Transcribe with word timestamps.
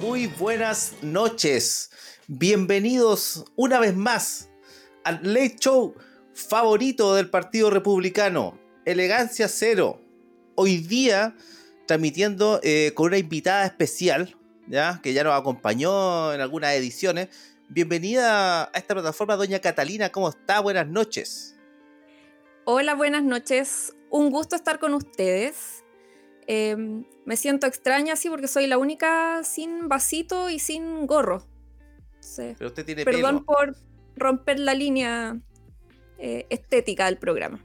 Muy, 0.00 0.26
buenas 0.26 0.94
noches. 1.00 1.90
Bienvenidos 2.26 3.46
una 3.56 3.80
vez 3.80 3.96
más 3.96 4.50
al 5.04 5.20
late 5.22 5.56
show 5.58 5.94
favorito 6.34 7.14
del 7.14 7.30
Partido 7.30 7.70
Republicano, 7.70 8.58
Elegancia 8.84 9.48
Cero. 9.48 9.98
Hoy 10.54 10.78
día 10.78 11.34
transmitiendo 11.86 12.60
eh, 12.62 12.92
con 12.94 13.06
una 13.06 13.16
invitada 13.16 13.64
especial, 13.64 14.36
¿ya? 14.66 15.00
que 15.02 15.14
ya 15.14 15.24
nos 15.24 15.32
acompañó 15.32 16.34
en 16.34 16.42
algunas 16.42 16.74
ediciones. 16.74 17.28
Bienvenida 17.70 18.64
a 18.64 18.70
esta 18.74 18.92
plataforma, 18.92 19.36
doña 19.36 19.60
Catalina, 19.60 20.10
¿cómo 20.10 20.28
está? 20.28 20.60
Buenas 20.60 20.88
noches. 20.88 21.56
Hola, 22.66 22.94
buenas 22.94 23.22
noches. 23.22 23.94
Un 24.10 24.30
gusto 24.30 24.56
estar 24.56 24.78
con 24.78 24.92
ustedes. 24.92 25.84
Em, 26.46 27.04
me 27.26 27.36
siento 27.36 27.66
extraña 27.66 28.14
así 28.14 28.30
porque 28.30 28.48
soy 28.48 28.66
la 28.66 28.78
única 28.78 29.42
sin 29.44 29.88
vasito 29.88 30.48
y 30.48 30.58
sin 30.58 31.06
gorro. 31.06 31.44
Pero 32.36 32.68
usted 32.68 32.84
tiene 32.86 33.04
Perdón 33.04 33.44
por 33.44 33.76
romper 34.16 34.58
la 34.60 34.74
línea 34.74 35.36
eh, 36.18 36.46
estética 36.50 37.06
del 37.06 37.18
programa. 37.18 37.60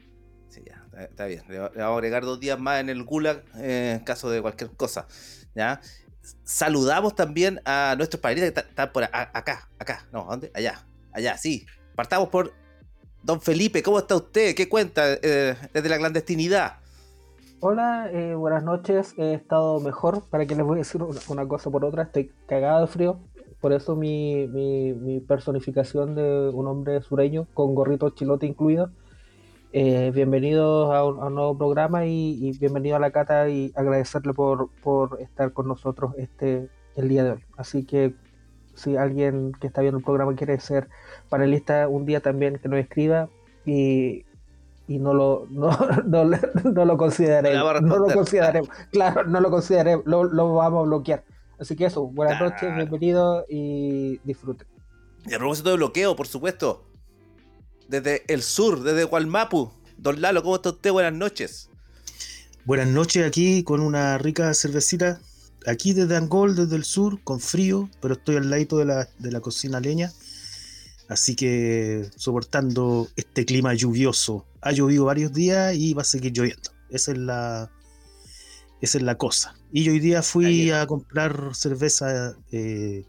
Sí, 0.50 0.64
ya, 0.66 0.84
está 1.04 1.26
bien. 1.26 1.44
Le, 1.48 1.60
vamos 1.60 1.78
a 1.80 1.94
agregar 1.94 2.24
dos 2.24 2.40
días 2.40 2.60
más 2.60 2.82
en 2.82 2.90
el 2.90 3.04
Gulag 3.04 3.44
eh, 3.56 3.98
en 3.98 4.04
caso 4.04 4.30
de 4.30 4.42
cualquier 4.42 4.72
cosa. 4.72 5.08
¿ya? 5.56 5.80
Saludamos 6.44 7.16
también 7.16 7.62
a 7.64 7.94
nuestros 7.98 8.20
padrinos 8.20 8.52
que 8.52 8.60
están 8.60 8.92
por 8.92 9.04
acá, 9.04 9.70
acá, 9.80 10.08
no, 10.12 10.26
¿dónde? 10.28 10.52
Allá, 10.56 10.86
allá, 11.12 11.38
sí. 11.38 11.68
Partamos 11.96 12.30
por 12.30 12.54
Don 13.22 13.40
Felipe, 13.40 13.84
¿cómo 13.84 14.00
está 14.00 14.16
usted? 14.16 14.56
¿Qué 14.56 14.68
cuenta 14.68 15.14
eh, 15.22 15.56
desde 15.72 15.90
la 15.90 15.98
clandestinidad? 15.98 16.81
Hola, 17.64 18.10
eh, 18.12 18.34
buenas 18.34 18.64
noches. 18.64 19.14
He 19.20 19.36
estado 19.36 19.80
mejor. 19.80 20.24
¿Para 20.32 20.48
que 20.48 20.56
les 20.56 20.66
voy 20.66 20.78
a 20.78 20.80
decir 20.80 21.04
una, 21.04 21.48
cosa 21.48 21.70
por 21.70 21.86
otra? 21.86 22.02
Estoy 22.02 22.32
cagado 22.48 22.82
de 22.82 22.88
frío. 22.88 23.20
Por 23.60 23.72
eso 23.72 23.96
mi, 23.96 24.48
mi, 24.48 25.20
personificación 25.20 26.16
de 26.16 26.50
un 26.50 26.66
hombre 26.66 27.04
sureño 27.04 27.46
con 27.54 27.76
gorrito 27.76 28.10
chilote 28.10 28.48
incluido. 28.48 28.90
Eh, 29.74 30.12
bienvenidos 30.12 30.92
a 30.92 31.06
un, 31.06 31.36
nuevo 31.36 31.56
programa 31.56 32.08
y, 32.08 32.58
bienvenido 32.58 32.96
a 32.96 33.00
la 33.00 33.12
cata 33.12 33.48
y 33.48 33.72
agradecerle 33.76 34.34
por, 34.34 34.72
por 34.82 35.22
estar 35.22 35.54
con 35.54 35.68
nosotros 35.68 36.16
este 36.18 36.68
el 36.96 37.10
día 37.10 37.24
de 37.24 37.32
hoy. 37.34 37.44
Así 37.58 37.86
que 37.86 38.16
si 38.74 38.98
alguien 38.98 39.52
que 39.52 39.68
está 39.68 39.82
viendo 39.82 40.00
el 40.00 40.04
programa 40.04 40.34
quiere 40.34 40.60
ser 40.60 40.90
panelista 41.30 41.88
un 41.88 42.08
día 42.08 42.22
también 42.22 42.58
que 42.58 42.70
nos 42.70 42.80
escriba 42.80 43.30
y 43.68 44.26
y 44.92 45.00
no 45.00 45.14
lo, 45.14 45.48
no, 45.50 45.70
no, 46.06 46.26
no 46.26 46.86
lo 46.86 46.98
consideremos. 46.98 47.82
No, 47.82 47.98
lo 47.98 48.14
consideremos. 48.14 48.70
Claro, 48.92 49.24
no 49.24 49.40
lo 49.40 49.50
consideremos. 49.50 50.06
Lo, 50.06 50.26
lo, 50.26 50.56
vamos 50.56 50.82
a 50.82 50.84
bloquear. 50.84 51.24
Así 51.60 51.76
que 51.76 51.86
eso, 51.86 52.08
buenas 52.08 52.42
noches, 52.42 52.76
bienvenidos 52.76 53.46
y 53.48 54.18
disfruten. 54.26 54.68
Y 55.26 55.34
a 55.34 55.38
propósito 55.38 55.70
de 55.70 55.78
bloqueo, 55.78 56.16
por 56.16 56.28
supuesto. 56.28 56.88
Desde 57.88 58.24
el 58.28 58.42
sur, 58.42 58.84
desde 58.84 59.06
Gualmapu. 59.06 59.72
Don 59.98 60.20
Lalo, 60.20 60.44
¿cómo 60.44 60.56
está 60.56 60.70
usted? 60.72 60.92
Buenas 60.92 61.14
noches. 61.14 61.70
Buenas 62.66 62.88
noches 62.88 63.26
aquí 63.26 63.64
con 63.64 63.80
una 63.80 64.18
rica 64.18 64.54
cervecita. 64.54 65.22
Aquí 65.68 65.94
desde 65.94 66.18
Angol, 66.18 66.56
desde 66.56 66.76
el 66.76 66.84
sur, 66.84 67.24
con 67.24 67.40
frío, 67.40 67.90
pero 68.02 68.16
estoy 68.16 68.38
al 68.38 68.50
ladito 68.50 68.78
de 68.78 68.86
la, 68.86 69.08
de 69.20 69.32
la 69.32 69.40
cocina 69.40 69.80
leña. 69.80 70.12
Así 71.12 71.36
que 71.36 72.10
soportando 72.16 73.10
este 73.18 73.46
clima 73.46 73.74
lluvioso. 73.74 74.46
Ha 74.62 74.72
llovido 74.72 75.04
varios 75.04 75.34
días 75.34 75.76
y 75.76 75.94
va 75.94 76.04
a 76.04 76.06
seguir 76.06 76.32
lloviendo. 76.32 76.72
Esa 76.90 77.12
es 77.12 77.18
la, 77.18 77.70
esa 78.80 78.98
es 78.98 79.04
la 79.04 79.18
cosa. 79.18 79.54
Y 79.74 79.90
hoy 79.90 80.00
día 80.00 80.22
fui 80.22 80.72
a 80.72 80.88
comprar 80.88 81.54
cerveza. 81.54 82.38
Eh, 82.54 83.04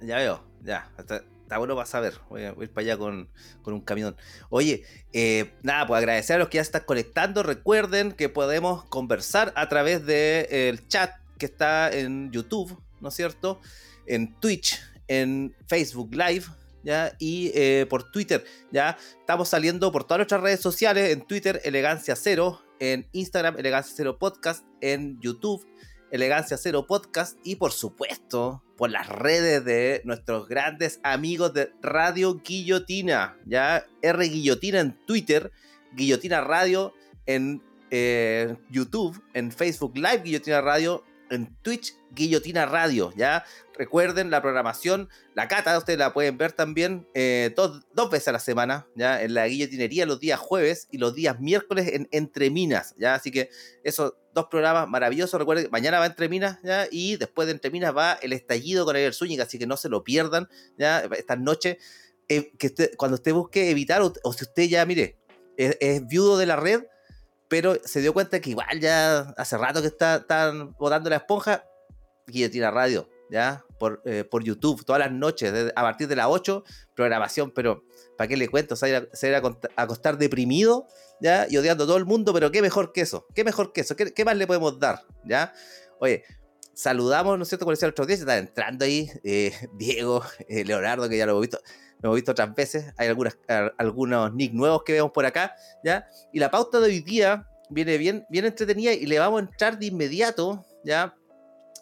ya 0.00 0.16
veo, 0.16 0.44
ya. 0.64 0.90
Está, 0.98 1.58
bueno 1.58 1.76
para 1.76 1.86
saber. 1.86 2.14
Voy 2.28 2.42
a, 2.42 2.56
ir 2.60 2.72
para 2.72 2.86
allá 2.86 2.98
con, 2.98 3.28
un 3.66 3.80
camión. 3.82 4.16
Oye, 4.50 4.82
eh, 5.12 5.52
nada, 5.62 5.86
pues 5.86 5.98
agradecer 5.98 6.34
a 6.34 6.38
los 6.40 6.48
que 6.48 6.56
ya 6.56 6.62
están 6.62 6.82
conectando. 6.86 7.44
Recuerden 7.44 8.10
que 8.10 8.28
podemos 8.28 8.84
conversar 8.86 9.52
a 9.54 9.68
través 9.68 10.04
del 10.04 10.88
chat 10.88 11.12
que 11.38 11.46
está 11.46 11.92
en 11.92 12.32
YouTube, 12.32 12.82
¿no 13.00 13.10
es 13.10 13.14
cierto? 13.14 13.60
En 14.08 14.34
Twitch, 14.40 14.80
en 15.06 15.54
Facebook 15.68 16.12
Live 16.16 16.57
y 17.18 17.50
eh, 17.54 17.86
por 17.88 18.10
Twitter, 18.10 18.44
¿ya? 18.70 18.96
Estamos 19.20 19.48
saliendo 19.48 19.92
por 19.92 20.04
todas 20.04 20.18
nuestras 20.18 20.40
redes 20.40 20.60
sociales, 20.60 21.12
en 21.12 21.26
Twitter, 21.26 21.60
Elegancia 21.64 22.16
Cero, 22.16 22.62
en 22.80 23.08
Instagram, 23.12 23.58
Elegancia 23.58 23.94
Cero 23.96 24.18
Podcast, 24.18 24.64
en 24.80 25.20
YouTube, 25.20 25.66
Elegancia 26.10 26.56
Cero 26.56 26.86
Podcast, 26.86 27.38
y 27.44 27.56
por 27.56 27.72
supuesto, 27.72 28.62
por 28.76 28.90
las 28.90 29.08
redes 29.08 29.64
de 29.64 30.00
nuestros 30.04 30.48
grandes 30.48 31.00
amigos 31.02 31.52
de 31.52 31.72
Radio 31.82 32.40
Guillotina, 32.42 33.36
¿ya? 33.44 33.84
R 34.02 34.24
Guillotina 34.28 34.80
en 34.80 34.98
Twitter, 35.04 35.52
Guillotina 35.92 36.40
Radio 36.40 36.94
en 37.26 37.62
eh, 37.90 38.56
YouTube, 38.70 39.22
en 39.34 39.50
Facebook 39.50 39.96
Live 39.96 40.22
Guillotina 40.24 40.60
Radio, 40.60 41.04
en 41.30 41.54
Twitch 41.62 41.94
Guillotina 42.12 42.66
Radio, 42.66 43.12
¿ya? 43.16 43.44
Recuerden 43.76 44.30
la 44.30 44.42
programación, 44.42 45.08
la 45.34 45.46
cata, 45.46 45.76
ustedes 45.78 45.98
la 45.98 46.12
pueden 46.12 46.36
ver 46.38 46.52
también 46.52 47.06
eh, 47.14 47.52
dos, 47.54 47.82
veces 48.10 48.28
a 48.28 48.32
la 48.32 48.40
semana, 48.40 48.86
¿ya? 48.94 49.22
En 49.22 49.34
la 49.34 49.46
guillotinería 49.46 50.06
los 50.06 50.20
días 50.20 50.40
jueves 50.40 50.88
y 50.90 50.98
los 50.98 51.14
días 51.14 51.40
miércoles 51.40 51.88
en 51.92 52.08
Entre 52.10 52.50
Minas, 52.50 52.94
¿ya? 52.98 53.14
Así 53.14 53.30
que 53.30 53.50
esos 53.84 54.14
dos 54.34 54.46
programas 54.50 54.88
maravillosos, 54.88 55.38
recuerden, 55.38 55.68
mañana 55.70 55.98
va 55.98 56.06
Entre 56.06 56.28
Minas, 56.28 56.58
¿ya? 56.62 56.86
Y 56.90 57.16
después 57.16 57.46
de 57.46 57.52
Entre 57.52 57.70
Minas 57.70 57.96
va 57.96 58.14
El 58.14 58.32
Estallido 58.32 58.84
con 58.84 58.96
Ariel 58.96 59.14
Zúñiga, 59.14 59.44
así 59.44 59.58
que 59.58 59.66
no 59.66 59.76
se 59.76 59.88
lo 59.88 60.04
pierdan, 60.04 60.48
¿ya? 60.76 61.00
Esta 61.16 61.36
noche, 61.36 61.78
eh, 62.28 62.52
que 62.58 62.72
cuando 62.96 63.16
usted 63.16 63.32
busque 63.32 63.70
evitar, 63.70 64.02
o, 64.02 64.32
si 64.32 64.44
usted 64.44 64.64
ya, 64.64 64.84
mire, 64.86 65.18
es, 65.56 66.06
viudo 66.06 66.38
de 66.38 66.46
la 66.46 66.56
red, 66.56 66.84
pero 67.48 67.76
se 67.84 68.00
dio 68.00 68.12
cuenta 68.12 68.40
que 68.40 68.50
igual 68.50 68.80
ya 68.80 69.20
hace 69.36 69.56
rato 69.56 69.80
que 69.80 69.88
está, 69.88 70.16
están 70.16 70.74
botando 70.78 71.08
la 71.10 71.16
esponja, 71.16 71.64
Guillotina 72.26 72.70
Radio, 72.70 73.08
¿ya? 73.30 73.64
Por, 73.78 74.02
eh, 74.04 74.24
por 74.24 74.44
YouTube, 74.44 74.84
todas 74.84 75.00
las 75.00 75.12
noches, 75.12 75.72
a 75.74 75.82
partir 75.82 76.08
de 76.08 76.16
las 76.16 76.26
8, 76.28 76.64
programación, 76.94 77.52
pero 77.52 77.84
¿para 78.16 78.28
qué 78.28 78.36
le 78.36 78.48
cuento? 78.48 78.76
Se 78.76 78.92
va 78.92 78.98
a, 78.98 79.26
ir 79.26 79.34
a, 79.34 79.82
acostar 79.82 80.18
deprimido, 80.18 80.86
¿ya? 81.20 81.46
Y 81.48 81.56
odiando 81.56 81.84
a 81.84 81.86
todo 81.86 81.96
el 81.96 82.04
mundo, 82.04 82.34
pero 82.34 82.50
qué 82.50 82.60
mejor 82.60 82.92
que 82.92 83.00
eso, 83.00 83.26
qué 83.34 83.44
mejor 83.44 83.72
que 83.72 83.82
eso, 83.82 83.96
qué, 83.96 84.24
más 84.24 84.36
le 84.36 84.46
podemos 84.46 84.78
dar, 84.78 85.02
¿ya? 85.24 85.52
Oye, 86.00 86.24
saludamos, 86.74 87.38
¿no 87.38 87.44
es 87.44 87.48
cierto? 87.48 87.64
Con 87.64 87.74
otro 87.74 88.06
día, 88.06 88.16
están 88.16 88.38
entrando 88.38 88.84
ahí 88.84 89.10
eh, 89.24 89.52
Diego, 89.74 90.22
eh, 90.48 90.64
Leonardo, 90.64 91.08
que 91.08 91.16
ya 91.16 91.24
lo 91.24 91.32
hemos 91.32 91.42
visto, 91.42 91.60
lo 92.00 92.08
hemos 92.08 92.16
visto 92.16 92.32
otras 92.32 92.54
veces, 92.54 92.92
hay 92.96 93.08
algunas, 93.08 93.36
algunos 93.76 94.32
nick 94.34 94.52
nuevos 94.52 94.82
que 94.84 94.92
vemos 94.92 95.10
por 95.10 95.26
acá, 95.26 95.54
¿ya? 95.82 96.08
Y 96.32 96.38
la 96.38 96.50
pauta 96.50 96.78
de 96.78 96.86
hoy 96.86 97.00
día 97.00 97.46
viene 97.70 97.98
bien, 97.98 98.24
bien 98.30 98.44
entretenida 98.44 98.92
y 98.92 99.06
le 99.06 99.18
vamos 99.18 99.40
a 99.40 99.44
entrar 99.44 99.78
de 99.78 99.86
inmediato, 99.86 100.64
¿ya? 100.84 101.14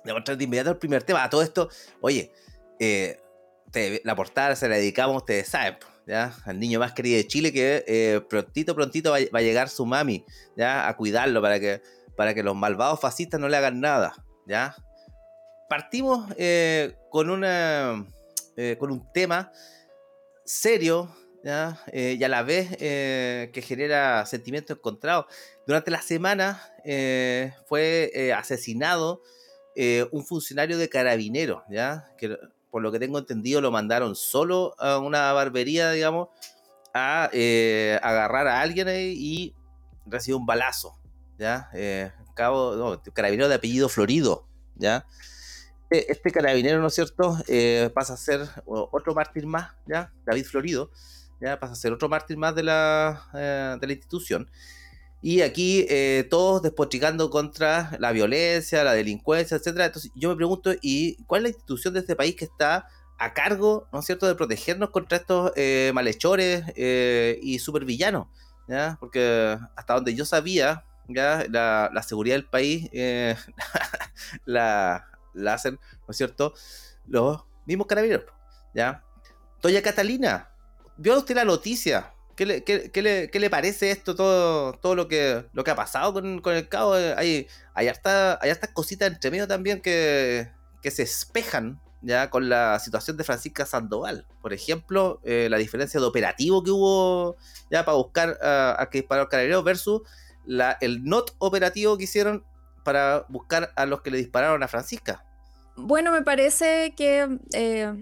de 0.05 0.13
entrar 0.13 0.39
de 0.39 0.45
inmediato 0.45 0.71
al 0.71 0.79
primer 0.79 1.03
tema. 1.03 1.23
A 1.23 1.31
todo 1.31 1.43
esto, 1.43 1.69
oye, 2.01 2.33
eh, 2.79 3.21
la 4.05 4.17
portada 4.17 4.57
se 4.57 4.69
la 4.69 4.77
dedicamos, 4.77 5.17
ustedes 5.17 5.49
saben, 5.49 5.77
¿ya? 6.07 6.33
Al 6.45 6.59
niño 6.59 6.79
más 6.79 6.93
querido 6.93 7.19
de 7.19 7.27
Chile 7.27 7.53
que 7.53 7.85
eh, 7.87 8.21
prontito, 8.29 8.75
prontito 8.75 9.11
va, 9.11 9.17
a 9.17 9.43
llegar 9.43 9.69
su 9.69 9.85
mami, 9.85 10.25
¿ya? 10.57 10.89
A 10.89 10.97
cuidarlo 10.97 11.43
para 11.43 11.61
que, 11.61 11.83
para 12.17 12.33
que 12.33 12.43
los 12.43 12.57
malvados 12.57 13.01
fascistas 13.01 13.39
no 13.39 13.49
le 13.49 13.57
hagan 13.57 13.81
nada, 13.81 14.15
¿ya? 14.47 14.75
Partimos 15.69 16.33
eh, 16.39 16.97
con, 17.11 17.29
una, 17.29 18.07
con 18.79 18.93
un 18.93 19.13
tema 19.13 19.53
serio, 20.47 21.15
¿ya? 21.45 21.79
y 21.93 22.23
a 22.25 22.29
la 22.29 22.43
vez 22.43 22.77
que 22.79 23.63
genera 23.63 24.25
sentimientos 24.25 24.79
encontrados. 24.79 25.27
Durante 25.67 25.91
la 25.91 26.01
semana 26.01 26.63
fue 27.69 28.33
asesinado 28.35 29.23
eh, 29.79 30.09
un 30.11 30.25
funcionario 30.25 30.79
de 30.79 30.89
carabineros, 30.89 31.63
¿ya? 31.69 32.11
Que 32.17 32.39
por 32.71 32.81
lo 32.81 32.91
que 32.91 32.99
tengo 32.99 33.19
entendido 33.19 33.61
lo 33.61 33.71
mandaron 33.71 34.17
solo 34.17 34.75
a 34.79 34.97
una 34.99 35.31
barbería, 35.35 35.91
digamos, 35.91 36.29
a 36.95 37.29
eh, 37.35 38.01
agarrar 38.03 38.47
a 38.49 38.63
alguien 38.63 38.89
y 38.91 39.55
recibió 40.07 40.39
un 40.39 40.47
balazo, 40.47 40.99
¿ya? 41.39 41.69
Eh, 41.75 42.11
cabo, 42.35 43.03
carabinero 43.13 43.51
de 43.51 43.57
apellido 43.57 43.91
Florido, 43.91 44.49
¿ya? 44.77 45.05
Este, 45.89 46.11
este 46.11 46.33
carabinero, 46.33 46.81
¿no 46.81 46.89
es 46.89 46.95
cierto?, 46.95 47.39
eh, 47.47 47.91
pasa 47.95 48.15
a 48.15 48.17
ser 48.17 48.41
otro 48.67 49.15
mártir 49.15 49.47
más, 49.47 49.73
¿ya? 49.87 50.13
David 50.25 50.45
Florido, 50.45 50.91
ya 51.41 51.61
pasa 51.61 51.75
a 51.75 51.77
ser 51.77 51.93
otro 51.93 52.09
mártir 52.09 52.37
más 52.37 52.55
de 52.57 52.65
la, 52.65 53.29
eh, 53.35 53.77
de 53.81 53.87
la 53.87 53.93
institución. 53.93 54.51
Y 55.23 55.43
aquí 55.43 55.87
eh, 55.89 56.27
todos 56.29 56.63
despotricando 56.63 57.31
contra 57.31 57.97
la 58.01 58.13
violencia, 58.13 58.85
la 58.85 58.95
delincuencia, 58.95 59.57
etcétera. 59.57 59.87
Entonces 59.87 60.11
yo 60.15 60.29
me 60.29 60.37
pregunto, 60.37 60.73
¿y 60.83 61.23
cuál 61.25 61.41
es 61.41 61.43
la 61.45 61.49
institución 61.51 61.95
de 61.95 62.01
este 62.01 62.17
país 62.17 62.35
que 62.35 62.45
está 62.45 62.89
a 63.19 63.33
cargo, 63.33 63.89
¿no 63.93 64.01
es 64.01 64.07
cierto?, 64.07 64.27
de 64.27 64.35
protegernos 64.35 64.91
contra 64.91 65.19
estos 65.19 65.53
malhechores 65.95 66.65
y 66.77 67.59
supervillanos, 67.61 68.27
¿ya? 68.69 68.97
Porque 69.01 69.57
hasta 69.77 69.95
donde 69.95 70.15
yo 70.15 70.25
sabía, 70.25 70.85
ya 71.09 71.47
la, 71.49 71.91
la 71.95 72.03
seguridad 72.03 72.35
del 72.35 72.47
país 72.47 72.91
la, 74.45 75.07
la 75.13 75.16
hacen, 75.47 75.75
¿no 75.75 76.11
es 76.11 76.17
cierto? 76.17 76.55
Los 77.07 77.45
mismos 77.67 77.87
carabineros, 77.87 78.27
¿ya? 78.75 79.03
Doña 79.63 79.83
Catalina, 79.83 80.51
¿vio 80.97 81.17
usted 81.17 81.35
la 81.35 81.45
noticia? 81.45 82.13
¿Qué 82.37 82.45
le, 82.45 82.65
qué, 82.65 83.41
le, 83.41 83.51
parece 83.51 83.91
esto, 83.91 84.15
todo, 84.15 84.75
todo 84.75 84.95
lo, 84.95 85.09
que, 85.09 85.47
lo 85.55 85.65
que 85.65 85.71
ha 85.71 85.77
pasado 85.77 86.13
con, 86.13 86.43
el 86.55 86.69
cabo? 86.69 86.93
Hay, 86.93 87.15
hay, 87.17 87.47
hay 87.75 87.89
hartas 87.89 88.71
cositas 88.75 89.11
entre 89.11 89.31
medio 89.31 89.49
también 89.49 89.81
que, 89.81 90.51
que 90.83 90.91
se 90.91 91.03
espejan 91.03 91.81
ya 92.07 92.31
con 92.31 92.49
la 92.49 92.79
situación 92.79 93.17
de 93.17 93.25
Francisca 93.25 93.67
Sandoval. 93.67 94.27
Por 94.41 94.53
ejemplo, 94.53 95.21
eh, 95.25 95.49
la 95.51 95.57
diferencia 95.57 95.99
de 95.99 96.07
operativo 96.07 96.63
que 96.63 96.71
hubo 96.71 97.37
ya 97.71 97.85
para 97.85 97.97
buscar 97.97 98.39
a, 98.43 98.89
que 98.91 98.99
disparó 98.99 99.23
el 99.23 99.29
carabinero 99.29 99.63
versus 99.63 100.03
la, 100.45 100.79
el 100.81 101.05
not 101.05 101.35
operativo 101.39 101.99
que 101.99 102.05
hicieron 102.05 102.45
para 102.85 103.27
buscar 103.29 103.73
a 103.75 103.87
los 103.87 104.03
que 104.03 104.13
le 104.13 104.19
dispararon 104.19 104.63
a 104.63 104.69
Francisca. 104.69 105.25
Bueno, 105.77 106.11
me 106.11 106.23
parece 106.23 106.95
que 106.97 107.39
eh, 107.53 107.93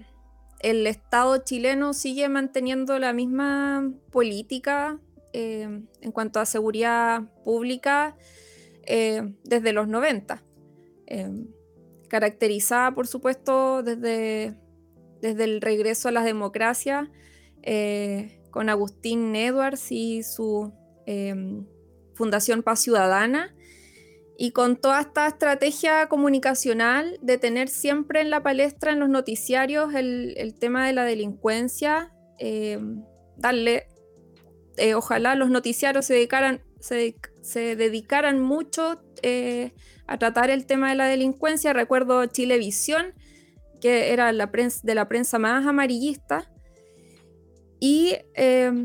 el 0.60 0.86
Estado 0.86 1.38
chileno 1.38 1.92
sigue 1.92 2.28
manteniendo 2.28 2.98
la 3.00 3.12
misma 3.12 3.92
política 4.10 5.00
eh, 5.32 5.82
en 6.00 6.12
cuanto 6.12 6.38
a 6.38 6.46
seguridad 6.46 7.22
pública 7.44 8.16
eh, 8.86 9.34
desde 9.42 9.72
los 9.72 9.88
90, 9.88 10.42
caracterizada, 12.08 12.94
por 12.94 13.08
supuesto, 13.08 13.82
desde, 13.82 14.54
desde 15.20 15.44
el 15.44 15.60
regreso 15.60 16.08
a 16.08 16.12
las 16.12 16.24
democracias 16.24 17.08
con 18.50 18.68
Agustín 18.68 19.34
Edwards 19.34 19.90
y 19.90 20.22
su 20.22 20.72
Fundación 22.14 22.62
Paz 22.62 22.80
Ciudadana 22.80 23.53
y 24.36 24.50
con 24.50 24.76
toda 24.76 25.00
esta 25.00 25.28
estrategia 25.28 26.08
comunicacional 26.08 27.18
de 27.22 27.38
tener 27.38 27.68
siempre 27.68 28.20
en 28.20 28.30
la 28.30 28.42
palestra, 28.42 28.92
en 28.92 29.00
los 29.00 29.08
noticiarios, 29.08 29.94
el, 29.94 30.54
tema 30.58 30.86
de 30.86 30.92
la 30.92 31.04
delincuencia, 31.04 32.12
eh, 32.38 32.80
darle, 33.36 33.86
eh, 34.76 34.94
ojalá 34.94 35.36
los 35.36 35.50
noticiarios 35.50 36.06
se 36.06 36.14
dedicaran, 36.14 36.62
se, 36.80 37.76
dedicaran 37.76 38.40
mucho 38.40 39.00
eh, 39.22 39.72
a 40.08 40.18
tratar 40.18 40.50
el 40.50 40.66
tema 40.66 40.90
de 40.90 40.96
la 40.96 41.06
delincuencia. 41.06 41.72
Recuerdo 41.72 42.26
Chilevisión, 42.26 43.14
que 43.80 44.12
era 44.12 44.32
la 44.32 44.50
prensa, 44.50 44.80
de 44.82 44.96
la 44.96 45.08
prensa 45.08 45.38
más 45.38 45.64
amarillista. 45.64 46.50
Y 47.78 48.16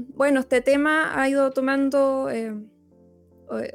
bueno, 0.10 0.42
este 0.42 0.60
tema 0.62 1.20
ha 1.20 1.30
ido 1.30 1.52
tomando 1.52 2.28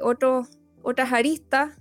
otros 0.01 0.49
otras 0.85 1.11
aristas 1.11 1.71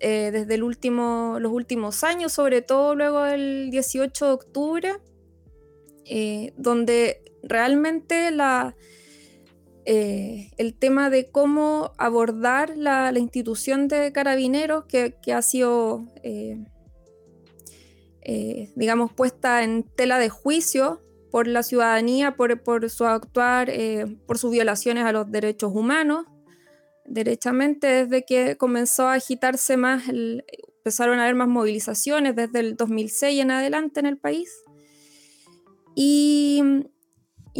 eh, 0.00 0.30
desde 0.32 0.56
los 0.58 1.52
últimos 1.52 2.04
años, 2.04 2.32
sobre 2.32 2.62
todo 2.62 2.94
luego 2.94 3.22
del 3.22 3.70
18 3.70 4.26
de 4.26 4.32
octubre, 4.32 4.92
eh, 6.04 6.52
donde 6.56 7.22
realmente 7.42 8.30
eh, 9.86 10.50
el 10.56 10.74
tema 10.74 11.10
de 11.10 11.30
cómo 11.30 11.92
abordar 11.96 12.76
la, 12.76 13.12
institución 13.18 13.88
de 13.88 14.12
carabineros 14.12 14.84
que, 14.84 15.14
ha 15.32 15.42
sido, 15.42 16.04
digamos, 18.76 19.12
puesta 19.12 19.64
en 19.64 19.84
tela 19.84 20.18
de 20.18 20.28
juicio 20.28 21.02
por 21.30 21.46
la 21.46 21.62
ciudadanía, 21.62 22.36
por 22.36 22.90
su 22.90 23.06
actuar, 23.06 23.72
por 24.26 24.38
sus 24.38 24.50
violaciones 24.50 25.04
a 25.04 25.12
los 25.12 25.30
derechos 25.32 25.72
humanos, 25.74 26.26
derechamente 27.06 27.86
desde 27.86 28.24
que 28.24 28.56
comenzó 28.56 29.08
a 29.08 29.14
agitarse 29.14 29.76
más, 29.76 30.04
empezaron 30.08 31.18
a 31.18 31.24
haber 31.24 31.34
más 31.34 31.48
movilizaciones 31.48 32.36
desde 32.36 32.60
el 32.60 32.76
2006 32.76 33.40
en 33.40 33.50
adelante 33.50 34.00
en 34.00 34.06
el 34.06 34.18
país. 34.18 34.50
Y, 35.94 36.62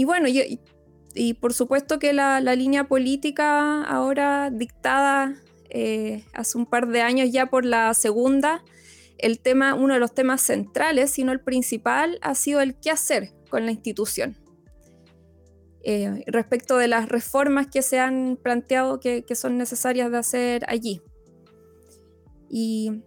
bueno, 0.05 0.29
y, 0.29 1.35
por 1.35 1.55
supuesto 1.55 1.99
que 1.99 2.12
la, 2.12 2.41
línea 2.41 2.88
política 2.88 3.82
ahora 3.85 4.50
dictada 4.50 5.37
eh, 5.70 6.25
hace 6.32 6.58
un 6.58 6.67
par 6.67 6.88
de 6.88 7.02
años 7.02 7.31
ya 7.32 7.46
por 7.46 7.64
la 7.64 7.94
segunda, 7.94 8.64
el 9.19 9.41
tema, 9.41 9.75
uno 9.75 9.94
de 9.94 10.00
los 10.00 10.14
temas 10.14 10.43
centrales, 10.43 11.11
sino 11.11 11.32
el 11.32 11.41
principal, 11.41 12.19
ha 12.23 12.35
sido 12.35 12.61
el 12.61 12.75
qué 12.79 12.91
hacer 12.91 13.32
con 13.49 13.64
la 13.64 13.73
institución. 13.73 14.44
Eh, 15.86 16.25
respecto 16.26 16.78
de 16.78 16.88
las 16.88 17.10
reformas 17.10 17.66
que 17.66 17.82
se 17.82 17.98
han 17.98 18.38
planteado 18.42 19.00
que, 19.00 19.22
son 19.34 19.58
necesarias 19.58 20.10
de 20.10 20.16
hacer 20.16 20.64
allí. 20.66 21.02
Y, 22.48 23.02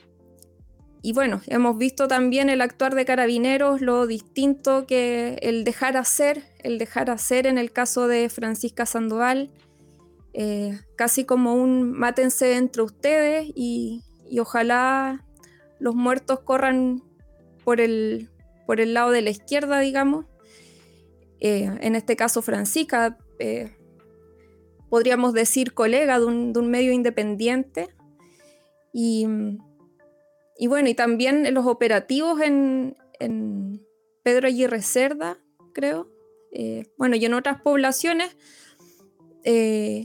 bueno, 1.14 1.42
hemos 1.48 1.78
visto 1.80 2.08
también 2.08 2.50
el 2.50 2.62
actuar 2.62 2.94
de 2.94 3.06
carabineros, 3.06 3.82
lo 3.82 4.06
distinto 4.06 4.86
que 4.86 5.40
el 5.42 5.64
dejar 5.64 5.98
hacer, 5.98 6.44
el 6.60 6.78
dejar 6.78 7.10
hacer 7.10 7.48
en 7.48 7.58
el 7.58 7.72
caso 7.72 8.08
de 8.08 8.30
Francisca 8.30 8.86
Sandoval, 8.86 9.50
eh, 10.34 10.80
casi 10.96 11.26
como 11.26 11.56
un 11.56 11.94
mátense 11.94 12.58
entre 12.58 12.84
ustedes 12.84 13.48
y, 13.56 14.04
ojalá 14.40 15.26
los 15.80 15.96
muertos 15.96 16.42
corran 16.42 17.02
por 17.64 17.82
el, 17.82 18.30
por 18.68 18.82
el 18.82 18.94
lado 18.94 19.10
de 19.10 19.24
la 19.24 19.32
izquierda, 19.32 19.80
digamos. 19.80 20.26
Eh, 21.40 21.70
en 21.82 21.96
este 21.96 22.16
caso 22.16 22.42
Francisca, 22.42 23.18
eh, 23.40 23.76
podríamos 24.90 25.34
decir 25.34 25.74
colega 25.74 26.20
de 26.20 26.26
un, 26.26 26.70
medio 26.70 26.92
independiente. 26.92 27.90
Y, 28.94 29.28
bueno, 30.68 30.90
y 30.90 30.96
también 30.96 31.54
los 31.54 31.68
operativos 31.68 32.42
en, 32.42 32.96
Pedro 34.24 34.48
Aguirre 34.48 34.82
Cerda, 34.82 35.38
creo. 35.74 36.10
Eh, 36.52 36.86
bueno, 36.98 37.16
y 37.16 37.26
en 37.26 37.34
otras 37.34 37.62
poblaciones 37.62 38.36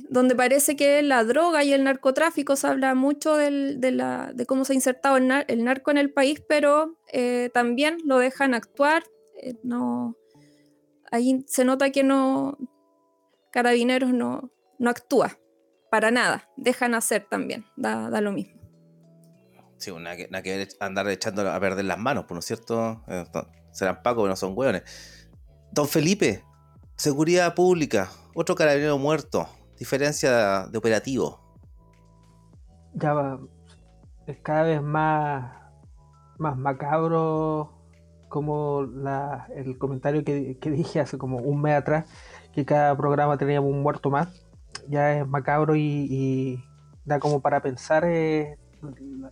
donde 0.08 0.36
parece 0.36 0.76
que 0.76 1.02
la 1.02 1.24
droga 1.24 1.64
y 1.64 1.72
el 1.72 1.82
narcotráfico 1.82 2.54
se 2.54 2.68
habla 2.68 2.94
mucho 2.94 3.34
de, 3.34 4.44
cómo 4.46 4.64
se 4.64 4.72
ha 4.72 4.76
insertado 4.76 5.16
el, 5.16 5.32
el 5.48 5.64
narco 5.64 5.90
en 5.90 5.98
el 5.98 6.12
país, 6.12 6.40
pero 6.46 6.96
también 7.52 7.98
lo 8.04 8.18
dejan 8.18 8.54
actuar, 8.54 9.02
no, 9.64 10.16
ahí 11.12 11.44
se 11.46 11.64
nota 11.64 11.90
que 11.90 12.02
no, 12.02 12.58
Carabineros 13.52 14.12
no, 14.12 14.50
no 14.78 14.90
actúa 14.90 15.38
para 15.90 16.10
nada, 16.10 16.48
dejan 16.56 16.94
hacer 16.94 17.26
también, 17.30 17.66
da, 17.76 18.08
lo 18.20 18.32
mismo. 18.32 18.60
Sí, 19.76 19.92
nada 19.92 20.16
que, 20.16 20.28
nada 20.28 20.42
que 20.42 20.68
andar 20.80 21.08
echando 21.08 21.48
a 21.50 21.60
perder 21.60 21.84
las 21.84 21.98
manos, 21.98 22.24
¿por 22.24 22.32
no 22.32 22.38
es 22.38 22.46
cierto? 22.46 23.04
Eh, 23.08 23.24
serán 23.72 24.02
pacos, 24.02 24.28
no 24.28 24.34
son 24.36 24.54
hueones. 24.56 24.82
Don 25.70 25.86
Felipe, 25.86 26.42
seguridad 26.96 27.54
pública, 27.54 28.10
otro 28.34 28.54
carabinero 28.54 28.96
muerto, 28.96 29.46
diferencia 29.78 30.66
de 30.66 30.78
operativo. 30.78 31.40
Ya 32.94 33.12
va, 33.12 33.40
es 34.26 34.38
cada 34.42 34.62
vez 34.62 34.82
más, 34.82 35.52
más 36.38 36.56
macabro 36.56 37.81
como 38.32 38.82
la, 38.82 39.46
el 39.54 39.76
comentario 39.76 40.24
que, 40.24 40.56
dije 40.64 41.00
hace 41.00 41.18
como 41.18 41.36
un 41.36 41.60
mes 41.60 41.74
atrás, 41.74 42.10
que 42.54 42.64
cada 42.64 42.96
programa 42.96 43.36
teníamos 43.36 43.70
un 43.70 43.82
muerto 43.82 44.10
más, 44.10 44.46
ya 44.88 45.18
es 45.18 45.28
macabro 45.28 45.76
y, 45.76 46.64
da 47.04 47.18
como 47.18 47.42
para 47.42 47.60
pensar 47.60 48.04
eh, 48.06 48.56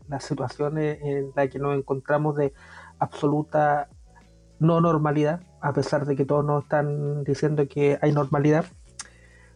las 0.06 0.24
situaciones 0.24 0.98
en 1.02 1.32
las 1.34 1.48
que 1.48 1.58
nos 1.58 1.78
encontramos 1.78 2.36
de 2.36 2.52
absoluta 2.98 3.88
no 4.58 4.82
normalidad, 4.82 5.40
a 5.62 5.72
pesar 5.72 6.04
de 6.04 6.14
que 6.14 6.26
todos 6.26 6.44
nos 6.44 6.64
están 6.64 7.24
diciendo 7.24 7.66
que 7.68 7.98
hay 8.02 8.12
normalidad. 8.12 8.66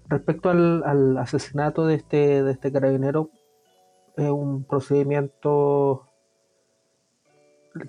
Respecto 0.08 0.48
al, 0.48 0.82
al 0.84 1.18
asesinato 1.18 1.86
de 1.86 1.96
este, 1.96 2.42
de 2.42 2.52
este 2.52 2.72
carabinero, 2.72 3.28
es 4.16 4.30
un 4.30 4.64
procedimiento 4.64 6.06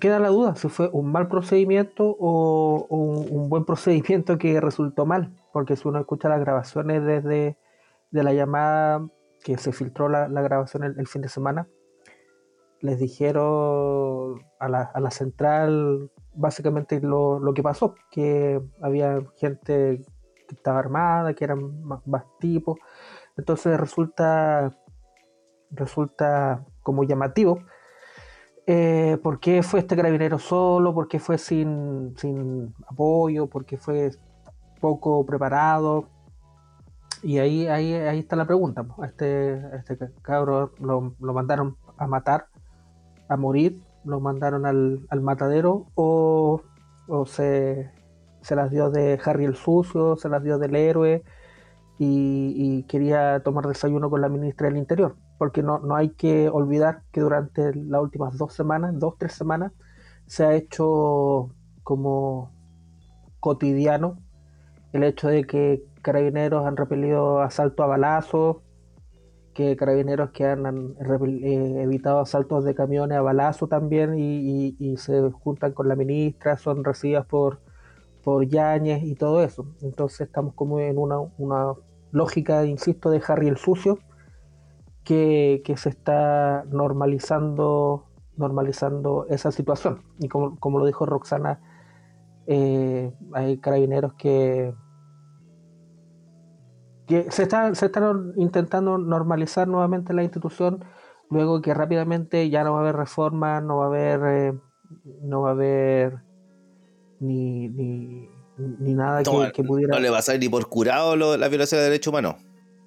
queda 0.00 0.18
la 0.18 0.28
duda 0.28 0.56
si 0.56 0.68
fue 0.68 0.90
un 0.92 1.12
mal 1.12 1.28
procedimiento 1.28 2.16
o, 2.18 2.86
un, 2.88 3.48
buen 3.48 3.64
procedimiento 3.64 4.38
que 4.38 4.60
resultó 4.60 5.06
mal, 5.06 5.32
porque 5.52 5.76
si 5.76 5.86
uno 5.88 6.00
escucha 6.00 6.28
las 6.28 6.40
grabaciones 6.40 7.04
desde 7.04 7.56
de 8.10 8.22
la 8.22 8.32
llamada 8.32 9.06
que 9.44 9.58
se 9.58 9.72
filtró 9.72 10.08
la, 10.08 10.28
grabación 10.28 10.84
el, 10.84 11.06
fin 11.06 11.22
de 11.22 11.28
semana, 11.28 11.68
les 12.80 12.98
dijeron 12.98 14.42
a 14.58 14.68
la, 14.68 14.82
a 14.82 15.00
la 15.00 15.10
central 15.10 16.10
básicamente 16.34 17.00
lo, 17.00 17.38
lo, 17.38 17.54
que 17.54 17.62
pasó, 17.62 17.94
que 18.10 18.60
había 18.82 19.20
gente 19.36 20.02
que 20.48 20.54
estaba 20.54 20.78
armada, 20.78 21.34
que 21.34 21.44
eran 21.44 21.82
más, 21.82 22.06
más 22.06 22.24
tipos. 22.38 22.78
Entonces 23.36 23.78
resulta, 23.78 24.76
resulta 25.70 26.64
como 26.82 27.04
llamativo. 27.04 27.60
Eh, 28.66 29.18
¿Por 29.22 29.38
qué 29.38 29.62
fue 29.62 29.80
este 29.80 29.94
carabinero 29.94 30.38
solo? 30.38 30.92
¿Por 30.92 31.06
qué 31.08 31.20
fue 31.20 31.38
sin, 31.38 32.14
sin 32.16 32.74
apoyo? 32.88 33.46
¿Por 33.46 33.64
qué 33.64 33.76
fue 33.78 34.10
poco 34.80 35.24
preparado? 35.24 36.08
Y 37.22 37.38
ahí, 37.38 37.66
ahí, 37.68 37.94
ahí 37.94 38.18
está 38.18 38.36
la 38.36 38.44
pregunta. 38.46 38.84
A 38.98 39.06
este, 39.06 39.54
a 39.54 39.76
este 39.76 39.96
cabro 40.22 40.72
lo, 40.80 41.14
lo 41.20 41.32
mandaron 41.32 41.76
a 41.96 42.06
matar, 42.06 42.48
a 43.28 43.36
morir, 43.36 43.80
lo 44.04 44.20
mandaron 44.20 44.66
al, 44.66 45.06
al 45.10 45.20
matadero 45.20 45.86
o, 45.94 46.62
o 47.08 47.26
se, 47.26 47.90
se, 48.42 48.56
las 48.56 48.70
dio 48.70 48.90
de 48.90 49.20
Harry 49.24 49.44
el 49.44 49.56
Sucio, 49.56 50.16
se 50.16 50.28
las 50.28 50.42
dio 50.42 50.58
del 50.58 50.76
héroe 50.76 51.22
y, 51.98 52.52
y, 52.56 52.82
quería 52.84 53.40
tomar 53.40 53.66
desayuno 53.66 54.10
con 54.10 54.20
la 54.20 54.28
ministra 54.28 54.68
del 54.68 54.76
Interior. 54.76 55.16
Porque 55.38 55.62
no, 55.62 55.78
no 55.78 55.96
hay 55.96 56.10
que 56.10 56.48
olvidar 56.48 57.02
que 57.12 57.20
durante 57.20 57.74
las 57.74 58.00
últimas 58.02 58.36
dos 58.38 58.54
semanas, 58.54 58.98
dos, 58.98 59.16
tres 59.18 59.32
semanas, 59.34 59.72
se 60.26 60.44
ha 60.44 60.54
hecho 60.54 61.50
como 61.82 62.52
cotidiano 63.40 64.18
el 64.92 65.04
hecho 65.04 65.28
de 65.28 65.44
que 65.44 65.84
carabineros 66.02 66.66
han 66.66 66.76
repelido 66.76 67.40
asalto 67.40 67.82
a 67.82 67.86
balazos, 67.86 68.58
que 69.54 69.76
carabineros 69.76 70.30
que 70.30 70.44
han, 70.44 70.66
eh, 70.66 71.82
evitado 71.82 72.20
asaltos 72.20 72.64
de 72.64 72.74
camiones 72.74 73.16
a 73.16 73.22
balazo 73.22 73.68
también 73.68 74.14
y, 74.18 74.96
se 74.98 75.30
juntan 75.30 75.72
con 75.72 75.88
la 75.88 75.96
ministra, 75.96 76.58
son 76.58 76.84
recibidas 76.84 77.26
por, 77.26 77.60
por 78.22 78.46
Yañez 78.46 79.02
y 79.02 79.14
todo 79.14 79.42
eso. 79.42 79.66
Entonces 79.80 80.22
estamos 80.22 80.54
como 80.54 80.80
en 80.80 80.98
una, 80.98 81.18
una 81.38 81.72
lógica, 82.12 82.64
insisto, 82.66 83.10
de 83.10 83.22
Harry 83.26 83.48
el 83.48 83.56
Sucio, 83.56 83.98
que, 85.06 85.62
que, 85.64 85.78
se 85.78 85.88
está 85.88 86.64
normalizando, 86.70 88.04
normalizando 88.36 89.26
esa 89.30 89.50
situación. 89.52 90.02
Y 90.18 90.28
como, 90.28 90.58
como 90.58 90.78
lo 90.78 90.84
dijo 90.84 91.06
Roxana, 91.06 91.60
eh, 92.46 93.14
hay 93.32 93.58
carabineros 93.58 94.12
que 94.14 94.74
que 97.06 97.30
se 97.30 97.44
está, 97.44 97.74
se 97.74 97.86
está 97.86 98.12
intentando 98.36 98.98
normalizar 98.98 99.68
nuevamente 99.68 100.12
la 100.12 100.24
institución, 100.24 100.84
luego 101.30 101.62
que 101.62 101.72
rápidamente 101.72 102.50
ya 102.50 102.64
no 102.64 102.72
va 102.72 102.78
a 102.78 102.82
haber 102.82 102.96
reforma, 102.96 103.60
no 103.60 103.78
va 103.78 103.84
a 103.84 103.86
haber, 103.86 104.20
eh, 104.26 104.58
no 105.22 105.42
va 105.42 105.50
a 105.50 105.52
haber 105.52 106.22
ni, 107.20 107.68
ni, 107.68 108.28
ni 108.58 108.94
nada 108.94 109.22
que, 109.22 109.52
que, 109.52 109.62
pudiera... 109.62 109.94
No 109.94 110.00
le 110.00 110.10
va 110.10 110.18
a 110.18 110.22
salir 110.22 110.40
ni 110.40 110.48
por 110.48 110.68
curado 110.68 111.16
lo, 111.16 111.36
la 111.36 111.48
violación 111.48 111.78
de 111.78 111.84
derechos 111.84 112.12
humanos. 112.12 112.34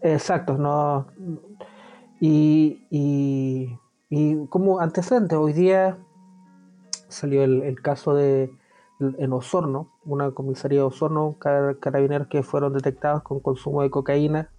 Exacto, 0.01 0.57
no... 0.57 1.07
Y, 2.19 2.85
y, 2.89 3.77
y 4.09 4.45
como 4.47 4.79
antecedente, 4.79 5.35
hoy 5.35 5.53
día 5.53 5.97
salió 7.07 7.43
el, 7.43 7.63
el 7.63 7.81
caso 7.81 8.13
de 8.13 8.51
en 8.99 9.31
Osorno, 9.31 9.89
una 10.05 10.31
comisaría 10.31 10.79
de 10.79 10.85
Osorno, 10.85 11.37
carabineros 11.39 12.27
que 12.27 12.43
fueron 12.43 12.73
detectados 12.73 13.23
con 13.23 13.39
consumo 13.39 13.81
de 13.81 13.89
cocaína 13.89 14.49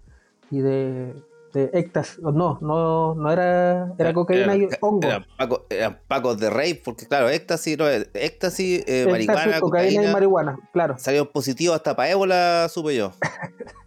y 0.49 0.61
de, 0.61 1.13
de 1.53 1.69
éxtasis. 1.73 2.19
No, 2.19 2.57
no, 2.59 3.13
no 3.13 3.31
era, 3.31 3.93
era 3.99 4.13
cocaína 4.13 4.55
era, 4.55 4.63
y 4.63 4.67
hongo. 4.81 5.07
Eran, 5.07 5.25
paco, 5.37 5.65
eran 5.69 5.99
pacos 6.07 6.39
de 6.39 6.49
rape, 6.49 6.81
porque 6.83 7.05
claro, 7.05 7.29
éxtasis, 7.29 7.77
no, 7.77 7.87
éxtasis, 7.87 8.83
eh, 8.87 9.05
marihuana, 9.09 9.59
cocaína 9.59 9.59
cocaína, 9.59 10.03
y 10.03 10.13
marihuana, 10.13 10.59
claro. 10.73 10.95
Salieron 10.97 11.27
positivos 11.27 11.75
hasta 11.75 11.95
para 11.95 12.09
ébola, 12.09 12.67
supe 12.69 12.95
yo. 12.95 13.11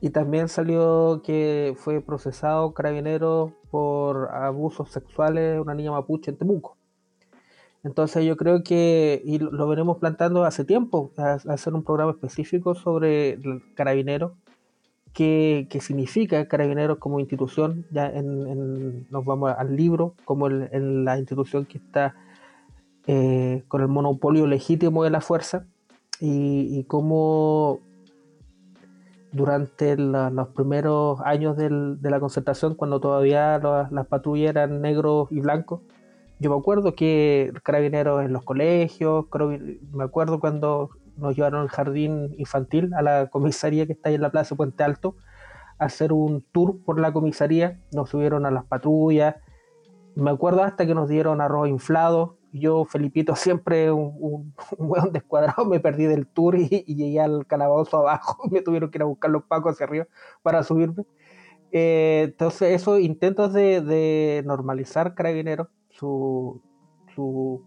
y 0.00 0.10
también 0.10 0.48
salió 0.48 1.22
que 1.24 1.74
fue 1.76 2.00
procesado 2.00 2.72
carabinero 2.72 3.54
por 3.70 4.30
abusos 4.32 4.90
sexuales 4.90 5.54
de 5.54 5.60
una 5.60 5.74
niña 5.74 5.90
mapuche 5.90 6.30
en 6.30 6.36
Temuco. 6.36 6.76
Entonces 7.84 8.24
yo 8.24 8.36
creo 8.36 8.62
que, 8.62 9.22
y 9.24 9.38
lo 9.38 9.68
venimos 9.68 9.98
plantando 9.98 10.44
hace 10.44 10.64
tiempo, 10.64 11.12
a, 11.16 11.32
a 11.32 11.52
hacer 11.52 11.74
un 11.74 11.84
programa 11.84 12.12
específico 12.12 12.74
sobre 12.74 13.30
el 13.30 13.62
carabinero, 13.74 14.34
qué, 15.12 15.66
qué 15.70 15.80
significa 15.80 16.46
carabinero 16.48 16.98
como 16.98 17.20
institución, 17.20 17.86
ya 17.90 18.12
nos 18.12 19.24
vamos 19.24 19.52
al 19.56 19.76
libro, 19.76 20.14
como 20.24 20.48
en 20.48 21.04
la 21.04 21.18
institución 21.18 21.66
que 21.66 21.78
está 21.78 22.14
eh, 23.06 23.64
con 23.68 23.80
el 23.80 23.88
monopolio 23.88 24.46
legítimo 24.46 25.02
de 25.04 25.10
la 25.10 25.20
fuerza, 25.20 25.66
y 26.20 26.84
cómo 26.84 27.80
durante 29.32 29.96
los 29.96 30.48
primeros 30.48 31.20
años 31.22 31.56
de 31.56 32.10
la 32.10 32.20
concertación, 32.20 32.74
cuando 32.74 33.00
todavía 33.00 33.58
las 33.58 34.06
patrullas 34.06 34.50
eran 34.50 34.80
negros 34.80 35.28
y 35.30 35.40
blancos, 35.40 35.80
yo 36.40 36.50
me 36.50 36.56
acuerdo 36.56 36.94
que 36.94 37.52
carabineros 37.64 38.24
en 38.24 38.32
los 38.32 38.44
colegios, 38.44 39.26
me 39.92 40.04
acuerdo 40.04 40.40
cuando 40.40 40.90
nos 41.16 41.34
llevaron 41.34 41.62
al 41.62 41.68
jardín 41.68 42.34
infantil 42.38 42.94
a 42.94 43.02
la 43.02 43.26
comisaría 43.28 43.86
que 43.86 43.92
está 43.92 44.08
ahí 44.08 44.14
en 44.14 44.22
la 44.22 44.30
plaza 44.30 44.54
Puente 44.54 44.84
Alto 44.84 45.16
a 45.78 45.86
hacer 45.86 46.12
un 46.12 46.44
tour 46.52 46.78
por 46.84 47.00
la 47.00 47.12
comisaría, 47.12 47.80
nos 47.92 48.10
subieron 48.10 48.46
a 48.46 48.50
las 48.50 48.64
patrullas, 48.64 49.36
me 50.14 50.30
acuerdo 50.30 50.62
hasta 50.62 50.86
que 50.86 50.94
nos 50.94 51.08
dieron 51.08 51.40
arroz 51.40 51.68
inflado, 51.68 52.37
yo 52.52 52.84
Felipito 52.84 53.34
siempre 53.36 53.90
un, 53.92 54.54
un, 54.78 54.88
buen 54.88 55.12
descuadrado, 55.12 55.64
me 55.64 55.80
perdí 55.80 56.06
del 56.06 56.26
tour 56.26 56.56
y, 56.56 56.84
llegué 56.86 57.20
al 57.20 57.46
calabozo 57.46 57.98
abajo, 57.98 58.48
me 58.50 58.62
tuvieron 58.62 58.90
que 58.90 58.98
ir 58.98 59.02
a 59.02 59.06
buscar 59.06 59.30
los 59.30 59.44
pacos 59.44 59.72
hacia 59.72 59.86
arriba 59.86 60.06
para 60.42 60.62
subirme. 60.62 61.04
Eh, 61.70 62.22
entonces 62.28 62.72
esos 62.72 63.00
intentos 63.00 63.52
de, 63.52 63.82
de 63.82 64.42
normalizar 64.46 65.14
carabineros 65.14 65.68
su, 65.90 66.62
su 67.14 67.62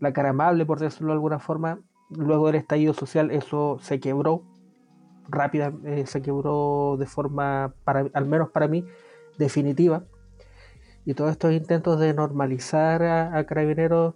la 0.00 0.12
cara 0.12 0.30
amable, 0.30 0.66
por 0.66 0.80
decirlo 0.80 1.08
de 1.08 1.14
alguna 1.14 1.38
forma. 1.38 1.80
Luego 2.10 2.48
del 2.48 2.56
estallido 2.56 2.92
social 2.92 3.30
eso 3.30 3.78
se 3.80 4.00
quebró 4.00 4.42
rápida, 5.28 5.72
eh, 5.84 6.06
se 6.06 6.22
quebró 6.22 6.96
de 6.98 7.06
forma, 7.06 7.74
para, 7.84 8.06
al 8.12 8.26
menos 8.26 8.50
para 8.50 8.66
mí, 8.66 8.84
definitiva. 9.38 10.04
Y 11.04 11.14
todos 11.14 11.30
estos 11.30 11.52
intentos 11.52 11.98
de 11.98 12.14
normalizar 12.14 13.02
a, 13.02 13.36
a 13.36 13.44
Carabineros, 13.44 14.14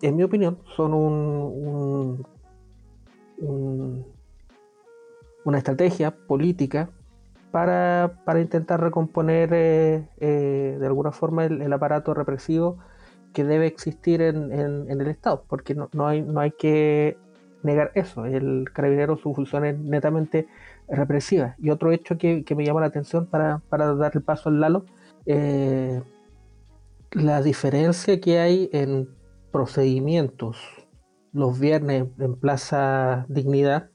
en 0.00 0.16
mi 0.16 0.22
opinión, 0.22 0.58
son 0.76 0.94
un, 0.94 1.12
un, 1.12 2.26
un, 3.38 4.06
una 5.44 5.58
estrategia 5.58 6.10
política 6.10 6.90
para, 7.52 8.10
intentar 8.40 8.80
recomponer 8.80 9.50
eh, 9.52 10.08
eh, 10.18 10.76
de 10.80 10.86
alguna 10.86 11.12
forma 11.12 11.44
el, 11.44 11.72
aparato 11.72 12.14
represivo 12.14 12.78
que 13.34 13.44
debe 13.44 13.66
existir 13.66 14.22
en, 14.22 14.50
el 14.52 15.06
Estado, 15.06 15.44
porque 15.48 15.74
no, 15.74 16.08
hay, 16.08 16.50
que 16.52 17.16
negar 17.62 17.92
eso, 17.94 18.26
el 18.26 18.64
carabinero 18.72 19.16
su 19.16 19.34
función 19.34 19.64
es 19.64 19.78
netamente 19.78 20.48
represiva. 20.88 21.54
Y 21.58 21.70
otro 21.70 21.92
hecho 21.92 22.18
que, 22.18 22.44
me 22.56 22.64
llama 22.64 22.80
la 22.80 22.88
atención 22.88 23.26
para 23.26 23.60
dar 23.70 24.12
el 24.14 24.22
paso 24.22 24.48
al 24.48 24.60
Lalo, 24.60 24.84
eh, 25.26 26.02
la 27.12 27.42
diferencia 27.42 28.20
que 28.20 28.38
hay 28.38 28.70
en 28.72 29.08
procedimientos 29.50 30.56
los 31.32 31.58
viernes 31.58 32.08
en 32.18 32.36
Plaza 32.36 33.26
Dignidad 33.28 33.92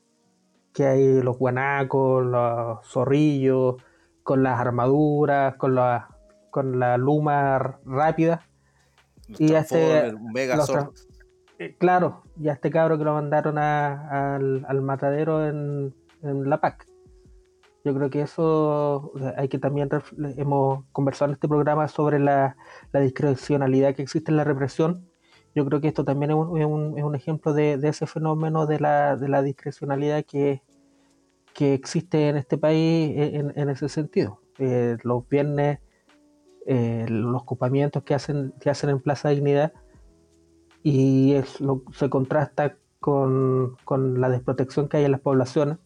que 0.77 0.85
hay 0.85 1.23
los 1.23 1.39
guanacos, 1.39 2.23
los 2.23 2.85
zorrillos, 2.85 3.77
con 4.21 4.43
las 4.43 4.59
armaduras, 4.59 5.55
con 5.55 5.73
la, 5.73 6.07
con 6.51 6.79
la 6.79 6.97
luma 6.97 7.79
rápida. 7.83 8.45
Los 9.27 9.41
y 9.41 9.55
este, 9.55 10.11
los, 10.11 10.71
eh, 11.57 11.75
claro, 11.79 12.21
y 12.39 12.49
a 12.49 12.53
este 12.53 12.69
cabro 12.69 12.99
que 12.99 13.05
lo 13.05 13.13
mandaron 13.13 13.57
a, 13.57 14.35
al, 14.35 14.65
al, 14.67 14.81
matadero 14.83 15.47
en, 15.47 15.95
en, 16.21 16.47
La 16.47 16.61
PAC. 16.61 16.85
Yo 17.87 17.93
creo 17.93 18.09
que 18.09 18.21
eso 18.21 19.13
hay 19.37 19.47
que 19.47 19.59
también, 19.59 19.87
hemos 20.35 20.83
conversado 20.91 21.31
en 21.31 21.35
este 21.35 21.47
programa 21.47 21.87
sobre 21.87 22.19
la, 22.19 22.57
discrecionalidad 22.91 23.95
que 23.95 24.01
existe 24.01 24.29
en 24.29 24.35
la 24.35 24.43
represión. 24.43 25.09
Yo 25.55 25.65
creo 25.65 25.79
que 25.79 25.87
esto 25.87 26.03
también 26.03 26.31
es 26.31 26.35
un, 26.35 27.15
ejemplo 27.15 27.53
de, 27.53 27.79
ese 27.81 28.05
fenómeno 28.05 28.65
de 28.65 28.81
la, 28.81 29.41
discrecionalidad 29.41 30.25
que, 30.25 30.61
que 31.53 31.73
existe 31.73 32.27
en 32.27 32.35
este 32.35 32.57
país 32.57 33.13
en, 33.15 33.53
en 33.55 33.69
ese 33.69 33.87
sentido. 33.87 34.41
Eh, 34.59 34.97
los 35.03 35.29
viernes, 35.29 35.79
eh, 36.65 37.05
los 37.07 37.41
ocupamientos 37.41 38.03
que 38.03 38.15
hacen, 38.15 38.53
que 38.59 38.69
hacen 38.69 38.89
en 38.89 38.99
Plaza 38.99 39.29
Dignidad 39.29 39.71
y 40.83 41.35
es 41.35 41.59
se 41.93 42.09
contrasta 42.09 42.75
con, 42.99 43.77
con, 43.85 44.19
la 44.19 44.29
desprotección 44.29 44.89
que 44.89 44.97
hay 44.97 45.05
en 45.05 45.13
las 45.13 45.21
poblaciones. 45.21 45.77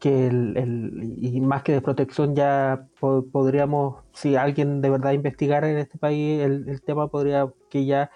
Que 0.00 0.26
el, 0.26 1.16
y 1.20 1.40
más 1.40 1.62
que 1.62 1.72
de 1.72 1.82
protección 1.82 2.34
ya 2.34 2.88
podríamos, 2.98 4.02
si 4.12 4.36
alguien 4.36 4.80
de 4.80 4.90
verdad 4.90 5.12
investigara 5.12 5.70
en 5.70 5.78
este 5.78 5.98
país 5.98 6.40
el, 6.42 6.82
tema, 6.82 7.08
podría 7.08 7.52
que 7.68 7.84
ya 7.86 8.10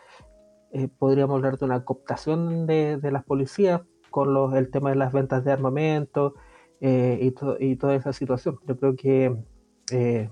eh, 0.73 0.89
podríamos 0.89 1.37
hablar 1.37 1.59
de 1.59 1.65
una 1.67 1.85
cooptación 1.85 2.67
de, 2.67 2.99
las 3.03 3.25
policías 3.25 3.83
con 4.11 4.35
los, 4.35 4.55
el 4.55 4.71
tema 4.71 4.91
de 4.91 4.97
las 4.97 5.13
ventas 5.13 5.45
de 5.45 5.53
armamento 5.53 6.35
eh, 6.81 7.19
y, 7.21 7.65
y, 7.65 7.77
toda 7.77 7.95
esa 7.95 8.13
situación. 8.13 8.59
Yo 8.67 8.77
creo 8.79 8.97
que 8.97 9.37
eh, 9.93 10.31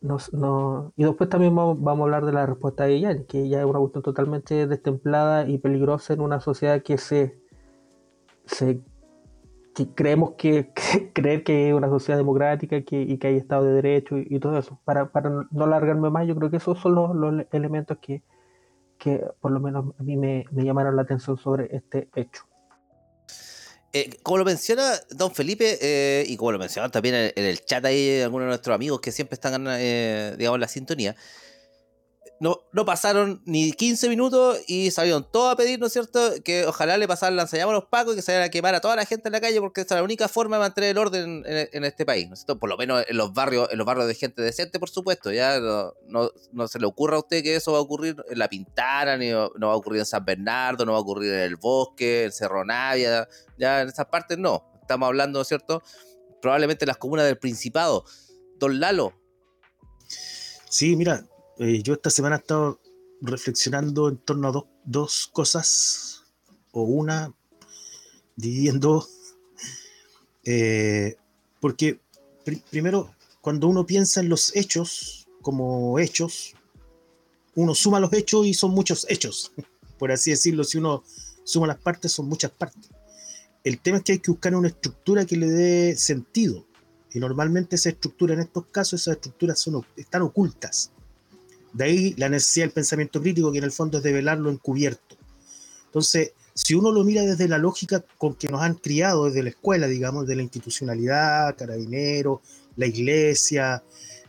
no, 0.00 0.92
y 0.96 1.04
después 1.04 1.28
también 1.28 1.54
vamos, 1.54 1.86
a 1.86 2.02
hablar 2.02 2.24
de 2.24 2.32
la 2.32 2.46
respuesta 2.46 2.84
de 2.84 2.94
ella, 2.94 3.26
que 3.26 3.48
ya 3.48 3.60
es 3.60 3.66
una 3.66 3.78
cuestión 3.80 4.02
totalmente 4.02 4.66
destemplada 4.66 5.46
y 5.46 5.58
peligrosa 5.58 6.14
en 6.14 6.22
una 6.22 6.40
sociedad 6.40 6.82
que 6.82 6.96
se, 6.96 7.38
se 8.46 8.80
que 9.74 9.88
creemos 9.88 10.32
que, 10.36 10.72
creer 11.14 11.44
que 11.44 11.68
es 11.68 11.74
una 11.74 11.88
sociedad 11.88 12.18
democrática 12.18 12.82
que, 12.82 13.02
y 13.02 13.18
que 13.18 13.28
hay 13.28 13.36
Estado 13.36 13.64
de 13.64 13.72
Derecho 13.72 14.16
y, 14.18 14.38
todo 14.40 14.58
eso. 14.58 14.78
Para, 14.84 15.10
para, 15.10 15.30
no 15.50 15.64
alargarme 15.64 16.10
más, 16.10 16.26
yo 16.26 16.36
creo 16.36 16.50
que 16.50 16.58
esos 16.58 16.78
son 16.78 16.94
los, 17.20 17.46
elementos 17.52 17.98
que, 17.98 18.22
que, 18.98 19.24
por 19.40 19.52
lo 19.52 19.60
menos 19.60 19.94
a 19.98 20.02
mí 20.02 20.16
me, 20.16 20.44
me, 20.50 20.64
llamaron 20.64 20.96
la 20.96 21.02
atención 21.02 21.38
sobre 21.38 21.74
este 21.74 22.08
hecho. 22.14 22.44
Eh, 23.92 24.18
como 24.22 24.38
lo 24.38 24.44
menciona 24.44 24.92
don 25.10 25.34
Felipe, 25.34 25.78
eh, 25.80 26.24
y 26.28 26.36
como 26.36 26.52
lo 26.52 26.58
mencionaron 26.60 26.92
también 26.92 27.32
en, 27.34 27.44
el 27.44 27.64
chat 27.64 27.84
ahí 27.84 28.20
algunos 28.20 28.46
de 28.46 28.50
nuestros 28.50 28.74
amigos 28.74 29.00
que 29.00 29.10
siempre 29.10 29.34
están, 29.34 29.66
eh, 29.68 30.36
digamos, 30.38 30.58
en 30.58 30.60
la 30.60 30.68
sintonía, 30.68 31.16
no, 32.40 32.62
no 32.72 32.86
pasaron 32.86 33.42
ni 33.44 33.70
15 33.70 34.08
minutos 34.08 34.58
y 34.66 34.90
salieron 34.90 35.30
todos 35.30 35.52
a 35.52 35.56
pedir, 35.56 35.78
¿no 35.78 35.86
es 35.86 35.92
cierto?, 35.92 36.18
que 36.42 36.64
ojalá 36.64 36.96
le 36.96 37.06
pasaran 37.06 37.36
lanzallamas 37.36 37.72
a 37.72 37.76
los 37.76 37.84
pacos 37.84 38.14
y 38.14 38.20
que 38.20 38.24
vayan 38.26 38.42
a 38.42 38.48
quemar 38.48 38.74
a 38.74 38.80
toda 38.80 38.96
la 38.96 39.04
gente 39.04 39.28
en 39.28 39.32
la 39.32 39.42
calle 39.42 39.60
porque 39.60 39.82
esa 39.82 39.94
es 39.94 39.98
la 39.98 40.04
única 40.04 40.26
forma 40.26 40.56
de 40.56 40.60
mantener 40.60 40.90
el 40.90 40.98
orden 40.98 41.44
en, 41.46 41.84
este 41.84 42.06
país, 42.06 42.28
¿no 42.28 42.34
es 42.34 42.40
cierto? 42.40 42.58
Por 42.58 42.70
lo 42.70 42.78
menos 42.78 43.04
en 43.06 43.18
los 43.18 43.34
barrios, 43.34 43.68
en 43.70 43.76
los 43.76 43.86
barrios 43.86 44.06
de 44.06 44.14
gente 44.14 44.40
decente, 44.40 44.80
por 44.80 44.88
supuesto, 44.88 45.30
ya 45.30 45.60
no, 45.60 46.30
no, 46.52 46.68
se 46.68 46.78
le 46.78 46.86
ocurra 46.86 47.16
a 47.16 47.20
usted 47.20 47.42
que 47.42 47.56
eso 47.56 47.72
va 47.72 47.78
a 47.78 47.82
ocurrir 47.82 48.16
en 48.30 48.38
La 48.38 48.48
Pintana, 48.48 49.18
ni 49.18 49.28
no, 49.28 49.50
va 49.60 49.72
a 49.72 49.76
ocurrir 49.76 50.00
en 50.00 50.06
San 50.06 50.24
Bernardo, 50.24 50.86
no 50.86 50.92
va 50.92 50.98
a 50.98 51.02
ocurrir 51.02 51.34
en 51.34 51.40
el 51.40 51.56
Bosque, 51.56 52.24
en 52.24 52.32
Cerro 52.32 52.64
Navia, 52.64 53.28
ya 53.58 53.82
en 53.82 53.88
esas 53.88 54.06
partes 54.06 54.38
no. 54.38 54.64
Estamos 54.80 55.06
hablando, 55.08 55.38
¿no 55.38 55.42
es 55.42 55.48
cierto?, 55.48 55.82
probablemente 56.40 56.86
en 56.86 56.88
las 56.88 56.96
comunas 56.96 57.26
del 57.26 57.36
Principado. 57.36 58.06
Don 58.58 58.80
Lalo. 58.80 59.12
Sí, 60.70 60.96
mira, 60.96 61.24
eh, 61.60 61.82
yo 61.82 61.92
esta 61.92 62.08
semana 62.08 62.36
he 62.36 62.38
estado 62.38 62.80
reflexionando 63.20 64.08
en 64.08 64.16
torno 64.16 64.48
a 64.48 64.64
dos, 64.82 65.28
cosas, 65.30 66.24
o 66.72 66.84
una, 66.84 67.34
dividiendo, 68.34 69.06
eh, 70.44 71.16
porque 71.60 72.00
primero, 72.70 73.14
cuando 73.42 73.68
uno 73.68 73.84
piensa 73.84 74.20
en 74.20 74.30
los 74.30 74.56
hechos 74.56 75.28
como 75.42 75.98
hechos, 75.98 76.54
uno 77.54 77.74
suma 77.74 78.00
los 78.00 78.12
hechos 78.14 78.46
y 78.46 78.54
son 78.54 78.70
muchos 78.70 79.04
hechos, 79.10 79.52
por 79.98 80.12
así 80.12 80.30
decirlo, 80.30 80.64
si 80.64 80.78
uno 80.78 81.04
suma 81.44 81.66
las 81.66 81.78
partes 81.78 82.10
son 82.10 82.26
muchas 82.26 82.52
partes. 82.52 82.88
El 83.64 83.80
tema 83.80 83.98
es 83.98 84.04
que 84.04 84.12
hay 84.12 84.18
que 84.20 84.30
buscar 84.30 84.54
una 84.54 84.68
estructura 84.68 85.26
que 85.26 85.36
le 85.36 85.50
dé 85.50 85.94
sentido. 85.94 86.64
Y 87.12 87.18
normalmente 87.18 87.76
esa 87.76 87.90
estructura, 87.90 88.32
en 88.32 88.40
estos 88.40 88.64
casos, 88.68 89.02
esas 89.02 89.16
estructuras 89.16 89.58
son, 89.58 89.84
están 89.96 90.22
ocultas. 90.22 90.92
De 91.72 91.84
ahí 91.84 92.14
la 92.16 92.28
necesidad 92.28 92.66
del 92.66 92.72
pensamiento 92.72 93.20
crítico, 93.20 93.52
que 93.52 93.58
en 93.58 93.64
el 93.64 93.72
fondo 93.72 93.98
es 93.98 94.04
develarlo 94.04 94.50
encubierto. 94.50 95.16
Entonces, 95.86 96.32
si 96.54 96.74
uno 96.74 96.92
lo 96.92 97.04
mira 97.04 97.22
desde 97.22 97.48
la 97.48 97.58
lógica 97.58 98.04
con 98.18 98.34
que 98.34 98.48
nos 98.48 98.62
han 98.62 98.74
criado 98.74 99.26
desde 99.26 99.42
la 99.42 99.50
escuela, 99.50 99.86
digamos, 99.86 100.26
de 100.26 100.36
la 100.36 100.42
institucionalidad, 100.42 101.56
carabineros, 101.56 102.40
la 102.76 102.86
iglesia, 102.86 103.82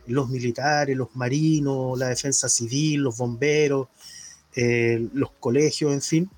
los 0.06 0.28
militares, 0.28 0.96
los 0.96 1.14
marinos, 1.14 1.98
la 1.98 2.08
defensa 2.08 2.48
civil, 2.48 3.02
los 3.02 3.16
bomberos, 3.16 3.88
eh, 4.54 5.08
los 5.14 5.30
colegios, 5.32 5.92
en 5.92 6.02
fin, 6.02 6.30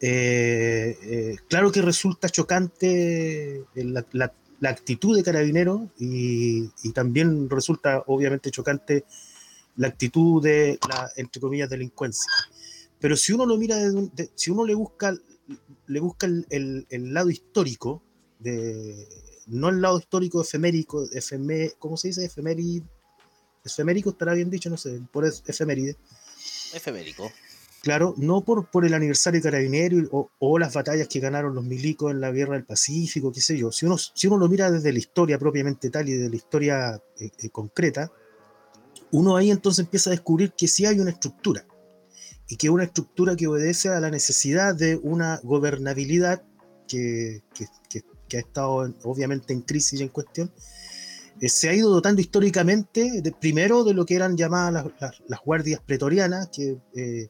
eh, 0.00 0.98
eh, 1.02 1.36
claro 1.48 1.72
que 1.72 1.80
resulta 1.80 2.28
chocante 2.28 3.64
la, 3.74 4.32
actitud 4.62 5.16
de 5.16 5.22
carabineros 5.22 5.82
y, 5.98 6.68
también 6.92 7.48
resulta 7.48 8.02
obviamente 8.06 8.50
chocante 8.50 9.04
la 9.76 9.88
actitud 9.88 10.42
de 10.42 10.78
la, 10.88 11.10
entre 11.16 11.40
comillas, 11.40 11.70
delincuencia. 11.70 12.30
Pero 12.98 13.16
si 13.16 13.32
uno 13.32 13.46
lo 13.46 13.56
mira, 13.56 13.78
si 14.34 14.50
uno 14.50 14.64
le 14.64 14.74
busca, 14.74 15.14
le 15.86 16.00
busca 16.00 16.26
el, 16.26 16.86
el, 16.88 17.14
lado 17.14 17.30
histórico, 17.30 18.02
de, 18.38 19.06
no 19.46 19.68
el 19.68 19.80
lado 19.80 19.98
histórico 19.98 20.42
efemérico, 20.42 21.04
efemé, 21.12 21.72
¿cómo 21.78 21.96
se 21.96 22.08
dice? 22.08 22.24
Efemérico, 22.24 22.86
efemérico 23.64 24.10
estará 24.10 24.32
bien 24.32 24.50
dicho, 24.50 24.70
no 24.70 24.76
sé, 24.76 25.00
por 25.12 25.26
efeméride. 25.26 25.96
Efemérico. 26.72 27.30
Claro, 27.82 28.14
no 28.16 28.40
por, 28.40 28.68
por 28.68 28.84
el 28.84 28.94
aniversario 28.94 29.40
carabinero 29.40 30.08
o, 30.10 30.30
o, 30.40 30.58
las 30.58 30.74
batallas 30.74 31.06
que 31.06 31.20
ganaron 31.20 31.54
los 31.54 31.64
milicos 31.64 32.10
en 32.10 32.20
la 32.20 32.32
guerra 32.32 32.54
del 32.54 32.64
Pacífico, 32.64 33.30
qué 33.30 33.40
sé 33.40 33.56
yo. 33.56 33.70
Si 33.70 33.86
uno, 33.86 33.96
si 33.96 34.26
uno 34.26 34.38
lo 34.38 34.48
mira 34.48 34.72
desde 34.72 34.92
la 34.92 34.98
historia 34.98 35.38
propiamente 35.38 35.88
tal 35.90 36.08
y 36.08 36.14
de 36.14 36.28
la 36.28 36.34
historia 36.34 37.00
eh, 37.20 37.30
eh, 37.38 37.50
concreta, 37.50 38.10
uno 39.12 39.36
ahí 39.36 39.50
entonces 39.50 39.84
empieza 39.84 40.10
a 40.10 40.12
descubrir 40.12 40.52
que 40.52 40.68
sí 40.68 40.86
hay 40.86 40.98
una 41.00 41.10
estructura 41.10 41.66
y 42.48 42.56
que 42.56 42.70
una 42.70 42.84
estructura 42.84 43.36
que 43.36 43.46
obedece 43.46 43.88
a 43.88 44.00
la 44.00 44.10
necesidad 44.10 44.74
de 44.74 44.96
una 44.96 45.40
gobernabilidad 45.42 46.42
que, 46.86 47.42
ha 48.34 48.38
estado 48.38 48.92
obviamente 49.04 49.52
en 49.52 49.62
crisis 49.62 50.00
y 50.00 50.02
en 50.02 50.08
cuestión, 50.08 50.52
eh, 51.40 51.48
se 51.48 51.68
ha 51.68 51.74
ido 51.74 51.90
dotando 51.90 52.20
históricamente 52.20 53.20
de, 53.20 53.32
primero 53.32 53.84
de 53.84 53.94
lo 53.94 54.06
que 54.06 54.14
eran 54.14 54.36
llamadas 54.36 54.90
las, 55.28 55.40
guardias 55.44 55.80
pretorianas, 55.84 56.48
que, 56.48 56.78
eh, 56.94 57.28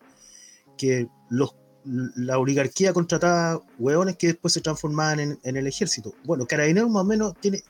que 0.76 1.08
los, 1.30 1.54
la 1.84 2.38
oligarquía 2.38 2.92
contrataba 2.92 3.62
hueones 3.78 4.16
que 4.16 4.28
después 4.28 4.52
se 4.52 4.60
transformaban 4.60 5.38
en, 5.42 5.56
el 5.56 5.66
ejército. 5.66 6.14
Bueno, 6.24 6.46
Carabineros 6.46 6.90
más 6.90 7.02
o 7.02 7.06
menos 7.06 7.34
tiene 7.40 7.62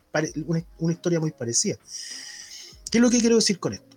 una, 0.46 0.64
una 0.78 0.92
historia 0.92 1.20
muy 1.20 1.32
parecida. 1.32 1.76
¿Qué 2.90 2.98
es 2.98 3.02
lo 3.02 3.10
que 3.10 3.18
quiero 3.18 3.36
decir 3.36 3.58
con 3.58 3.74
esto? 3.74 3.95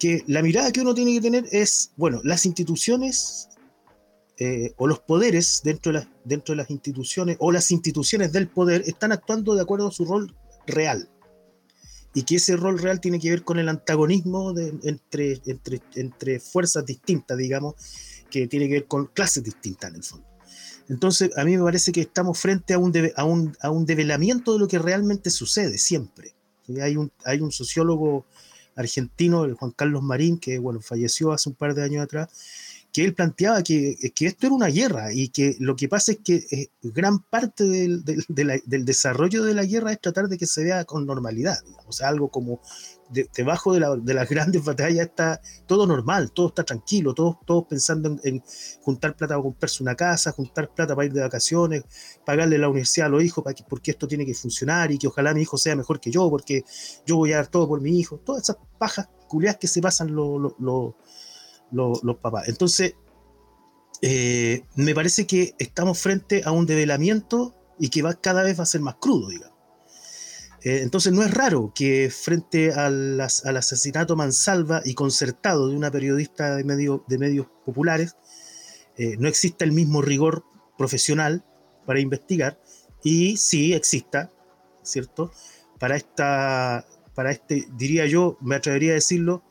Que 0.00 0.24
la 0.26 0.42
mirada 0.42 0.72
que 0.72 0.80
uno 0.80 0.94
tiene 0.94 1.12
que 1.12 1.20
tener 1.20 1.46
es, 1.52 1.92
bueno, 1.96 2.20
las 2.24 2.46
instituciones 2.46 3.50
eh, 4.38 4.72
o 4.78 4.86
los 4.86 4.98
poderes 5.00 5.60
dentro 5.62 5.92
de, 5.92 5.98
las, 5.98 6.08
dentro 6.24 6.54
de 6.54 6.56
las 6.56 6.70
instituciones 6.70 7.36
o 7.38 7.52
las 7.52 7.70
instituciones 7.70 8.32
del 8.32 8.48
poder 8.48 8.82
están 8.86 9.12
actuando 9.12 9.54
de 9.54 9.60
acuerdo 9.60 9.88
a 9.88 9.92
su 9.92 10.06
rol 10.06 10.34
real. 10.66 11.08
Y 12.14 12.22
que 12.22 12.36
ese 12.36 12.56
rol 12.56 12.78
real 12.78 12.98
tiene 13.00 13.20
que 13.20 13.30
ver 13.30 13.44
con 13.44 13.58
el 13.58 13.68
antagonismo 13.68 14.52
entre, 14.82 15.40
entre, 15.44 15.82
entre 15.94 16.40
fuerzas 16.40 16.84
distintas, 16.86 17.36
digamos, 17.36 17.74
que 18.30 18.48
tiene 18.48 18.66
que 18.66 18.74
ver 18.74 18.86
con 18.86 19.06
clases 19.06 19.44
distintas 19.44 19.90
en 19.90 19.96
el 19.96 20.02
fondo. 20.02 20.26
Entonces, 20.88 21.30
a 21.36 21.44
mí 21.44 21.56
me 21.56 21.62
parece 21.62 21.92
que 21.92 22.00
estamos 22.00 22.38
frente 22.38 22.72
a 22.72 22.78
un, 22.78 22.92
a 23.14 23.24
un, 23.24 23.56
a 23.60 23.70
un 23.70 23.84
develamiento 23.84 24.54
de 24.54 24.58
lo 24.58 24.66
que 24.66 24.78
realmente 24.78 25.28
sucede 25.28 25.76
siempre. 25.78 26.34
Hay 26.82 26.96
un, 26.96 27.12
hay 27.24 27.40
un 27.40 27.52
sociólogo 27.52 28.24
argentino, 28.76 29.44
el 29.44 29.54
Juan 29.54 29.72
Carlos 29.72 30.02
Marín, 30.02 30.38
que 30.38 30.58
bueno, 30.58 30.80
falleció 30.80 31.32
hace 31.32 31.48
un 31.48 31.54
par 31.54 31.74
de 31.74 31.82
años 31.82 32.02
atrás, 32.02 32.28
que 32.92 33.04
él 33.04 33.14
planteaba 33.14 33.62
que, 33.62 33.96
que 34.14 34.26
esto 34.26 34.46
era 34.46 34.54
una 34.54 34.68
guerra 34.68 35.12
y 35.12 35.28
que 35.28 35.56
lo 35.60 35.76
que 35.76 35.88
pasa 35.88 36.12
es 36.12 36.18
que 36.24 36.46
eh, 36.50 36.70
gran 36.82 37.20
parte 37.20 37.64
del, 37.64 38.04
del, 38.04 38.84
desarrollo 38.84 39.44
de 39.44 39.54
la 39.54 39.64
guerra 39.64 39.92
es 39.92 40.00
tratar 40.00 40.28
de 40.28 40.38
que 40.38 40.46
se 40.46 40.64
vea 40.64 40.84
con 40.84 41.06
normalidad, 41.06 41.58
o 41.86 41.92
sea, 41.92 42.08
algo 42.08 42.30
como 42.30 42.60
debajo 43.10 43.72
de, 43.74 44.14
las 44.14 44.28
grandes 44.30 44.64
batallas 44.64 45.06
está 45.06 45.40
todo 45.66 45.86
normal, 45.86 46.32
todo 46.32 46.48
está 46.48 46.64
tranquilo, 46.64 47.14
todos, 47.14 47.36
todos 47.44 47.64
pensando 47.68 48.16
en, 48.22 48.42
juntar 48.82 49.16
plata 49.16 49.34
para 49.34 49.42
comprarse 49.42 49.82
una 49.82 49.94
casa, 49.94 50.32
juntar 50.32 50.72
plata 50.72 50.94
para 50.94 51.06
ir 51.06 51.12
de 51.12 51.20
vacaciones, 51.20 51.84
pagarle 52.24 52.58
la 52.58 52.68
universidad 52.68 53.06
a 53.06 53.10
los 53.10 53.22
hijos 53.22 53.42
para 53.42 53.54
que, 53.54 53.64
porque 53.68 53.90
esto 53.90 54.06
tiene 54.06 54.24
que 54.24 54.34
funcionar 54.34 54.90
y 54.92 54.98
que 54.98 55.08
ojalá 55.08 55.34
mi 55.34 55.42
hijo 55.42 55.58
sea 55.58 55.74
mejor 55.76 56.00
que 56.00 56.10
yo, 56.10 56.28
porque 56.30 56.64
yo 57.06 57.16
voy 57.16 57.32
a 57.32 57.36
dar 57.36 57.48
todo 57.48 57.68
por 57.68 57.80
mi 57.80 57.98
hijo, 57.98 58.18
todas 58.18 58.42
esas 58.44 58.56
pajas 58.78 59.08
culiadas 59.28 59.58
que 59.58 59.68
se 59.68 59.80
pasan 59.80 60.14
los, 60.14 60.94
los, 61.70 62.00
papás. 62.20 62.48
Entonces, 62.48 62.94
eh, 64.02 64.64
me 64.76 64.94
parece 64.94 65.26
que 65.26 65.54
estamos 65.58 65.98
frente 65.98 66.42
a 66.44 66.52
un 66.52 66.66
develamiento 66.66 67.54
y 67.78 67.88
que 67.88 68.02
va, 68.02 68.14
cada 68.14 68.42
vez 68.42 68.58
va 68.58 68.64
a 68.64 68.66
ser 68.66 68.80
más 68.80 68.96
crudo, 68.96 69.28
digamos. 69.28 69.50
Eh, 70.62 70.80
entonces 70.82 71.12
no 71.12 71.22
es 71.22 71.32
raro 71.32 71.72
que 71.74 72.10
frente 72.10 72.72
al, 72.72 73.18
asesinato 73.20 74.14
mansalva 74.14 74.82
y 74.84 74.94
concertado 74.94 75.68
de 75.68 75.76
una 75.76 75.90
periodista 75.90 76.56
de, 76.56 77.00
de 77.08 77.18
medios 77.18 77.46
populares, 77.64 78.14
eh, 78.96 79.16
no 79.18 79.28
exista 79.28 79.64
el 79.64 79.72
mismo 79.72 80.02
rigor 80.02 80.44
profesional 80.76 81.42
para 81.86 82.00
investigar 82.00 82.60
y 83.02 83.38
sí 83.38 83.72
exista, 83.72 84.30
¿cierto? 84.82 85.32
Para, 85.78 85.96
esta, 85.96 86.84
para 87.14 87.30
este, 87.30 87.66
diría 87.76 88.04
yo, 88.04 88.36
me 88.42 88.56
atrevería 88.56 88.92
a 88.92 88.94
decirlo, 88.94 89.42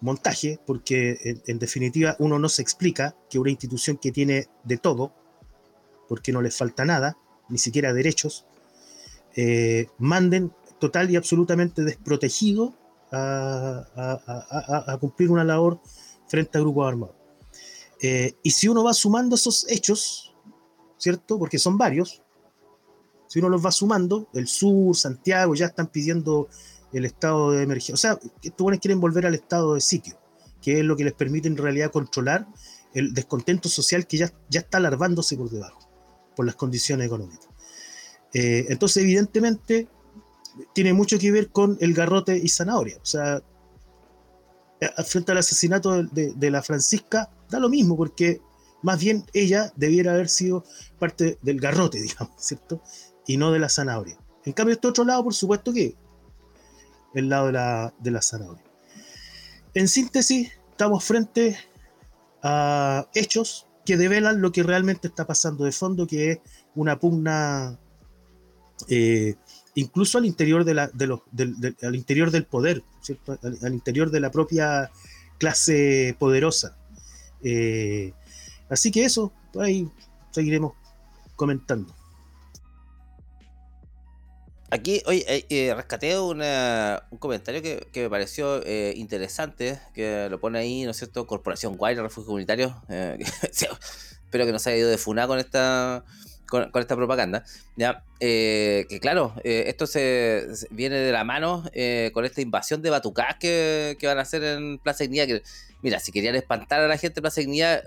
montaje, 0.00 0.58
porque 0.66 1.42
en, 1.46 1.58
definitiva 1.58 2.16
uno 2.18 2.38
no 2.38 2.48
se 2.48 2.62
explica 2.62 3.16
que 3.28 3.38
una 3.38 3.50
institución 3.50 3.98
que 3.98 4.12
tiene 4.12 4.48
de 4.64 4.78
todo, 4.78 5.12
porque 6.08 6.32
no 6.32 6.42
le 6.42 6.50
falta 6.50 6.84
nada, 6.84 7.16
ni 7.48 7.58
siquiera 7.58 7.92
derechos, 7.92 8.46
eh, 9.36 9.88
manden 9.98 10.52
total 10.78 11.10
y 11.10 11.16
absolutamente 11.16 11.82
desprotegido 11.82 12.74
a, 13.12 14.96
cumplir 15.00 15.30
una 15.30 15.44
labor 15.44 15.80
frente 16.28 16.58
a 16.58 16.60
grupos 16.60 16.88
armados. 16.88 17.16
Eh, 18.02 18.34
y 18.42 18.50
si 18.50 18.68
uno 18.68 18.82
va 18.82 18.94
sumando 18.94 19.34
esos 19.36 19.66
hechos, 19.68 20.34
¿cierto? 20.96 21.38
Porque 21.38 21.58
son 21.58 21.76
varios, 21.76 22.22
si 23.26 23.38
uno 23.38 23.48
los 23.48 23.64
va 23.64 23.70
sumando, 23.70 24.28
el 24.32 24.48
sur, 24.48 24.96
Santiago, 24.96 25.54
ya 25.54 25.66
están 25.66 25.86
pidiendo 25.88 26.48
el 26.92 27.04
estado 27.04 27.52
de 27.52 27.62
emergencia. 27.62 27.94
O 27.94 27.98
sea, 27.98 28.18
estos 28.42 28.62
buenos 28.62 28.80
quieren 28.80 29.00
volver 29.00 29.26
al 29.26 29.34
estado 29.34 29.74
de 29.74 29.80
sitio, 29.80 30.18
que 30.60 30.80
es 30.80 30.84
lo 30.84 30.96
que 30.96 31.04
les 31.04 31.12
permite 31.12 31.48
en 31.48 31.56
realidad 31.56 31.90
controlar 31.90 32.46
el 32.94 33.14
descontento 33.14 33.68
social 33.68 34.06
que 34.06 34.18
ya, 34.18 34.32
ya 34.48 34.60
está 34.60 34.78
alarvándose 34.78 35.36
por 35.36 35.50
debajo, 35.50 35.88
por 36.34 36.46
las 36.46 36.56
condiciones 36.56 37.06
económicas. 37.06 37.48
Eh, 38.32 38.66
entonces, 38.68 39.02
evidentemente, 39.02 39.88
tiene 40.74 40.92
mucho 40.92 41.18
que 41.18 41.30
ver 41.30 41.50
con 41.50 41.76
el 41.80 41.94
garrote 41.94 42.36
y 42.36 42.48
zanahoria. 42.48 42.98
O 43.02 43.06
sea, 43.06 43.42
frente 45.04 45.32
al 45.32 45.38
asesinato 45.38 46.02
de, 46.02 46.50
la 46.50 46.62
Francisca, 46.62 47.30
da 47.48 47.58
lo 47.58 47.68
mismo, 47.68 47.96
porque 47.96 48.40
más 48.82 48.98
bien 48.98 49.24
ella 49.32 49.72
debiera 49.76 50.12
haber 50.12 50.28
sido 50.28 50.64
parte 50.98 51.38
del 51.42 51.60
garrote, 51.60 52.00
digamos, 52.02 52.34
¿cierto? 52.38 52.82
Y 53.26 53.36
no 53.36 53.52
de 53.52 53.58
la 53.58 53.68
zanahoria. 53.68 54.18
En 54.44 54.52
cambio, 54.52 54.74
este 54.74 54.88
otro 54.88 55.04
lado, 55.04 55.24
por 55.24 55.34
supuesto 55.34 55.72
que 55.72 55.94
el 57.14 57.28
lado 57.28 57.46
de 57.46 57.52
la, 57.52 57.94
de 57.98 58.10
la 58.10 58.22
zanahoria. 58.22 58.64
En 59.74 59.88
síntesis, 59.88 60.52
estamos 60.70 61.04
frente 61.04 61.58
a 62.42 63.06
hechos 63.14 63.66
que 63.84 63.96
develan 63.96 64.40
lo 64.40 64.52
que 64.52 64.62
realmente 64.62 65.08
está 65.08 65.26
pasando 65.26 65.64
de 65.64 65.72
fondo, 65.72 66.06
que 66.06 66.32
es 66.32 66.38
una 66.74 66.98
pugna 66.98 67.78
eh, 68.88 69.34
incluso 69.74 70.18
al 70.18 70.26
interior, 70.26 70.64
de 70.64 70.74
la, 70.74 70.88
de 70.88 71.06
los, 71.06 71.20
del, 71.30 71.76
al 71.82 71.94
interior 71.94 72.30
del 72.30 72.46
poder, 72.46 72.82
Al, 73.62 73.72
interior 73.72 74.10
de 74.10 74.20
la 74.20 74.30
propia 74.30 74.90
clase 75.38 76.16
poderosa. 76.18 76.76
Eh, 77.42 78.12
así 78.68 78.90
que 78.90 79.04
eso, 79.04 79.32
ahí 79.58 79.88
seguiremos 80.30 80.74
comentando. 81.36 81.94
Aquí, 84.70 85.02
hoy 85.06 85.24
eh, 85.26 85.46
eh, 85.50 85.74
rescaté 85.74 86.18
un 86.18 86.40
comentario 87.18 87.62
que, 87.62 87.88
me 87.94 88.10
pareció 88.10 88.62
interesante, 88.94 89.80
que 89.94 90.28
lo 90.30 90.40
pone 90.40 90.58
ahí, 90.58 90.84
¿no 90.84 90.92
es 90.92 90.96
cierto? 90.96 91.26
Corporación 91.26 91.76
Guayra, 91.76 92.02
Refugio 92.02 92.26
Comunitario. 92.26 92.82
espero 92.88 94.46
que 94.46 94.52
no 94.52 94.58
se 94.58 94.70
haya 94.70 94.78
ido 94.78 94.90
de 94.90 94.98
funa 94.98 95.26
con 95.26 95.38
esta 95.38 96.04
con, 96.50 96.70
esta 96.74 96.96
propaganda, 96.96 97.44
¿ya? 97.76 98.04
Eh, 98.18 98.84
que 98.90 99.00
claro, 99.00 99.34
eh, 99.44 99.64
esto 99.68 99.86
se, 99.86 100.46
viene 100.70 100.96
de 100.96 101.12
la 101.12 101.24
mano 101.24 101.62
eh, 101.72 102.10
con 102.12 102.24
esta 102.26 102.42
invasión 102.42 102.82
de 102.82 102.90
batucás 102.90 103.36
que, 103.38 103.96
van 104.02 104.18
a 104.18 104.22
hacer 104.22 104.42
en 104.42 104.78
Plaza 104.78 105.04
Ignía. 105.04 105.26
Que, 105.26 105.42
mira, 105.80 106.00
si 106.00 106.12
querían 106.12 106.34
espantar 106.34 106.80
a 106.80 106.88
la 106.88 106.98
gente 106.98 107.20
en 107.20 107.22
Plaza 107.22 107.40
Ignía, 107.40 107.82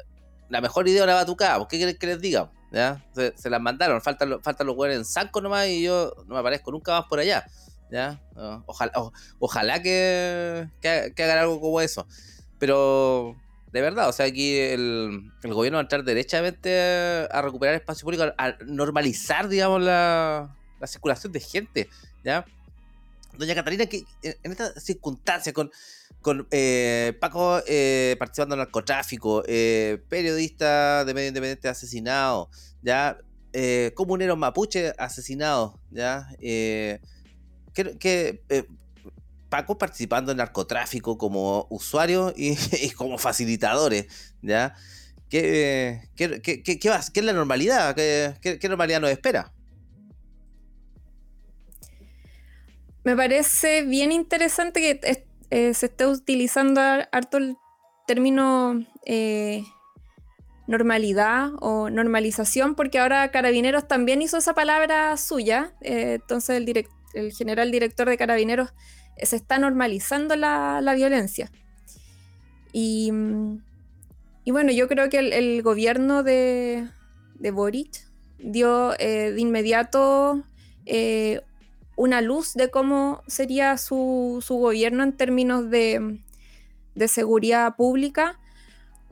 la 0.49 0.61
mejor 0.61 0.87
idea 0.87 1.03
era 1.03 1.13
batucá, 1.13 1.59
¿qué 1.69 1.77
quieren 1.77 1.97
que 1.97 2.07
les 2.07 2.21
diga? 2.21 2.51
¿Ya? 2.73 3.05
Se, 3.13 3.49
las 3.49 3.61
mandaron, 3.61 4.01
faltan, 4.01 4.41
faltan 4.41 4.67
los 4.67 4.75
huevos 4.75 4.97
en 4.97 5.05
Sanco 5.05 5.39
nomás 5.39 5.67
y 5.67 5.83
yo 5.83 6.11
no 6.25 6.33
me 6.33 6.39
aparezco 6.39 6.71
nunca 6.71 6.91
más 6.91 7.05
por 7.07 7.19
allá. 7.19 7.45
¿ya? 7.91 8.19
Ojalá, 8.65 8.91
ojalá 9.39 9.81
que, 9.81 10.67
que, 10.81 11.13
que 11.15 11.23
hagan 11.23 11.37
algo 11.37 11.61
como 11.61 11.79
eso. 11.79 12.07
Pero 12.57 13.35
de 13.73 13.81
verdad, 13.81 14.07
o 14.07 14.13
sea, 14.13 14.27
aquí 14.27 14.55
el, 14.55 15.31
gobierno 15.43 15.77
va 15.77 15.81
a 15.81 15.83
entrar 15.83 16.03
derechamente 16.03 17.27
a, 17.31 17.41
recuperar 17.41 17.73
espacio 17.73 18.05
público, 18.05 18.23
a 18.37 18.55
normalizar, 18.67 19.49
digamos, 19.49 19.81
la, 19.81 20.55
circulación 20.85 21.31
de 21.31 21.39
gente, 21.39 21.89
¿ya? 22.23 22.45
Doña 23.37 23.55
Catalina, 23.55 23.85
que 23.87 24.05
en 24.21 24.51
esta 24.51 24.79
circunstancia, 24.79 25.53
con, 25.53 25.71
con 26.21 26.47
eh, 26.51 27.17
Paco 27.19 27.61
eh, 27.67 28.15
participando 28.19 28.55
en 28.55 28.59
narcotráfico, 28.59 29.43
eh, 29.47 30.01
periodista 30.07 31.03
de 31.05 31.13
medio 31.13 31.29
independiente 31.29 31.67
asesinado, 31.67 32.49
¿ya? 32.81 33.17
comuneros 33.93 34.35
mapuche 34.35 34.93
asesinados, 34.97 35.75
¿ya? 35.91 36.27
que, 36.39 36.99
Paco 39.49 39.77
participando 39.77 40.31
en 40.31 40.39
narcotráfico 40.39 41.19
como 41.19 41.67
usuarios 41.69 42.33
y, 42.37 42.89
como 42.91 43.19
facilitadores, 43.19 44.07
¿ya? 44.41 44.73
¿Qué, 45.29 46.09
qué, 46.15 46.41
qué, 46.41 46.63
qué, 46.63 46.79
es 46.79 47.23
la 47.23 47.33
normalidad? 47.33 47.95
¿Qué, 47.95 48.59
normalidad 48.67 49.01
nos 49.01 49.11
espera? 49.11 49.51
Me 53.03 53.15
parece 53.17 53.83
bien 53.83 54.11
interesante 54.11 54.79
que 54.79 55.25
eh, 55.49 55.73
se 55.73 55.87
esté 55.87 56.07
utilizando 56.07 56.79
harto 56.81 57.37
el 57.37 57.57
término 58.07 58.85
eh, 59.05 59.63
normalidad 60.67 61.51
o 61.59 61.89
normalización, 61.89 62.75
porque 62.75 62.99
ahora 62.99 63.29
Carabineros 63.31 63.87
también 63.87 64.21
hizo 64.21 64.37
esa 64.37 64.53
palabra 64.53 65.17
suya. 65.17 65.73
Eh, 65.81 66.19
entonces 66.21 66.63
el, 67.13 67.31
general 67.33 67.71
director 67.71 68.07
de 68.07 68.17
Carabineros 68.17 68.73
se 69.21 69.35
está 69.35 69.59
normalizando 69.59 70.35
la, 70.37 70.93
violencia. 70.95 71.51
Y, 72.71 73.11
bueno, 74.45 74.71
yo 74.71 74.87
creo 74.87 75.09
que 75.09 75.19
el, 75.19 75.61
gobierno 75.61 76.23
de, 76.23 76.87
Boric 77.51 78.07
dio 78.39 78.91
de 78.91 79.35
inmediato 79.37 80.43
eh, 80.85 81.41
una 81.95 82.21
luz 82.21 82.53
de 82.53 82.69
cómo 82.69 83.21
sería 83.27 83.77
su, 83.77 84.43
gobierno 84.49 85.03
en 85.03 85.13
términos 85.13 85.69
de, 85.69 86.19
de, 86.95 87.07
seguridad 87.07 87.75
pública 87.75 88.39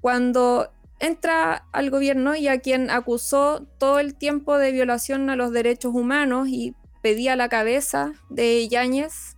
cuando 0.02 0.72
entra 1.00 1.66
al 1.72 1.90
gobierno 1.90 2.36
y 2.36 2.48
a 2.48 2.60
quien 2.60 2.90
acusó 2.90 3.66
todo 3.78 4.00
el 4.00 4.16
tiempo 4.16 4.58
de 4.58 4.72
violación 4.72 5.30
a 5.30 5.36
los 5.36 5.52
derechos 5.52 5.94
humanos 5.94 6.48
y 6.48 6.76
pedía 7.02 7.36
la 7.36 7.50
cabeza 7.50 8.14
de 8.30 8.68
Yáñez 8.68 9.36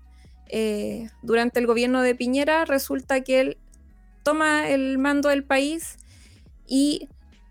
eh, 0.55 1.09
durante 1.23 1.59
el 1.59 1.65
gobierno 1.65 2.03
de 2.03 2.13
Piñera 2.13 2.63
resulta 2.65 3.21
que 3.21 3.39
él 3.41 3.57
toma 4.21 4.67
el 4.69 4.99
mando 4.99 5.29
del 5.29 5.43
país 5.43 5.97
y 6.67 7.09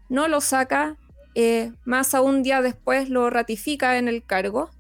no 0.09 0.29
lo 0.29 0.41
saca, 0.41 0.97
eh, 1.35 1.73
más 1.85 2.15
aún 2.15 2.45
día 2.45 2.63
después 2.63 3.09
lo 3.09 3.29
ratifica 3.29 3.99
en 3.99 4.07
el 4.07 4.25
cargo. 4.25 4.71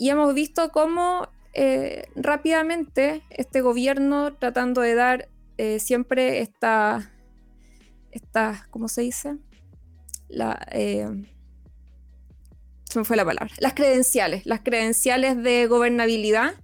Y 0.00 0.08
hemos 0.08 0.34
visto 0.34 0.72
cómo 0.72 1.28
eh, 1.52 2.06
rápidamente 2.16 3.22
este 3.30 3.60
gobierno 3.60 4.34
tratando 4.34 4.80
de 4.80 4.94
dar 4.94 5.28
siempre 5.78 6.40
esta, 6.40 7.12
esta, 8.12 8.66
¿cómo 8.70 8.88
se 8.88 9.02
dice? 9.02 9.36
La, 10.26 10.66
se 10.72 11.28
me 12.94 13.04
fue 13.04 13.18
la 13.18 13.26
palabra, 13.26 13.52
las 13.58 13.74
credenciales, 13.74 14.46
las 14.46 14.60
credenciales 14.60 15.36
de 15.42 15.66
gobernabilidad 15.66 16.54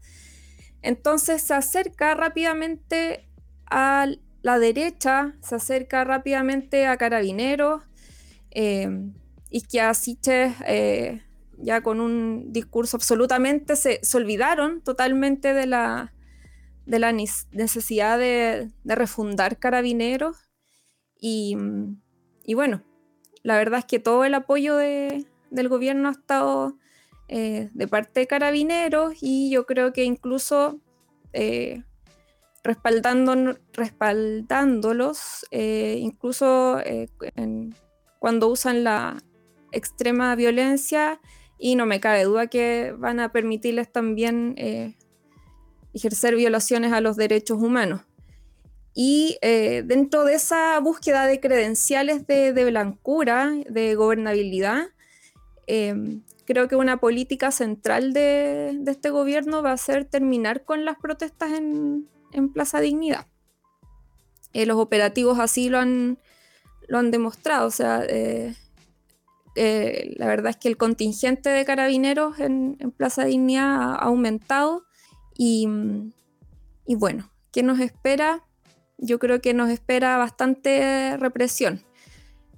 entonces 0.87 1.43
se 1.43 1.53
acerca 1.53 2.15
rápidamente 2.15 3.29
a 3.69 4.07
la 4.43 4.59
derecha, 4.61 5.35
se 5.43 5.57
acerca 5.57 6.05
rápidamente 6.05 6.87
a 6.87 6.97
Carabineros 6.97 7.83
eh, 8.53 8.89
y 9.51 9.63
que 9.63 9.81
así 9.81 10.17
eh, 10.25 11.23
ya 11.59 11.83
con 11.83 12.01
un 12.01 12.53
discurso 12.53 12.97
absolutamente 12.97 13.77
se, 13.77 14.01
olvidaron 14.15 14.83
totalmente 14.83 15.55
de 15.55 15.67
la, 15.67 16.13
de 16.85 16.99
la 16.99 17.13
necesidad 17.13 18.19
de, 18.19 18.71
refundar 18.85 19.59
Carabineros. 19.59 20.37
Y, 21.19 21.57
bueno, 22.55 22.83
la 23.43 23.57
verdad 23.57 23.81
es 23.81 23.85
que 23.87 23.99
todo 23.99 24.25
el 24.25 24.35
apoyo 24.35 24.77
del 24.77 25.69
gobierno 25.69 26.09
ha 26.09 26.13
estado 26.13 26.77
eh, 27.29 27.71
de 27.73 27.89
parte 27.89 28.21
de 28.21 28.27
carabineros 28.29 29.15
y 29.21 29.51
yo 29.51 29.67
creo 29.67 29.93
que 29.93 30.05
incluso 30.05 30.81
eh, 31.33 31.83
respaldando, 32.63 33.59
respaldándolos, 33.73 35.45
eh, 35.51 35.97
incluso 36.01 36.79
cuando 38.21 38.49
usan 38.49 38.85
la 38.85 39.21
extrema 39.73 40.35
violencia 40.37 41.21
y 41.59 41.77
no 41.77 41.87
me 41.87 42.01
cabe 42.01 42.25
duda 42.25 42.47
que 42.49 42.95
van 42.99 43.21
a 43.21 43.33
permitirles 43.33 43.91
también 43.91 44.55
ejercer 45.95 46.37
violaciones 46.37 46.93
a 46.93 47.01
los 47.01 47.17
derechos 47.17 47.63
humanos. 47.63 48.03
Y 48.95 49.39
dentro 49.43 50.25
de 50.25 50.35
esa 50.35 50.79
búsqueda 50.81 51.27
de 51.27 51.41
credenciales 51.41 52.27
de, 52.27 52.65
blancura, 52.65 53.53
de 53.69 53.95
gobernabilidad, 53.95 54.89
creo 56.47 56.69
que 56.69 56.77
una 56.77 56.97
política 56.97 57.51
central 57.51 58.15
de, 58.15 58.81
este 58.87 59.11
gobierno 59.11 59.63
va 59.63 59.73
a 59.73 59.77
ser 59.77 60.07
terminar 60.07 60.65
con 60.65 60.87
las 60.87 60.97
protestas 60.97 61.53
en, 61.53 62.09
Plaza 62.53 62.81
Dignidad. 62.81 63.27
Eh, 64.53 64.67
los 64.67 64.77
operativos 64.77 65.39
así 65.39 65.71
lo 65.71 65.79
han, 65.79 66.19
demostrado, 67.11 67.67
o 67.67 67.71
sea, 67.71 68.05
eh, 68.07 68.55
eh, 69.57 70.15
la 70.17 70.27
verdad 70.27 70.51
es 70.51 70.57
que 70.57 70.69
el 70.69 70.77
contingente 70.77 71.49
de 71.49 71.65
carabineros 71.65 72.39
en, 72.39 72.77
Plaza 72.97 73.25
Dignidad 73.25 73.81
ha, 73.81 73.95
aumentado 73.97 74.85
y, 75.37 75.67
bueno, 76.87 77.31
¿qué 77.53 77.63
nos 77.63 77.81
espera? 77.81 78.45
Yo 78.99 79.19
creo 79.19 79.41
que 79.41 79.55
nos 79.55 79.71
espera 79.71 80.17
bastante 80.17 81.17
represión. 81.17 81.83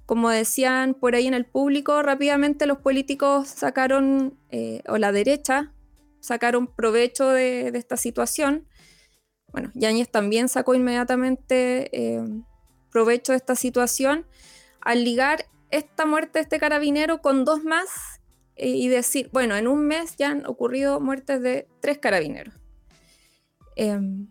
Como 0.05 0.29
decían 0.29 0.93
por 0.93 1.15
ahí 1.15 1.27
en 1.27 1.33
el 1.33 1.45
público, 1.45 2.01
rápidamente 2.01 2.65
los 2.65 2.79
políticos 2.79 3.47
sacaron, 3.47 4.37
eh, 4.49 4.81
o 4.87 4.97
la 4.97 5.11
derecha, 5.11 5.73
sacaron 6.19 6.67
provecho 6.67 7.29
de, 7.29 7.67
esta 7.69 7.97
situación. 7.97 8.67
Bueno, 9.51 9.71
Yáñez 9.73 10.09
también 10.09 10.49
sacó 10.49 10.73
inmediatamente 10.75 11.89
eh, 11.97 12.23
provecho 12.91 13.31
de 13.31 13.37
esta 13.37 13.55
situación 13.55 14.25
al 14.81 15.03
ligar 15.03 15.45
esta 15.71 16.05
muerte 16.05 16.39
de 16.39 16.43
este 16.43 16.59
carabinero 16.59 17.21
con 17.21 17.45
dos 17.45 17.63
más 17.63 17.87
eh, 18.55 18.69
y 18.69 18.87
decir, 18.87 19.29
bueno, 19.31 19.55
en 19.55 19.67
un 19.67 19.87
mes 19.87 20.15
ya 20.17 20.31
han 20.31 20.45
ocurrido 20.45 20.99
muertes 20.99 21.41
de 21.41 21.67
tres 21.81 21.97
carabineros. 21.99 22.53
Em, 23.75 24.27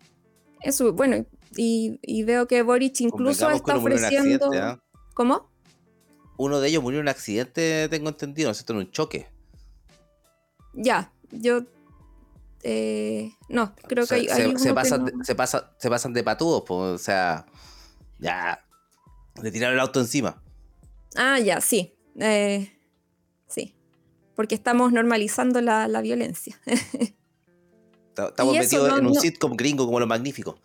eso, 0.61 0.92
bueno, 0.92 1.24
y, 1.57 2.22
veo 2.24 2.46
que 2.46 2.62
Boric 2.62 3.01
incluso 3.01 3.51
está 3.51 3.77
ofreciendo... 3.77 4.51
¿ah? 4.55 4.83
¿Cómo? 5.14 5.51
Uno 6.37 6.61
de 6.61 6.68
ellos 6.68 6.83
murió 6.83 7.01
en 7.01 7.05
un 7.05 7.09
accidente, 7.09 7.88
tengo 7.88 8.11
entendido, 8.11 8.48
¿no 8.48 8.53
es 8.53 8.64
En 8.68 8.77
un 8.77 8.90
choque. 8.90 9.27
Ya, 10.74 11.12
yo 11.31 11.64
eh, 12.62 13.33
no, 13.48 13.74
creo 13.88 14.07
que 14.07 14.14
hay, 14.14 14.29
se, 14.59 14.74
pasan, 14.74 15.05
de, 15.05 15.12
se, 15.22 15.35
pasan 15.90 16.12
de 16.12 16.22
patudos, 16.22 16.64
o 16.68 16.98
sea, 16.98 17.46
ya, 18.18 18.64
le 19.42 19.51
tiraron 19.51 19.74
el 19.74 19.81
auto 19.81 20.01
encima. 20.01 20.42
Ah, 21.16 21.38
ya, 21.38 21.61
sí. 21.61 21.94
Eh, 22.18 22.73
sí. 23.47 23.75
Porque 24.35 24.55
estamos 24.55 24.92
normalizando 24.92 25.61
la, 25.61 26.01
violencia. 26.01 26.59
estamos 28.16 28.57
metidos 28.57 28.99
en 28.99 29.07
un 29.07 29.14
sitcom 29.14 29.57
gringo 29.57 29.87
como 29.87 30.01
lo 30.01 30.07
magnífico. 30.07 30.59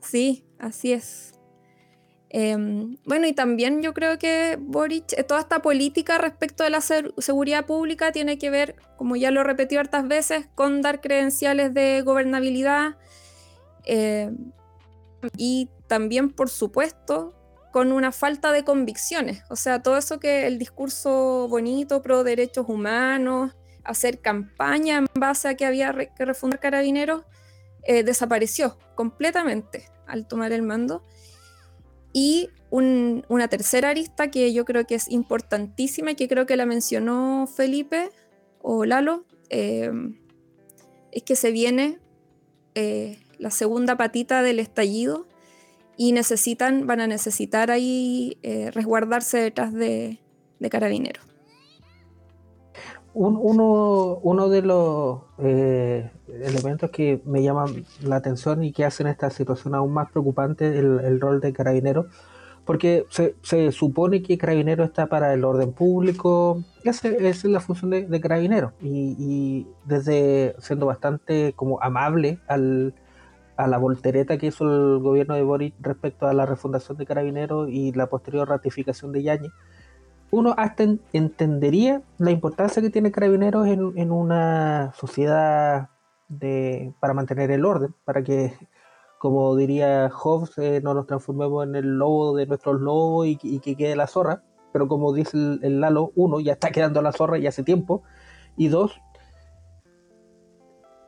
Sí, 0.00 0.44
así 0.58 0.92
es. 0.92 1.34
Em, 2.36 2.96
bueno, 3.04 3.28
y 3.28 3.32
también 3.32 3.80
yo 3.80 3.94
creo 3.94 4.18
que 4.18 4.58
Boric, 4.60 5.12
eh, 5.12 5.22
toda 5.22 5.40
esta 5.40 5.62
política 5.62 6.18
respecto 6.18 6.64
de 6.64 6.70
la 6.70 6.80
seguridad 6.80 7.64
pública 7.64 8.10
tiene 8.10 8.38
que 8.38 8.50
ver, 8.50 8.74
como 8.96 9.14
ya 9.14 9.30
lo 9.30 9.42
he 9.42 9.44
repetido 9.44 9.80
hartas 9.80 10.08
veces, 10.08 10.48
con 10.56 10.82
dar 10.82 11.00
credenciales 11.00 11.72
de 11.74 12.02
gobernabilidad 12.02 12.96
em, 13.84 14.50
y 15.36 15.68
también, 15.86 16.28
por 16.30 16.50
supuesto, 16.50 17.34
con 17.74 17.90
una 17.90 18.12
falta 18.12 18.52
de 18.52 18.62
convicciones. 18.62 19.42
O 19.50 19.56
sea, 19.56 19.82
todo 19.82 19.96
eso 19.96 20.20
que 20.20 20.46
el 20.46 20.60
discurso 20.60 21.48
bonito 21.48 22.02
pro 22.02 22.22
derechos 22.22 22.66
humanos, 22.68 23.56
hacer 23.82 24.20
campaña 24.20 24.98
en 24.98 25.06
base 25.16 25.48
a 25.48 25.56
que 25.56 25.66
había 25.66 25.92
que 25.92 26.24
refundar 26.24 26.60
carabineros, 26.60 27.24
eh, 27.82 28.04
desapareció 28.04 28.78
completamente 28.94 29.88
al 30.06 30.28
tomar 30.28 30.52
el 30.52 30.62
mando. 30.62 31.02
Y 32.12 32.48
una 32.70 33.48
tercera 33.48 33.88
arista 33.88 34.30
que 34.30 34.52
yo 34.52 34.64
creo 34.64 34.86
que 34.86 34.94
es 34.94 35.10
importantísima 35.10 36.12
y 36.12 36.14
que 36.14 36.28
creo 36.28 36.46
que 36.46 36.56
la 36.56 36.66
mencionó 36.66 37.48
Felipe 37.48 38.10
o 38.62 38.84
Lalo, 38.84 39.24
eh, 39.50 39.90
es 41.10 41.24
que 41.24 41.34
se 41.34 41.50
viene 41.50 41.98
eh, 42.76 43.18
la 43.38 43.50
segunda 43.50 43.96
patita 43.96 44.42
del 44.42 44.60
estallido 44.60 45.26
y 45.96 46.12
necesitan, 46.12 46.86
van 46.86 47.00
a 47.00 47.06
necesitar 47.06 47.70
ahí 47.70 48.38
eh, 48.42 48.70
resguardarse 48.72 49.38
detrás 49.38 49.72
de, 49.72 50.18
carabineros. 50.70 51.22
uno, 53.12 54.48
de 54.48 54.62
los 54.62 55.20
eh, 55.38 56.10
elementos 56.42 56.90
que 56.90 57.20
me 57.26 57.42
llaman 57.42 57.84
la 58.02 58.16
atención 58.16 58.64
y 58.64 58.72
que 58.72 58.84
hacen 58.84 59.06
esta 59.06 59.30
situación 59.30 59.74
aún 59.74 59.92
más 59.92 60.10
preocupante 60.10 60.68
es 60.68 60.76
el, 60.76 61.20
rol 61.20 61.40
de 61.40 61.52
carabineros, 61.52 62.06
porque 62.64 63.04
se, 63.10 63.72
supone 63.72 64.22
que 64.22 64.38
carabinero 64.38 64.84
está 64.84 65.06
para 65.06 65.34
el 65.34 65.44
orden 65.44 65.72
público, 65.72 66.64
esa, 66.82 67.08
es 67.08 67.44
la 67.44 67.60
función 67.60 67.90
de, 67.90 68.06
de 68.06 68.20
carabinero, 68.20 68.72
y, 68.80 69.16
y, 69.18 69.66
desde 69.84 70.56
siendo 70.58 70.86
bastante 70.86 71.52
como 71.54 71.80
amable 71.82 72.38
al, 72.48 72.94
a 73.56 73.66
la 73.66 73.78
voltereta 73.78 74.36
que 74.38 74.46
hizo 74.46 74.64
el 74.64 75.00
gobierno 75.00 75.34
de 75.34 75.42
Boric 75.42 75.74
respecto 75.80 76.26
a 76.26 76.32
la 76.32 76.46
refundación 76.46 76.96
de 76.98 77.06
Carabineros 77.06 77.68
y 77.70 77.92
la 77.92 78.08
posterior 78.08 78.48
ratificación 78.48 79.12
de 79.12 79.22
Yañez, 79.22 79.52
uno 80.30 80.54
hasta 80.56 80.84
entendería 81.12 82.02
la 82.18 82.30
importancia 82.32 82.82
que 82.82 82.90
tiene 82.90 83.12
Carabineros 83.12 83.68
en, 83.68 84.10
una 84.10 84.92
sociedad 84.94 85.90
de, 86.28 86.92
para 87.00 87.14
mantener 87.14 87.50
el 87.52 87.64
orden, 87.64 87.94
para 88.04 88.24
que, 88.24 88.52
como 89.18 89.54
diría 89.54 90.10
Hobbes, 90.10 90.58
eh, 90.58 90.80
no 90.82 90.94
nos 90.94 91.06
transformemos 91.06 91.64
en 91.64 91.76
el 91.76 91.98
lobo 91.98 92.34
de 92.36 92.46
nuestros 92.46 92.80
lobos 92.80 93.28
y, 93.28 93.36
que 93.60 93.76
quede 93.76 93.94
la 93.94 94.08
zorra. 94.08 94.42
Pero 94.72 94.88
como 94.88 95.12
dice 95.12 95.36
el, 95.62 95.80
Lalo, 95.80 96.10
uno, 96.16 96.40
ya 96.40 96.54
está 96.54 96.72
quedando 96.72 97.00
la 97.00 97.12
zorra 97.12 97.38
y 97.38 97.46
hace 97.46 97.62
tiempo. 97.62 98.02
Y 98.56 98.66
dos, 98.68 99.00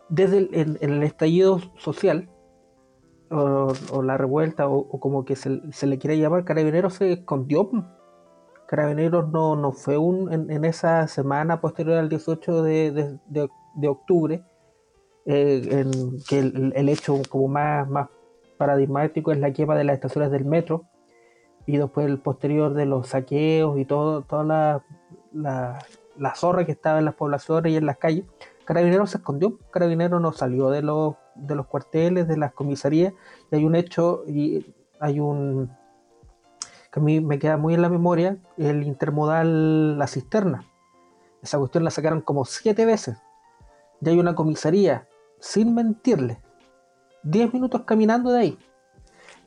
desde 0.09 0.49
el 0.53 1.03
estallido 1.03 1.59
social, 1.79 2.29
o, 3.31 4.03
la 4.03 4.17
revuelta 4.17 4.69
o, 4.69 5.01
como 5.01 5.25
que 5.25 5.37
se, 5.37 5.87
le 5.87 5.99
quiere 5.99 6.19
llamar, 6.19 6.45
Carabineros 6.45 6.95
se 6.95 7.13
escondió. 7.13 7.71
Carabineros 8.67 9.29
no, 9.31 9.57
no 9.57 9.73
fue 9.73 9.97
un, 9.97 10.33
en, 10.33 10.65
esa 10.65 11.07
semana 11.07 11.61
posterior 11.61 11.99
al 11.99 12.09
18 12.09 12.63
de, 12.63 13.89
octubre, 13.89 14.45
eh, 15.25 15.69
en 15.71 15.91
que 16.29 16.39
el, 16.39 16.89
hecho 16.89 17.21
como 17.29 17.49
más, 17.49 17.89
más 17.89 18.09
paradigmático 18.59 19.33
es 19.33 19.39
la 19.39 19.53
quema 19.53 19.77
de 19.77 19.85
las 19.85 19.95
estaciones 19.95 20.31
del 20.31 20.45
metro 20.45 20.85
y 21.67 21.77
después 21.77 22.07
el 22.07 22.19
posterior 22.19 22.75
de 22.75 22.87
los 22.87 23.09
saqueos 23.09 23.79
y 23.79 23.85
todo, 23.85 24.23
toda 24.23 24.45
la, 24.45 24.85
la, 25.33 25.79
la 26.17 26.35
zorra 26.35 26.65
que 26.65 26.73
estaba 26.73 26.99
en 26.99 27.05
las 27.05 27.15
poblaciones 27.15 27.73
y 27.73 27.77
en 27.77 27.87
las 27.87 27.99
calles. 27.99 28.25
Carabineros 28.65 29.11
se 29.11 29.19
escondió, 29.19 29.59
Carabineros 29.71 30.21
no 30.21 30.33
salió 30.33 30.71
de 30.71 30.83
los 30.83 31.15
de 31.37 31.55
los 31.55 31.67
cuarteles, 31.67 32.29
de 32.29 32.37
las 32.37 32.53
comisarías, 32.53 33.13
y 33.51 33.57
hay 33.57 33.65
un 33.65 33.75
hecho, 33.75 34.25
y 34.27 34.75
hay 35.01 35.21
un 35.21 35.71
que 36.91 37.01
a 37.01 37.03
mí 37.03 37.21
me 37.21 37.39
queda 37.39 37.57
muy 37.57 37.75
en 37.75 37.83
la 37.83 37.89
memoria, 37.89 38.39
el 38.57 38.83
intermodal 38.83 39.99
La 39.99 40.07
Cisterna. 40.07 40.65
Esa 41.43 41.59
cuestión 41.59 41.85
la 41.85 41.91
sacaron 41.91 42.23
como 42.23 42.45
siete 42.45 42.87
veces. 42.87 43.19
Y 44.01 44.09
hay 44.09 44.19
una 44.19 44.35
comisaría, 44.35 45.07
sin 45.39 45.75
mentirle, 45.75 46.41
diez 47.23 47.53
minutos 47.53 47.83
caminando 47.83 48.31
de 48.31 48.41
ahí. 48.41 48.59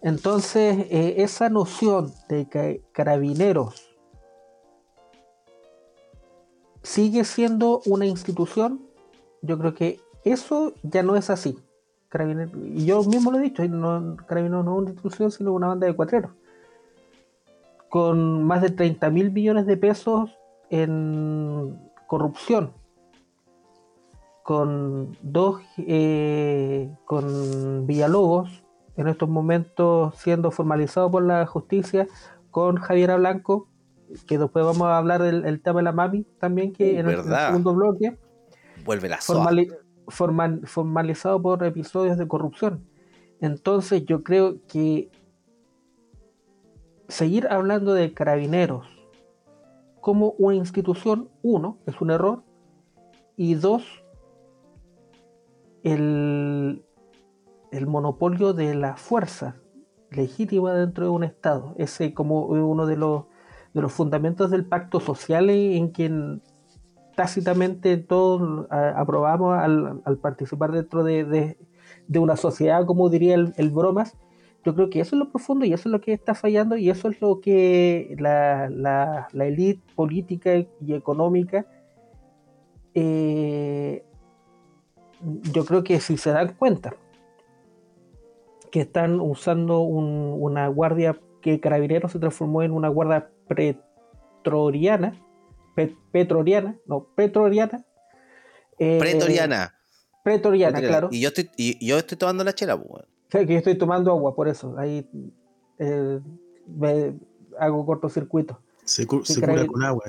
Entonces, 0.02 0.86
eh, 0.90 1.16
esa 1.18 1.50
noción 1.50 2.14
de 2.30 2.48
que 2.48 2.84
carabineros 2.92 3.98
sigue 6.84 7.26
siendo 7.26 7.82
una 7.86 8.06
institución, 8.06 8.86
yo 9.42 9.58
creo 9.58 9.74
que 9.74 10.00
eso 10.24 10.74
ya 10.84 11.04
no 11.04 11.16
es 11.16 11.30
así 11.30 11.58
y 12.12 12.86
yo 12.86 13.04
mismo 13.04 13.32
lo 13.32 13.38
he 13.38 13.42
dicho, 13.42 13.68
no, 13.68 14.18
Carabineros 14.28 14.66
no 14.66 14.74
es 14.74 14.78
una 14.80 14.90
institución, 14.90 15.32
sino 15.32 15.54
una 15.54 15.68
banda 15.68 15.86
de 15.86 15.96
cuatreros. 15.96 16.32
Con 17.88 18.44
más 18.44 18.62
de 18.62 18.70
30 18.70 19.10
mil 19.10 19.32
millones 19.32 19.66
de 19.66 19.78
pesos 19.78 20.38
en 20.70 21.80
corrupción. 22.08 22.74
Con 24.44 25.16
dos, 25.22 25.62
eh, 25.78 26.92
con 27.06 27.86
Villalobos, 27.86 28.64
en 28.98 29.08
estos 29.08 29.30
momentos 29.30 30.16
siendo 30.18 30.50
formalizado 30.50 31.12
por 31.12 31.24
la 31.24 31.46
justicia, 31.46 32.08
con 32.50 32.78
Javiera 32.78 33.18
Blanco, 33.18 33.68
que 34.28 34.40
después 34.40 34.66
vamos 34.66 34.88
a 34.88 34.98
hablar 34.98 35.22
del 35.22 35.62
tema 35.62 35.80
de 35.80 35.84
la 35.84 35.92
mami 35.92 36.24
también, 36.40 36.74
que 36.74 36.96
uh, 36.96 37.00
en, 37.00 37.10
el, 37.10 37.24
segundo 37.24 37.76
bloque. 37.76 38.18
Vuelve 38.84 39.08
la 39.10 39.22
formalizado 40.10 41.42
por 41.42 41.64
episodios 41.64 42.18
de 42.18 42.28
corrupción. 42.28 42.86
Entonces 43.42 44.06
yo 44.06 44.24
creo 44.24 44.58
que 44.68 45.10
seguir 47.08 47.48
hablando 47.48 47.94
de 47.94 48.14
carabineros 48.14 48.88
como 50.02 50.36
una 50.38 50.56
institución, 50.56 51.30
uno, 51.42 51.78
es 51.86 52.00
un 52.02 52.12
error, 52.12 52.44
y 53.36 53.56
dos, 53.56 53.84
el, 55.84 56.84
el 57.72 57.88
monopolio 57.88 58.54
de 58.54 58.76
la 58.76 58.96
fuerza 58.96 59.56
legítima 60.12 60.74
dentro 60.74 61.06
de 61.06 61.12
un 61.12 61.24
Estado. 61.24 61.76
Ese 61.78 62.14
como 62.14 62.46
uno 62.46 62.86
de 62.86 62.98
los, 62.98 63.26
de 63.74 63.82
los 63.82 63.92
fundamentos 63.92 64.52
del 64.52 64.66
pacto 64.66 65.00
social 65.00 65.50
en 65.50 65.90
quien 65.90 66.42
tácitamente 67.20 67.98
todos 67.98 68.66
aprobamos 68.70 69.54
al, 69.60 70.18
participar 70.22 70.72
dentro 70.72 71.04
de, 71.04 71.58
una 72.16 72.38
sociedad, 72.38 72.86
como 72.86 73.10
diría 73.10 73.36
el, 73.36 73.70
Bromas, 73.72 74.16
yo 74.64 74.74
creo 74.74 74.90
que 74.90 75.02
eso 75.02 75.18
es 75.18 75.20
lo 75.20 75.30
profundo 75.30 75.66
y 75.66 75.74
eso 75.74 75.90
es 75.90 75.92
lo 75.92 76.00
que 76.00 76.14
está 76.14 76.34
fallando 76.34 76.78
y 76.78 76.90
eso 76.90 77.10
es 77.10 77.20
lo 77.20 77.42
que 77.42 78.16
la, 78.20 78.70
la, 78.70 79.28
élite 79.34 79.82
política 79.96 80.56
y 80.56 80.94
económica 80.94 81.66
eh, 82.94 84.06
yo 85.52 85.66
creo 85.66 85.84
que 85.84 86.00
si 86.00 86.16
se 86.16 86.32
dan 86.32 86.54
cuenta 86.54 86.96
que 88.72 88.80
están 88.80 89.20
usando 89.20 89.82
una 89.82 90.70
guardia 90.70 91.20
que 91.42 91.60
Carabineros 91.60 92.14
se 92.14 92.20
transformó 92.20 92.64
en 92.64 92.72
una 92.72 92.88
guardia 92.88 93.30
pretoriana, 93.50 95.12
petroriana, 96.12 96.78
no, 96.86 97.08
petroriana. 97.16 97.86
Eh, 98.78 98.98
pretoriana. 99.00 99.76
Pretoriana, 100.24 100.80
claro. 100.80 101.10
Y 101.12 101.22
yo 101.22 101.30
estoy, 101.30 101.50
y 101.58 101.86
yo 101.86 101.98
estoy 101.98 102.18
tomando 102.18 102.44
la 102.44 102.54
chela, 102.54 102.82
pues. 102.82 103.06
Sí, 103.32 103.46
que 103.46 103.54
yo 103.54 103.58
estoy 103.58 103.78
tomando 103.78 104.12
agua, 104.12 104.36
por 104.36 104.48
eso. 104.48 104.76
Ahí 104.78 105.08
eh, 105.78 106.20
hago 107.60 107.86
cortocircuito. 107.86 108.60
Se, 108.84 109.06
se 109.24 109.40
cura 109.42 109.68
con 109.68 109.84
agua. 109.84 110.04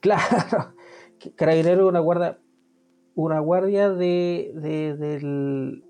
Claro. 0.00 0.74
Carabinero 1.36 1.84
es 1.84 1.88
una 1.88 2.00
guardia, 2.00 2.38
una 3.14 3.40
guardia 3.40 3.90
de, 3.90 4.52
del, 4.54 5.84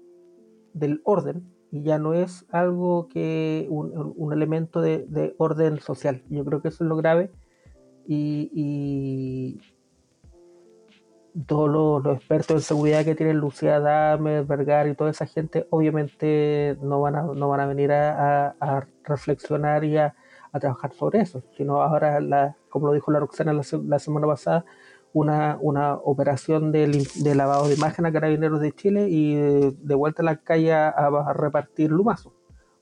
del, 0.73 1.01
orden 1.05 1.53
y 1.71 1.83
ya 1.83 1.99
no 1.99 2.15
es 2.15 2.47
algo 2.51 3.09
que 3.09 3.67
un, 3.69 4.15
un 4.17 4.33
elemento 4.33 4.81
de, 4.81 5.05
de, 5.09 5.35
orden 5.39 5.81
social. 5.81 6.23
Yo 6.29 6.45
creo 6.45 6.63
que 6.63 6.69
eso 6.69 6.85
es 6.85 6.89
lo 6.89 6.97
grave 6.97 7.31
y, 8.07 8.51
y 8.55 9.61
todos 11.47 12.05
los, 12.05 12.17
expertos 12.17 12.57
en 12.57 12.63
seguridad 12.63 13.05
que 13.05 13.15
tienen 13.15 13.39
Lucía 13.39 13.81
Dame, 13.81 14.43
Vergara 14.43 14.89
y 14.89 14.95
toda 14.95 15.11
esa 15.11 15.27
gente 15.27 15.67
obviamente 15.71 16.77
no 16.81 17.01
van 17.01 17.17
a, 17.17 17.23
no 17.23 17.49
van 17.49 17.61
a 17.61 17.67
venir 17.67 17.93
a, 17.93 18.55
a, 18.61 18.87
reflexionar 19.03 19.85
y 19.85 19.97
a, 19.97 20.15
trabajar 20.61 20.93
sobre 20.93 21.21
eso, 21.21 21.43
sino 21.57 21.83
ahora, 21.83 22.21
la, 22.21 22.57
como 22.69 22.87
lo 22.87 22.93
dijo 22.93 23.11
la 23.11 23.19
Roxana 23.19 23.53
la, 23.53 23.99
semana 23.99 24.27
pasada, 24.29 24.65
una, 25.13 25.59
una 25.61 25.95
operación 25.95 26.71
de, 26.71 27.05
de, 27.17 27.35
lavado 27.35 27.67
de 27.67 27.75
imagen 27.75 28.07
a 28.07 28.13
carabineros 28.13 28.61
de 28.61 28.71
Chile 28.71 29.09
y 29.11 29.35
de, 29.35 29.95
vuelta 29.97 30.23
a 30.23 30.25
la 30.25 30.37
calle 30.37 30.73
a, 30.73 31.33
repartir 31.33 31.91
lumazos. 31.91 32.33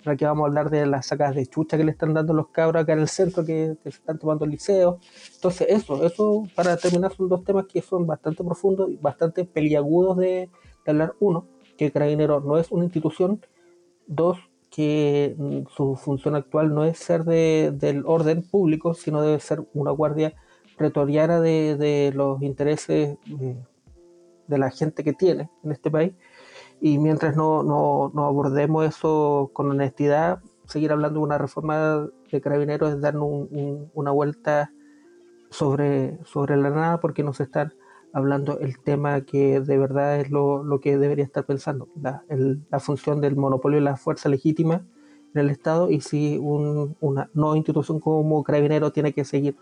Ahora 0.05 0.17
que 0.17 0.25
vamos 0.25 0.45
a 0.45 0.47
hablar 0.49 0.71
de 0.71 0.85
las 0.87 1.07
sacas 1.07 1.35
de 1.35 1.47
chucha 1.47 1.77
que 1.77 1.85
le 1.85 1.93
están 1.93 2.13
dando 2.13 2.33
los 2.33 2.49
cabros 2.49 2.83
acá 2.83 2.93
en 2.93 3.01
el 3.01 3.09
centro 3.09 3.45
que, 3.45 3.77
se 3.83 3.89
están 3.89 4.19
tomando 4.19 4.45
el 4.45 4.51
liceo. 4.51 4.99
Entonces, 5.35 5.69
eso, 5.71 6.05
eso 6.05 6.45
para 6.55 6.77
terminar 6.77 7.15
son 7.15 7.29
dos 7.29 7.45
temas 7.45 7.67
que 7.67 7.81
son 7.83 8.07
bastante 8.07 8.43
profundos 8.43 8.91
y 8.91 8.97
bastante 8.97 9.45
peliagudos 9.45 10.19
de, 10.19 10.51
hablar. 10.87 11.15
Uno, 11.21 11.47
que 11.77 11.93
Carabineros 11.93 12.45
no 12.45 12.59
es 12.59 12.71
una 12.73 12.85
institución. 12.85 13.41
Dos, 14.07 14.39
que 14.71 15.37
mm, 15.39 15.69
su 15.77 15.95
función 15.97 16.35
actual 16.35 16.75
no 16.75 16.85
es 16.85 16.99
ser 16.99 17.25
de, 17.25 17.73
del 17.73 18.05
orden 18.07 18.43
público, 18.43 18.95
sino 18.95 19.23
debe 19.23 19.39
ser 19.39 19.65
una 19.75 19.93
guardia 19.93 20.35
pretoriana 20.77 21.41
de, 21.41 22.13
los 22.15 22.43
intereses 22.43 23.17
de, 23.27 24.59
la 24.59 24.71
gente 24.71 25.05
que 25.05 25.13
tiene 25.13 25.49
en 25.63 25.73
este 25.73 25.91
país. 25.91 26.13
Y 26.83 26.99
mientras 26.99 27.37
no, 27.37 27.63
no, 27.63 28.25
abordemos 28.27 28.85
eso 28.85 29.51
con 29.53 29.71
honestidad, 29.71 30.41
seguir 30.67 30.91
hablando 30.91 31.21
de 31.21 31.25
una 31.25 31.39
reforma 31.39 32.09
de 32.31 32.41
carabineros 32.41 32.93
es 32.93 33.01
darnos 33.01 33.49
una 33.95 34.11
vuelta 34.11 34.73
sobre, 35.49 36.19
sobre 36.25 36.57
la 36.57 36.71
nada 36.71 36.99
porque 36.99 37.23
nos 37.23 37.41
están 37.41 37.73
hablando 38.13 38.59
el 38.59 38.79
tema 38.81 39.21
que 39.21 39.61
de 39.61 39.79
verdad 39.79 40.19
es 40.19 40.31
lo, 40.31 40.81
que 40.83 40.99
debería 40.99 41.25
estar 41.25 41.47
pensando, 41.47 41.89
la, 42.01 42.25
la, 42.29 42.81
función 42.81 43.21
del 43.21 43.37
monopolio 43.37 43.79
y 43.79 43.83
la 43.83 43.97
fuerza 43.97 44.29
legítima 44.29 44.85
en 45.35 45.41
el 45.41 45.51
Estado 45.51 45.89
y 45.89 46.01
si 46.01 46.37
una 46.37 47.31
nueva 47.33 47.57
institución 47.57 48.01
como 48.01 48.43
carabinero 48.43 48.91
tiene 48.91 49.13
que 49.13 49.25
seguir 49.25 49.57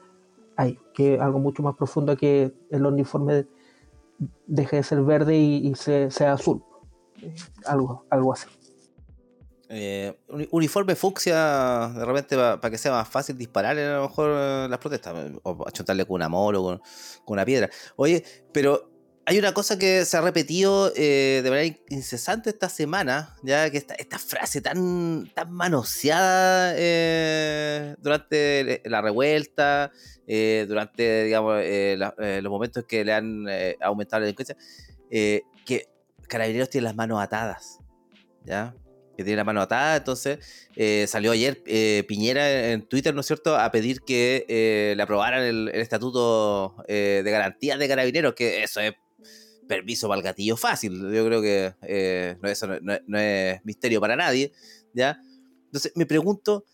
hay, 0.57 0.79
que 0.95 1.19
algo 1.21 1.39
mucho 1.39 1.63
más 1.63 1.77
profundo 1.77 2.17
que 2.17 2.53
el 2.71 2.87
uniforme 2.87 3.47
deje 4.47 4.77
de 4.77 4.83
ser 4.83 5.03
verde 5.03 5.37
y, 5.37 5.75
sea 5.75 6.33
azul. 6.33 6.63
Algo, 7.65 8.07
algo 8.11 8.33
así. 8.33 8.47
Eh, 9.73 10.19
uniforme 10.51 10.97
fucsia 10.97 11.93
de 11.95 12.05
repente 12.05 12.35
para 12.37 12.71
que 12.71 12.77
sea 12.77 12.91
más 12.91 13.09
fácil 13.09 13.39
disparar 13.39 13.79
a 13.79 13.99
lo 13.99 14.03
mejor 14.09 14.31
eh, 14.35 14.67
las 14.69 14.81
protestas 14.81 15.31
o 15.45 15.65
achontarle 15.65 16.05
con 16.05 16.17
un 16.17 16.23
amor 16.23 16.57
o 16.57 16.63
con, 16.65 16.81
una 17.27 17.45
piedra. 17.45 17.71
Oye, 17.95 18.25
pero 18.53 18.91
hay 19.27 19.39
una 19.39 19.55
cosa 19.55 19.79
que 19.79 20.05
se 20.05 20.17
ha 20.17 20.23
repetido 20.23 20.93
eh, 20.97 21.41
de 21.45 21.51
manera 21.51 21.77
incesante 21.89 22.51
esta 22.51 22.69
semana, 22.69 23.37
ya 23.45 23.71
que 23.71 23.77
esta, 23.77 24.19
frase 24.19 24.61
tan, 24.61 25.31
tan 25.33 25.53
manoseada 25.53 26.75
eh, 26.77 27.95
durante 28.01 28.83
la 28.87 29.01
revuelta, 29.01 29.93
eh, 30.27 30.65
durante 30.67 31.27
digamos, 31.27 31.63
los 32.43 32.51
momentos 32.51 32.85
que 32.87 33.05
le 33.05 33.13
han 33.13 33.47
aumentado 33.81 34.19
la 34.19 34.27
delincuencia, 34.27 34.57
Carabineros 36.31 36.71
tiene 36.71 36.85
las 36.87 36.97
manos 36.97 37.21
atadas, 37.21 37.79
¿ya? 38.45 38.75
que 39.17 39.25
tiene 39.25 39.37
la 39.37 39.45
mano 39.45 39.61
atada. 39.61 39.97
Entonces 39.97 40.39
salió 41.11 41.33
ayer 41.33 41.63
Piñera 42.09 42.71
en 42.71 42.89
Twitter, 42.89 43.15
¿no 43.15 43.21
es 43.21 43.27
cierto?, 43.27 43.55
a 43.59 43.71
pedir 43.71 44.01
que 44.01 44.95
le 44.97 45.03
aprobaran 45.03 45.43
el, 45.43 45.69
estatuto 45.69 46.77
de 46.89 47.23
garantía 47.27 47.77
de 47.77 47.87
carabineros, 47.87 48.33
que 48.33 48.63
eso 48.63 48.81
es 48.81 48.95
permiso 49.71 50.09
para 50.09 50.19
el 50.19 50.25
gatillo 50.25 50.57
fácil. 50.57 51.01
Yo 51.01 51.25
creo 51.27 51.41
que 51.41 51.75
eh, 51.83 52.37
no, 52.43 52.49
eso 52.49 52.67
no, 52.67 53.19
es 53.19 53.65
misterio 53.65 54.01
para 54.01 54.17
nadie. 54.17 54.53
¿ya? 54.93 55.21
Entonces 55.67 55.93
me 55.95 56.07
pregunto, 56.07 56.65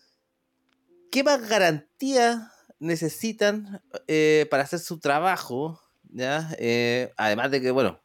¿qué 1.11 1.23
más 1.23 1.47
garantías 1.47 2.41
necesitan 2.79 3.83
eh, 4.07 4.47
para 4.49 4.63
hacer 4.63 4.79
su 4.79 4.99
trabajo? 4.99 5.79
¿ya? 6.09 6.49
Eh, 6.57 7.13
además 7.17 7.51
de 7.51 7.61
que, 7.61 7.69
bueno, 7.69 8.01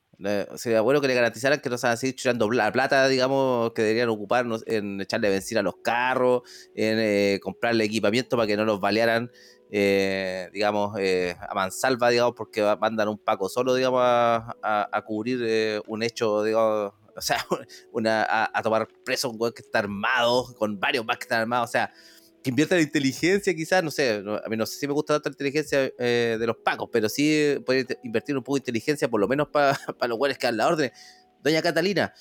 sería 0.56 0.80
bueno 0.80 1.00
que 1.00 1.08
le 1.08 1.14
garantizaran 1.14 1.60
que 1.60 1.70
no 1.70 1.78
se 1.78 1.86
van 1.86 1.94
a 1.94 1.96
seguir 1.96 2.14
echando 2.14 2.50
la 2.50 2.70
plata, 2.72 3.08
digamos, 3.08 3.72
que 3.72 3.82
deberían 3.82 4.08
ocuparnos 4.08 4.62
en 4.66 5.00
echarle 5.00 5.30
benzina 5.30 5.60
a 5.60 5.62
los 5.62 5.76
carros, 5.82 6.42
en 6.74 7.38
comprarle 7.40 7.84
equipamiento 7.84 8.36
para 8.36 8.46
que 8.46 8.56
no 8.56 8.64
los 8.64 8.80
balearan 8.80 9.30
eh, 9.74 10.50
digamos, 10.52 10.94
eh, 11.00 11.34
a 11.40 11.54
mansalva, 11.54 12.10
digamos, 12.10 12.34
porque 12.36 12.62
mandan 12.78 13.08
un 13.08 13.16
Paco 13.16 13.48
solo, 13.48 13.74
digamos, 13.74 14.02
a, 14.02 15.02
cubrir 15.06 15.40
eh, 15.42 15.80
un 15.86 16.02
hecho, 16.02 16.42
digamos, 16.42 16.92
o 17.16 17.20
sea, 17.22 17.38
una, 17.90 18.50
a, 18.52 18.62
tomar 18.62 18.86
preso 19.02 19.30
un 19.30 19.38
güey 19.38 19.52
que 19.52 19.62
está 19.62 19.78
armado, 19.78 20.54
con 20.58 20.78
varios 20.78 21.06
más 21.06 21.16
que 21.16 21.22
están 21.24 21.40
armados, 21.40 21.70
o 21.70 21.72
sea, 21.72 21.90
que 22.42 22.50
invierta 22.50 22.76
en 22.76 22.82
inteligencia 22.82 23.54
quizás, 23.54 23.82
no 23.84 23.90
sé, 23.90 24.22
a 24.24 24.48
mí 24.48 24.56
no 24.56 24.66
sé 24.66 24.78
si 24.78 24.86
me 24.86 24.92
gusta 24.92 25.14
tanto 25.14 25.30
la 25.30 25.32
inteligencia 25.32 25.80
de 25.80 26.44
los 26.46 26.56
Pacos, 26.56 26.88
pero 26.92 27.08
sí 27.08 27.56
puede 27.64 27.86
invertir 28.02 28.36
un 28.36 28.42
poco 28.42 28.56
de 28.56 28.60
inteligencia, 28.60 29.08
por 29.08 29.20
lo 29.20 29.28
menos 29.28 29.48
para 29.48 29.78
los 30.08 30.18
güeyes 30.18 30.38
que 30.38 30.46
dan 30.46 30.56
la 30.56 30.68
orden. 30.68 30.90
Doña 31.42 31.62
Catalina, 31.62 32.14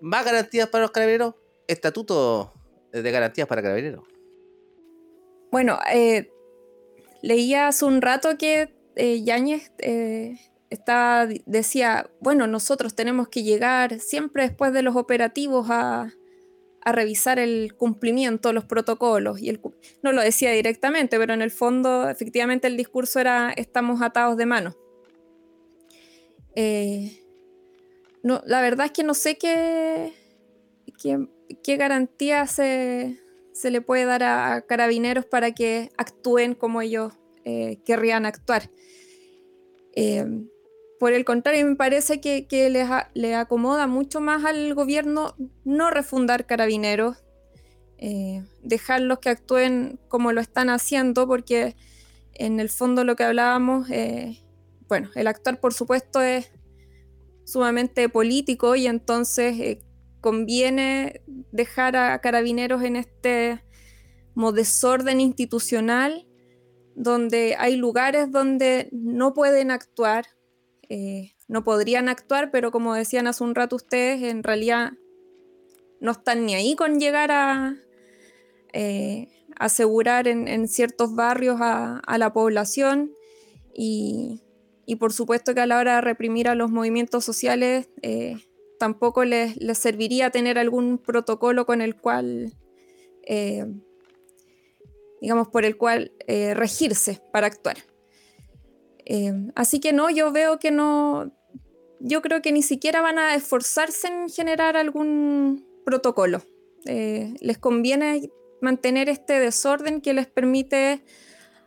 ¿más 0.00 0.24
garantías 0.24 0.68
para 0.68 0.82
los 0.82 0.90
carabineros? 0.90 1.34
Estatuto 1.66 2.52
de 2.92 3.10
garantías 3.10 3.48
para 3.48 3.62
carabineros. 3.62 4.04
Bueno, 5.50 5.78
eh, 5.92 6.32
Leía 7.22 7.68
hace 7.68 7.84
un 7.84 8.02
rato 8.02 8.36
que 8.36 8.74
eh, 8.96 9.22
Yáñez 9.22 9.70
eh, 9.78 10.38
decía, 11.46 12.10
bueno, 12.20 12.46
nosotros 12.46 12.94
tenemos 12.94 13.28
que 13.28 13.42
llegar 13.42 14.00
siempre 14.00 14.48
después 14.48 14.72
de 14.72 14.82
los 14.82 14.96
operativos 14.96 15.68
a, 15.70 16.12
revisar 16.90 17.38
el 17.38 17.74
cumplimiento 17.76 18.48
de 18.48 18.54
los 18.54 18.64
protocolos. 18.64 19.40
Y 19.40 19.56
no 20.02 20.10
lo 20.10 20.20
decía 20.20 20.50
directamente, 20.50 21.18
pero 21.18 21.32
en 21.32 21.42
el 21.42 21.52
fondo 21.52 22.08
efectivamente 22.08 22.66
el 22.66 22.76
discurso 22.76 23.20
era 23.20 23.52
estamos 23.52 24.02
atados 24.02 24.36
de 24.36 24.46
mano. 24.46 24.76
Eh, 26.56 27.22
no, 28.24 28.42
la 28.46 28.60
verdad 28.60 28.86
es 28.86 28.92
que 28.92 29.04
no 29.04 29.14
sé 29.14 29.38
qué, 29.38 30.12
qué, 31.00 31.28
qué 31.62 31.76
garantía 31.76 32.46
se, 32.48 33.20
se 33.52 33.70
le 33.70 33.80
puede 33.80 34.04
dar 34.04 34.24
a, 34.24 34.62
carabineros 34.62 35.24
para 35.24 35.52
que 35.52 35.90
actúen 35.96 36.54
como 36.54 36.82
ellos 36.82 37.12
eh, 37.44 37.78
querrían 37.84 38.26
actuar. 38.26 38.70
Eh, 39.94 40.24
por 41.02 41.14
el 41.14 41.24
contrario, 41.24 41.66
me 41.66 41.74
parece 41.74 42.20
que, 42.20 42.46
le 43.12 43.34
acomoda 43.34 43.88
mucho 43.88 44.20
más 44.20 44.44
al 44.44 44.72
gobierno 44.72 45.34
no 45.64 45.90
refundar 45.90 46.46
carabineros, 46.46 47.16
eh, 47.98 48.44
dejarlos 48.62 49.18
que 49.18 49.30
actúen 49.30 49.98
como 50.06 50.30
lo 50.30 50.40
están 50.40 50.70
haciendo, 50.70 51.26
porque 51.26 51.74
en 52.34 52.60
el 52.60 52.68
fondo 52.68 53.02
lo 53.02 53.16
que 53.16 53.24
hablábamos, 53.24 53.88
bueno, 54.86 55.10
el 55.16 55.26
actuar 55.26 55.58
por 55.58 55.74
supuesto 55.74 56.20
es 56.20 56.52
sumamente 57.46 58.08
político 58.08 58.76
y 58.76 58.86
entonces 58.86 59.78
conviene 60.20 61.20
dejar 61.50 61.96
a 61.96 62.20
carabineros 62.20 62.80
en 62.84 62.94
este 62.94 63.60
desorden 64.36 65.20
institucional 65.20 66.28
donde 66.94 67.56
hay 67.58 67.74
lugares 67.74 68.30
donde 68.30 68.88
no 68.92 69.34
pueden 69.34 69.72
actuar, 69.72 70.26
eh, 70.94 71.34
no 71.48 71.64
podrían 71.64 72.10
actuar, 72.10 72.50
pero 72.50 72.70
como 72.70 72.92
decían 72.92 73.26
hace 73.26 73.42
un 73.42 73.54
rato 73.54 73.76
ustedes, 73.76 74.22
en 74.24 74.42
realidad 74.42 74.92
no 76.00 76.10
están 76.10 76.44
ni 76.44 76.54
ahí 76.54 76.76
con 76.76 77.00
llegar 77.00 77.30
a, 77.30 77.76
eh, 78.74 79.28
asegurar 79.56 80.28
en, 80.28 80.68
ciertos 80.68 81.14
barrios 81.14 81.56
a, 81.62 82.02
la 82.18 82.34
población 82.34 83.14
y, 83.74 84.42
por 85.00 85.14
supuesto 85.14 85.54
que 85.54 85.62
a 85.62 85.66
la 85.66 85.78
hora 85.78 85.94
de 85.94 86.00
reprimir 86.02 86.46
a 86.46 86.54
los 86.54 86.70
movimientos 86.70 87.24
sociales 87.24 87.88
eh, 88.02 88.36
tampoco 88.78 89.24
les, 89.24 89.56
serviría 89.78 90.28
tener 90.28 90.58
algún 90.58 90.98
protocolo 90.98 91.64
con 91.64 91.80
el 91.80 91.96
cual, 91.96 92.52
digamos, 95.22 95.48
por 95.48 95.64
el 95.64 95.78
cual 95.78 96.12
regirse 96.26 97.22
para 97.32 97.46
actuar. 97.46 97.78
Así 99.54 99.80
que 99.80 99.92
no, 99.92 100.10
yo 100.10 100.32
veo 100.32 100.58
que 100.58 100.70
no, 100.70 101.32
yo 102.00 102.22
creo 102.22 102.42
que 102.42 102.52
ni 102.52 102.62
siquiera 102.62 103.00
van 103.00 103.18
a 103.18 103.34
esforzarse 103.34 104.08
en 104.08 104.28
generar 104.28 104.76
algún 104.76 105.66
protocolo. 105.84 106.42
les 106.84 107.58
conviene 107.58 108.30
mantener 108.60 109.08
este 109.08 109.40
desorden 109.40 110.00
que 110.00 110.14
les 110.14 110.26
permite 110.26 111.02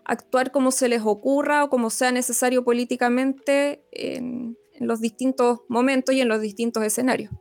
actuar 0.06 0.52
como 0.52 0.72
se 0.72 0.88
les 0.88 1.02
ocurra 1.04 1.64
o 1.64 1.70
como 1.70 1.90
sea 1.90 2.12
necesario 2.12 2.64
políticamente 2.64 3.84
en, 3.92 4.58
los 4.78 5.00
distintos 5.00 5.62
momentos 5.70 6.14
y 6.14 6.20
en 6.20 6.28
los 6.28 6.42
distintos 6.42 6.84
escenarios. 6.84 7.32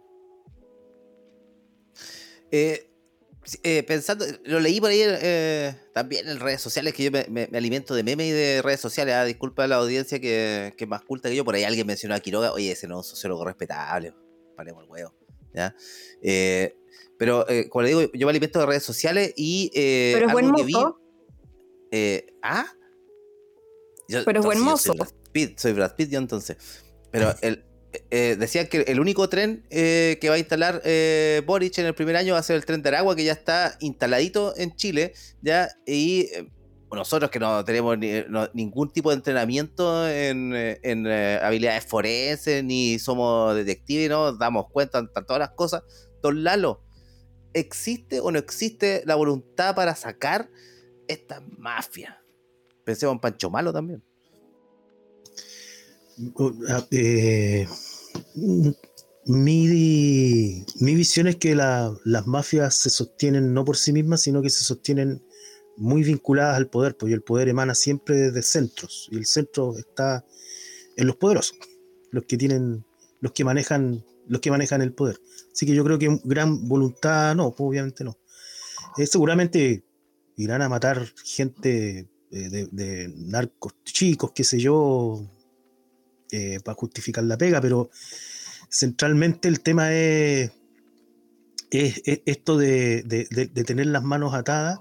Eh, 2.52 2.93
eh, 3.62 3.82
pensando, 3.82 4.24
lo 4.44 4.60
leí 4.60 4.80
por 4.80 4.90
ahí 4.90 5.00
eh, 5.02 5.74
también 5.92 6.28
en 6.28 6.40
redes 6.40 6.60
sociales, 6.60 6.94
que 6.94 7.04
yo 7.04 7.10
me, 7.10 7.48
alimento 7.56 7.94
de 7.94 8.02
memes 8.02 8.28
y 8.28 8.30
de 8.30 8.62
redes 8.62 8.80
sociales. 8.80 9.14
Ah, 9.14 9.24
disculpa 9.24 9.64
a 9.64 9.66
la 9.66 9.76
audiencia 9.76 10.20
que, 10.20 10.74
que, 10.76 10.84
es 10.84 10.90
más 10.90 11.02
culta 11.02 11.28
que 11.28 11.36
yo. 11.36 11.44
Por 11.44 11.54
ahí 11.54 11.64
alguien 11.64 11.86
mencionó 11.86 12.14
a 12.14 12.20
Quiroga. 12.20 12.52
Oye, 12.52 12.72
ese 12.72 12.86
no 12.88 13.00
es 13.00 13.06
un 13.06 13.10
sociólogo 13.10 13.44
respetable. 13.44 14.14
Paremos 14.56 14.84
el 14.84 14.90
huevo. 14.90 15.14
¿ya? 15.52 15.74
Pero, 17.18 17.48
eh, 17.48 17.68
como 17.68 17.82
le 17.82 17.88
digo, 17.88 18.02
yo 18.12 18.26
me 18.26 18.30
alimento 18.30 18.58
de 18.58 18.66
redes 18.66 18.82
sociales 18.82 19.32
y. 19.36 19.70
Pero 19.74 20.26
es 20.26 20.32
buen 20.32 20.50
mozo. 20.50 21.00
¿Ah? 22.42 22.66
Pero 24.08 24.40
es 24.40 24.46
buen 24.46 24.60
mozo. 24.60 24.92
Soy 24.92 24.96
Brad, 24.96 25.08
Pitt, 25.32 25.58
soy 25.58 25.72
Brad 25.72 25.94
Pitt, 25.96 26.10
yo 26.10 26.18
entonces. 26.18 26.56
Pero 27.10 27.34
el, 27.42 27.64
decía 28.10 28.68
que 28.68 28.82
el 28.82 29.00
único 29.00 29.28
tren 29.28 29.64
que 29.70 30.26
va 30.28 30.34
a 30.34 30.38
instalar 30.38 30.82
Boric 31.46 31.78
en 31.78 31.86
el 31.86 31.94
primer 31.94 32.16
año 32.16 32.34
va 32.34 32.40
a 32.40 32.42
ser 32.42 32.56
el 32.56 32.64
tren 32.64 32.82
de 32.82 32.88
Aragua, 32.88 33.16
que 33.16 33.24
ya 33.24 33.32
está 33.32 33.76
instaladito 33.80 34.54
en 34.56 34.74
Chile. 34.76 35.12
ya 35.42 35.68
Y 35.86 36.28
nosotros 36.90 37.28
que 37.30 37.40
no 37.40 37.64
tenemos 37.64 37.98
ningún 38.52 38.92
tipo 38.92 39.10
de 39.10 39.16
entrenamiento 39.16 40.08
en, 40.08 40.52
en 40.54 41.06
habilidades 41.06 41.84
forenses, 41.86 42.62
ni 42.62 43.00
somos 43.00 43.56
detectives, 43.56 44.08
no 44.08 44.32
damos 44.36 44.66
cuenta 44.70 45.02
de 45.02 45.08
todas 45.26 45.40
las 45.40 45.50
cosas. 45.50 45.82
Don 46.22 46.44
Lalo, 46.44 46.84
¿existe 47.52 48.20
o 48.20 48.30
no 48.30 48.38
existe 48.38 49.02
la 49.06 49.16
voluntad 49.16 49.74
para 49.74 49.96
sacar 49.96 50.48
esta 51.08 51.42
mafia? 51.58 52.22
Pensemos 52.84 53.14
en 53.14 53.20
Pancho 53.20 53.50
Malo 53.50 53.72
también. 53.72 54.04
Ah, 56.68 56.86
eh, 56.90 57.66
mi, 59.26 60.64
visión 60.78 61.26
es 61.26 61.36
que 61.36 61.54
las 61.54 62.26
mafias 62.26 62.74
se 62.74 62.90
sostienen 62.90 63.52
no 63.52 63.64
por 63.64 63.76
sí 63.76 63.92
mismas, 63.92 64.20
sino 64.20 64.42
que 64.42 64.50
se 64.50 64.64
sostienen 64.64 65.22
muy 65.76 66.04
vinculadas 66.04 66.56
al 66.56 66.68
poder, 66.68 66.96
porque 66.96 67.14
el 67.14 67.22
poder 67.22 67.48
emana 67.48 67.74
siempre 67.74 68.16
desde 68.16 68.42
centros, 68.42 69.08
y 69.10 69.16
el 69.16 69.26
centro 69.26 69.76
está 69.76 70.24
en 70.96 71.06
los 71.06 71.16
poderosos, 71.16 71.58
los 72.10 72.24
que 72.24 72.36
tienen, 72.36 72.84
los 73.20 73.32
que 73.32 73.44
manejan, 73.44 74.04
los 74.28 74.40
que 74.40 74.50
manejan 74.50 74.82
el 74.82 74.92
poder. 74.92 75.20
Así 75.52 75.66
que 75.66 75.74
yo 75.74 75.84
creo 75.84 75.98
que 75.98 76.20
gran 76.24 76.68
voluntad, 76.68 77.34
no, 77.34 77.50
pues, 77.50 77.68
obviamente 77.68 78.04
no. 78.04 78.18
Eh, 78.96 79.06
seguramente 79.06 79.84
irán 80.36 80.62
a 80.62 80.68
matar 80.68 81.06
gente 81.24 82.08
eh, 82.30 82.68
de, 82.70 83.12
narcos 83.16 83.74
chicos, 83.84 84.32
qué 84.34 84.44
sé 84.44 84.58
yo, 84.60 85.28
eh, 86.34 86.60
para 86.64 86.74
justificar 86.74 87.24
la 87.24 87.38
pega, 87.38 87.60
pero 87.60 87.90
centralmente 88.70 89.48
el 89.48 89.60
tema 89.60 89.92
es, 89.92 90.50
es, 91.70 92.02
esto 92.26 92.56
de, 92.56 93.02
tener 93.66 93.86
las 93.86 94.02
manos 94.02 94.34
atadas. 94.34 94.78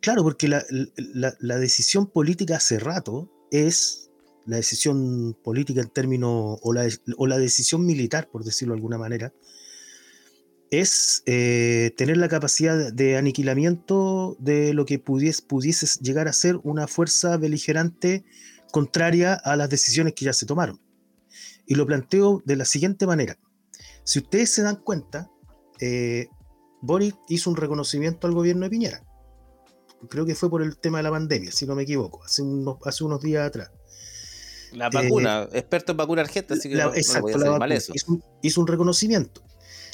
claro, 0.00 0.22
porque 0.22 0.48
la 0.48 1.58
decisión 1.58 2.06
política 2.06 2.56
hace 2.56 2.78
rato 2.78 3.30
es 3.50 4.04
la 4.46 4.56
decisión 4.56 5.36
política 5.42 5.80
en 5.80 5.88
términos, 5.88 6.58
o 6.62 6.72
la, 6.72 6.88
o 7.16 7.26
la 7.26 7.38
decisión 7.38 7.86
militar, 7.86 8.28
por 8.30 8.44
decirlo 8.44 8.74
de 8.74 8.78
alguna 8.78 8.98
manera, 8.98 9.32
es 10.70 11.22
eh, 11.26 11.92
tener 11.96 12.16
la 12.16 12.28
capacidad 12.28 12.92
de 12.92 13.16
aniquilamiento 13.16 14.36
de 14.40 14.74
lo 14.74 14.84
que 14.86 14.98
pudiese, 14.98 15.42
pudiese 15.42 15.86
llegar 16.02 16.28
a 16.28 16.32
ser 16.32 16.58
una 16.62 16.86
fuerza 16.86 17.36
beligerante 17.36 18.24
contraria 18.74 19.34
a 19.34 19.54
las 19.54 19.70
decisiones 19.70 20.14
que 20.14 20.24
ya 20.24 20.32
se 20.32 20.46
tomaron. 20.46 20.80
Y 21.64 21.76
lo 21.76 21.86
planteo 21.86 22.42
de 22.44 22.56
la 22.56 22.64
siguiente 22.64 23.06
manera. 23.06 23.38
Si 24.02 24.18
ustedes 24.18 24.50
se 24.50 24.62
dan 24.62 24.82
cuenta, 24.82 25.30
eh, 25.78 26.26
Boris 26.82 27.14
hizo 27.28 27.50
un 27.50 27.56
reconocimiento 27.56 28.26
al 28.26 28.32
gobierno 28.32 28.64
de 28.64 28.70
Piñera. 28.70 29.04
Creo 30.10 30.26
que 30.26 30.34
fue 30.34 30.50
por 30.50 30.60
el 30.60 30.76
tema 30.76 30.98
de 30.98 31.04
la 31.04 31.12
pandemia, 31.12 31.52
si 31.52 31.68
no 31.68 31.76
me 31.76 31.84
equivoco, 31.84 32.24
hace 32.24 32.42
unos, 32.42 32.78
hace 32.84 33.04
unos 33.04 33.20
días 33.20 33.46
atrás. 33.46 33.70
La 34.72 34.90
vacuna, 34.90 35.44
eh, 35.44 35.58
experto 35.60 35.92
en 35.92 35.98
vacuna 35.98 36.22
argenta, 36.22 36.54
así 36.54 36.68
que 36.68 36.74
no, 36.74 36.92
exacto, 36.94 37.38
la 37.38 37.56
mal 37.56 37.70
eso. 37.70 37.92
Hizo 38.42 38.60
un, 38.60 38.66
reconocimiento. 38.66 39.40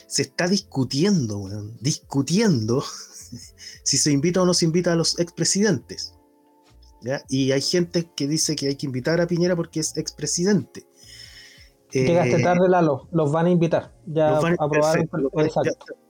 Se 0.06 0.22
está 0.22 0.48
discutiendo, 0.48 1.50
discutiendo 1.80 2.82
si 3.84 3.98
se 3.98 4.10
invita 4.10 4.40
o 4.40 4.46
no 4.46 4.54
se 4.54 4.64
invita 4.64 4.94
a 4.94 4.96
los 4.96 5.18
expresidentes. 5.18 6.14
¿Ya? 7.02 7.22
Y 7.28 7.52
hay 7.52 7.60
gente 7.60 8.10
que 8.14 8.26
dice 8.26 8.56
que 8.56 8.68
hay 8.68 8.76
que 8.76 8.86
invitar 8.86 9.20
a 9.20 9.26
Piñera 9.26 9.56
porque 9.56 9.80
es 9.80 9.96
expresidente. 9.96 10.86
Llegaste 11.92 12.40
eh, 12.40 12.42
tarde, 12.42 12.68
Lalo. 12.68 13.08
Los 13.10 13.32
van 13.32 13.46
a 13.46 13.50
invitar. 13.50 13.92
Ya 14.06 14.30
los 14.30 14.42
van, 14.42 14.56
aprobaron. 14.58 15.10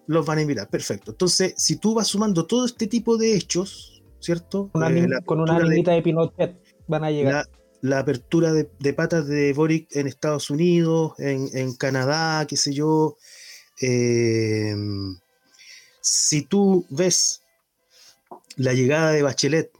los 0.07 0.26
van 0.26 0.38
a 0.38 0.43
invitar, 0.43 0.68
perfecto. 0.68 1.12
Entonces, 1.12 1.55
si 1.57 1.76
tú 1.76 1.95
vas 1.95 2.09
sumando 2.09 2.47
todo 2.47 2.66
este 2.66 2.86
tipo 2.86 3.16
de 3.16 3.34
hechos, 3.34 4.03
¿cierto? 4.18 4.70
Eh, 4.74 5.09
con 5.24 5.41
una 5.41 5.59
limita 5.59 5.93
de, 5.93 6.03
Pinochet 6.03 6.61
van 6.86 7.05
a 7.05 7.11
llegar 7.11 7.47
la 7.82 8.01
apertura 8.01 8.53
de, 8.53 8.93
patas 8.93 9.26
de 9.26 9.53
Boric 9.53 9.95
en 9.97 10.07
Estados 10.07 10.51
Unidos, 10.51 11.14
en, 11.18 11.74
Canadá, 11.76 12.47
qué 12.47 12.57
sé 12.57 12.72
yo. 12.74 13.16
Eh, 13.80 14.74
si 16.01 16.43
tú 16.43 16.86
ves 16.91 17.43
la 18.57 18.74
llegada 18.74 19.12
de 19.12 19.22
Bachelet 19.22 19.72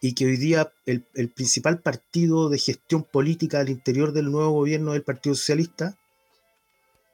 y 0.00 0.14
que 0.14 0.26
hoy 0.26 0.36
día 0.36 0.72
el, 0.86 1.02
principal 1.34 1.80
partido 1.80 2.48
de 2.48 2.58
gestión 2.58 3.04
política 3.04 3.60
al 3.60 3.68
interior 3.68 4.12
del 4.12 4.30
nuevo 4.30 4.50
gobierno 4.50 4.92
es 4.92 4.98
el 4.98 5.04
Partido 5.04 5.34
Socialista, 5.34 5.98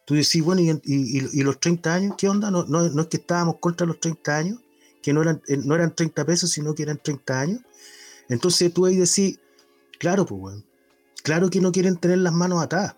tú 0.06 0.14
decís, 0.14 0.42
bueno, 0.42 0.62
¿y, 0.62 1.42
los 1.42 1.58
30 1.58 1.94
años 1.94 2.14
qué 2.16 2.28
onda? 2.28 2.50
No, 2.50 2.84
es 2.84 3.06
que 3.08 3.16
estábamos 3.16 3.56
contra 3.58 3.86
los 3.86 3.98
30 3.98 4.36
años, 4.36 4.60
que 5.02 5.12
no 5.12 5.22
eran, 5.22 5.42
no 5.64 5.74
eran 5.74 5.94
30 5.94 6.24
pesos, 6.24 6.50
sino 6.50 6.74
que 6.74 6.84
eran 6.84 7.00
30 7.02 7.40
años. 7.40 7.60
Entonces 8.28 8.72
tú 8.72 8.86
ahí 8.86 8.96
decís, 8.96 9.38
Claro, 9.98 10.26
pues, 10.26 10.62
Claro 11.22 11.50
que 11.50 11.60
no 11.60 11.72
quieren 11.72 11.96
tener 11.96 12.18
las 12.18 12.32
manos 12.32 12.62
atadas. 12.62 12.94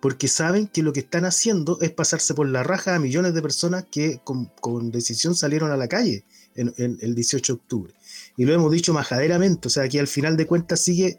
Porque 0.00 0.26
saben 0.26 0.66
que 0.66 0.82
lo 0.82 0.92
que 0.92 1.00
están 1.00 1.24
haciendo 1.24 1.78
es 1.80 1.92
pasarse 1.92 2.34
por 2.34 2.48
la 2.48 2.64
raja 2.64 2.96
a 2.96 2.98
millones 2.98 3.34
de 3.34 3.42
personas 3.42 3.84
que 3.88 4.20
con, 4.24 4.90
decisión 4.90 5.36
salieron 5.36 5.70
a 5.70 5.76
la 5.76 5.86
calle 5.86 6.24
el 6.56 7.14
18 7.14 7.52
de 7.52 7.56
octubre. 7.56 7.94
Y 8.36 8.44
lo 8.44 8.54
hemos 8.54 8.72
dicho 8.72 8.92
majaderamente, 8.92 9.68
o 9.68 9.70
sea, 9.70 9.88
que 9.88 10.00
al 10.00 10.08
final 10.08 10.36
de 10.36 10.46
cuentas 10.46 10.80
sigue, 10.80 11.18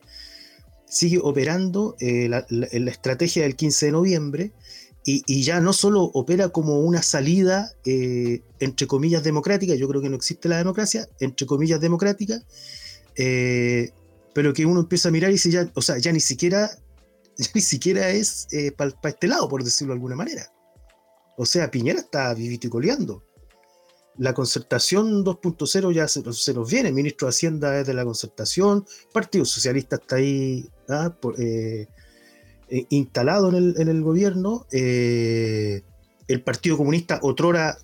sigue 0.88 1.20
operando 1.22 1.96
eh, 2.00 2.28
la, 2.30 2.46
estrategia 2.90 3.44
del 3.44 3.56
15 3.56 3.86
de 3.88 3.92
noviembre 3.92 4.52
y, 5.06 5.44
ya 5.44 5.60
no 5.60 5.74
solo 5.74 6.04
opera 6.14 6.50
como 6.50 6.80
una 6.80 7.02
salida, 7.02 7.74
eh, 7.86 8.42
entre 8.60 8.88
comillas, 8.88 9.24
democrática, 9.24 9.76
yo 9.76 9.88
creo 9.90 10.02
que 10.02 10.10
no 10.10 10.16
existe 10.16 10.48
la 10.48 10.58
democracia, 10.58 11.10
entre 11.20 11.46
comillas, 11.46 11.82
democrática, 11.82 12.42
eh, 13.18 13.92
pero 14.34 14.54
que 14.54 14.66
uno 14.66 14.80
empieza 14.80 15.10
a 15.10 15.12
mirar 15.12 15.30
y 15.30 15.34
dice 15.34 15.52
ya, 15.52 15.70
o 15.76 15.82
sea, 15.82 15.98
ya 15.98 16.12
ni 16.12 16.22
siquiera, 16.22 16.70
ni 17.54 17.62
siquiera 17.62 18.10
es 18.10 18.48
eh, 18.52 18.72
para 18.72 18.94
este 19.04 19.28
lado, 19.28 19.50
por 19.50 19.64
decirlo 19.64 19.94
de 19.94 19.98
alguna 19.98 20.16
manera. 20.16 20.52
O 21.38 21.46
sea, 21.46 21.70
Piñera 21.70 22.00
está 22.00 22.34
vivito 22.34 22.68
y 22.68 22.70
coleando. 22.70 23.24
La 24.18 24.34
concertación 24.34 25.26
2.0 25.26 25.92
ya 25.92 26.08
se, 26.08 26.22
nos 26.54 26.72
viene, 26.72 26.90
el 26.90 26.96
ministro 26.96 27.28
de 27.28 27.30
Hacienda 27.30 27.80
es 27.80 27.88
de 27.88 27.94
la 27.94 28.06
concertación, 28.06 28.86
Partido 29.12 29.44
Socialista 29.44 29.96
está 29.96 30.18
ahí 30.18 30.70
¿ah? 30.88 31.16
eh, 31.40 31.88
eh, 32.70 32.86
instalado 32.90 33.50
en 33.50 33.88
el, 33.88 34.02
gobierno, 34.04 34.68
el 34.72 36.42
Partido 36.46 36.78
Comunista, 36.78 37.20
otrora 37.24 37.78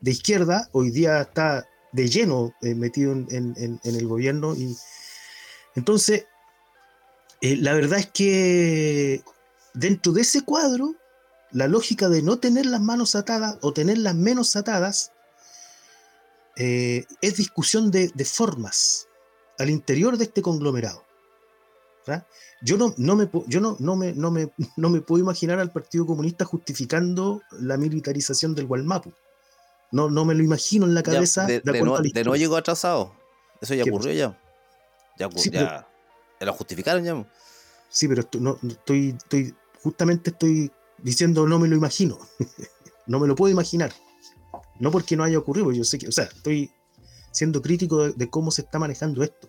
de 0.00 0.10
izquierda, 0.10 0.68
hoy 0.72 0.90
día 0.90 1.20
está 1.20 1.66
de 1.92 2.08
lleno 2.08 2.52
metido 2.60 3.12
en, 3.12 3.26
en, 3.30 3.80
el 3.82 4.06
gobierno. 4.06 4.54
Y, 4.54 4.76
entonces, 5.76 6.26
eh, 7.42 7.56
la 7.56 7.74
verdad 7.74 7.98
es 7.98 8.06
que 8.06 9.22
dentro 9.74 10.12
de 10.12 10.22
ese 10.22 10.42
cuadro, 10.42 10.94
la 11.52 11.68
lógica 11.68 12.08
de 12.08 12.22
no 12.22 12.38
tener 12.38 12.66
las 12.66 12.80
manos 12.80 13.14
atadas 13.14 13.58
o 13.60 13.72
tenerlas 13.72 14.14
menos 14.14 14.56
atadas 14.56 15.12
eh, 16.56 17.04
es 17.20 17.36
discusión 17.36 17.90
de, 17.90 18.10
de, 18.14 18.24
formas 18.24 19.08
al 19.58 19.70
interior 19.70 20.16
de 20.16 20.24
este 20.24 20.42
conglomerado. 20.42 21.04
Yo, 22.62 22.78
no, 22.78 22.94
no, 22.96 23.16
me, 23.16 23.28
yo 23.46 23.60
no, 23.60 23.76
no, 23.78 23.96
me, 23.96 24.12
no, 24.12 24.30
me, 24.30 24.50
no 24.76 24.88
me 24.88 25.00
puedo 25.00 25.22
imaginar 25.22 25.58
al 25.58 25.72
Partido 25.72 26.06
Comunista 26.06 26.44
justificando 26.44 27.42
la 27.60 27.76
militarización 27.76 28.54
del 28.54 28.66
Gualmapu. 28.66 29.12
No, 29.92 30.10
no 30.10 30.24
me 30.24 30.34
lo 30.34 30.42
imagino 30.42 30.86
en 30.86 30.94
la 30.94 31.02
cabeza. 31.02 31.46
de, 31.46 31.60
de, 31.60 32.24
no, 32.24 32.36
llegó 32.36 32.56
atrasado. 32.56 33.12
Eso 33.60 33.74
ya 33.74 33.84
ocurrió 33.84 34.12
ya. 34.12 34.38
Ya, 35.18 35.30
ya, 35.50 35.86
lo 36.40 36.52
justificaron 36.52 37.04
ya. 37.04 37.26
Sí, 37.88 38.08
pero 38.08 38.28
no, 38.40 38.58
estoy, 38.68 39.16
estoy, 39.16 39.54
justamente 39.82 40.30
estoy 40.30 40.70
diciendo 40.98 41.46
no 41.46 41.58
me 41.58 41.68
lo 41.68 41.76
imagino. 41.76 42.18
no 43.06 43.20
me 43.20 43.26
lo 43.26 43.34
puedo 43.34 43.52
imaginar. 43.52 43.92
No 44.78 44.90
porque 44.90 45.16
no 45.16 45.24
haya 45.24 45.38
ocurrido, 45.38 45.72
yo 45.72 45.84
sé 45.84 45.98
que, 45.98 46.08
o 46.08 46.12
sea, 46.12 46.24
estoy 46.24 46.70
siendo 47.32 47.62
crítico 47.62 48.10
de, 48.10 48.30
cómo 48.30 48.50
se 48.50 48.62
está 48.62 48.78
manejando 48.78 49.22
esto. 49.22 49.48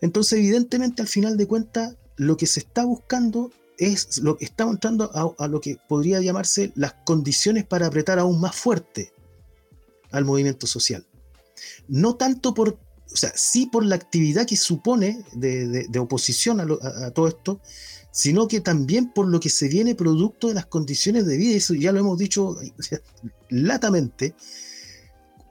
Entonces, 0.00 0.38
evidentemente, 0.38 1.02
al 1.02 1.08
final 1.08 1.36
de 1.36 1.46
cuentas, 1.46 1.96
lo 2.16 2.36
que 2.36 2.46
se 2.46 2.60
está 2.60 2.84
buscando 2.84 3.50
es 3.78 4.18
lo 4.18 4.36
que 4.36 4.44
está 4.44 4.64
entrando 4.64 5.10
a, 5.14 5.44
a, 5.44 5.48
lo 5.48 5.60
que 5.60 5.78
podría 5.88 6.20
llamarse 6.20 6.72
las 6.74 6.94
condiciones 7.04 7.64
para 7.64 7.86
apretar 7.86 8.18
aún 8.18 8.40
más 8.40 8.54
fuerte 8.54 9.12
al 10.10 10.24
movimiento 10.24 10.66
social. 10.66 11.06
No 11.88 12.16
tanto 12.16 12.54
por 12.54 12.78
o 13.12 13.16
sea, 13.16 13.32
sí 13.34 13.66
por 13.66 13.84
la 13.84 13.96
actividad 13.96 14.46
que 14.46 14.56
supone 14.56 15.24
de, 15.32 15.86
oposición 15.98 16.60
a, 16.60 17.10
todo 17.10 17.28
esto, 17.28 17.60
sino 18.10 18.48
que 18.48 18.60
también 18.60 19.12
por 19.12 19.28
lo 19.28 19.40
que 19.40 19.50
se 19.50 19.68
viene 19.68 19.94
producto 19.94 20.48
de 20.48 20.54
las 20.54 20.66
condiciones 20.66 21.26
de 21.26 21.36
vida, 21.36 21.56
eso 21.56 21.74
ya 21.74 21.92
lo 21.92 22.00
hemos 22.00 22.18
dicho 22.18 22.56
latamente, 23.52 24.34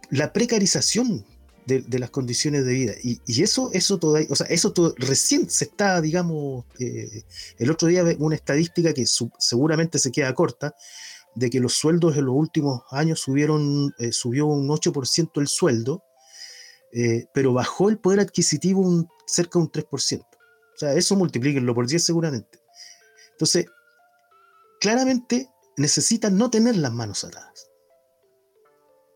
la 0.10 0.34
precarización 0.34 1.26
de, 1.66 2.00
las 2.00 2.10
condiciones 2.10 2.66
de 2.66 2.74
vida. 2.74 2.94
Y, 3.02 3.42
eso, 3.42 3.70
eso 3.74 3.98
todavía, 3.98 4.28
o 4.30 4.36
sea, 4.36 4.48
eso 4.48 4.74
todo, 4.74 4.94
recién 4.98 5.50
se 5.50 5.66
está, 5.66 6.02
digamos, 6.02 6.66
eh, 6.80 7.24
el 7.58 7.72
otro 7.72 7.88
día 7.88 8.04
una 8.20 8.36
estadística 8.36 8.94
que 8.94 9.06
seguramente 9.40 10.00
se 10.00 10.12
queda 10.12 10.34
corta, 10.34 10.76
de 11.36 11.50
que 11.50 11.62
los 11.62 11.74
sueldos 11.74 12.18
en 12.18 12.26
los 12.26 12.36
últimos 12.36 12.82
años 12.92 13.22
subieron, 13.22 13.94
eh, 14.00 14.12
subió 14.12 14.48
un 14.48 14.68
8% 14.68 15.40
el 15.40 15.48
sueldo, 15.48 16.04
eh, 16.92 17.28
pero 17.34 17.54
bajó 17.54 17.90
el 17.90 18.00
poder 18.00 18.20
adquisitivo 18.20 18.82
un, 18.82 19.08
cerca 19.26 19.58
de 19.58 19.64
un 19.64 19.72
3%. 19.72 20.22
O 20.22 20.78
sea, 20.78 20.94
eso 20.94 21.16
multiplíquenlo 21.16 21.74
por 21.74 21.88
10 21.88 22.04
seguramente. 22.04 22.60
Entonces, 23.32 23.68
claramente 24.82 25.48
necesitan 25.78 26.38
no 26.38 26.50
tener 26.50 26.76
las 26.76 26.92
manos 26.92 27.24
atadas. 27.24 27.71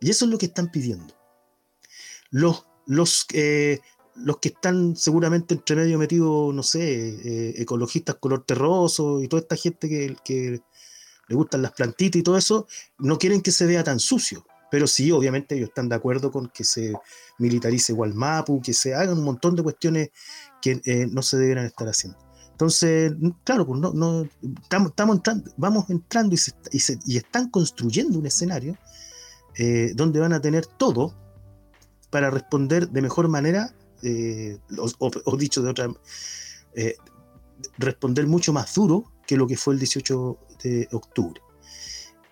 Y 0.02 0.10
eso 0.10 0.26
es 0.26 0.32
lo 0.32 0.38
que 0.38 0.48
están 0.48 0.72
pidiendo. 0.72 1.14
Los, 2.32 2.66
los, 2.86 3.26
eh, 3.34 3.80
los 4.16 4.38
que 4.38 4.50
están 4.50 4.96
seguramente 4.96 5.54
entre 5.56 5.76
medio 5.76 5.98
metidos, 5.98 6.54
no 6.54 6.64
sé, 6.64 7.10
eh, 7.10 7.54
ecologistas 7.58 8.16
color 8.16 8.44
terroso 8.46 9.22
y 9.22 9.28
toda 9.28 9.42
esta 9.42 9.56
gente 9.56 9.90
que, 10.24 10.62
le 11.28 11.36
gustan 11.36 11.64
las 11.64 11.72
plantitas 11.72 12.20
y 12.20 12.24
todo 12.24 12.38
eso, 12.38 12.68
no 13.00 13.18
quieren 13.18 13.42
que 13.42 13.52
se 13.52 13.66
vea 13.66 13.84
tan 13.84 14.00
sucio. 14.00 14.46
Pero 14.70 14.86
sí, 14.86 15.12
obviamente 15.12 15.56
ellos 15.56 15.70
están 15.70 15.90
de 15.90 15.96
acuerdo 15.96 16.32
con 16.32 16.50
que 16.50 16.64
se 16.64 16.94
militarice 17.40 17.96
Mapu, 17.96 18.62
que 18.62 18.74
se 18.74 18.94
hagan 18.94 19.18
un 19.18 19.24
montón 19.24 19.56
de 19.56 19.64
cuestiones 19.64 20.10
que 20.62 20.82
eh, 20.86 21.08
no 21.10 21.24
se 21.24 21.38
deberían 21.38 21.66
estar 21.66 21.88
haciendo. 21.88 22.20
Entonces, 22.56 23.12
claro, 23.44 23.66
pues 23.68 23.82
no, 23.82 23.92
no 23.92 24.30
estamos, 24.62 24.92
estamos 24.92 25.18
entrando, 25.18 25.52
vamos 25.58 25.90
entrando 25.90 26.36
y, 26.72 27.18
están 27.18 27.50
construyendo 27.50 28.18
un 28.18 28.26
escenario 28.28 28.78
eh, 29.58 29.92
donde 29.96 30.20
van 30.20 30.34
a 30.34 30.42
tener 30.42 30.66
todo 30.66 31.14
para 32.10 32.30
responder 32.30 32.90
de 32.90 33.02
mejor 33.02 33.28
manera, 33.28 33.74
eh, 34.04 34.58
o, 34.78 35.38
dicho 35.38 35.62
de 35.62 35.70
otra, 35.70 35.90
responder 37.78 38.28
mucho 38.28 38.54
más 38.54 38.74
duro 38.74 39.12
que 39.26 39.38
lo 39.38 39.48
que 39.48 39.58
fue 39.58 39.74
el 39.74 39.80
18 39.80 40.38
de 40.64 40.88
octubre. 40.92 41.42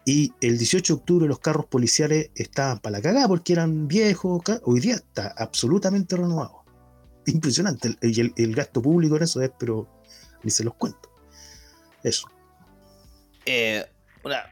Y 0.05 0.33
el 0.41 0.57
18 0.57 0.93
de 0.93 0.99
octubre 0.99 1.27
los 1.27 1.39
carros 1.39 1.65
policiales 1.65 2.29
estaban 2.35 2.79
para 2.79 2.97
la 2.97 3.01
cagada 3.01 3.27
porque 3.27 3.53
eran 3.53 3.87
viejos. 3.87 4.41
Hoy 4.63 4.81
día 4.81 4.95
está 4.95 5.33
absolutamente 5.37 6.17
renovado. 6.17 6.63
Impresionante. 7.25 7.95
Y 8.01 8.19
el, 8.19 8.55
gasto 8.55 8.81
público 8.81 9.15
en 9.15 9.23
eso 9.23 9.41
es, 9.41 9.51
pero 9.57 9.87
ni 10.43 10.51
se 10.51 10.63
los 10.63 10.73
cuento. 10.75 11.09
Eso. 12.03 12.27
Eh, 13.45 13.85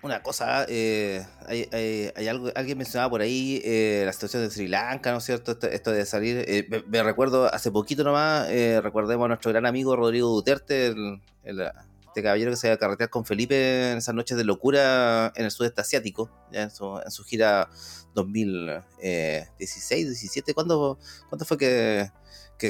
una, 0.02 0.24
cosa, 0.24 0.66
eh, 0.68 1.26
hay, 1.48 2.28
algo, 2.28 2.50
alguien 2.56 2.78
mencionaba 2.78 3.10
por 3.10 3.22
ahí 3.22 3.62
eh, 3.64 4.04
la 4.06 4.14
situación 4.14 4.44
de 4.44 4.50
Sri 4.50 4.68
Lanka, 4.68 5.12
¿no 5.12 5.20
es 5.20 5.24
cierto? 5.24 5.58
Esto, 5.62 5.92
de 5.92 6.06
salir. 6.06 6.68
Me, 6.88 7.04
recuerdo 7.04 7.54
hace 7.54 7.72
poquito 7.72 8.04
nomás, 8.04 8.50
recordemos 8.82 9.26
a 9.26 9.28
nuestro 9.30 9.52
gran 9.52 9.66
amigo 9.66 9.96
Rodrigo 9.96 10.30
Duterte, 10.30 10.88
el, 10.88 11.22
el 11.44 11.72
este 12.12 12.24
caballero 12.24 12.52
que 12.52 12.58
se 12.58 12.68
iba 12.68 12.74
a 12.74 12.78
carretear 12.78 13.10
con 13.10 13.24
Felipe 13.24 13.92
en 13.94 14.00
esas 14.00 14.14
noches 14.14 14.38
de 14.38 14.44
locura 14.44 15.32
en 15.34 15.46
el 15.46 15.52
sudeste 15.52 15.80
asiático, 15.80 16.30
ya 16.52 16.64
en, 16.64 16.70
su, 16.70 17.24
gira 17.26 17.70
2016, 18.14 20.08
17, 20.08 20.54
¿cuándo, 20.54 21.00
¿cuándo 21.30 21.46
fue 21.46 21.58
que, 21.58 22.12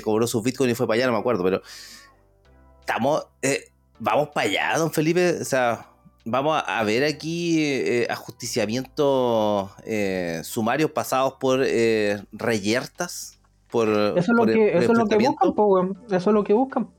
cobró 0.03 0.27
su 0.27 0.43
Bitcoin 0.43 0.69
y 0.69 0.75
fue 0.75 0.85
para 0.85 0.97
allá? 0.97 1.07
No 1.07 1.13
me 1.13 1.17
acuerdo, 1.17 1.43
pero 1.43 1.63
estamos, 2.81 3.29
eh, 3.41 3.71
vamos 3.97 4.29
para 4.29 4.47
allá, 4.47 4.77
don 4.77 4.91
Felipe, 4.91 5.39
o 5.41 5.45
sea, 5.45 5.90
vamos 6.25 6.61
a 6.65 6.83
ver 6.83 7.03
aquí 7.03 7.63
eh, 7.63 8.07
ajusticiamientos 8.09 9.71
eh, 9.85 10.41
sumarios 10.43 10.91
pasados 10.91 11.33
por 11.39 11.59
reyertas. 12.31 13.37
Por, 13.69 13.87
eso 13.87 14.17
es 14.17 14.27
lo, 14.27 14.45
que, 14.45 14.77
eso 14.77 14.91
es 14.91 14.97
lo 14.97 15.05
que 15.05 15.15
buscan, 15.15 15.97
eso 16.09 16.29
es 16.29 16.33
lo 16.33 16.43
que 16.43 16.53
buscan. 16.53 16.89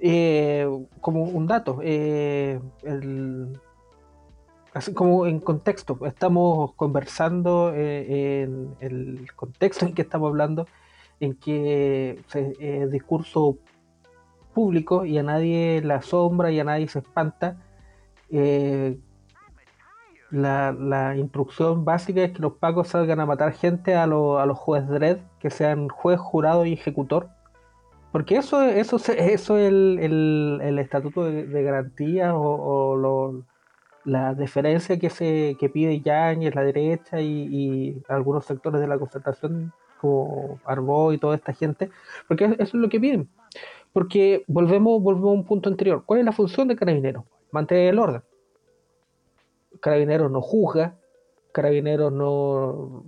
Eh, 0.00 0.66
como 1.00 1.24
un 1.24 1.46
dato, 1.48 1.80
eh, 1.82 2.60
así 4.72 4.94
como 4.94 5.26
en 5.26 5.40
contexto, 5.40 5.98
estamos 6.06 6.72
conversando 6.74 7.72
eh, 7.74 8.42
en 8.42 8.76
el 8.78 9.26
contexto 9.34 9.86
en 9.86 9.94
que 9.94 10.02
estamos 10.02 10.28
hablando, 10.28 10.66
en 11.18 11.34
que 11.34 12.22
es 12.60 12.90
discurso 12.92 13.58
público 14.54 15.04
y 15.04 15.18
a 15.18 15.24
nadie 15.24 15.82
la 15.82 15.96
asombra 15.96 16.52
y 16.52 16.60
a 16.60 16.64
nadie 16.64 16.86
se 16.86 17.00
espanta. 17.00 17.56
La, 20.30 21.14
instrucción 21.16 21.84
básica 21.84 22.22
es 22.22 22.32
que 22.32 22.42
los 22.42 22.54
pacos 22.54 22.88
salgan 22.88 23.20
a 23.20 23.26
matar 23.26 23.52
gente 23.52 23.94
a, 23.94 24.04
a 24.04 24.06
los 24.06 24.58
jueces 24.58 24.88
Dredd, 24.88 25.18
que 25.40 25.50
sean 25.50 25.88
juez, 25.88 26.20
jurado 26.20 26.66
y 26.66 26.74
ejecutor 26.74 27.30
porque 28.12 28.36
eso, 28.36 28.62
eso, 28.62 28.96
eso 28.96 29.58
es 29.58 29.68
el, 29.68 30.58
el, 30.62 30.78
estatuto 30.78 31.24
de, 31.24 31.62
garantía 31.62 32.34
o, 32.34 33.44
la 34.04 34.34
deferencia 34.34 34.98
que 34.98 35.10
se 35.10 35.56
que 35.60 35.68
pide 35.68 36.00
Yáñez, 36.00 36.54
la 36.54 36.62
derecha 36.62 37.20
y, 37.20 38.02
algunos 38.08 38.46
sectores 38.46 38.80
de 38.80 38.88
la 38.88 38.98
concertación 38.98 39.72
como 40.00 40.58
Arbó 40.64 41.12
y 41.12 41.18
toda 41.18 41.36
esta 41.36 41.52
gente, 41.52 41.90
porque 42.28 42.44
eso 42.44 42.62
es 42.62 42.74
lo 42.74 42.88
que 42.88 43.00
piden. 43.00 43.28
Porque 43.92 44.44
volvemos, 44.46 45.02
volvemos 45.02 45.30
a 45.30 45.32
un 45.34 45.44
punto 45.44 45.68
anterior. 45.68 46.02
¿Cuál 46.06 46.20
es 46.20 46.26
la 46.26 46.32
función 46.32 46.68
de 46.68 46.76
Carabineros? 46.76 47.24
Mantener 47.50 47.88
el 47.94 47.98
orden. 47.98 48.22
Carabineros 49.80 50.30
no 50.30 50.40
juzga, 50.40 50.96
Carabineros 51.52 52.12
no... 52.12 53.04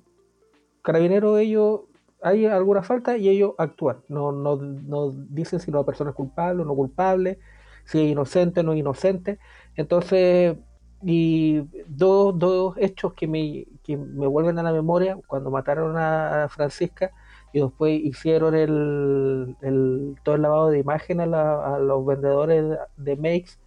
Carabineros 0.83 1.39
ellos 1.39 1.81
hay 2.23 2.47
alguna 2.47 2.83
falta 2.83 3.17
y 3.17 3.29
ellos 3.29 3.55
actúan. 3.59 4.03
No, 4.09 4.33
no, 4.33 4.57
no 4.57 5.11
dicen 5.11 5.61
si 5.61 5.71
la 5.71 5.85
persona 5.85 6.11
es 6.11 6.17
culpable 6.17 6.63
o 6.63 6.65
no 6.65 6.75
culpable, 6.75 7.39
si 7.85 7.99
es 7.99 8.11
inocente 8.11 8.61
o 8.61 8.63
no 8.63 8.75
inocente. 8.75 9.39
Entonces, 9.77 10.57
y 11.03 11.61
dos, 11.87 12.39
dos 12.39 12.75
hechos 12.79 13.15
que 13.15 13.27
me, 13.27 13.67
que 13.83 13.97
me 13.97 14.27
vuelven 14.27 14.59
a 14.59 14.63
la 14.63 14.73
memoria, 14.73 15.19
cuando 15.27 15.51
mataron 15.51 15.97
a 15.97 16.49
Francisca 16.51 17.11
y 17.53 17.61
después 17.61 18.01
hicieron 18.01 18.55
el, 18.55 19.57
el 19.63 20.17
todo 20.23 20.35
el 20.37 20.43
lavado 20.43 20.71
de 20.71 20.79
imagen 20.79 21.21
a, 21.21 21.79
los 21.79 22.07
vendedores 22.07 22.79
de 22.97 23.17
Makes, 23.17 23.59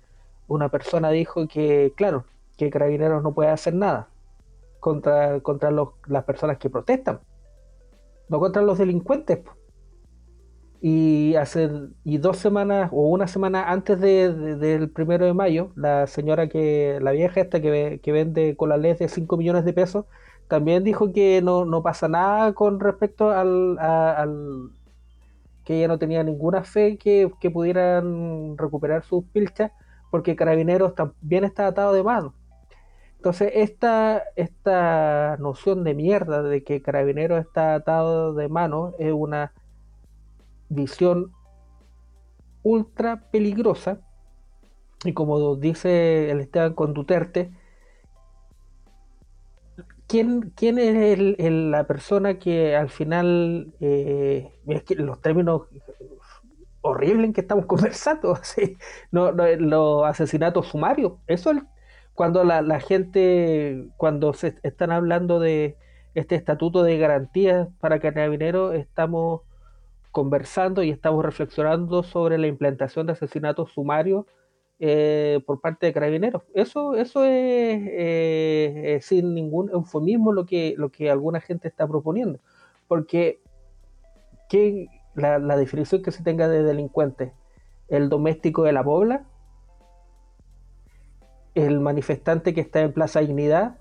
una 0.53 0.69
persona 0.69 1.09
dijo 1.09 1.47
que, 1.47 1.93
claro, 1.95 2.25
que 2.57 2.69
Carabineros 2.69 3.23
no 3.23 3.33
puede 3.33 3.49
hacer 3.49 3.73
nada 3.73 4.09
contra, 4.79 5.39
contra 5.41 5.71
las 6.07 6.23
personas 6.25 6.57
que 6.57 6.69
protestan 6.69 7.19
no 8.29 8.39
contra 8.39 8.61
los 8.61 8.77
delincuentes. 8.77 9.39
Y 10.81 11.35
hace 11.35 11.69
y 12.03 12.17
dos 12.17 12.37
semanas 12.37 12.89
o 12.91 13.07
una 13.07 13.27
semana 13.27 13.71
antes 13.71 14.01
del 14.01 14.89
primero 14.89 15.25
de 15.25 15.33
mayo, 15.33 15.71
la 15.75 16.07
señora 16.07 16.49
que, 16.49 16.99
la 17.01 17.11
vieja 17.11 17.39
esta 17.39 17.61
que, 17.61 18.01
que 18.03 18.11
vende 18.11 18.57
colales 18.57 18.99
de 18.99 19.07
5 19.07 19.37
millones 19.37 19.63
de 19.63 19.71
pesos, 19.71 20.05
también 20.49 20.83
dijo 20.83 21.13
que 21.13 21.41
no, 21.41 21.81
pasa 21.83 22.09
nada 22.09 22.53
con 22.53 22.81
respecto 22.81 23.29
al, 23.31 24.71
que 25.63 25.77
ella 25.77 25.87
no 25.87 25.99
tenía 25.99 26.21
ninguna 26.23 26.63
fe 26.65 26.97
que, 26.97 27.31
que 27.39 27.49
pudieran 27.49 28.57
recuperar 28.57 29.03
sus 29.05 29.23
pilchas, 29.25 29.71
porque 30.13 30.35
Carabineros 30.35 30.93
también 30.93 31.43
está 31.43 31.65
atado 31.65 31.91
de 31.91 32.03
mano. 32.03 32.35
Entonces, 33.15 33.51
esta, 33.55 34.21
esta 34.35 35.37
noción 35.39 35.83
de 35.83 35.95
mierda 35.95 36.43
de 36.43 36.63
que 36.63 36.83
Carabineros 36.83 37.43
está 37.43 37.73
atado 37.73 38.35
de 38.35 38.47
mano 38.47 38.93
es 38.99 39.11
una 39.11 39.53
visión 40.69 41.31
ultra 42.61 43.27
peligrosa. 43.31 44.01
Y 45.03 45.13
como 45.13 45.55
dice 45.55 46.29
el 46.29 46.41
Esteban 46.41 46.75
con 46.75 46.93
Duterte, 46.93 47.51
¿quién, 50.05 50.53
quién 50.55 50.77
es 50.77 51.43
la 51.49 51.87
persona 51.87 52.37
que 52.37 52.75
al 52.75 52.91
final, 52.91 53.73
eh, 53.79 54.51
los 54.95 55.21
términos 55.21 55.63
horribles 56.83 57.25
en 57.25 57.33
que 57.33 57.41
estamos 57.41 57.65
conversando, 57.67 58.37
no, 59.11 59.31
los 59.31 60.05
asesinatos 60.05 60.67
sumarios, 60.67 61.13
eso 61.27 61.51
es 61.51 61.63
cuando 62.13 62.43
la, 62.43 62.79
gente, 62.79 63.87
cuando 63.97 64.33
se 64.33 64.55
están 64.61 64.91
hablando 64.91 65.39
de 65.39 65.77
este 66.13 66.35
estatuto 66.35 66.83
de 66.83 66.99
garantías 66.99 67.67
para 67.79 67.99
carabineros, 67.99 68.75
estamos 68.75 69.41
conversando 70.11 70.83
y 70.83 70.91
estamos 70.91 71.25
reflexionando 71.25 72.03
sobre 72.03 72.37
la 72.37 72.45
implantación 72.45 73.07
de 73.07 73.13
asesinatos 73.13 73.71
sumarios 73.71 74.25
eh, 74.79 75.41
por 75.47 75.59
parte 75.59 75.87
de 75.87 75.93
carabineros. 75.93 76.43
Eso, 76.53 76.93
eso 76.93 77.25
es 77.25 77.81
eh, 77.91 78.99
sin 79.01 79.33
ningún 79.33 79.71
eufemismo 79.71 80.33
lo 80.33 80.45
que, 80.45 80.75
lo 80.77 80.89
que 80.91 81.09
alguna 81.09 81.41
gente 81.41 81.67
está 81.67 81.87
proponiendo. 81.87 82.39
Porque 82.87 83.39
la, 85.15 85.39
la 85.39 85.57
definición 85.57 86.01
que 86.01 86.11
se 86.11 86.23
tenga 86.23 86.47
de 86.47 86.63
delincuente, 86.63 87.33
el 87.87 88.09
doméstico 88.09 88.63
de 88.63 88.73
la 88.73 88.83
pobla, 88.83 89.25
el 91.55 91.79
manifestante 91.79 92.53
que 92.53 92.61
está 92.61 92.81
en 92.81 92.93
Plaza 92.93 93.19
Dignidad 93.19 93.77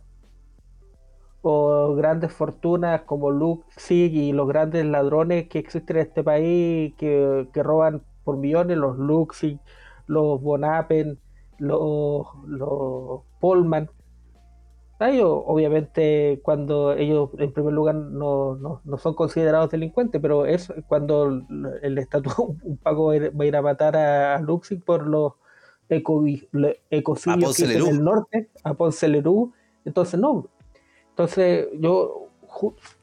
o 1.43 1.95
grandes 1.97 2.33
fortunas 2.33 3.03
como 3.03 3.31
Luke 3.31 3.65
Sig 3.77 4.15
y 4.15 4.33
los 4.33 4.47
grandes 4.47 4.85
ladrones 4.85 5.49
que 5.49 5.59
existen 5.59 5.97
en 5.97 6.03
este 6.03 6.23
país 6.23 6.95
que, 6.97 7.49
roban 7.55 8.03
por 8.25 8.37
millones, 8.37 8.77
los 8.77 8.97
Luxig, 8.97 9.59
los 10.07 10.41
Bonapen, 10.41 11.19
los, 11.59 12.27
los 12.47 13.23
Polman. 13.41 13.91
Ellos, 15.11 15.43
obviamente, 15.47 16.41
cuando 16.43 16.93
ellos 16.93 17.31
en 17.39 17.53
primer 17.53 17.73
lugar 17.73 17.95
no, 17.95 18.57
no, 18.57 18.99
son 18.99 19.15
considerados 19.15 19.71
delincuentes, 19.71 20.21
pero 20.21 20.47
es 20.47 20.73
cuando 20.89 21.43
el 21.83 21.99
estatuto 21.99 22.43
un 22.63 22.77
pago 22.77 23.09
va 23.09 23.45
a 23.45 23.47
ir 23.47 23.57
a 23.57 23.63
matar 23.63 23.97
a 23.97 24.39
Luxig 24.41 24.85
por 24.85 25.07
los 25.07 25.35
ecocidios 25.89 27.57
que 27.57 27.65
en 27.65 27.87
el 27.87 28.03
norte, 28.05 28.51
a 28.65 28.75
Ponce 28.75 29.09
Lerú. 29.09 29.53
Entonces, 29.85 30.19
no. 30.19 30.49
Entonces, 31.11 31.69
yo, 31.79 32.29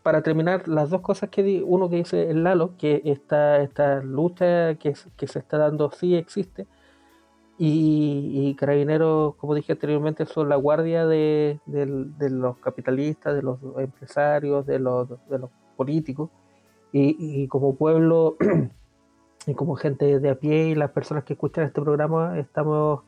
para 0.02 0.22
terminar, 0.24 0.68
las 0.68 0.90
dos 0.90 1.02
cosas 1.02 1.30
que 1.30 1.44
di, 1.44 1.64
uno 1.66 1.90
que 1.90 1.98
dice 1.98 2.30
el 2.30 2.44
Lalo, 2.44 2.76
que 2.78 3.02
esta, 3.06 3.62
esta 3.62 4.02
lucha 4.02 4.76
que, 4.76 4.94
que 5.18 5.28
se 5.28 5.40
está 5.40 5.58
dando 5.58 5.92
sí 5.92 6.16
existe, 6.16 6.68
y, 7.62 8.56
Carabineros, 8.56 9.36
como 9.36 9.54
dije 9.54 9.74
anteriormente, 9.74 10.26
son 10.26 10.48
la 10.48 10.56
guardia 10.56 11.06
de, 11.06 11.60
los 11.68 12.58
capitalistas, 12.60 13.36
de 13.36 13.42
los 13.42 13.60
empresarios, 13.78 14.66
de 14.66 14.80
los, 14.80 15.10
de 15.30 15.40
los 15.40 15.50
políticos, 15.76 16.30
y, 16.94 17.44
y 17.44 17.48
como 17.50 17.76
pueblo 17.76 18.38
y 19.46 19.54
como 19.56 19.76
gente 19.76 20.20
de 20.20 20.30
a 20.30 20.36
pie 20.36 20.70
y 20.70 20.76
las 20.76 20.92
personas 20.92 21.24
que 21.26 21.34
escuchan 21.34 21.66
este 21.66 21.82
programa 21.82 22.40
estamos 22.40 23.02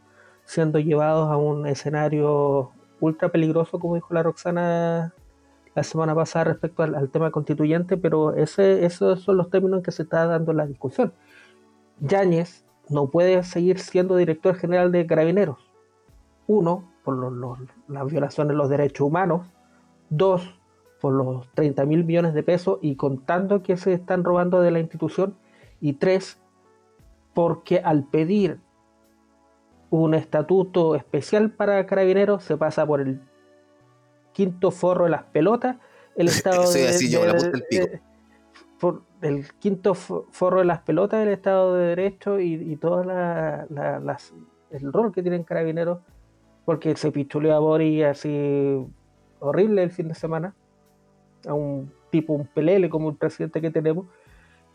siendo 0.44 0.80
llevados 0.80 1.32
a 1.32 1.38
un 1.38 1.66
escenario 1.66 2.72
ultra 3.00 3.30
peligroso, 3.30 3.80
como 3.80 3.96
dijo 3.96 4.14
la 4.14 4.24
Roxana 4.24 5.14
la 5.74 5.84
semana 5.84 6.14
pasada 6.14 6.46
respecto 6.46 6.84
al, 6.84 7.10
tema 7.10 7.32
constituyente, 7.32 7.96
pero 7.96 8.36
ese, 8.36 8.86
esos 8.86 9.22
son 9.22 9.38
los 9.38 9.50
términos 9.50 9.78
en 9.78 9.84
que 9.84 9.92
se 9.92 10.04
está 10.04 10.26
dando 10.26 10.52
la 10.52 10.68
discusión. 10.68 11.14
Yáñez 12.02 12.66
no 12.92 13.08
puede 13.08 13.44
seguir 13.44 13.80
siendo 13.80 14.16
director 14.16 14.56
general 14.56 14.92
de 14.92 15.06
Carabineros. 15.08 15.58
Uno, 16.48 16.92
por 17.04 17.18
las 17.88 18.12
violaciones 18.12 18.52
de 18.52 18.58
los 18.58 18.70
derechos 18.70 19.08
humanos. 19.08 19.48
Dos, 20.10 20.60
por 21.00 21.14
los 21.14 21.50
30 21.54 21.86
mil 21.86 22.04
millones 22.04 22.34
de 22.34 22.44
pesos 22.44 22.80
y 22.82 22.96
contando 22.96 23.64
que 23.64 23.78
se 23.78 23.94
están 23.94 24.24
robando 24.24 24.62
de 24.62 24.72
la 24.72 24.80
institución 24.80 25.36
y 25.80 25.94
tres, 25.94 26.38
porque 27.34 27.80
al 27.80 28.04
pedir 28.04 28.60
un 29.90 30.14
estatuto 30.14 30.96
especial 30.96 31.52
para 31.52 31.86
carabineros 31.86 32.44
se 32.44 32.56
pasa 32.56 32.86
por 32.86 33.02
el 33.02 33.22
quinto 34.32 34.72
forro 34.72 35.06
de 35.06 35.12
las 35.12 35.24
pelotas, 35.24 35.78
el 36.16 36.28
estado 36.30 36.72
de, 36.72 38.02
por 38.80 39.04
el 39.22 39.52
quinto 39.60 39.94
forro 39.94 40.60
de 40.60 40.66
las 40.66 40.80
pelotas 40.80 41.20
del 41.20 41.30
Estado 41.30 41.76
de 41.76 41.88
Derecho 41.88 42.40
y, 42.40 42.54
y 42.54 42.76
todo 42.76 43.04
la, 43.04 43.68
las, 43.70 44.34
el 44.72 44.92
rol 44.92 45.14
que 45.14 45.22
tienen 45.22 45.44
carabineros, 45.44 46.00
porque 46.66 46.96
se 46.96 47.12
pichuleó 47.12 47.56
a 47.56 47.60
Boris 47.60 48.06
así 48.06 48.86
horrible 49.40 49.84
el 49.84 49.92
fin 49.92 50.08
de 50.08 50.16
semana, 50.16 50.54
a 51.48 51.54
un 51.54 51.92
tipo, 52.10 52.34
un 52.34 52.48
pelele 52.48 52.90
como 52.90 53.10
el 53.10 53.16
presidente 53.16 53.62
que 53.62 53.72
tenemos, 53.72 54.06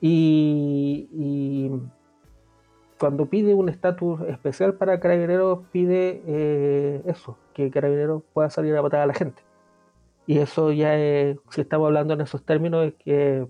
y, 0.01 1.71
cuando 2.99 3.27
pide 3.27 3.53
un 3.53 3.69
estatus 3.69 4.23
especial 4.23 4.75
para 4.75 5.01
Carabineros, 5.01 5.61
pide 5.71 6.23
eh, 6.27 7.03
eso, 7.05 7.37
que 7.53 7.71
Carabineros 7.71 8.23
pueda 8.33 8.49
salir 8.49 8.75
a 8.75 8.83
matar 8.83 9.01
a 9.01 9.07
la 9.07 9.13
gente. 9.13 9.43
Y 10.27 10.39
eso 10.39 10.73
ya 10.73 10.97
es, 10.97 11.39
si 11.51 11.61
estamos 11.61 11.87
hablando 11.87 12.15
en 12.15 12.23
esos 12.23 12.43
términos, 12.43 12.87
es 12.87 12.95
que 12.95 13.47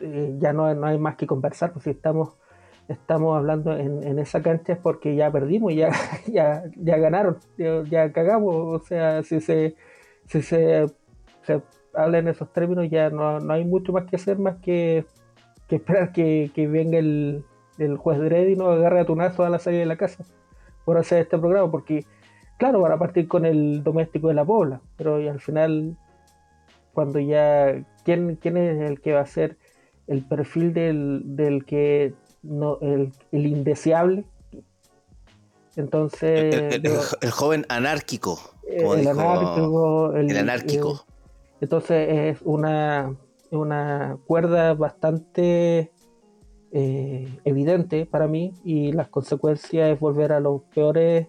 eh, 0.00 0.36
ya 0.38 0.52
no, 0.52 0.72
no, 0.74 0.86
hay 0.86 0.98
más 0.98 1.16
que 1.16 1.26
conversar, 1.26 1.72
pues 1.72 1.84
si 1.84 1.90
estamos, 1.90 2.36
estamos 2.88 3.36
hablando 3.36 3.76
en, 3.76 4.18
esa 4.18 4.42
cancha 4.42 4.74
es 4.74 4.78
porque 4.78 5.14
ya 5.16 5.30
perdimos, 5.30 5.74
ya, 5.74 5.90
ya, 6.26 6.64
ya 6.76 6.96
ganaron, 6.98 7.38
ya, 7.56 8.12
cagamos, 8.12 8.54
o 8.54 8.84
sea, 8.84 9.22
si 9.22 9.40
se, 9.40 9.76
si 10.26 10.42
se 10.42 10.86
habla 11.94 12.18
en 12.18 12.28
esos 12.28 12.52
términos, 12.52 12.88
ya 12.90 13.10
no, 13.10 13.38
hay 13.52 13.64
mucho 13.64 13.92
más 13.92 14.04
que 14.04 14.16
hacer 14.16 14.38
más 14.38 14.56
que, 14.56 15.04
esperar 15.68 16.12
que, 16.12 16.50
venga 16.56 16.98
el, 16.98 17.44
juez 17.96 18.18
de 18.18 18.50
y 18.50 18.56
nos 18.56 18.76
agarre 18.76 19.00
a 19.00 19.04
tunazo 19.06 19.44
a 19.44 19.50
la 19.50 19.58
salida 19.58 19.80
de 19.80 19.86
la 19.86 19.96
casa 19.96 20.24
por 20.84 20.98
hacer 20.98 21.22
este 21.22 21.38
programa, 21.38 21.70
porque 21.70 22.04
claro, 22.58 22.80
van 22.80 22.92
a 22.92 22.98
partir 22.98 23.26
con 23.26 23.44
el 23.44 23.82
doméstico 23.82 24.28
de 24.28 24.34
la 24.34 24.44
pobla, 24.44 24.80
pero 24.96 25.16
al 25.16 25.40
final, 25.40 25.96
cuando 26.92 27.18
ya, 27.18 27.84
¿quién, 28.04 28.36
quién 28.36 28.56
es 28.56 28.80
el 28.80 29.00
que 29.00 29.14
va 29.14 29.20
a 29.20 29.26
ser 29.26 29.56
el 30.06 30.24
perfil 30.24 30.72
del, 30.72 31.64
que, 31.66 32.14
no, 32.42 32.78
el, 32.80 33.12
indeseable? 33.32 34.24
Entonces... 35.76 36.80
El, 37.20 37.30
joven 37.30 37.64
anárquico. 37.68 38.38
el, 38.68 39.06
anárquico, 39.06 40.14
el, 40.14 40.36
anárquico. 40.36 41.06
Entonces 41.60 42.08
es 42.10 42.42
una, 42.42 43.14
una 43.50 44.18
cuerda 44.26 44.74
bastante 44.74 45.92
eh, 46.72 47.38
evidente 47.44 48.06
para 48.06 48.26
mí 48.26 48.52
y 48.64 48.92
las 48.92 49.08
consecuencias 49.08 49.92
es 49.92 50.00
volver 50.00 50.32
a 50.32 50.40
los 50.40 50.62
peores 50.74 51.28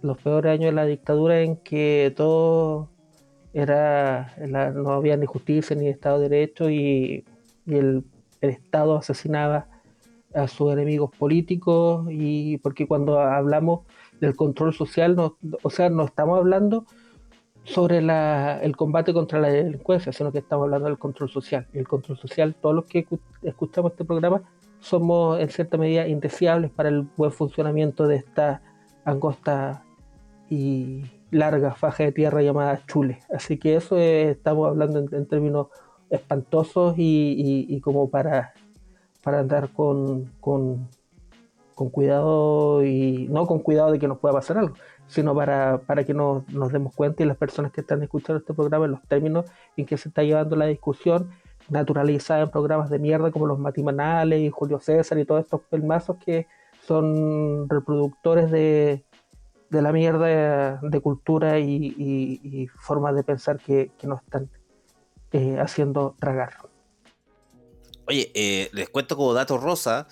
los 0.00 0.16
peores 0.16 0.52
años 0.52 0.66
de 0.66 0.72
la 0.72 0.86
dictadura 0.86 1.40
en 1.40 1.56
que 1.56 2.14
todo 2.16 2.88
era 3.52 4.34
no 4.46 4.92
había 4.92 5.16
ni 5.16 5.26
justicia 5.26 5.76
ni 5.76 5.88
Estado 5.88 6.20
de 6.20 6.28
Derecho 6.30 6.70
y, 6.70 7.24
el, 7.76 8.04
Estado 8.40 8.96
asesinaba 8.96 9.66
a 10.32 10.46
sus 10.46 10.72
enemigos 10.72 11.10
políticos 11.10 12.06
y 12.08 12.58
porque 12.58 12.86
cuando 12.86 13.18
hablamos 13.18 13.80
del 14.20 14.36
control 14.36 14.72
social, 14.72 15.16
o 15.18 15.70
sea, 15.70 15.90
no 15.90 16.04
estamos 16.04 16.38
hablando 16.38 16.84
sobre 17.64 17.98
el 17.98 18.76
combate 18.76 19.12
contra 19.12 19.40
la 19.40 19.48
delincuencia, 19.48 20.12
sino 20.12 20.30
que 20.30 20.38
estamos 20.38 20.64
hablando 20.64 20.86
del 20.86 20.98
control 20.98 21.28
social. 21.28 21.66
El 21.72 21.88
control 21.88 22.16
social, 22.16 22.54
todos 22.54 22.76
los 22.76 22.86
que 22.86 23.06
escuchamos 23.42 23.90
este 23.90 24.04
programa, 24.04 24.42
somos 24.80 25.40
en 25.40 25.48
cierta 25.48 25.76
medida 25.76 26.06
indeseables 26.08 26.70
para 26.70 26.88
el 26.88 27.02
buen 27.16 27.32
funcionamiento 27.32 28.06
de 28.06 28.16
esta 28.16 28.62
angosta 29.04 29.84
y 30.48 31.02
larga 31.30 31.74
faja 31.74 32.04
de 32.04 32.12
tierra 32.12 32.42
llamada 32.42 32.80
Chule. 32.86 33.18
Así 33.32 33.58
que 33.58 33.76
eso 33.76 33.98
estamos 33.98 34.68
hablando 34.68 34.98
en, 34.98 35.26
términos 35.26 35.68
espantosos 36.10 36.94
y, 36.96 37.80
como 37.80 38.10
para, 38.10 38.52
para 39.22 39.40
andar 39.40 39.70
con, 39.70 40.26
con, 40.40 40.88
cuidado 41.74 42.84
y 42.84 43.28
no 43.30 43.46
con 43.46 43.60
cuidado 43.60 43.92
de 43.92 43.98
que 43.98 44.08
nos 44.08 44.18
pueda 44.18 44.34
pasar 44.34 44.58
algo, 44.58 44.74
sino 45.06 45.34
para, 45.34 45.78
para 45.78 46.04
que 46.04 46.14
nos, 46.14 46.44
demos 46.72 46.94
cuenta 46.94 47.22
y 47.22 47.26
las 47.26 47.36
personas 47.36 47.72
que 47.72 47.82
están 47.82 48.02
escuchando 48.02 48.40
este 48.40 48.54
programa 48.54 48.86
en 48.86 48.92
los 48.92 49.02
términos 49.02 49.46
en 49.76 49.86
que 49.86 49.96
se 49.96 50.08
está 50.08 50.22
llevando 50.22 50.56
la 50.56 50.66
discusión 50.66 51.30
naturalizada 51.68 52.42
en 52.42 52.50
programas 52.50 52.90
de 52.90 52.98
mierda 52.98 53.30
como 53.30 53.46
los 53.46 53.58
Matimanales 53.58 54.40
y 54.40 54.50
Julio 54.50 54.80
César 54.80 55.18
y 55.18 55.24
todos 55.24 55.44
estos 55.44 55.60
pelmazos 55.62 56.16
que 56.16 56.46
son 56.86 57.68
reproductores 57.68 58.50
de, 58.50 59.04
de 59.70 59.82
la 59.82 59.92
mierda 59.92 60.80
de, 60.82 61.00
cultura 61.00 61.58
y, 61.58 62.68
formas 62.78 63.14
de 63.14 63.22
pensar 63.22 63.58
que, 63.58 63.90
nos 64.02 64.22
están 64.22 64.48
eh, 65.32 65.56
haciendo 65.58 66.16
tragar. 66.18 66.56
Oye, 68.06 68.30
eh, 68.34 68.70
les 68.72 68.88
cuento 68.88 69.16
como 69.16 69.34
dato 69.34 69.58
rosa 69.58 70.08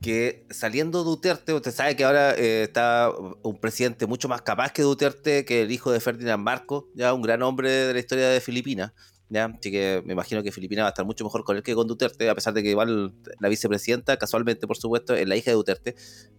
que 0.00 0.46
saliendo 0.50 1.04
Duterte, 1.04 1.52
usted 1.52 1.72
sabe 1.72 1.94
que 1.94 2.04
ahora 2.04 2.32
eh, 2.34 2.62
está 2.62 3.10
un 3.42 3.60
presidente 3.60 4.06
mucho 4.06 4.28
más 4.28 4.42
capaz 4.42 4.72
que 4.72 4.82
Duterte, 4.82 5.44
que 5.44 5.62
el 5.62 5.72
hijo 5.72 5.92
de 5.92 6.00
Ferdinand 6.00 6.42
Marcos, 6.42 6.84
ya 6.94 7.12
un 7.12 7.22
gran 7.22 7.42
hombre 7.42 7.70
de 7.70 7.92
la 7.92 7.98
historia 7.98 8.28
de 8.28 8.40
Filipinas. 8.40 8.92
¿ya? 9.28 9.44
Así 9.46 9.70
que 9.70 10.02
me 10.06 10.14
imagino 10.14 10.42
que 10.42 10.52
Filipinas 10.52 10.84
va 10.84 10.88
a 10.88 10.90
estar 10.90 11.04
mucho 11.04 11.24
mejor 11.24 11.44
con 11.44 11.56
él 11.56 11.62
que 11.62 11.74
con 11.74 11.86
Duterte, 11.86 12.30
a 12.30 12.34
pesar 12.34 12.54
de 12.54 12.62
que 12.62 12.70
igual 12.70 13.14
la 13.40 13.48
vicepresidenta, 13.48 14.16
casualmente 14.16 14.66
por 14.66 14.78
supuesto, 14.78 15.14
es 15.14 15.28
la 15.28 15.36
hija 15.36 15.50
de 15.50 15.56
Duterte. 15.56 15.96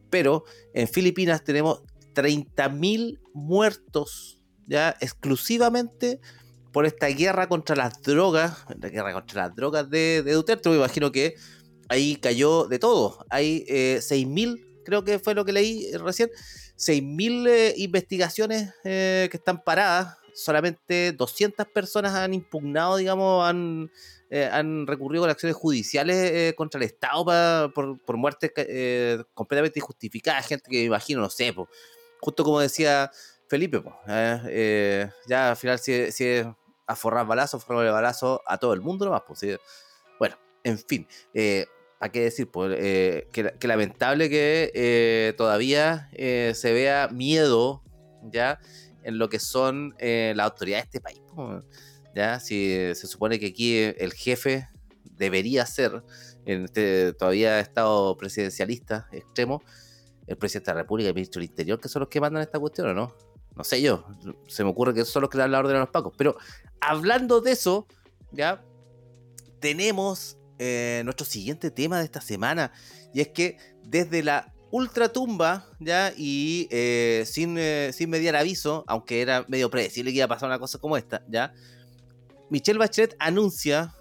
Pero 0.10 0.44
en 0.74 0.88
Filipinas 0.88 1.44
tenemos 1.44 1.84
30.000 2.16 3.20
muertos 3.34 4.40
ya 4.66 4.96
exclusivamente 5.02 6.20
por 6.72 6.86
esta 6.86 7.08
guerra 7.08 7.48
contra 7.48 7.76
las 7.76 8.02
drogas, 8.02 8.66
la 8.80 8.90
guerra 8.90 9.14
contra 9.14 9.48
las 9.48 9.56
drogas 9.56 9.90
de, 9.90 10.24
Duterte. 10.24 10.70
Me 10.70 10.78
imagino 10.78 11.12
que 11.12 11.36
ahí 11.90 12.16
cayó 12.16 12.66
de 12.66 12.80
todo. 12.80 13.26
Hay 13.30 13.66
eh, 13.68 14.00
6.000, 14.02 14.84
creo 14.86 15.04
que 15.04 15.20
fue 15.20 15.34
lo 15.34 15.46
que 15.46 15.52
leí 15.54 15.92
recién, 15.98 16.30
6.000 16.82 17.48
eh, 17.48 17.74
investigaciones 17.78 18.74
eh, 18.84 19.28
que 19.30 19.38
están 19.38 19.64
paradas. 19.64 20.18
Solamente 20.34 21.12
200 21.12 21.68
personas 21.68 22.14
han 22.16 22.34
impugnado, 22.34 22.96
digamos, 22.96 23.46
han, 23.46 23.92
eh, 24.30 24.50
han 24.52 24.88
recurrido 24.88 25.26
a 25.26 25.32
acciones 25.32 25.58
judiciales 25.58 26.54
contra 26.56 26.80
el 26.80 26.86
Estado 26.86 27.72
por, 27.74 28.02
por, 28.02 28.18
muertes 28.18 28.52
completamente 29.34 29.80
injustificadas. 29.80 30.48
Gente 30.48 30.70
que 30.72 30.78
me 30.78 30.84
imagino, 30.86 31.20
no 31.20 31.30
sé, 31.30 31.54
justo 32.22 32.44
como 32.46 32.62
decía 32.62 33.12
Felipe, 33.50 33.84
ya 35.28 35.50
al 35.50 35.58
final 35.58 35.80
si, 35.80 36.12
si 36.14 36.44
a 36.92 36.96
forrar 36.96 37.26
balazos, 37.26 37.64
forrar 37.64 37.92
balazo 37.92 38.42
a 38.46 38.58
todo 38.58 38.74
el 38.74 38.82
mundo 38.82 39.06
nomás. 39.06 39.24
Pues, 39.26 39.60
Bueno, 40.20 40.38
en 40.64 40.78
fin. 40.78 41.08
Eh, 41.34 41.66
¿Para 42.00 42.12
qué 42.12 42.22
decir? 42.22 42.50
Pues, 42.50 42.76
eh, 42.80 43.28
que, 43.32 43.68
lamentable 43.68 44.30
que 44.30 44.72
eh, 44.74 45.34
todavía 45.38 46.10
se 46.12 46.74
vea 46.74 47.10
miedo 47.10 47.84
ya 48.24 48.60
en 49.04 49.18
lo 49.18 49.30
que 49.30 49.40
son 49.40 49.96
las 50.00 50.46
autoridades 50.46 50.86
de 50.86 50.98
este 50.98 51.02
país. 51.02 51.22
ya 52.16 52.40
si 52.40 52.94
se 52.94 53.08
supone 53.08 53.40
que 53.40 53.48
aquí 53.48 53.78
el 53.78 54.14
jefe 54.14 54.68
debería 55.04 55.66
ser 55.66 56.04
en 56.46 56.66
este 56.66 57.14
todavía 57.14 57.60
estado 57.60 58.18
presidencialista 58.18 59.08
extremo 59.12 59.62
el 60.26 60.38
presidente 60.38 60.72
de 60.72 60.76
la 60.76 60.82
República 60.82 61.08
y 61.08 61.10
el 61.10 61.16
ministro 61.16 61.40
del 61.40 61.50
Interior 61.50 61.80
que 61.80 61.88
son 61.88 62.02
los 62.02 62.10
que 62.10 62.20
mandan 62.20 62.42
esta 62.42 62.60
cuestión 62.60 62.88
o 62.90 62.94
no 62.94 63.31
no 63.56 63.64
sé 63.64 63.82
yo, 63.82 64.06
se 64.48 64.64
me 64.64 64.70
ocurre 64.70 64.94
que 64.94 65.06
son 65.06 65.22
los 65.22 65.30
que 65.30 65.38
dan 65.38 65.52
la 65.52 65.60
orden 65.60 65.76
a 65.76 65.80
los 65.80 65.90
pacos. 65.90 66.14
Pero 66.18 66.38
hablando 66.80 67.42
de 67.42 67.52
eso, 67.52 67.88
ya 68.32 68.64
tenemos 69.60 70.38
eh, 70.60 71.02
nuestro 71.06 71.26
siguiente 71.26 71.72
tema 71.72 72.00
de 72.00 72.06
esta 72.06 72.22
semana. 72.22 72.72
Y 73.14 73.22
es 73.22 73.30
que 73.30 73.58
desde 73.84 74.24
la 74.24 74.54
ultratumba, 74.72 75.68
ya, 75.80 76.14
y 76.16 76.68
eh, 76.72 77.24
sin, 77.26 77.58
eh, 77.58 77.92
sin 77.94 78.10
mediar 78.10 78.36
aviso, 78.36 78.86
aunque 78.88 79.22
era 79.22 79.46
medio 79.48 79.70
predecible 79.70 80.12
que 80.12 80.18
iba 80.18 80.26
a 80.26 80.30
pasar 80.30 80.48
una 80.48 80.60
cosa 80.60 80.80
como 80.80 80.98
esta, 80.98 81.24
ya, 81.28 81.54
Michelle 82.50 82.80
Bachelet 82.80 83.16
anuncia 83.20 83.96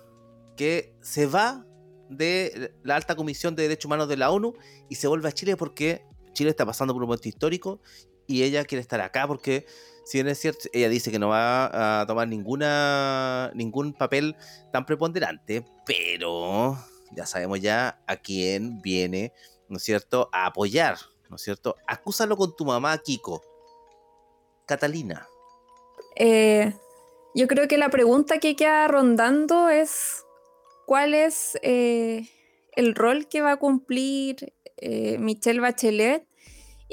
que 0.57 0.95
se 1.01 1.27
va 1.27 1.65
de 2.09 2.75
la 2.83 2.97
alta 2.97 3.15
comisión 3.15 3.55
de 3.55 3.63
derechos 3.63 3.87
humanos 3.87 4.09
de 4.09 4.17
la 4.17 4.31
ONU 4.31 4.55
y 4.89 4.97
se 4.97 5.07
vuelve 5.07 5.29
a 5.29 5.33
Chile 5.33 5.57
porque 5.57 6.05
Chile 6.33 6.51
está 6.51 6.67
pasando 6.67 6.93
por 6.93 7.03
un 7.03 7.09
momento 7.09 7.29
histórico 7.29 7.81
y 8.31 8.45
ella 8.45 8.65
quiere 8.65 8.81
estar 8.81 9.01
acá 9.01 9.27
porque, 9.27 9.67
si 10.05 10.19
bien 10.19 10.29
es 10.29 10.39
cierto, 10.39 10.69
ella 10.73 10.89
dice 10.89 11.11
que 11.11 11.19
no 11.19 11.29
va 11.29 12.01
a 12.01 12.07
tomar 12.07 12.29
ninguna 12.29 13.51
ningún 13.55 13.93
papel 13.93 14.37
tan 14.73 14.87
preponderante, 14.87 15.65
pero 15.85 16.79
ya 17.13 17.27
sabemos 17.27 17.61
ya 17.61 18.01
a 18.07 18.17
quién 18.17 18.81
viene, 18.81 19.33
¿no 19.69 19.79
es 19.79 19.83
cierto?, 19.83 20.31
a 20.33 20.47
apoyar, 20.47 20.97
¿no 21.29 21.37
es 21.37 21.43
cierto? 21.43 21.77
Acúsalo 21.89 22.37
con 22.37 22.55
tu 22.55 22.65
mamá, 22.65 22.97
Kiko. 22.99 23.43
Catalina. 24.65 25.27
Eh, 26.15 26.73
yo 27.35 27.49
creo 27.49 27.67
que 27.67 27.79
la 27.79 27.91
pregunta 27.91 28.39
que 28.39 28.55
queda 28.55 28.87
rondando 28.87 29.69
es 29.69 30.25
cuál 30.87 31.15
es 31.15 31.59
eh, 31.63 32.29
el 32.77 32.95
rol 32.95 33.27
que 33.27 33.41
va 33.41 33.53
a 33.53 33.57
cumplir 33.57 34.53
eh, 34.77 35.19
Michelle 35.19 35.59
Bachelet 35.59 36.30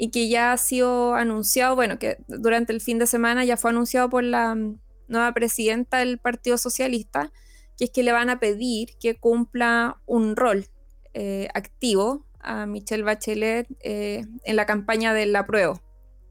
y 0.00 0.10
que 0.10 0.28
ya 0.28 0.52
ha 0.52 0.56
sido 0.56 1.14
anunciado, 1.14 1.74
bueno, 1.74 1.98
que 1.98 2.18
durante 2.28 2.72
el 2.72 2.80
fin 2.80 3.00
de 3.00 3.06
semana 3.08 3.44
ya 3.44 3.56
fue 3.56 3.72
anunciado 3.72 4.08
por 4.08 4.22
la 4.22 4.54
mm, 4.54 4.78
nueva 5.08 5.32
presidenta 5.34 5.98
del 5.98 6.18
Partido 6.18 6.56
Socialista, 6.56 7.32
que 7.76 7.86
es 7.86 7.90
que 7.90 8.04
le 8.04 8.12
van 8.12 8.30
a 8.30 8.38
pedir 8.38 8.90
que 9.00 9.16
cumpla 9.16 10.00
un 10.06 10.36
rol 10.36 10.66
eh, 11.14 11.48
activo 11.52 12.24
a 12.38 12.64
Michelle 12.66 13.02
Bachelet 13.02 13.66
eh, 13.80 14.24
en 14.44 14.56
la 14.56 14.66
campaña 14.66 15.12
del 15.12 15.34
apruebo. 15.34 15.82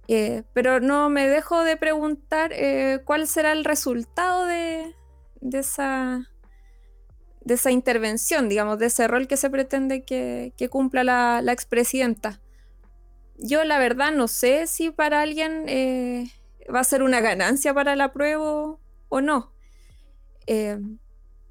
Eh, 0.07 0.43
pero 0.53 0.79
no 0.79 1.09
me 1.09 1.27
dejo 1.27 1.65
de 1.65 1.75
preguntar 1.75 2.53
cuál 3.03 3.27
será 3.27 3.51
el 3.51 3.65
resultado 3.65 4.45
de, 4.45 4.95
esa, 5.51 6.31
de 7.41 7.53
esa 7.55 7.71
intervención, 7.71 8.47
digamos, 8.47 8.79
de 8.79 8.85
ese 8.85 9.09
rol 9.09 9.27
que 9.27 9.35
se 9.35 9.49
pretende 9.49 10.05
que, 10.05 10.53
cumpla 10.71 11.03
la, 11.03 11.41
la 11.43 11.51
expresidenta 11.51 12.39
yo 13.37 13.63
la 13.63 13.79
verdad 13.79 14.11
no 14.11 14.27
sé 14.27 14.67
si 14.67 14.91
para 14.91 15.21
alguien 15.21 15.65
eh, 15.67 16.31
va 16.73 16.79
a 16.81 16.83
ser 16.83 17.03
una 17.03 17.21
ganancia 17.21 17.73
para 17.73 17.95
la 17.95 18.11
prueba 18.11 18.77
o 19.09 19.21
no. 19.21 19.51
Eh, 20.47 20.79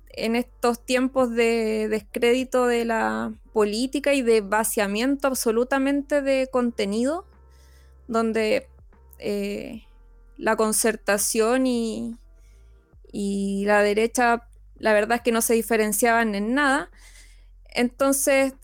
en 0.08 0.34
estos 0.34 0.84
tiempos 0.84 1.30
de 1.30 1.88
descrédito 1.88 2.66
de 2.66 2.86
la 2.86 3.34
política 3.52 4.14
y 4.14 4.22
de 4.22 4.40
vaciamiento 4.40 5.28
absolutamente 5.28 6.22
de 6.22 6.48
contenido, 6.50 7.26
donde 8.08 8.66
eh, 9.18 9.84
la 10.38 10.56
concertación 10.56 11.66
y, 11.66 12.16
y 13.12 13.64
la 13.66 13.82
derecha, 13.82 14.48
la 14.78 14.94
verdad 14.94 15.18
es 15.18 15.22
que 15.22 15.32
no 15.32 15.42
se 15.42 15.54
diferenciaban 15.54 16.34
en 16.34 16.54
nada. 16.54 16.90
Entonces, 17.74 18.54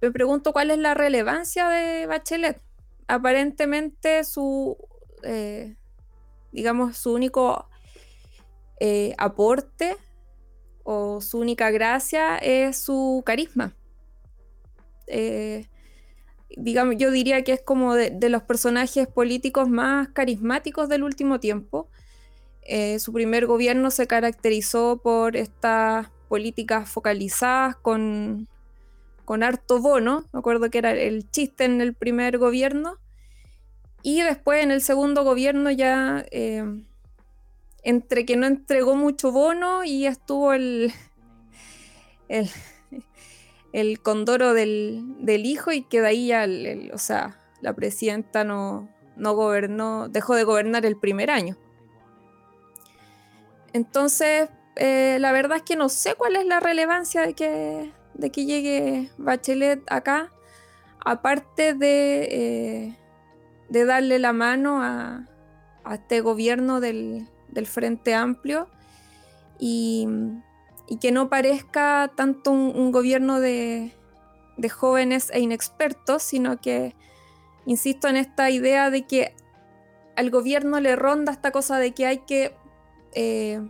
me 0.00 0.10
pregunto 0.10 0.52
cuál 0.52 0.70
es 0.70 0.78
la 0.78 0.94
relevancia 0.94 1.68
de 1.68 2.06
Bachelet. 2.06 2.60
Aparentemente 3.08 4.24
su, 4.24 4.76
eh, 5.22 5.76
digamos, 6.52 6.96
su 6.96 7.12
único 7.12 7.68
eh, 8.80 9.14
aporte 9.18 9.96
o 10.84 11.20
su 11.20 11.38
única 11.38 11.70
gracia 11.70 12.36
es 12.38 12.78
su 12.78 13.22
carisma. 13.24 13.74
Eh, 15.06 15.66
digamos, 16.56 16.96
yo 16.98 17.10
diría 17.10 17.42
que 17.44 17.52
es 17.52 17.62
como 17.62 17.94
de, 17.94 18.28
los 18.28 18.42
personajes 18.42 19.06
políticos 19.08 19.68
más 19.68 20.08
carismáticos 20.08 20.88
del 20.88 21.02
último 21.02 21.40
tiempo. 21.40 21.88
su 22.98 23.12
primer 23.12 23.46
gobierno 23.46 23.90
se 23.90 24.06
caracterizó 24.06 25.00
por 25.02 25.36
estas 25.36 26.08
políticas 26.28 26.88
focalizadas 26.88 27.76
con 27.76 28.48
con 29.24 29.42
harto 29.42 29.80
bono, 29.80 30.24
me 30.32 30.38
acuerdo 30.38 30.70
que 30.70 30.78
era 30.78 30.92
el 30.92 31.30
chiste 31.30 31.64
en 31.64 31.80
el 31.80 31.94
primer 31.94 32.38
gobierno, 32.38 32.98
y 34.02 34.20
después 34.22 34.62
en 34.62 34.70
el 34.70 34.82
segundo 34.82 35.22
gobierno 35.24 35.70
ya, 35.70 36.24
eh, 36.30 36.64
entre 37.84 38.26
que 38.26 38.36
no 38.36 38.46
entregó 38.46 38.96
mucho 38.96 39.30
bono 39.32 39.84
y 39.84 40.06
estuvo 40.06 40.52
el, 40.54 40.92
el, 43.72 44.00
condoro 44.00 44.54
del, 44.54 45.16
hijo 45.26 45.72
y 45.72 45.82
que 45.82 46.00
de 46.00 46.06
ahí 46.06 46.26
ya, 46.28 46.46
o 46.92 46.98
sea, 46.98 47.38
la 47.60 47.74
presidenta 47.74 48.44
no, 48.44 48.88
no 49.16 49.34
gobernó, 49.34 50.08
dejó 50.08 50.34
de 50.34 50.44
gobernar 50.44 50.84
el 50.84 50.96
primer 50.96 51.30
año. 51.30 51.56
Entonces, 53.72 54.50
eh, 54.76 55.18
la 55.20 55.32
verdad 55.32 55.58
es 55.58 55.62
que 55.62 55.76
no 55.76 55.88
sé 55.88 56.14
cuál 56.14 56.36
es 56.36 56.44
la 56.44 56.60
relevancia 56.60 57.22
de 57.22 57.34
que, 57.34 57.92
de 58.14 58.30
que 58.30 58.44
llegue 58.44 59.10
Bachelet 59.18 59.82
acá, 59.90 60.32
aparte 61.04 61.74
de, 61.74 62.22
eh, 62.30 62.96
de 63.68 63.84
darle 63.84 64.18
la 64.18 64.32
mano 64.32 64.82
a, 64.82 65.28
este 65.92 66.20
gobierno 66.20 66.80
del, 66.80 67.28
Frente 67.66 68.14
Amplio 68.14 68.68
y, 69.58 70.06
que 71.00 71.10
no 71.10 71.28
parezca 71.28 72.12
tanto 72.14 72.50
un, 72.52 72.92
gobierno 72.92 73.40
de, 73.40 73.92
jóvenes 74.70 75.30
e 75.32 75.40
inexpertos, 75.40 76.22
sino 76.22 76.60
que, 76.60 76.94
insisto 77.66 78.08
en 78.08 78.16
esta 78.16 78.50
idea 78.50 78.90
de 78.90 79.06
que 79.06 79.34
al 80.16 80.30
gobierno 80.30 80.78
le 80.78 80.94
ronda 80.94 81.32
esta 81.32 81.50
cosa 81.50 81.78
de 81.78 81.92
que 81.92 82.06
hay 82.06 82.18
que 82.18 82.54
eh, 83.14 83.60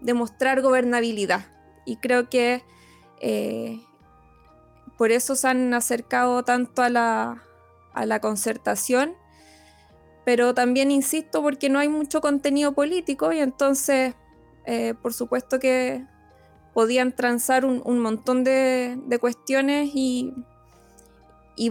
demostrar 0.00 0.60
gobernabilidad. 0.60 1.46
Y 1.84 1.96
creo 1.96 2.28
que 2.28 2.62
eh, 3.22 3.80
por 4.98 5.12
eso 5.12 5.36
se 5.36 5.48
han 5.48 5.72
acercado 5.74 6.42
tanto 6.42 6.82
a 6.82 6.90
la, 6.90 8.20
concertación 8.20 9.14
pero 10.24 10.54
también 10.54 10.90
insisto 10.90 11.40
porque 11.42 11.68
no 11.68 11.78
hay 11.78 11.88
mucho 11.88 12.20
contenido 12.20 12.72
político 12.72 13.32
y 13.32 13.38
entonces, 13.38 14.14
eh, 14.66 14.94
por 15.00 15.12
supuesto 15.12 15.58
que 15.58 16.04
podían 16.74 17.12
transar 17.12 17.64
un, 17.64 17.98
montón 17.98 18.44
de, 18.44 19.18
cuestiones 19.20 19.90
y 19.94 20.32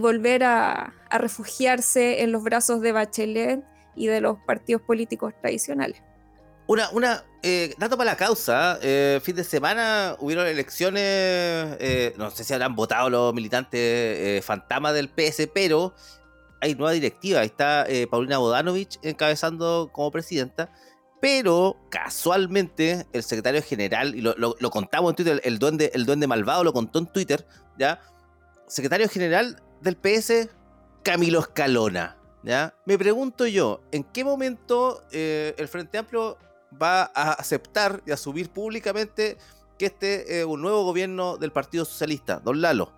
volver 0.00 0.44
a, 0.44 0.92
refugiarse 1.10 2.22
en 2.22 2.32
los 2.32 2.42
brazos 2.42 2.80
de 2.80 2.92
Bachelet 2.92 3.64
y 3.94 4.06
de 4.06 4.20
los 4.20 4.38
partidos 4.40 4.82
políticos 4.82 5.34
tradicionales. 5.40 6.02
Una, 6.72 6.88
una 6.92 7.22
eh, 7.42 7.74
dato 7.76 7.98
para 7.98 8.12
la 8.12 8.16
causa, 8.16 8.78
eh, 8.80 9.20
fin 9.22 9.36
de 9.36 9.44
semana 9.44 10.16
hubieron 10.20 10.46
elecciones, 10.46 11.02
eh, 11.04 12.14
no 12.16 12.30
sé 12.30 12.44
si 12.44 12.54
habrán 12.54 12.74
votado 12.74 13.10
los 13.10 13.34
militantes 13.34 14.42
fantasmas 14.42 14.94
del 14.94 15.10
PS, 15.10 15.50
pero 15.52 15.92
hay 16.62 16.74
nueva 16.74 16.92
directiva, 16.92 17.40
ahí 17.40 17.48
está 17.48 17.86
Paulina 18.10 18.38
Bodanovich 18.38 18.98
encabezando 19.02 19.90
como 19.92 20.10
presidenta, 20.10 20.72
pero 21.20 21.76
casualmente 21.90 23.06
el 23.12 23.22
secretario 23.22 23.62
general, 23.62 24.14
y 24.14 24.22
lo, 24.22 24.34
lo, 24.38 24.70
contamos 24.70 25.10
en 25.10 25.16
Twitter, 25.16 25.42
el 25.44 25.58
duende, 25.58 25.90
el 25.92 26.06
duende 26.06 26.26
malvado 26.26 26.64
lo 26.64 26.72
contó 26.72 27.00
en 27.00 27.06
Twitter, 27.12 27.46
¿ya? 27.78 28.00
Secretario 28.66 29.10
general 29.10 29.62
del 29.82 29.96
PS, 29.96 30.48
Camilo 31.02 31.40
Escalona, 31.40 32.16
¿ya? 32.42 32.74
Me 32.86 32.96
pregunto 32.96 33.46
yo, 33.46 33.82
¿en 33.92 34.04
qué 34.04 34.24
momento 34.24 35.02
el 35.12 35.68
Frente 35.68 35.98
Amplio 35.98 36.38
va 36.80 37.10
a 37.14 37.32
aceptar 37.32 38.02
y 38.06 38.12
asumir 38.12 38.50
públicamente 38.50 39.38
que 39.78 39.86
este 39.86 40.40
es 40.40 40.44
un 40.44 40.60
nuevo 40.62 40.84
gobierno 40.84 41.36
del 41.36 41.52
Partido 41.52 41.84
Socialista, 41.84 42.40
don 42.40 42.60
Lalo. 42.60 42.92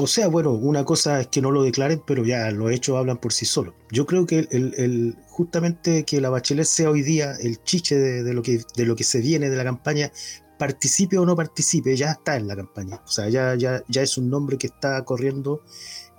O 0.00 0.06
sea, 0.06 0.28
bueno, 0.28 0.52
una 0.52 0.84
cosa 0.84 1.20
es 1.20 1.26
que 1.26 1.42
no 1.42 1.50
lo 1.50 1.64
declaren, 1.64 2.00
pero 2.06 2.24
ya 2.24 2.50
los 2.52 2.70
hechos 2.70 2.96
hablan 2.96 3.18
por 3.18 3.32
sí 3.32 3.46
solos. 3.46 3.74
Yo 3.90 4.06
creo 4.06 4.26
que 4.26 4.46
el, 4.50 5.16
justamente 5.26 6.04
que 6.04 6.20
la 6.20 6.30
Bachelet 6.30 6.66
sea 6.66 6.90
hoy 6.90 7.02
día 7.02 7.32
el 7.40 7.62
chiche 7.64 7.96
de, 7.96 8.32
lo 8.32 8.42
que, 8.42 8.62
de 8.76 8.86
lo 8.86 8.94
que 8.94 9.02
se 9.02 9.20
viene 9.20 9.50
de 9.50 9.56
la 9.56 9.64
campaña, 9.64 10.12
participe 10.56 11.18
o 11.18 11.26
no 11.26 11.34
participe, 11.34 11.96
ya 11.96 12.12
está 12.12 12.36
en 12.36 12.46
la 12.46 12.54
campaña. 12.54 13.02
O 13.04 13.08
sea, 13.08 13.28
ya, 13.28 13.56
ya, 13.56 13.82
ya 13.88 14.02
es 14.02 14.16
un 14.16 14.30
nombre 14.30 14.56
que 14.56 14.68
está 14.68 15.04
corriendo 15.04 15.62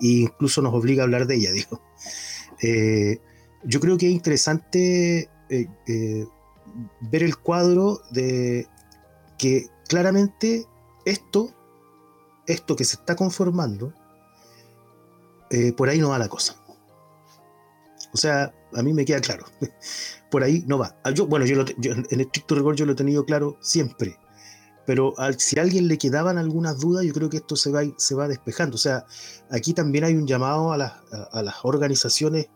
e 0.01 0.07
incluso 0.07 0.61
nos 0.61 0.73
obliga 0.73 1.03
a 1.03 1.05
hablar 1.05 1.25
de 1.25 1.35
ella, 1.35 1.51
digo. 1.51 1.81
Eh, 2.61 3.21
yo 3.63 3.79
creo 3.79 3.97
que 3.97 4.07
es 4.07 4.11
interesante 4.11 5.29
eh, 5.49 5.67
eh, 5.87 6.27
ver 7.01 7.23
el 7.23 7.37
cuadro 7.37 8.01
de 8.11 8.67
que 9.37 9.67
claramente 9.87 10.67
esto, 11.05 11.51
esto 12.45 12.75
que 12.75 12.85
se 12.85 12.97
está 12.97 13.15
conformando, 13.15 13.93
eh, 15.49 15.73
por 15.73 15.89
ahí 15.89 15.99
no 15.99 16.09
va 16.09 16.19
la 16.19 16.29
cosa. 16.29 16.55
O 18.13 18.17
sea, 18.17 18.53
a 18.73 18.83
mí 18.83 18.93
me 18.93 19.05
queda 19.05 19.21
claro. 19.21 19.45
por 20.31 20.43
ahí 20.43 20.63
no 20.67 20.77
va. 20.77 20.95
Ah, 21.03 21.11
yo, 21.11 21.25
bueno, 21.25 21.45
yo, 21.45 21.65
en 21.81 22.19
estricto 22.19 22.53
rigor 22.53 22.75
yo 22.75 22.85
lo 22.85 22.91
he 22.91 22.95
tenido 22.95 23.25
claro 23.25 23.57
siempre. 23.61 24.17
Pero 24.85 25.13
si 25.37 25.57
a 25.59 25.61
alguien 25.61 25.87
le 25.87 25.99
quedaban 25.99 26.39
algunas 26.39 26.79
dudas, 26.79 27.05
yo 27.05 27.13
creo 27.13 27.29
que 27.29 27.37
esto 27.37 27.55
se 27.55 27.71
va, 27.71 27.81
se 27.97 28.15
va 28.15 28.27
despejando. 28.27 28.75
O 28.75 28.79
sea, 28.79 29.05
aquí 29.51 29.73
también 29.73 30.03
hay 30.03 30.15
un 30.15 30.25
llamado 30.25 30.71
a 30.73 30.77
las, 30.77 30.93
a 31.31 31.43
las 31.43 31.55
organizaciones 31.63 32.47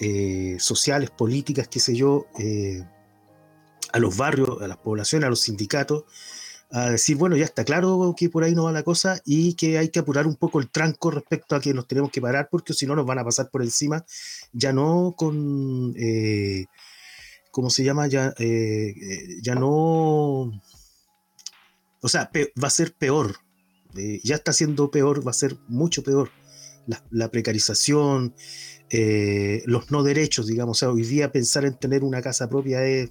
eh, 0.00 0.56
sociales, 0.58 1.10
políticas, 1.10 1.68
qué 1.68 1.78
sé 1.78 1.94
yo, 1.94 2.26
eh, 2.38 2.84
a 3.92 3.98
los 3.98 4.16
barrios, 4.16 4.60
a 4.62 4.68
las 4.68 4.78
poblaciones, 4.78 5.26
a 5.26 5.30
los 5.30 5.40
sindicatos, 5.40 6.04
a 6.70 6.90
decir, 6.90 7.16
bueno, 7.16 7.36
ya 7.36 7.44
está 7.44 7.64
claro 7.64 8.14
que 8.16 8.30
por 8.30 8.44
ahí 8.44 8.54
no 8.54 8.64
va 8.64 8.72
la 8.72 8.82
cosa 8.82 9.20
y 9.26 9.54
que 9.54 9.76
hay 9.76 9.90
que 9.90 9.98
apurar 9.98 10.26
un 10.26 10.36
poco 10.36 10.58
el 10.58 10.70
tranco 10.70 11.10
respecto 11.10 11.54
a 11.54 11.60
que 11.60 11.74
nos 11.74 11.86
tenemos 11.86 12.10
que 12.10 12.22
parar 12.22 12.48
porque 12.50 12.72
si 12.72 12.86
no 12.86 12.96
nos 12.96 13.04
van 13.04 13.18
a 13.18 13.24
pasar 13.24 13.50
por 13.50 13.62
encima, 13.62 14.04
ya 14.52 14.72
no 14.72 15.14
con, 15.16 15.94
eh, 15.98 16.64
¿cómo 17.50 17.68
se 17.68 17.84
llama? 17.84 18.06
Ya, 18.06 18.34
ya 19.42 19.54
no, 19.54 19.70
o 22.00 22.08
sea, 22.08 22.30
va 22.62 22.68
a 22.68 22.70
ser 22.70 22.94
peor, 22.94 23.36
ya 24.24 24.36
está 24.36 24.54
siendo 24.54 24.90
peor, 24.90 25.26
va 25.26 25.32
a 25.32 25.34
ser 25.34 25.58
mucho 25.68 26.02
peor. 26.02 26.30
la 27.10 27.30
precarización, 27.30 28.34
eh, 28.94 29.62
los 29.64 29.90
no 29.90 30.02
derechos, 30.02 30.46
digamos. 30.46 30.76
O 30.76 30.78
sea, 30.78 30.90
hoy 30.90 31.02
día 31.02 31.32
pensar 31.32 31.64
en 31.64 31.78
tener 31.78 32.04
una 32.04 32.20
casa 32.20 32.48
propia 32.48 32.84
es, 32.84 33.10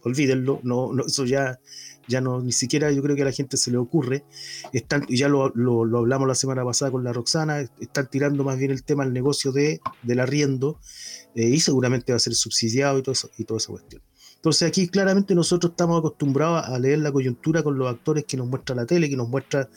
olvídenlo, 0.00 0.58
no, 0.64 0.90
eso 1.06 1.24
ya, 1.24 1.60
ya 2.08 2.20
no, 2.20 2.40
ni 2.40 2.50
siquiera 2.50 2.90
yo 2.90 3.02
creo 3.04 3.14
que 3.14 3.22
a 3.22 3.26
la 3.26 3.32
gente 3.32 3.56
se 3.56 3.70
le 3.70 3.78
ocurre. 3.78 4.24
Están, 4.72 5.04
y 5.08 5.16
ya 5.16 5.28
lo, 5.28 5.50
lo, 5.54 5.98
hablamos 5.98 6.26
la 6.26 6.34
semana 6.34 6.64
pasada 6.64 6.90
con 6.90 7.04
la 7.04 7.12
Roxana, 7.12 7.60
están 7.80 8.10
tirando 8.10 8.42
más 8.42 8.58
bien 8.58 8.72
el 8.72 8.82
tema 8.82 9.04
al 9.04 9.12
negocio 9.12 9.52
de, 9.52 9.80
del 10.02 10.18
arriendo 10.18 10.80
eh, 11.36 11.48
y 11.48 11.60
seguramente 11.60 12.12
va 12.12 12.16
a 12.16 12.20
ser 12.20 12.34
subsidiado 12.34 12.98
y, 12.98 13.02
todo 13.02 13.14
y 13.38 13.44
toda 13.44 13.58
esa 13.58 13.68
cuestión. 13.68 14.02
Entonces 14.42 14.66
aquí 14.66 14.88
claramente 14.88 15.36
nosotros 15.36 15.70
estamos 15.70 16.00
acostumbrados 16.00 16.64
a 16.66 16.76
leer 16.80 16.98
la 16.98 17.12
coyuntura 17.12 17.62
con 17.62 17.78
los 17.78 17.88
actores 17.88 18.24
que 18.24 18.36
nos 18.36 18.48
muestra 18.48 18.74
la 18.74 18.86
tele, 18.86 19.08
que 19.08 19.16
nos 19.16 19.28
muestra 19.28 19.68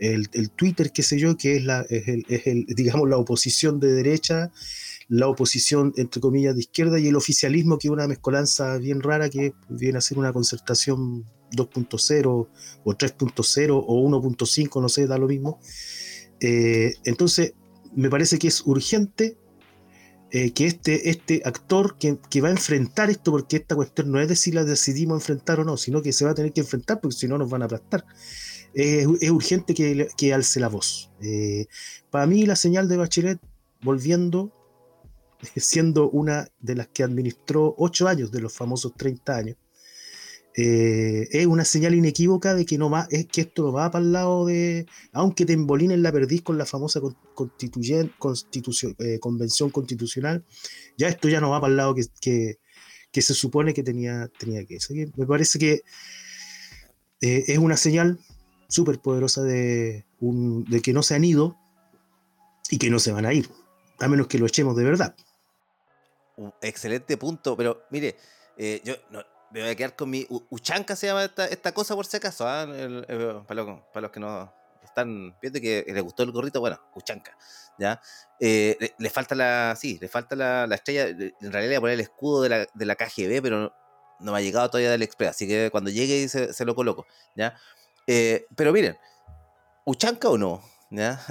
el, 0.00 0.50
Twitter, 0.50 0.92
qué 0.92 1.02
sé 1.02 1.18
yo, 1.18 1.36
que 1.36 1.56
es, 1.56 1.64
la, 1.64 1.84
es, 1.88 2.08
el, 2.46 2.64
digamos, 2.74 3.08
la 3.08 3.18
oposición 3.18 3.78
de 3.78 3.92
derecha, 3.92 4.50
la 5.08 5.28
oposición, 5.28 5.92
entre 5.96 6.20
comillas, 6.20 6.54
de 6.54 6.62
izquierda, 6.62 6.98
y 6.98 7.08
el 7.08 7.16
oficialismo, 7.16 7.78
que 7.78 7.88
es 7.88 7.92
una 7.92 8.08
mezcolanza 8.08 8.76
bien 8.78 9.02
rara, 9.02 9.28
que 9.28 9.52
viene 9.68 9.98
a 9.98 10.00
ser 10.00 10.18
una 10.18 10.32
concertación 10.32 11.24
2.0 11.52 12.48
o 12.84 12.94
3.0 12.94 13.84
o 13.86 14.08
1.5, 14.08 14.80
no 14.80 14.88
sé, 14.88 15.06
da 15.06 15.18
lo 15.18 15.26
mismo. 15.26 15.60
Eh, 16.40 16.94
entonces, 17.04 17.54
me 17.94 18.08
parece 18.08 18.38
que 18.38 18.48
es 18.48 18.62
urgente 18.66 19.36
eh, 20.30 20.52
que 20.52 20.66
este, 20.66 21.10
este 21.10 21.42
actor 21.44 21.98
que, 21.98 22.40
va 22.40 22.48
a 22.48 22.52
enfrentar 22.52 23.10
esto, 23.10 23.32
porque 23.32 23.56
esta 23.56 23.74
cuestión 23.74 24.12
no 24.12 24.20
es 24.20 24.28
de 24.28 24.36
si 24.36 24.52
la 24.52 24.64
decidimos 24.64 25.20
enfrentar 25.20 25.58
o 25.58 25.64
no, 25.64 25.76
sino 25.76 26.02
que 26.02 26.12
se 26.12 26.24
va 26.24 26.30
a 26.30 26.34
tener 26.34 26.52
que 26.52 26.60
enfrentar 26.60 27.00
porque 27.00 27.16
si 27.16 27.26
no 27.26 27.36
nos 27.36 27.50
van 27.50 27.62
a 27.62 27.64
aplastar 27.64 28.06
es, 28.74 29.30
urgente 29.30 29.74
que, 29.74 30.34
alce 30.34 30.60
la 30.60 30.68
voz. 30.68 31.10
Eh, 31.20 31.66
para 32.10 32.26
mí 32.26 32.46
la 32.46 32.56
señal 32.56 32.88
de 32.88 32.96
Bachelet, 32.96 33.40
volviendo, 33.82 34.52
siendo 35.56 36.10
una 36.10 36.48
de 36.60 36.74
las 36.76 36.88
que 36.88 37.02
administró 37.02 37.74
ocho 37.78 38.08
años 38.08 38.30
de 38.30 38.40
los 38.40 38.52
famosos 38.52 38.94
30 38.96 39.36
años, 39.36 39.56
eh, 40.56 41.28
es 41.30 41.46
una 41.46 41.64
señal 41.64 41.94
inequívoca 41.94 42.54
de 42.54 42.66
que 42.66 42.76
no 42.76 42.90
va, 42.90 43.06
es 43.10 43.26
que 43.26 43.42
esto 43.42 43.62
no 43.62 43.72
va 43.72 43.90
para 43.90 44.04
el 44.04 44.12
lado 44.12 44.46
de, 44.46 44.84
aunque 45.12 45.46
te 45.46 45.52
embolinen 45.52 46.02
la 46.02 46.10
perdiz 46.10 46.42
con 46.42 46.58
la 46.58 46.66
famosa 46.66 47.00
constitución, 47.34 48.12
eh, 48.98 49.18
convención 49.20 49.70
constitucional, 49.70 50.44
ya 50.98 51.08
esto 51.08 51.28
ya 51.28 51.40
no 51.40 51.50
va 51.50 51.60
para 51.60 51.70
el 51.70 51.76
lado 51.76 51.94
que, 51.94 52.58
que, 53.12 53.22
se 53.22 53.34
supone 53.34 53.72
que 53.72 53.84
tenía, 53.84 54.28
tenía 54.38 54.64
que 54.64 54.78
ir. 54.90 55.12
Me 55.16 55.24
parece 55.24 55.58
que 55.58 55.82
es 57.20 57.58
una 57.58 57.76
señal 57.76 58.18
súper 58.70 59.00
poderosa 59.00 59.42
de, 59.42 60.06
de 60.20 60.80
que 60.80 60.92
no 60.92 61.02
se 61.02 61.14
han 61.14 61.24
ido 61.24 61.58
y 62.70 62.78
que 62.78 62.88
no 62.88 62.98
se 62.98 63.12
van 63.12 63.26
a 63.26 63.32
ir, 63.32 63.50
a 63.98 64.08
menos 64.08 64.28
que 64.28 64.38
lo 64.38 64.46
echemos 64.46 64.76
de 64.76 64.84
verdad. 64.84 65.14
Un 66.36 66.54
excelente 66.62 67.16
punto, 67.16 67.56
pero 67.56 67.82
mire, 67.90 68.16
eh, 68.56 68.80
yo 68.84 68.94
me 69.50 69.60
voy 69.60 69.70
a 69.70 69.74
quedar 69.74 69.96
con 69.96 70.08
mi. 70.08 70.26
Uchanca 70.48 70.94
se 70.94 71.08
llama 71.08 71.24
esta, 71.24 71.72
cosa 71.72 71.94
por 71.96 72.06
si 72.06 72.16
acaso, 72.16 72.46
¿ah? 72.46 72.66
para, 73.46 73.62
los, 74.00 74.10
que 74.10 74.20
no 74.20 74.52
están 74.84 75.36
viendo 75.42 75.60
que 75.60 75.84
les 75.86 76.02
gustó 76.02 76.22
el 76.22 76.30
gorrito, 76.30 76.60
bueno, 76.60 76.80
Uchanca, 76.94 77.36
¿ya? 77.76 78.00
Eh, 78.38 78.94
le, 78.96 79.10
falta 79.10 79.34
la. 79.34 79.74
Sí, 79.76 79.98
le 80.00 80.08
falta 80.08 80.36
la, 80.36 80.72
estrella. 80.74 81.08
En 81.08 81.52
realidad 81.52 81.60
le 81.60 81.68
voy 81.68 81.74
a 81.74 81.80
poner 81.80 81.94
el 81.94 82.00
escudo 82.00 82.42
de 82.42 82.48
la, 82.48 82.66
de 82.72 82.86
la 82.86 82.94
KGB, 82.94 83.42
pero 83.42 83.74
no, 84.20 84.32
me 84.32 84.38
ha 84.38 84.40
llegado 84.40 84.70
todavía 84.70 84.92
del 84.92 85.02
Express, 85.02 85.30
así 85.30 85.48
que 85.48 85.70
cuando 85.72 85.90
llegue 85.90 86.28
se 86.28 86.64
lo 86.64 86.74
coloco, 86.76 87.06
¿ya? 87.34 87.56
Eh, 88.12 88.44
pero 88.56 88.72
miren, 88.72 88.96
Uchanca 89.84 90.28
o 90.28 90.36
no, 90.36 90.60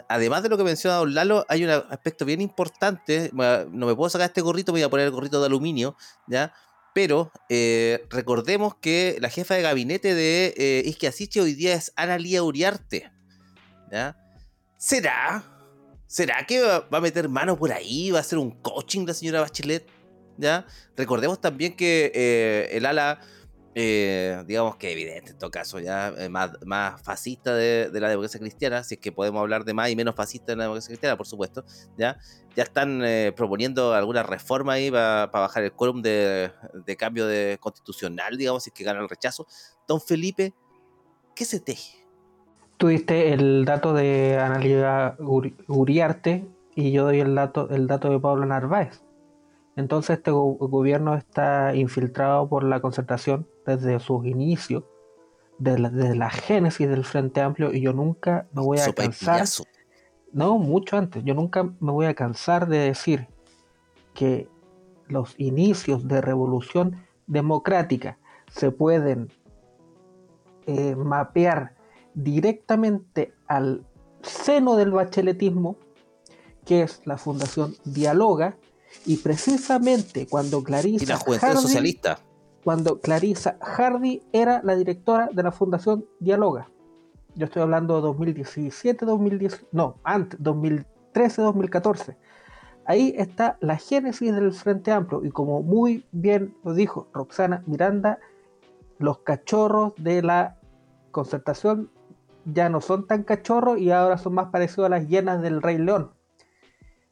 además 0.08 0.44
de 0.44 0.48
lo 0.48 0.58
que 0.58 0.64
menciona 0.64 0.96
Don 0.96 1.14
Lalo, 1.14 1.46
hay 1.50 1.66
un 1.66 1.72
aspecto 1.72 2.24
bien 2.24 2.40
importante. 2.40 3.32
No 3.34 3.86
me 3.86 3.96
puedo 3.96 4.10
sacar 4.10 4.28
este 4.28 4.40
gorrito, 4.40 4.72
me 4.72 4.80
voy 4.80 4.86
a 4.86 4.90
poner 4.90 5.08
el 5.08 5.12
gorrito 5.12 5.42
de 5.42 5.48
aluminio, 5.48 5.98
¿ya? 6.26 6.54
Pero 6.94 7.34
eh, 7.50 8.08
recordemos 8.10 8.76
que 8.76 9.18
la 9.20 9.30
jefa 9.30 9.56
de 9.56 9.62
gabinete 9.62 10.16
de 10.16 10.54
eh, 10.56 11.42
hoy 11.42 11.54
día 11.54 11.74
es 11.74 11.92
Ana 11.98 12.18
Lía 12.18 12.44
Uriarte. 12.44 13.12
¿ya? 13.92 14.16
¿Será? 14.78 15.44
¿Será 16.08 16.46
que 16.48 16.62
va, 16.62 16.88
a 16.90 17.02
meter 17.02 17.28
mano 17.28 17.58
por 17.58 17.74
ahí? 17.74 18.10
¿Va 18.10 18.20
a 18.20 18.22
hacer 18.22 18.40
un 18.40 18.52
coaching 18.52 19.06
la 19.06 19.14
señora 19.14 19.42
Bachelet? 19.42 19.86
¿Ya? 20.38 20.66
Recordemos 20.96 21.42
también 21.42 21.76
que 21.76 22.10
eh, 22.16 22.70
el 22.72 22.86
ala 22.86 23.20
eh, 23.76 24.44
digamos 24.48 24.78
que 24.78 24.92
evidente 24.92 25.32
en 25.32 25.38
todo 25.38 25.52
caso, 25.52 25.80
ya 25.80 26.10
eh, 26.18 26.28
más, 26.28 26.52
más 26.66 27.02
fascista 27.02 27.54
de, 27.54 27.90
la 27.94 28.10
democracia 28.10 28.40
cristiana, 28.40 28.84
si 28.84 28.96
es 28.96 29.00
que 29.00 29.12
podemos 29.12 29.40
hablar 29.40 29.64
de 29.64 29.74
más 29.74 29.90
y 29.90 29.96
menos 29.96 30.16
fascista 30.16 30.54
de 30.54 30.56
la 30.58 30.64
democracia 30.64 30.90
cristiana, 30.90 31.16
por 31.16 31.28
supuesto, 31.28 31.64
ya, 31.96 32.18
ya 32.56 32.64
están 32.64 33.04
eh, 33.04 33.32
proponiendo 33.36 33.94
alguna 33.94 34.24
reforma 34.24 34.74
ahí 34.74 34.90
para 34.90 35.28
bajar 35.28 35.64
el 35.64 35.72
quórum 35.72 36.02
de, 36.02 36.52
cambio 36.98 37.28
de 37.28 37.58
constitucional, 37.60 38.38
digamos, 38.38 38.64
si 38.64 38.72
es 38.72 38.74
que 38.74 38.84
gana 38.84 39.02
el 39.02 39.10
rechazo. 39.10 39.46
Don 39.88 40.02
Felipe, 40.02 40.54
¿qué 41.36 41.46
se 41.46 41.60
teje? 41.60 42.06
Tuviste 42.78 43.34
el 43.34 43.66
dato 43.66 43.94
de 43.94 44.40
Analia 44.40 45.16
Uriarte 45.20 46.48
y 46.76 46.92
yo 46.92 47.04
doy 47.04 47.20
el 47.20 47.36
dato, 47.36 47.70
el 47.70 47.88
dato 47.88 48.10
de 48.10 48.20
Pablo 48.20 48.46
Narváez. 48.46 49.04
Entonces 49.76 50.18
este 50.18 50.32
gobierno 50.32 51.16
está 51.16 51.74
infiltrado 51.74 52.50
por 52.50 52.66
la 52.66 52.82
concertación 52.82 53.48
desde 53.66 54.00
sus 54.00 54.26
inicios, 54.26 54.84
desde 55.58 56.16
la, 56.16 56.30
génesis 56.30 56.88
del 56.88 57.04
Frente 57.04 57.42
Amplio, 57.42 57.74
y 57.74 57.82
yo 57.82 57.94
nunca 57.94 58.48
me 58.54 58.62
voy 58.62 58.80
a 58.80 58.94
cansar. 58.94 59.46
No, 60.32 60.58
mucho 60.58 60.98
antes. 60.98 61.24
Yo 61.24 61.34
nunca 61.34 61.64
me 61.64 61.92
voy 61.92 62.06
a 62.06 62.14
cansar 62.14 62.68
de 62.68 62.78
decir 62.80 63.28
que 64.14 64.48
los 65.08 65.34
inicios 65.38 66.08
de 66.08 66.22
revolución 66.22 67.04
democrática 67.28 68.18
se 68.52 68.72
pueden 68.72 69.32
eh, 70.68 70.96
mapear 70.96 71.76
directamente 72.14 73.34
al 73.48 73.86
seno 74.22 74.76
del 74.76 74.92
bacheletismo, 74.92 75.78
que 76.66 76.84
es 76.84 77.02
la 77.06 77.18
Fundación 77.18 77.76
Dialoga, 77.86 78.58
y 79.06 79.18
precisamente 79.18 80.28
cuando 80.28 80.64
Clarisa 80.64 81.18
Hardy, 81.18 81.58
Socialista. 81.58 82.20
Cuando 82.64 83.00
Clarisa 83.00 83.58
Hardy 83.62 84.22
era 84.34 84.62
la 84.64 84.76
directora 84.76 85.30
de 85.32 85.44
la 85.44 85.52
Fundación 85.52 86.06
Dialoga. 86.20 86.70
Yo 87.36 87.46
estoy 87.46 87.62
hablando 87.62 87.96
de 87.96 88.02
2017, 88.02 89.06
2010, 89.06 89.68
no, 89.72 89.96
antes, 90.04 90.42
2013, 90.42 91.42
2014. 91.42 92.18
Ahí 92.86 93.14
está 93.18 93.58
la 93.62 93.78
génesis 93.78 94.34
del 94.34 94.52
Frente 94.52 94.92
Amplio 94.92 95.24
y 95.24 95.30
como 95.30 95.62
muy 95.62 96.06
bien 96.12 96.56
lo 96.64 96.74
dijo 96.74 97.08
Roxana 97.14 97.64
Miranda, 97.66 98.20
los 98.98 99.20
cachorros 99.20 99.94
de 99.98 100.22
la 100.22 100.58
concertación 101.12 101.92
ya 102.46 102.68
no 102.70 102.82
son 102.82 103.08
tan 103.08 103.24
cachorros 103.24 103.80
y 103.80 103.92
ahora 103.92 104.18
son 104.18 104.34
más 104.34 104.48
parecidos 104.48 104.88
a 104.88 104.90
las 104.90 105.08
hienas 105.08 105.42
del 105.42 105.62
Rey 105.62 105.78
León. 105.78 106.12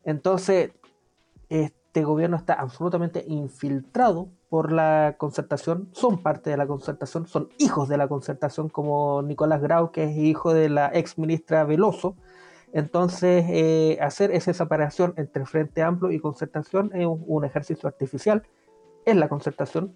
Entonces, 0.03 0.71
este 1.49 2.03
gobierno 2.03 2.37
está 2.37 2.53
absolutamente 2.53 3.23
infiltrado 3.27 4.29
por 4.49 4.71
la 4.71 5.15
concertación, 5.17 5.89
son 5.91 6.21
parte 6.23 6.49
de 6.49 6.57
la 6.57 6.67
concertación, 6.67 7.27
son 7.27 7.49
hijos 7.57 7.89
de 7.89 7.97
la 7.97 8.07
concertación, 8.07 8.69
como 8.69 9.21
Nicolás 9.21 9.61
Grau, 9.61 9.91
que 9.91 10.05
es 10.05 10.17
hijo 10.17 10.53
de 10.53 10.69
la 10.69 10.89
ex 10.93 11.17
ministra 11.17 11.63
Veloso, 11.65 12.15
entonces, 12.73 13.45
eh, 13.49 13.97
hacer 14.01 14.31
esa 14.31 14.53
separación 14.53 15.13
entre 15.17 15.45
Frente 15.45 15.81
Amplio 15.81 16.11
y 16.11 16.19
concertación 16.19 16.91
es 16.93 17.07
un, 17.07 17.45
ejercicio 17.45 17.87
artificial. 17.87 18.43
Es 19.05 19.15
la 19.15 19.29
concertación, 19.29 19.95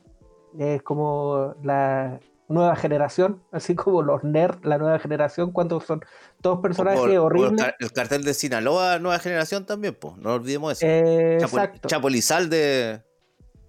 es 0.58 0.82
como 0.82 1.56
la 1.64 2.20
nueva 2.48 2.76
generación, 2.76 3.44
así 3.52 3.76
como 3.76 4.02
los 4.02 4.24
nerds, 4.24 4.64
la 4.64 4.78
nueva 4.78 5.00
generación, 5.00 5.52
cuando 5.52 5.82
son 5.82 6.02
todos 6.42 6.60
personajes 6.60 7.18
horribles. 7.18 7.74
el, 7.80 7.92
cartel 7.92 8.24
de 8.24 8.34
Sinaloa, 8.34 9.00
nueva 9.00 9.20
generación 9.20 9.66
también, 9.66 9.96
pues, 9.96 10.16
no 10.18 10.34
olvidemos 10.34 10.74
eso. 10.74 10.86
Eh, 10.88 11.40
Chapolizalde 11.88 13.04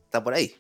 está 0.05 0.22
por 0.22 0.35
ahí. 0.35 0.55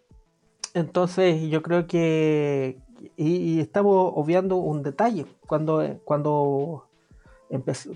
Entonces, 0.74 1.48
yo 1.50 1.62
creo 1.62 1.86
que. 1.86 2.78
Y, 3.16 3.60
estamos 3.60 4.12
obviando 4.14 4.56
un 4.56 4.82
detalle. 4.82 5.26
Cuando, 5.46 6.00
cuando 6.04 6.88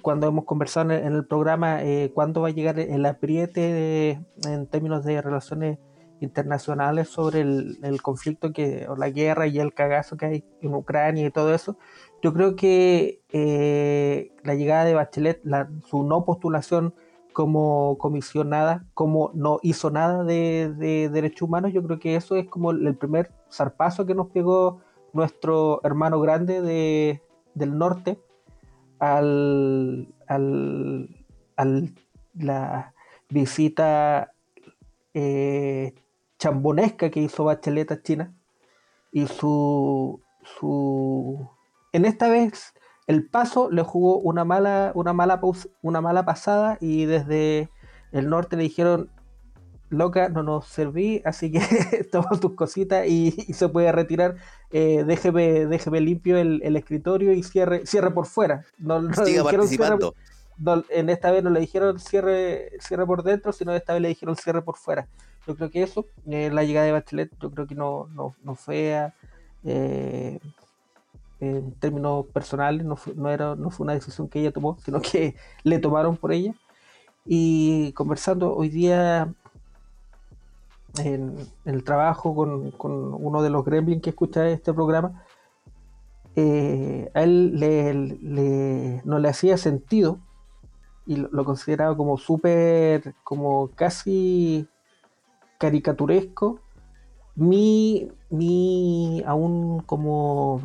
cuando 0.02 0.28
hemos 0.28 0.44
conversado 0.44 0.92
en 0.92 1.14
el 1.14 1.24
programa 1.24 1.82
eh, 1.82 2.10
cuándo 2.14 2.42
va 2.42 2.48
a 2.48 2.50
llegar 2.50 2.78
el 2.78 3.06
apriete 3.06 4.20
en 4.44 4.66
términos 4.66 5.04
de 5.04 5.22
relaciones 5.22 5.78
internacionales 6.20 7.08
sobre 7.08 7.40
el, 7.40 8.02
conflicto 8.02 8.52
que 8.52 8.86
o 8.88 8.96
la 8.96 9.08
guerra 9.10 9.46
y 9.46 9.58
el 9.58 9.72
cagazo 9.72 10.16
que 10.16 10.26
hay 10.26 10.44
en 10.60 10.74
Ucrania 10.74 11.26
y 11.26 11.30
todo 11.30 11.54
eso 11.54 11.78
yo 12.22 12.34
creo 12.34 12.56
que 12.56 13.22
eh, 13.30 14.32
la 14.42 14.54
llegada 14.54 14.84
de 14.84 14.94
Bachelet 14.94 15.40
su 15.86 16.02
no 16.02 16.24
postulación 16.24 16.94
como 17.36 17.98
comisionada 17.98 18.86
como 18.94 19.30
no 19.34 19.60
hizo 19.62 19.90
nada 19.90 20.24
de, 20.24 21.10
derechos 21.12 21.42
humanos 21.42 21.70
yo 21.74 21.82
creo 21.82 21.98
que 21.98 22.16
eso 22.16 22.34
es 22.34 22.48
como 22.48 22.70
el 22.70 22.96
primer 22.96 23.30
zarpazo 23.52 24.06
que 24.06 24.14
nos 24.14 24.28
pegó 24.28 24.80
nuestro 25.12 25.82
hermano 25.84 26.18
grande 26.18 26.62
de, 26.62 27.20
del 27.52 27.76
norte 27.76 28.18
al, 29.00 30.08
al, 30.28 31.10
la 32.38 32.94
visita 33.28 34.32
eh, 35.12 35.94
chambonesca 36.38 37.10
que 37.10 37.20
hizo 37.20 37.44
Bachelet 37.44 37.92
a 37.92 38.02
China 38.02 38.34
y 39.12 39.26
su, 39.26 40.22
su 40.42 41.50
en 41.92 42.06
esta 42.06 42.30
vez 42.30 42.72
el 43.06 43.28
paso 43.28 43.70
le 43.70 43.82
jugó 43.82 44.18
una 44.18 44.44
mala 44.44 44.92
una 44.94 45.12
mala 45.12 45.40
una 45.82 46.00
mala 46.00 46.24
pasada 46.24 46.78
y 46.80 47.04
desde 47.04 47.70
el 48.12 48.28
norte 48.28 48.56
le 48.56 48.64
dijeron 48.64 49.10
loca, 49.88 50.28
no 50.28 50.42
nos 50.42 50.66
serví, 50.66 51.22
así 51.24 51.52
que 51.52 51.60
toma 52.12 52.30
tus 52.40 52.54
cositas 52.54 53.06
y, 53.06 53.30
se 53.30 53.68
puede 53.68 53.92
retirar. 53.92 54.36
Eh, 54.70 55.04
déjeme, 55.06 55.66
déjeme 55.66 56.00
limpio 56.00 56.36
el, 56.38 56.76
escritorio 56.76 57.32
y 57.32 57.42
cierre, 57.42 57.86
cierre 57.86 58.10
por 58.10 58.26
fuera. 58.26 58.64
No, 58.78 59.00
no 59.00 59.10
participando. 59.44 60.14
en 60.90 61.10
esta 61.10 61.30
vez 61.30 61.42
no 61.42 61.50
le 61.50 61.60
dijeron 61.60 61.98
cierre, 62.00 62.72
cierre 62.80 63.06
por 63.06 63.22
dentro, 63.22 63.52
sino 63.52 63.74
esta 63.74 63.92
vez 63.92 64.02
le 64.02 64.08
dijeron 64.08 64.36
cierre 64.36 64.62
por 64.62 64.76
fuera. 64.76 65.08
Yo 65.46 65.54
creo 65.54 65.70
que 65.70 65.82
eso, 65.82 66.06
eh, 66.26 66.50
la 66.52 66.64
llegada 66.64 66.86
de 66.86 66.92
Bachelet, 66.92 67.30
yo 67.40 67.50
creo 67.52 67.66
que 67.66 67.76
no, 67.76 68.08
no, 68.08 68.34
no 68.42 68.56
fue 68.56 69.12
eh, 69.64 70.40
en 71.40 71.72
términos 71.74 72.26
personales, 72.26 72.84
no 72.86 72.96
fue, 72.96 73.14
no, 73.14 73.30
era, 73.30 73.56
no 73.56 73.70
fue 73.70 73.84
una 73.84 73.94
decisión 73.94 74.28
que 74.28 74.40
ella 74.40 74.52
tomó, 74.52 74.78
sino 74.84 75.00
que 75.00 75.36
le 75.62 75.78
tomaron 75.78 76.16
por 76.16 76.32
ella. 76.32 76.54
Y 77.24 77.92
conversando 77.92 78.54
hoy 78.54 78.68
día 78.68 79.32
en, 80.98 81.36
el 81.64 81.84
trabajo 81.84 82.34
con, 82.34 82.72
uno 82.78 83.42
de 83.42 83.50
los 83.50 83.64
gremlins 83.64 84.02
que 84.02 84.10
escucha 84.10 84.48
este 84.48 84.72
programa, 84.72 85.24
eh, 86.36 87.10
a 87.14 87.22
él 87.22 87.58
le, 87.58 89.02
no 89.04 89.18
le 89.18 89.28
hacía 89.28 89.56
sentido 89.56 90.20
y 91.06 91.16
lo, 91.16 91.44
consideraba 91.44 91.96
como 91.96 92.18
súper, 92.18 93.14
como 93.24 93.70
casi 93.74 94.68
caricaturesco, 95.58 96.60
mi, 97.36 98.10
mi 98.28 99.22
aún 99.26 99.80
como, 99.82 100.62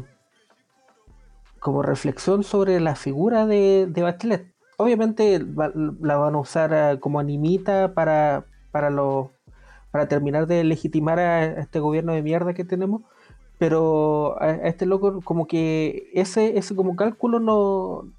como 1.61 1.83
reflexión 1.83 2.43
sobre 2.43 2.81
la 2.81 2.95
figura 2.95 3.45
de, 3.45 3.87
de. 3.87 4.51
Obviamente 4.77 5.39
la 5.39 6.17
van 6.17 6.35
a 6.35 6.39
usar 6.39 6.99
como 6.99 7.19
animita 7.19 7.93
para, 7.93 8.45
para 8.71 8.89
los 8.89 9.29
para 9.91 10.07
terminar 10.07 10.47
de 10.47 10.63
legitimar 10.63 11.19
a 11.19 11.43
este 11.43 11.79
gobierno 11.79 12.13
de 12.13 12.23
mierda 12.23 12.53
que 12.53 12.63
tenemos, 12.63 13.03
pero 13.59 14.41
a, 14.41 14.49
este 14.51 14.85
loco 14.85 15.21
como 15.21 15.47
que 15.47 16.09
ese, 16.13 16.57
ese 16.57 16.75
como 16.75 16.95
cálculo 16.95 17.39
no, 17.39 18.09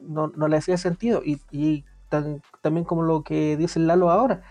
no, 0.00 0.48
le 0.48 0.56
hacía 0.56 0.78
sentido 0.78 1.22
y, 1.24 1.84
también 2.60 2.84
como 2.84 3.02
lo 3.02 3.22
que 3.22 3.56
dice 3.56 3.80
Lalo 3.80 4.10
ahora. 4.10 4.42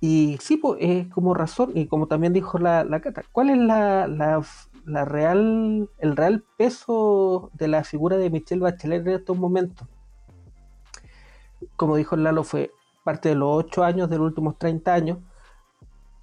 Y 0.00 0.38
sí, 0.40 0.56
pues 0.56 0.78
es 0.80 1.08
como 1.08 1.34
razón, 1.34 1.72
y 1.74 1.86
como 1.86 2.06
también 2.06 2.32
dijo 2.32 2.58
la, 2.58 2.84
la 2.84 3.00
Cata, 3.00 3.22
¿cuál 3.32 3.50
es 3.50 3.58
la, 3.58 4.06
la, 4.06 4.40
real, 4.94 5.90
el 5.98 6.16
real 6.16 6.44
peso 6.56 7.50
de 7.54 7.68
la 7.68 7.84
figura 7.84 8.16
de 8.16 8.30
Michelle 8.30 8.62
Bachelet 8.62 9.06
en 9.06 9.14
estos 9.14 9.38
momentos? 9.38 9.86
Como 11.76 11.96
dijo 11.96 12.16
Lalo, 12.16 12.44
fue 12.44 12.70
parte 13.04 13.30
de 13.30 13.34
los 13.34 13.64
ocho 13.64 13.84
años 13.84 14.10
de 14.10 14.18
los 14.18 14.26
últimos 14.26 14.58
30 14.58 14.94
años, 14.94 15.18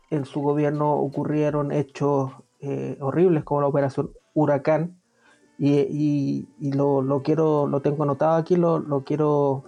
en 0.10 0.26
su 0.26 0.42
gobierno 0.42 0.94
ocurrieron 0.94 1.72
hechos 1.72 2.32
eh, 2.60 2.98
horribles 3.02 3.44
como 3.44 3.62
la 3.62 3.68
operación 3.68 4.12
Huracán 4.34 5.00
y, 5.58 6.48
lo, 6.60 7.22
quiero 7.24 7.68
lo 7.68 7.82
tengo 7.82 8.04
anotado 8.04 8.36
aquí 8.36 8.56
lo, 8.56 9.04
quiero 9.06 9.64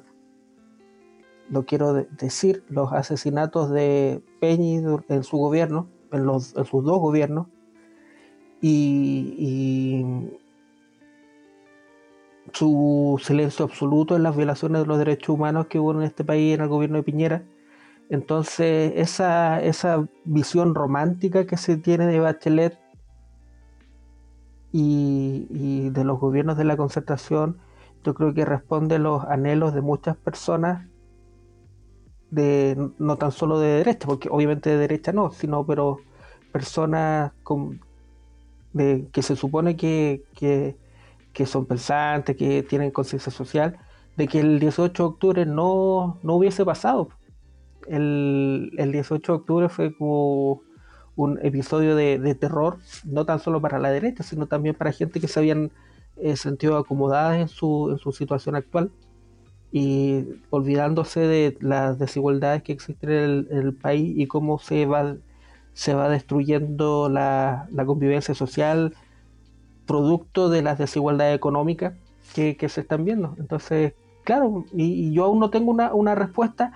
lo 1.50 1.66
quiero 1.66 1.94
decir 1.94 2.64
los 2.68 2.92
asesinatos 2.92 3.70
de 3.70 4.22
Peñi 4.42 4.84
en 5.08 5.24
su 5.24 5.38
gobierno 5.38 5.88
en, 6.12 6.26
los, 6.26 6.56
en 6.58 6.66
sus 6.66 6.84
dos 6.84 7.00
gobiernos 7.00 7.48
y, 8.62 10.06
su 12.54 13.20
silencio 13.22 13.66
absoluto 13.66 14.16
en 14.16 14.24
las 14.24 14.36
violaciones 14.36 14.82
de 14.82 14.88
los 14.88 14.98
derechos 14.98 15.30
humanos 15.30 15.68
que 15.68 15.80
hubo 15.80 15.92
en 15.92 16.04
este 16.04 16.24
país 16.24 16.56
en 16.56 16.62
el 16.62 16.70
gobierno 16.70 16.98
de 16.98 17.04
Piñera. 17.04 17.44
Entonces, 18.10 18.94
esa, 18.96 19.62
esa 19.62 20.08
visión 20.24 20.74
romántica 20.74 21.46
que 21.46 21.58
se 21.58 21.78
tiene 21.78 22.08
de 22.08 22.20
Bachelet 22.20 22.80
y, 24.72 25.90
de 25.90 26.04
los 26.04 26.20
gobiernos 26.20 26.58
de 26.58 26.64
la 26.64 26.78
concertación, 26.78 27.58
yo 28.04 28.14
creo 28.14 28.34
que 28.34 28.46
responde 28.46 28.96
a 28.96 29.00
los 29.00 29.24
anhelos 29.26 29.74
de 29.74 29.82
muchas 29.82 30.16
personas, 30.16 30.88
de, 32.32 32.92
no 32.98 33.18
tan 33.18 33.32
solo 33.32 33.60
de 33.60 33.70
derecha, 33.70 34.08
porque 34.08 34.30
obviamente 34.32 34.70
de 34.70 34.78
derecha 34.78 35.12
no, 35.12 35.32
sino 35.32 35.66
pero 35.66 35.98
personas 36.52 37.34
con, 37.44 37.82
de, 38.78 39.08
que 39.12 39.22
se 39.22 39.36
supone 39.36 39.76
que, 39.76 40.24
que, 40.36 41.46
son 41.46 41.66
pensantes, 41.66 42.36
que 42.36 42.64
tienen 42.64 42.92
conciencia 42.92 43.32
social, 43.32 43.78
de 44.16 44.28
que 44.28 44.40
el 44.40 44.60
18 44.60 45.04
de 45.04 45.08
octubre 45.08 45.46
no, 45.46 46.20
no 46.24 46.36
hubiese 46.36 46.66
pasado. 46.66 47.10
El, 47.88 48.72
el 48.78 48.92
18 48.92 49.32
de 49.32 49.38
octubre 49.38 49.70
fue 49.70 49.96
como 49.96 50.62
un 51.18 51.40
episodio 51.42 51.96
de, 51.96 52.36
terror, 52.36 52.78
no 53.04 53.26
tan 53.26 53.40
solo 53.40 53.60
para 53.60 53.80
la 53.80 53.90
derecha, 53.90 54.24
sino 54.24 54.46
también 54.46 54.76
para 54.76 54.92
gente 54.92 55.20
que 55.20 55.28
se 55.28 55.40
habían 55.40 55.72
eh, 56.16 56.38
sentido 56.38 56.78
acomodada 56.78 57.40
en 57.40 57.48
su, 57.48 57.90
en 57.92 57.98
su 57.98 58.12
situación 58.12 58.56
actual. 58.56 58.92
Y 59.72 60.26
olvidándose 60.52 61.22
de 61.22 61.58
las 61.60 62.00
desigualdades 62.00 62.64
que 62.64 62.72
existen 62.72 63.10
en 63.10 63.18
el, 63.18 63.48
en 63.52 63.58
el 63.58 63.74
país 63.74 64.14
y 64.16 64.28
cómo 64.28 64.60
se 64.60 64.86
va, 64.86 65.18
se 65.78 65.94
va 65.94 66.10
destruyendo 66.10 67.08
la, 67.08 67.68
la, 67.72 67.86
convivencia 67.86 68.34
social 68.34 68.96
producto 69.86 70.50
de 70.50 70.64
las 70.64 70.80
desigualdades 70.80 71.36
económicas 71.36 71.94
que, 72.34 72.58
que 72.58 72.68
se 72.68 72.82
están 72.82 73.06
viendo. 73.06 73.36
Entonces, 73.38 73.94
claro, 74.24 74.66
y, 74.74 75.14
yo 75.14 75.26
aún 75.26 75.40
no 75.40 75.52
tengo 75.52 75.70
una, 75.70 75.94
una 75.94 76.16
respuesta 76.16 76.72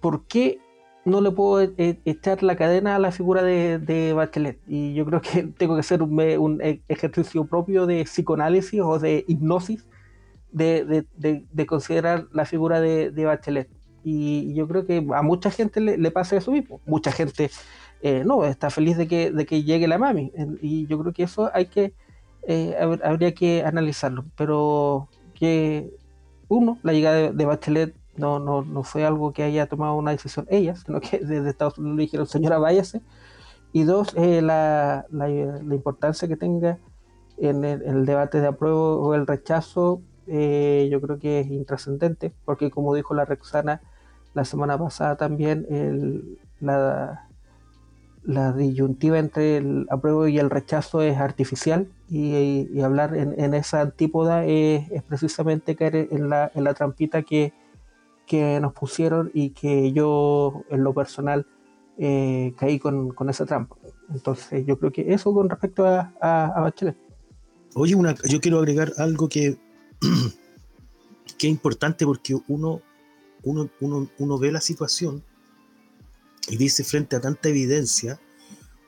por 0.00 0.24
qué 0.26 0.58
no 1.04 1.20
le 1.20 1.32
puedo 1.32 1.60
e, 1.60 1.74
e, 1.76 2.00
echar 2.06 2.42
la 2.42 2.56
cadena 2.56 2.96
a 2.96 2.98
la 2.98 3.12
figura 3.12 3.42
de, 3.42 3.78
de, 3.78 4.14
Bachelet. 4.14 4.58
Y 4.66 4.94
yo 4.94 5.04
creo 5.04 5.20
que 5.20 5.42
tengo 5.58 5.74
que 5.74 5.80
hacer 5.80 6.02
un, 6.02 6.18
un 6.18 6.62
e, 6.62 6.80
ejercicio 6.88 7.44
propio 7.44 7.84
de 7.84 8.04
psicoanálisis 8.04 8.80
o 8.80 8.98
de 8.98 9.22
hipnosis 9.28 9.86
de, 10.50 11.04
de, 11.14 11.44
de 11.52 11.66
considerar 11.66 12.26
la 12.32 12.46
figura 12.46 12.80
de, 12.80 13.22
Bachelet. 13.22 13.68
Y 14.02 14.54
yo 14.54 14.66
creo 14.66 14.86
que 14.86 15.06
a 15.14 15.20
mucha 15.20 15.50
gente 15.50 15.78
le, 15.82 15.98
le 15.98 16.10
pasa 16.10 16.38
eso 16.38 16.52
mismo. 16.52 16.80
Mucha 16.86 17.12
gente 17.12 17.50
eh, 18.02 18.22
no 18.24 18.44
está 18.44 18.70
feliz 18.70 18.96
de 18.96 19.06
que, 19.06 19.30
de 19.30 19.46
que 19.46 19.62
llegue 19.62 19.88
la 19.88 19.98
mami. 19.98 20.32
Y 20.62 20.86
yo 20.86 20.98
creo 20.98 21.12
que 21.12 21.24
eso 21.24 21.50
hay 21.52 21.66
que 21.66 21.92
eh, 22.42 22.76
habría 23.04 23.34
que 23.34 23.62
analizarlo. 23.64 24.24
Pero 24.36 25.08
que 25.34 25.90
uno, 26.48 26.78
la 26.82 26.92
llegada 26.92 27.32
de, 27.32 27.44
Bachelet 27.44 27.94
no, 28.16 28.38
no, 28.38 28.62
no 28.62 28.82
fue 28.82 29.04
algo 29.04 29.32
que 29.32 29.42
haya 29.42 29.66
tomado 29.66 29.94
una 29.96 30.12
decisión 30.12 30.46
ella, 30.50 30.74
sino 30.76 31.00
que 31.00 31.18
desde 31.24 31.50
Estados 31.50 31.78
Unidos 31.78 31.96
le 31.96 32.02
dijeron, 32.02 32.26
señora, 32.26 32.58
váyase. 32.58 33.02
Y 33.72 33.84
dos, 33.84 34.14
eh, 34.16 34.42
la, 34.42 35.06
la, 35.10 35.28
la, 35.28 35.74
importancia 35.74 36.26
que 36.26 36.36
tenga 36.36 36.78
en 37.38 37.64
el, 37.64 37.82
el, 37.82 38.04
debate 38.04 38.40
de 38.40 38.48
apruebo 38.48 39.00
o 39.00 39.14
el 39.14 39.26
rechazo, 39.26 40.02
yo 40.26 41.00
creo 41.00 41.18
que 41.18 41.40
es 41.40 41.48
intrascendente, 41.48 42.32
porque 42.44 42.70
como 42.70 42.94
dijo 42.94 43.14
la 43.14 43.24
Rexana 43.24 43.80
la 44.34 44.44
semana 44.44 44.78
pasada 44.78 45.16
también, 45.16 45.66
el, 45.70 46.38
la, 46.60 47.29
la 48.22 48.52
disyuntiva 48.52 49.18
entre 49.18 49.56
el 49.56 49.86
apruebo 49.90 50.26
y 50.26 50.38
el 50.38 50.50
rechazo 50.50 51.00
es 51.02 51.16
artificial 51.16 51.88
y, 52.08 52.80
hablar 52.80 53.16
en, 53.16 53.38
en, 53.40 53.54
esa 53.54 53.80
antípoda 53.80 54.44
es, 54.44 54.90
es, 54.90 55.02
precisamente 55.02 55.76
caer 55.76 56.08
en 56.10 56.28
la, 56.28 56.50
en 56.54 56.64
la 56.64 56.74
trampita 56.74 57.22
que, 57.22 57.52
que 58.26 58.60
nos 58.60 58.72
pusieron 58.72 59.30
y 59.32 59.50
que 59.50 59.92
yo 59.92 60.64
en 60.70 60.84
lo 60.84 60.92
personal 60.92 61.46
eh, 61.98 62.52
caí 62.58 62.78
con, 62.78 63.10
con, 63.10 63.30
esa 63.30 63.46
trampa. 63.46 63.76
Entonces 64.12 64.66
yo 64.66 64.78
creo 64.78 64.92
que 64.92 65.12
eso 65.12 65.32
con 65.32 65.48
respecto 65.48 65.86
a, 65.86 66.12
a, 66.20 66.46
a 66.46 66.60
Bachelet. 66.60 66.96
Oye, 67.74 67.94
una, 67.94 68.14
yo 68.28 68.40
quiero 68.40 68.58
agregar 68.58 68.92
algo 68.98 69.28
que, 69.28 69.56
que 71.38 71.46
es 71.46 71.50
importante 71.50 72.04
porque 72.04 72.36
uno, 72.48 72.82
uno, 73.44 73.70
uno, 73.80 74.08
uno 74.18 74.38
ve 74.38 74.52
la 74.52 74.60
situación 74.60 75.22
y 76.48 76.56
dice 76.56 76.84
frente 76.84 77.16
a 77.16 77.20
tanta 77.20 77.48
evidencia 77.48 78.20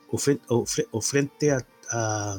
o 0.08 1.00
frente, 1.00 1.52
a, 1.52 2.38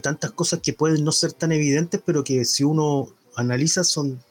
tantas 0.00 0.30
cosas 0.32 0.60
que 0.60 0.72
pueden 0.72 1.04
no 1.04 1.12
ser 1.12 1.32
tan 1.32 1.52
evidentes, 1.52 2.00
pero 2.04 2.22
que 2.22 2.44
si 2.44 2.62
uno 2.62 3.08
analiza 3.34 3.84
son 3.84 4.22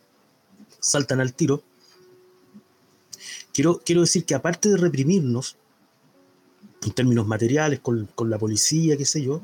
saltan 0.79 1.19
al 1.19 1.33
tiro. 1.33 1.61
Quiero, 3.53 3.81
quiero 3.85 4.01
decir 4.01 4.25
que 4.25 4.33
aparte 4.33 4.69
de 4.69 4.77
reprimirnos, 4.77 5.57
en 6.83 6.93
términos 6.93 7.27
materiales, 7.27 7.79
con, 7.81 8.07
con 8.15 8.29
la 8.29 8.39
policía, 8.39 8.97
qué 8.97 9.05
sé 9.05 9.21
yo, 9.21 9.41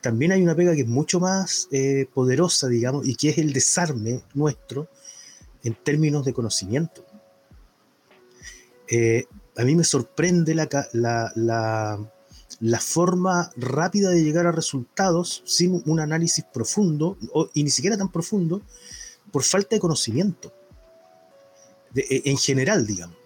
también 0.00 0.32
hay 0.32 0.42
una 0.42 0.54
pega 0.54 0.74
que 0.74 0.82
es 0.82 0.88
mucho 0.88 1.18
más 1.18 1.68
eh, 1.72 2.06
poderosa, 2.12 2.68
digamos, 2.68 3.06
y 3.06 3.16
que 3.16 3.30
es 3.30 3.38
el 3.38 3.52
desarme 3.52 4.22
nuestro 4.34 4.88
en 5.64 5.74
términos 5.74 6.24
de 6.24 6.32
conocimiento. 6.32 7.04
Eh, 8.88 9.26
a 9.58 9.64
mí 9.64 9.74
me 9.74 9.82
sorprende 9.82 10.54
la, 10.54 10.68
la, 10.92 11.32
la, 12.60 12.80
forma 12.80 13.50
rápida 13.56 14.10
de 14.10 14.22
llegar 14.22 14.46
a 14.46 14.52
resultados 14.52 15.42
sin 15.44 15.82
un 15.84 15.98
análisis 15.98 16.44
profundo, 16.44 17.18
o, 17.32 17.50
y 17.54 17.64
ni 17.64 17.70
siquiera 17.70 17.98
tan 17.98 18.10
profundo, 18.10 18.62
por 19.32 19.42
falta 19.42 19.74
de 19.74 19.80
conocimiento 19.80 20.52
e, 21.94 22.22
en 22.26 22.38
general, 22.38 22.86
digamos. 22.86 23.16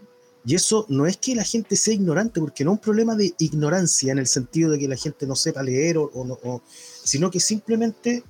Y 0.45 0.55
eso 0.55 0.87
no 0.89 1.07
es 1.07 1.19
que 1.19 1.35
la 1.35 1.45
gente 1.45 1.77
sea 1.77 1.93
ignorante, 1.93 2.41
porque 2.41 2.65
no 2.65 2.73
es 2.73 2.77
un 2.79 2.83
problema 2.83 3.15
de 3.15 3.35
ignorancia 3.39 4.11
en 4.11 4.19
el 4.19 4.27
sentido 4.27 4.71
de 4.71 4.79
que 4.79 4.89
la 4.89 4.97
gente 4.97 5.27
no 5.27 5.37
sepa 5.37 5.63
leer, 5.63 5.99
o, 5.99 6.05
o, 6.15 6.39
o 6.45 6.63
sino 7.05 7.31
que 7.31 7.41
simplemente 7.41 8.25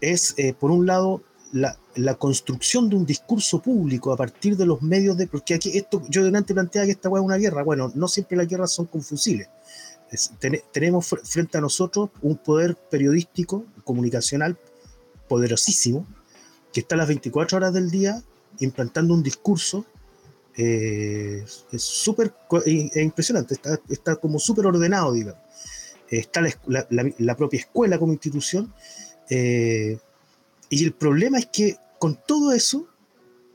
es, 0.00 0.34
eh, 0.36 0.54
por 0.54 0.70
un 0.70 0.86
lado, 0.86 1.20
la, 1.52 1.78
la, 1.94 2.14
construcción 2.14 2.88
de 2.88 2.96
un 2.96 3.06
discurso 3.06 3.60
público 3.60 4.12
a 4.12 4.16
partir 4.16 4.56
de 4.56 4.66
los 4.66 4.82
medios 4.82 5.16
de... 5.16 5.26
Porque 5.26 5.54
aquí 5.54 5.76
esto, 5.76 6.02
yo 6.08 6.24
delante 6.24 6.54
planteaba 6.54 6.86
que 6.86 6.92
esta 6.92 7.08
es 7.08 7.14
una 7.20 7.36
guerra. 7.36 7.62
Bueno, 7.62 7.92
no 7.94 8.08
siempre 8.08 8.36
las 8.36 8.48
guerras 8.48 8.72
son 8.72 8.86
con 8.86 9.02
fusiles. 9.02 9.48
Es, 10.10 10.32
ten, 10.38 10.60
tenemos 10.72 11.06
frente 11.24 11.58
a 11.58 11.60
nosotros 11.60 12.10
un 12.22 12.36
poder 12.36 12.76
periodístico, 12.76 13.64
comunicacional, 13.84 14.56
poderosísimo, 15.28 16.06
que 16.72 16.80
está 16.80 16.94
a 16.94 16.98
las 16.98 17.08
24 17.08 17.56
horas 17.56 17.72
del 17.72 17.90
día 17.90 18.22
implantando 18.58 19.14
un 19.14 19.22
discurso 19.22 19.86
eh, 20.56 21.44
es 21.72 21.82
súper 21.82 22.34
es 22.66 22.96
impresionante, 22.96 23.54
está, 23.54 23.80
está 23.88 24.16
como 24.16 24.38
súper 24.38 24.66
ordenado, 24.66 25.12
digamos. 25.12 25.40
Está 26.08 26.42
la, 26.42 26.86
la, 26.90 27.10
la, 27.18 27.36
propia 27.36 27.60
escuela 27.60 27.98
como 27.98 28.12
institución. 28.12 28.72
Eh, 29.30 29.98
y 30.72 30.84
el 30.84 30.94
problema 30.94 31.38
es 31.38 31.48
que 31.52 31.76
con 31.98 32.18
todo 32.26 32.50
eso 32.50 32.88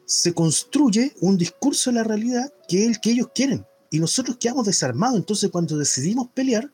se 0.06 0.36
construye 0.36 1.16
un 1.20 1.36
discurso 1.36 1.90
de 1.90 1.96
la 1.96 2.04
realidad 2.04 2.54
que 2.68 2.84
es 2.84 2.90
el 2.90 3.00
que 3.02 3.10
ellos 3.10 3.30
quieren. 3.34 3.66
Y 3.90 4.00
nosotros 4.00 4.38
quedamos 4.38 4.68
desarmados. 4.68 5.18
Entonces, 5.18 5.50
cuando 5.50 5.80
decidimos 5.80 6.28
pelear, 6.36 6.72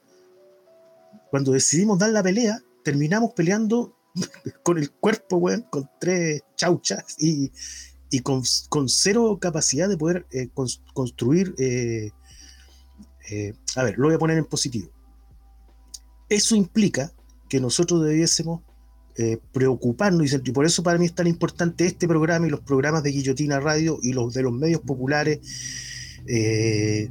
cuando 1.31 1.53
decidimos 1.53 1.97
dar 1.97 2.09
la 2.09 2.21
pelea, 2.21 2.61
terminamos 2.83 3.31
peleando 3.33 3.95
con 4.63 4.77
el 4.77 4.91
cuerpo, 4.91 5.41
con 5.69 5.89
tres 5.97 6.41
chauchas 6.57 7.05
y, 7.17 7.49
y 8.09 8.19
con, 8.19 8.43
con, 8.67 8.89
cero 8.89 9.37
capacidad 9.39 9.87
de 9.87 9.97
poder 9.97 10.27
eh, 10.29 10.49
construir, 10.93 11.55
eh, 11.57 12.11
eh, 13.31 13.53
a 13.77 13.83
ver, 13.83 13.97
lo 13.97 14.07
voy 14.07 14.15
a 14.15 14.19
poner 14.19 14.37
en 14.37 14.45
positivo. 14.45 14.91
Eso 16.27 16.53
implica 16.53 17.13
que 17.47 17.61
nosotros 17.61 18.03
debiésemos 18.03 18.61
eh, 19.17 19.37
preocuparnos, 19.51 20.33
y 20.33 20.51
por 20.51 20.65
eso 20.65 20.83
para 20.83 20.97
mí 20.97 21.05
es 21.05 21.15
tan 21.15 21.27
importante 21.27 21.85
este 21.85 22.07
programa 22.07 22.47
y 22.47 22.49
los 22.49 22.61
programas 22.61 23.03
de 23.03 23.11
Guillotina 23.11 23.59
Radio 23.59 23.99
y 24.01 24.13
los 24.13 24.33
de 24.33 24.43
los 24.43 24.53
medios 24.53 24.81
populares, 24.81 25.39
de 26.25 27.09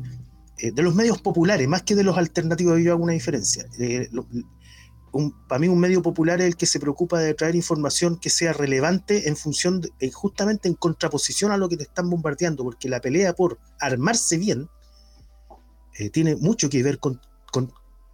los 0.83 0.95
medios 0.95 1.21
populares, 1.21 1.69
más 1.69 1.83
que 1.83 1.95
de 1.95 2.05
los 2.05 2.17
alternativos, 2.17 2.81
yo 2.81 2.93
hago 2.93 3.05
una 3.05 3.13
diferencia. 3.13 3.67
Lo, 4.11 4.27
un, 5.13 5.35
para 5.47 5.59
mí 5.59 5.69
un 5.69 5.79
medio 5.79 6.03
popular 6.03 6.41
es 6.41 6.47
el 6.47 6.57
que 6.57 6.67
se 6.67 6.81
preocupa 6.81 7.19
de 7.21 7.35
traer 7.35 7.55
información 7.55 8.19
que 8.19 8.31
sea 8.31 8.53
relevante 8.53 9.29
en 9.29 9.37
función, 9.37 9.81
de, 9.81 9.91
eh, 10.01 10.11
justamente 10.11 10.69
en 10.69 10.75
contraposición 10.75 11.53
a 11.53 11.57
lo 11.57 11.69
que 11.69 11.77
te 11.77 11.85
están 11.85 12.11
bombardeando, 12.11 12.65
porque 12.65 12.89
la 12.89 13.01
pelea 13.01 13.35
por 13.35 13.59
armarse 13.81 14.39
bien 14.39 14.69
eh, 15.99 16.11
tiene 16.11 16.37
mucho 16.37 16.69
que 16.71 16.83
ver 16.83 16.99
con, 16.99 17.21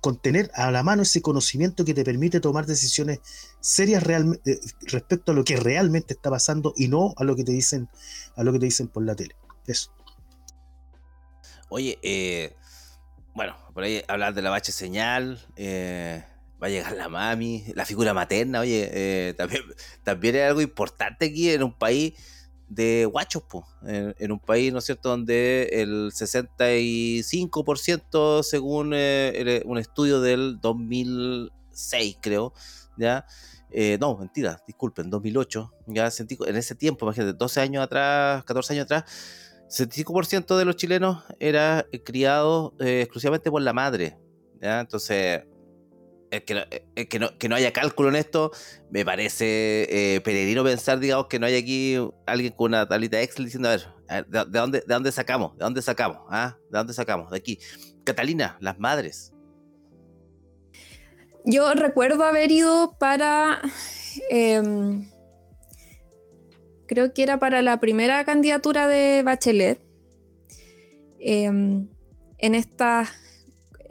con, 0.01 0.20
tener 0.20 0.51
a 0.55 0.70
la 0.70 0.83
mano 0.83 1.03
ese 1.03 1.23
conocimiento 1.23 1.85
que 1.85 1.95
te 1.95 2.05
permite 2.05 2.41
tomar 2.41 2.66
decisiones 2.66 3.20
serias 3.61 4.03
real, 4.03 4.41
eh, 4.45 4.59
respecto 4.83 5.33
a 5.33 5.35
lo 5.35 5.45
que 5.45 5.57
realmente 5.57 6.15
está 6.15 6.31
pasando 6.31 6.75
y 6.77 6.89
no 6.89 7.15
a 7.16 7.25
lo 7.25 7.37
que 7.37 7.45
te 7.45 7.53
dicen, 7.53 7.89
a 8.37 8.45
lo 8.45 8.53
que 8.53 8.59
te 8.59 8.66
dicen 8.66 8.89
por 8.89 9.05
la 9.05 9.15
tele. 9.15 9.35
Eso. 9.66 9.93
Oye, 11.69 11.99
eh, 12.03 12.55
bueno, 13.35 13.57
por 13.75 13.85
ahí 13.85 14.03
hablar 14.09 14.35
de 14.35 14.43
la 14.43 14.51
bache 14.51 14.73
señal, 14.73 15.45
eh, 15.57 16.25
va 16.62 16.66
a 16.69 16.70
llegar 16.70 16.93
la 16.93 17.09
mami, 17.09 17.65
la 17.75 17.85
figura 17.85 18.15
materna, 18.15 18.61
oye, 18.61 18.91
eh, 18.93 19.35
también, 19.35 19.62
también 20.03 20.37
es 20.37 20.49
algo 20.49 20.61
importante 20.61 21.27
aquí 21.27 21.51
en 21.51 21.62
un 21.62 21.73
país 21.73 22.15
de 22.69 23.07
guachos, 23.07 23.43
en, 23.86 24.15
en, 24.19 24.32
un 24.32 24.39
país, 24.39 24.70
¿no 24.73 24.78
es 24.78 24.85
cierto?, 24.85 25.09
donde 25.11 25.69
el 25.73 26.12
65%, 26.12 28.43
según 28.43 28.93
eh, 28.95 29.62
un 29.65 29.78
estudio 29.78 30.20
del 30.20 30.61
2006, 30.61 32.19
creo, 32.20 32.53
¿ya? 32.97 33.24
Eh, 33.70 33.99
no, 34.01 34.16
mentira, 34.16 34.62
disculpen, 34.66 35.11
2008, 35.11 35.73
ya 35.86 36.11
sentí, 36.11 36.36
en 36.47 36.57
ese 36.57 36.74
tiempo, 36.74 37.05
imagínate, 37.07 37.35
12 37.35 37.61
años 37.61 37.85
atrás, 37.85 38.43
14 38.45 38.73
años 38.74 38.85
atrás, 38.85 39.05
75% 39.69 40.57
de 40.57 40.65
los 40.65 40.77
chilenos 40.77 41.24
era 41.39 41.86
criado 42.05 42.74
exclusivamente 42.78 43.51
por 43.51 43.61
la 43.62 43.74
madre, 43.74 44.19
¿ya? 44.61 44.81
Entonces 44.81 45.43
que, 46.31 46.55
no, 46.55 46.61
que, 47.09 47.19
no, 47.19 47.39
que 47.39 47.49
no 47.49 47.57
haya 47.57 47.73
cálculo 47.73 48.09
en 48.11 48.17
esto, 48.17 48.53
me 48.91 49.05
parece 49.05 50.15
eh, 50.17 50.21
peregrino 50.21 50.63
pensar, 50.65 50.99
digamos, 50.99 51.27
que 51.27 51.39
no 51.39 51.47
hay 51.47 51.57
aquí 51.57 51.97
alguien 52.27 52.53
con 52.53 52.71
una 52.71 52.87
tablita 52.87 53.21
Excel 53.21 53.47
diciendo, 53.47 53.69
a 53.69 53.73
ver, 53.73 54.27
¿de, 54.27 54.59
dónde, 54.59 54.83
¿de 54.87 54.95
dónde 54.95 55.13
sacamos? 55.13 55.57
¿De 55.57 55.65
dónde 55.65 55.83
sacamos? 55.83 56.19
¿Ah? 56.31 56.57
¿De 56.71 56.79
dónde 56.79 56.93
sacamos? 56.93 57.31
De 57.31 57.37
aquí. 57.37 57.59
Catalina, 58.05 58.57
las 58.61 58.79
madres. 58.79 59.33
Yo 61.45 61.73
recuerdo 61.75 62.25
haber 62.25 62.51
ido 62.51 62.97
para... 62.99 63.61
Em, 64.31 65.09
creo 66.87 67.13
que 67.15 67.23
era 67.23 67.39
para 67.39 67.63
la 67.63 67.81
primera 67.81 68.25
candidatura 68.25 68.87
de 68.87 69.23
Bachelet. 69.23 69.81
Em, 71.21 71.89
en 72.39 72.55
estas 72.55 73.11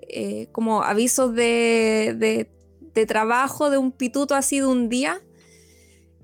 eh, 0.09 0.47
como 0.51 0.84
avisos 0.84 1.35
de, 1.35 2.49
trabajo 3.07 3.69
de 3.69 3.77
un 3.77 3.91
pituto 3.91 4.34
así 4.35 4.59
de 4.59 4.65
un 4.65 4.89
día, 4.89 5.21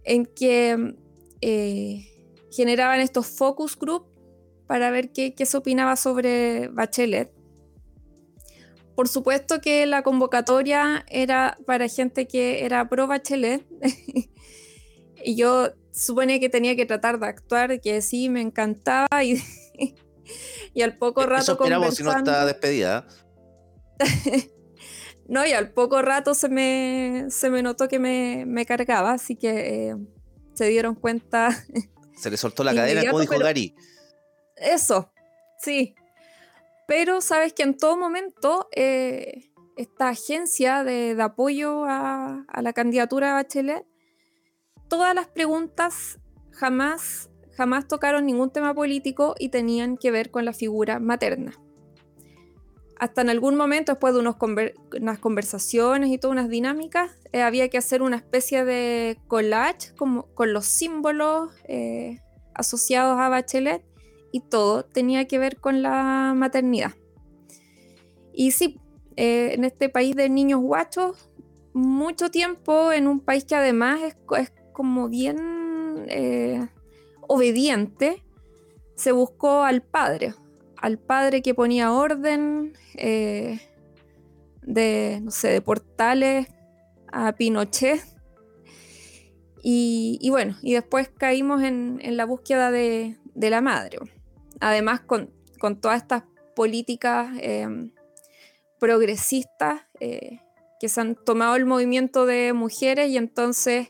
en 0.03 0.25
que 0.25 0.95
eh, 1.41 2.07
generaban 2.51 2.99
estos 2.99 3.27
focus 3.27 3.77
group 3.77 4.05
para 4.67 4.89
ver 4.89 5.11
qué, 5.11 5.33
se 5.45 5.57
opinaba 5.57 5.95
sobre 5.95 6.67
Bachelet. 6.69 7.31
Por 8.95 9.07
supuesto 9.07 9.59
que 9.59 9.85
la 9.85 10.03
convocatoria 10.03 11.05
era 11.09 11.57
para 11.65 11.87
gente 11.87 12.27
que 12.27 12.63
era 12.63 12.87
pro 12.89 13.07
Bachelet. 13.07 13.65
y 15.25 15.35
yo 15.35 15.69
supone 15.91 16.39
que 16.39 16.49
tenía 16.49 16.75
que 16.75 16.85
tratar 16.85 17.19
de 17.19 17.27
actuar, 17.27 17.81
que 17.81 18.01
sí, 18.01 18.29
me 18.29 18.41
encantaba. 18.41 19.23
Y, 19.23 19.41
y 20.73 20.81
al 20.81 20.97
poco 20.97 21.25
rato. 21.25 21.57
Eso 21.63 21.91
si 21.91 22.03
no 22.03 22.15
está 22.15 22.45
despedida. 22.45 23.07
no, 25.27 25.45
y 25.45 25.51
al 25.51 25.71
poco 25.71 26.01
rato 26.01 26.33
se 26.33 26.49
me, 26.49 27.25
se 27.29 27.49
me 27.49 27.61
notó 27.61 27.87
que 27.87 27.99
me, 27.99 28.65
cargaba, 28.65 29.13
así 29.13 29.35
que 29.35 29.89
eh, 29.89 29.95
se 30.53 30.67
dieron 30.67 30.95
cuenta. 30.95 31.49
Se 32.15 32.29
le 32.29 32.37
soltó 32.37 32.63
la 32.63 32.75
cadena, 32.75 33.03
como 33.05 33.19
dijo 33.19 33.37
Gary. 33.39 33.75
Eso, 34.55 35.11
sí. 35.59 35.95
Pero 36.87 37.21
sabes 37.21 37.53
que 37.53 37.63
en 37.63 37.75
todo 37.75 37.97
momento 37.97 38.69
eh, 38.75 39.51
esta 39.77 40.09
agencia 40.09 40.83
de, 40.83 41.17
apoyo 41.19 41.83
a, 41.85 42.45
a, 42.47 42.61
la 42.61 42.71
candidatura 42.71 43.27
de 43.27 43.33
Bachelet, 43.33 43.85
todas 44.89 45.15
las 45.15 45.27
preguntas 45.27 46.19
jamás, 46.51 47.29
jamás 47.57 47.87
tocaron 47.87 48.25
ningún 48.25 48.51
tema 48.51 48.73
político 48.75 49.33
y 49.39 49.49
tenían 49.49 49.97
que 49.97 50.11
ver 50.11 50.29
con 50.29 50.45
la 50.45 50.53
figura 50.53 50.99
materna 50.99 51.62
hasta 53.03 53.19
en 53.19 53.29
algún 53.29 53.57
momento, 53.57 53.91
después 53.91 54.13
de 54.13 54.21
unas 54.21 55.19
conversaciones 55.19 56.09
y 56.09 56.17
todas 56.17 56.35
unas 56.35 56.47
dinámicas, 56.47 57.11
eh, 57.33 57.41
había 57.41 57.67
que 57.67 57.77
hacer 57.77 58.01
una 58.01 58.15
especie 58.15 58.63
de 58.63 59.19
collage 59.27 59.93
con 59.97 60.53
los 60.53 60.65
símbolos 60.65 61.51
eh, 61.67 62.21
asociados 62.55 63.19
a 63.19 63.27
Bachelet 63.27 63.83
y 64.31 64.39
todo 64.39 64.85
tenía 64.85 65.27
que 65.27 65.37
ver 65.37 65.57
con 65.57 65.81
la 65.81 66.33
maternidad. 66.33 66.93
Y 68.33 68.51
sí, 68.51 68.79
eh, 69.17 69.51
en 69.53 69.65
este 69.65 69.89
país 69.89 70.15
de 70.15 70.29
niños 70.29 70.61
guachos, 70.61 71.29
mucho 71.73 72.31
tiempo 72.31 72.93
en 72.93 73.09
un 73.09 73.19
país 73.19 73.43
que 73.43 73.55
además 73.55 73.99
es 74.01 74.15
como 74.71 75.09
bien 75.09 76.07
obediente, 77.27 78.23
se 78.95 79.11
buscó 79.11 79.63
al 79.63 79.81
padre, 79.81 80.35
al 80.83 80.99
padre 80.99 81.41
que 81.41 81.55
ponía 81.55 81.93
orden 81.93 82.73
eh, 82.95 83.57
de, 84.63 85.21
no 85.23 85.31
sé, 85.31 85.47
de 85.47 85.61
portales 85.61 86.49
a 87.09 87.31
Pinochet. 87.31 88.01
Y, 89.63 90.29
bueno, 90.29 90.57
y 90.61 90.73
después 90.73 91.07
caímos 91.07 91.63
en, 91.63 92.01
la 92.17 92.25
búsqueda 92.25 92.69
de, 92.69 93.15
la 93.33 93.61
madre. 93.61 93.99
Además, 94.59 94.99
con, 94.99 95.31
todas 95.79 96.01
estas 96.01 96.23
políticas 96.53 97.29
eh, 97.39 97.65
progresistas 98.77 99.83
eh, 100.01 100.41
que 100.81 100.89
se 100.89 100.99
han 100.99 101.15
tomado 101.15 101.55
el 101.55 101.65
movimiento 101.65 102.25
de 102.25 102.51
mujeres 102.51 103.09
y 103.09 103.15
entonces 103.15 103.87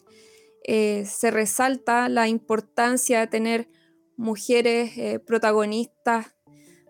se 0.64 1.32
resalta 1.32 2.08
la 2.08 2.28
importancia 2.28 3.20
de 3.20 3.28
tener 3.28 3.68
mujeres 4.16 5.20
protagonistas 5.26 6.33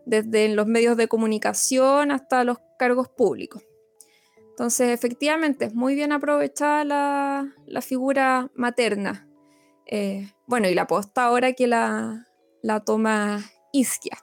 desde 0.06 0.50
los 0.50 0.68
medios 0.68 0.98
de 0.98 1.08
comunicación 1.08 2.12
hasta 2.12 2.44
los 2.44 2.58
cargos 2.78 3.10
públicos. 3.10 3.64
Entonces, 4.50 4.90
efectivamente, 4.90 5.66
es 5.66 5.74
muy 5.74 5.96
bien 5.96 6.12
aprovechada 6.12 6.84
la, 6.84 7.82
figura 7.82 8.52
materna. 8.54 9.28
Eh, 9.88 10.32
bueno, 10.46 10.70
y 10.70 10.76
la 10.76 10.86
posta 10.86 11.26
ahora 11.26 11.54
que 11.54 11.66
la, 11.66 12.28
toma 12.86 13.44
Isquia, 13.72 14.18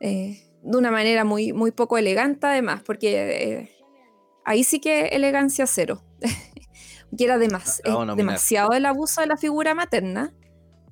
eh, 0.00 0.42
de 0.62 0.76
una 0.76 0.90
manera 0.90 1.24
muy, 1.24 1.54
muy 1.54 1.70
poco 1.70 1.96
elegante 1.96 2.46
además, 2.46 2.82
porque 2.84 3.60
eh, 3.60 3.70
ahí 4.44 4.62
sí 4.62 4.78
que 4.78 5.06
elegancia 5.06 5.66
cero. 5.66 6.02
que 7.16 7.24
era 7.24 7.38
demasiado 7.38 8.72
el 8.72 8.86
abuso 8.86 9.20
de 9.20 9.26
la 9.26 9.36
figura 9.36 9.74
materna. 9.74 10.34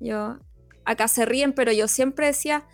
Yo, 0.01 0.39
acá 0.85 1.07
se 1.09 1.27
ríen, 1.27 1.53
pero 1.53 1.71
yo 1.73 1.87
siempre 1.87 2.27
decía, 2.27 2.67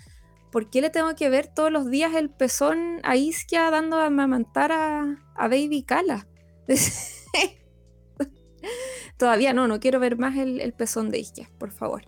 ¿por 0.55 0.71
qué 0.71 0.81
le 0.81 0.89
tengo 0.89 1.17
que 1.17 1.29
ver 1.31 1.49
todos 1.49 1.73
los 1.73 1.91
días 1.91 2.15
el 2.15 2.31
pezón 2.31 3.01
a 3.03 3.17
Isquia 3.17 3.73
dando 3.73 3.97
a 3.97 4.07
amamantar 4.07 4.71
a, 4.71 5.19
Baby 5.37 5.83
Kala? 5.83 6.29
Todavía 9.19 9.53
no, 9.53 9.67
no 9.67 9.81
quiero 9.81 9.99
ver 9.99 10.17
más 10.17 10.37
el, 10.37 10.73
pezón 10.73 11.11
de 11.11 11.19
Isquia, 11.19 11.51
por 11.59 11.73
favor. 11.73 12.05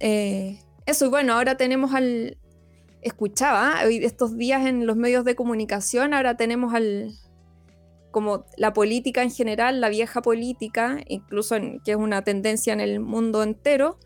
Eh, 0.00 0.58
eso, 0.86 1.06
y 1.06 1.08
bueno, 1.08 1.34
ahora 1.34 1.56
tenemos 1.56 1.94
al. 1.94 2.36
Escuchaba 3.00 3.76
hoy 3.84 4.04
estos 4.04 4.36
días 4.36 4.66
en 4.66 4.84
los 4.84 4.96
medios 4.96 5.24
de 5.24 5.36
comunicación, 5.36 6.14
ahora 6.14 6.36
tenemos 6.36 6.74
al. 6.74 7.12
como 8.10 8.46
la 8.56 8.72
política 8.72 9.22
en 9.22 9.30
general, 9.30 9.80
la 9.80 9.88
vieja 9.88 10.20
política, 10.20 10.98
incluso 11.06 11.54
que 11.84 11.92
es 11.92 11.96
una 11.96 12.22
tendencia 12.22 12.72
en 12.72 12.80
el 12.80 12.98
mundo 12.98 13.44
entero, 13.44 14.00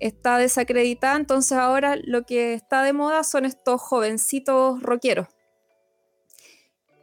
está 0.00 0.38
desacreditada, 0.38 1.16
entonces 1.16 1.56
ahora 1.58 1.96
lo 2.02 2.24
que 2.24 2.54
está 2.54 2.82
de 2.82 2.92
moda 2.92 3.24
son 3.24 3.44
estos 3.44 3.80
jovencitos 3.80 4.82
rockeros. 4.82 5.28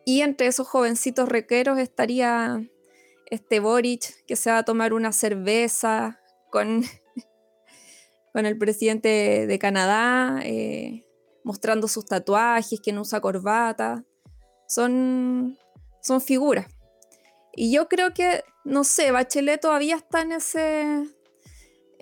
Y 0.05 0.21
entre 0.21 0.47
esos 0.47 0.67
jovencitos 0.67 1.29
rockeros 1.29 1.79
estaría 1.79 2.61
este 3.31 3.59
Boric, 3.59 4.25
que 4.25 4.35
se 4.35 4.51
va 4.51 4.59
a 4.59 4.65
tomar 4.65 4.93
una 4.93 5.11
cerveza 5.11 6.19
con, 6.51 6.83
con 8.33 8.45
el 8.45 8.57
presidente 8.57 9.47
de 9.47 9.59
Canadá, 9.59 10.39
eh, 10.43 11.05
mostrando 11.43 11.87
sus 11.87 12.05
tatuajes, 12.05 12.79
que 12.81 12.91
no 12.91 13.01
usa 13.01 13.21
corbata. 13.21 14.03
Son, 14.67 15.57
son 16.01 16.21
figuras. 16.21 16.67
Y 17.55 17.71
yo 17.71 17.87
creo 17.87 18.13
que, 18.13 18.43
no 18.63 18.83
sé, 18.83 19.11
Bachelet 19.11 19.61
todavía 19.61 19.95
está 19.95 20.21
en 20.21 20.33
ese, 20.33 21.03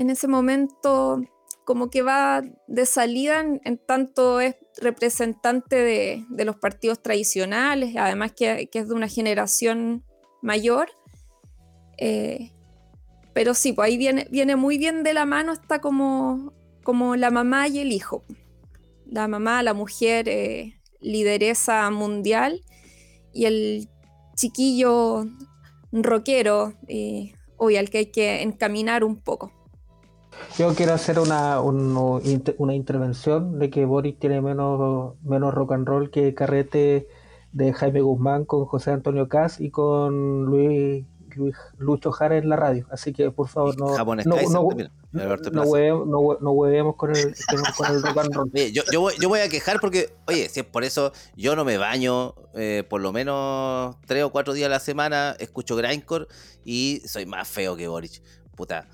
en 0.01 0.09
ese 0.09 0.27
momento 0.27 1.21
como 1.63 1.91
que 1.91 2.01
va 2.01 2.41
de 2.67 2.85
salida 2.87 3.39
en, 3.39 3.77
tanto 3.77 4.41
es 4.41 4.55
representante 4.81 5.75
de, 5.75 6.25
los 6.43 6.55
partidos 6.55 7.01
tradicionales, 7.03 7.95
además 7.97 8.31
que, 8.33 8.67
es 8.73 8.87
de 8.87 8.93
una 8.93 9.07
generación 9.07 10.03
mayor. 10.41 10.89
Eh, 11.97 12.51
pero 13.33 13.53
sí, 13.53 13.73
pues 13.73 13.89
ahí 13.89 13.97
viene, 13.97 14.27
viene 14.31 14.55
muy 14.55 14.79
bien 14.79 15.03
de 15.03 15.13
la 15.13 15.25
mano, 15.25 15.53
está 15.53 15.79
como, 15.79 16.51
como 16.83 17.15
la 17.15 17.29
mamá 17.29 17.67
y 17.67 17.79
el 17.79 17.91
hijo. 17.91 18.25
La 19.05 19.27
mamá, 19.27 19.61
la 19.61 19.75
mujer, 19.75 20.27
eh, 20.29 20.81
lideresa 20.99 21.89
mundial, 21.91 22.65
y 23.33 23.45
el 23.45 23.87
chiquillo 24.35 25.25
rockero, 25.91 26.73
eh, 26.87 27.33
hoy 27.57 27.77
al 27.77 27.91
que 27.91 27.99
hay 27.99 28.05
que 28.07 28.41
encaminar 28.41 29.03
un 29.03 29.21
poco. 29.21 29.60
Yo 30.57 30.73
quiero 30.75 30.93
hacer 30.93 31.19
una, 31.19 31.61
una 31.61 32.75
intervención 32.75 33.59
de 33.59 33.69
que 33.69 33.85
Boris 33.85 34.17
tiene 34.19 34.41
menos, 34.41 35.15
menos 35.23 35.53
rock 35.53 35.73
and 35.73 35.87
roll 35.87 36.11
que 36.11 36.33
Carrete 36.33 37.07
de 37.51 37.73
Jaime 37.73 38.01
Guzmán 38.01 38.45
con 38.45 38.65
José 38.65 38.91
Antonio 38.91 39.27
Cas 39.27 39.59
y 39.59 39.71
con 39.71 40.45
Luis, 40.45 41.05
Luis 41.35 41.55
Lucho 41.77 42.11
Jara 42.11 42.37
en 42.37 42.49
la 42.49 42.55
radio. 42.55 42.85
Así 42.91 43.13
que 43.13 43.31
por 43.31 43.47
favor 43.47 43.77
no, 43.77 43.97
no, 43.97 44.15
no, 45.13 46.39
no, 46.39 46.51
huevemos 46.51 46.95
con 46.95 47.15
el, 47.15 47.35
con 47.77 47.91
el 47.91 48.03
rock 48.03 48.17
and 48.17 48.33
roll. 48.33 48.51
yo, 48.53 48.83
yo, 48.91 49.01
voy, 49.01 49.13
yo 49.19 49.29
voy 49.29 49.39
a 49.39 49.49
quejar 49.49 49.79
porque, 49.79 50.13
oye, 50.27 50.47
si 50.49 50.61
es 50.61 50.65
por 50.65 50.83
eso 50.83 51.11
yo 51.35 51.55
no 51.55 51.65
me 51.65 51.77
baño 51.77 52.35
eh, 52.53 52.83
por 52.89 53.01
lo 53.01 53.11
menos 53.11 53.97
tres 54.05 54.23
o 54.23 54.31
cuatro 54.31 54.53
días 54.53 54.67
a 54.67 54.69
la 54.69 54.79
semana, 54.79 55.35
escucho 55.39 55.75
Grindcore 55.75 56.27
y 56.63 57.01
soy 57.05 57.25
más 57.25 57.47
feo 57.47 57.75
que 57.75 57.87
Boris. 57.87 58.21
Puta 58.55 58.87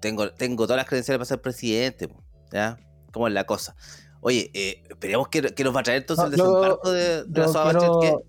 tengo, 0.00 0.30
tengo 0.30 0.64
todas 0.66 0.78
las 0.78 0.86
credenciales 0.86 1.18
para 1.18 1.26
ser 1.26 1.40
presidente, 1.40 2.08
¿ya? 2.52 2.78
¿Cómo 3.12 3.28
es 3.28 3.34
la 3.34 3.44
cosa? 3.44 3.76
Oye, 4.20 4.50
eh, 4.54 4.82
esperemos 4.88 5.28
que, 5.28 5.42
que, 5.42 5.64
nos 5.64 5.74
va 5.74 5.80
a 5.80 5.82
traer 5.82 6.00
entonces 6.02 6.24
el 6.24 6.30
desembarco 6.32 6.90
de, 6.90 7.24
de 7.24 7.40
la 7.40 7.98
quiero, 8.00 8.22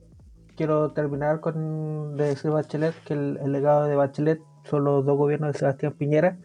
quiero 0.55 0.91
terminar 0.91 1.39
con 1.39 2.17
de 2.17 2.25
decir 2.25 2.51
Bachelet 2.51 2.93
que 3.03 3.13
el, 3.13 3.51
legado 3.51 3.85
de 3.85 3.95
Bachelet 3.95 4.41
son 4.63 4.83
los 4.83 5.05
dos 5.05 5.17
gobiernos 5.17 5.53
de 5.53 5.59
Sebastián 5.59 5.93
Piñera 5.93 6.37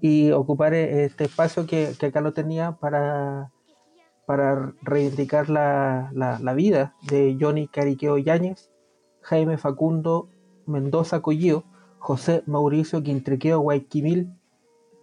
y 0.00 0.30
ocupar 0.30 0.72
este 0.72 1.24
espacio 1.24 1.66
que, 1.66 1.94
acá 2.00 2.20
lo 2.20 2.32
tenía 2.32 2.72
para, 2.72 3.50
para 4.24 4.72
reivindicar 4.82 5.50
la, 5.50 6.10
vida 6.56 6.94
de 7.02 7.36
Johnny 7.38 7.68
Cariqueo 7.68 8.16
Yáñez, 8.16 8.70
Jaime 9.20 9.58
Facundo 9.58 10.30
Mendoza 10.66 11.20
Collío, 11.20 11.64
José 11.98 12.42
Mauricio 12.46 13.02
Quintriqueo 13.02 13.60
Guayquimil, 13.60 14.32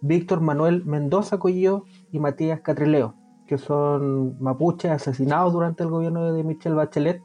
Víctor 0.00 0.40
Manuel 0.40 0.84
Mendoza 0.84 1.38
Collío 1.38 1.84
y 2.12 2.18
Matías 2.18 2.60
Catrileo, 2.60 3.14
que 3.46 3.58
son 3.58 4.40
mapuches 4.40 4.90
asesinados 4.90 5.52
durante 5.52 5.82
el 5.82 5.90
gobierno 5.90 6.32
de 6.32 6.44
Michelle 6.44 6.76
Bachelet. 6.76 7.22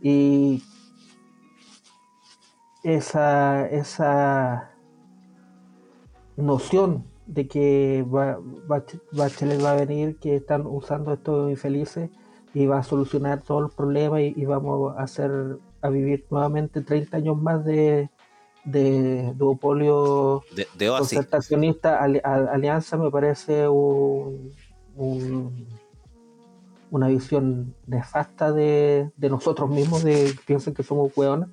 Y 0.00 0.62
esa, 2.82 3.66
esa 3.68 4.70
noción 6.36 7.04
de 7.26 7.48
que 7.48 8.04
Bachelet 9.12 9.64
va 9.64 9.72
a 9.72 9.76
venir, 9.76 10.18
que 10.18 10.36
están 10.36 10.66
usando 10.66 11.12
estos 11.12 11.50
infelices 11.50 12.10
y 12.54 12.66
va 12.66 12.78
a 12.78 12.82
solucionar 12.82 13.42
todos 13.42 13.62
los 13.62 13.74
problemas 13.74 14.20
y, 14.22 14.44
vamos 14.44 14.96
a 14.96 15.02
hacer 15.02 15.58
a 15.82 15.88
vivir 15.88 16.24
nuevamente 16.30 16.80
30 16.80 17.16
años 17.16 17.36
más 17.36 17.64
de, 17.64 18.08
de 18.66 19.32
duopolio 19.36 20.42
de, 20.54 20.88
concertacionista 20.88 22.02
alianza 22.02 22.96
me 22.96 23.10
parece 23.10 23.68
un, 23.68 24.52
una 26.90 27.08
visión 27.08 27.74
nefasta 27.86 28.52
de, 28.52 29.10
nosotros 29.18 29.70
mismos, 29.70 30.02
de 30.02 30.34
piensen 30.46 30.74
que 30.74 30.82
somos 30.82 31.16
hueones, 31.16 31.48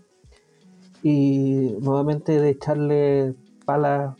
y 1.01 1.75
nuevamente 1.81 2.39
de 2.39 2.49
echarle 2.49 3.35
palas 3.65 4.15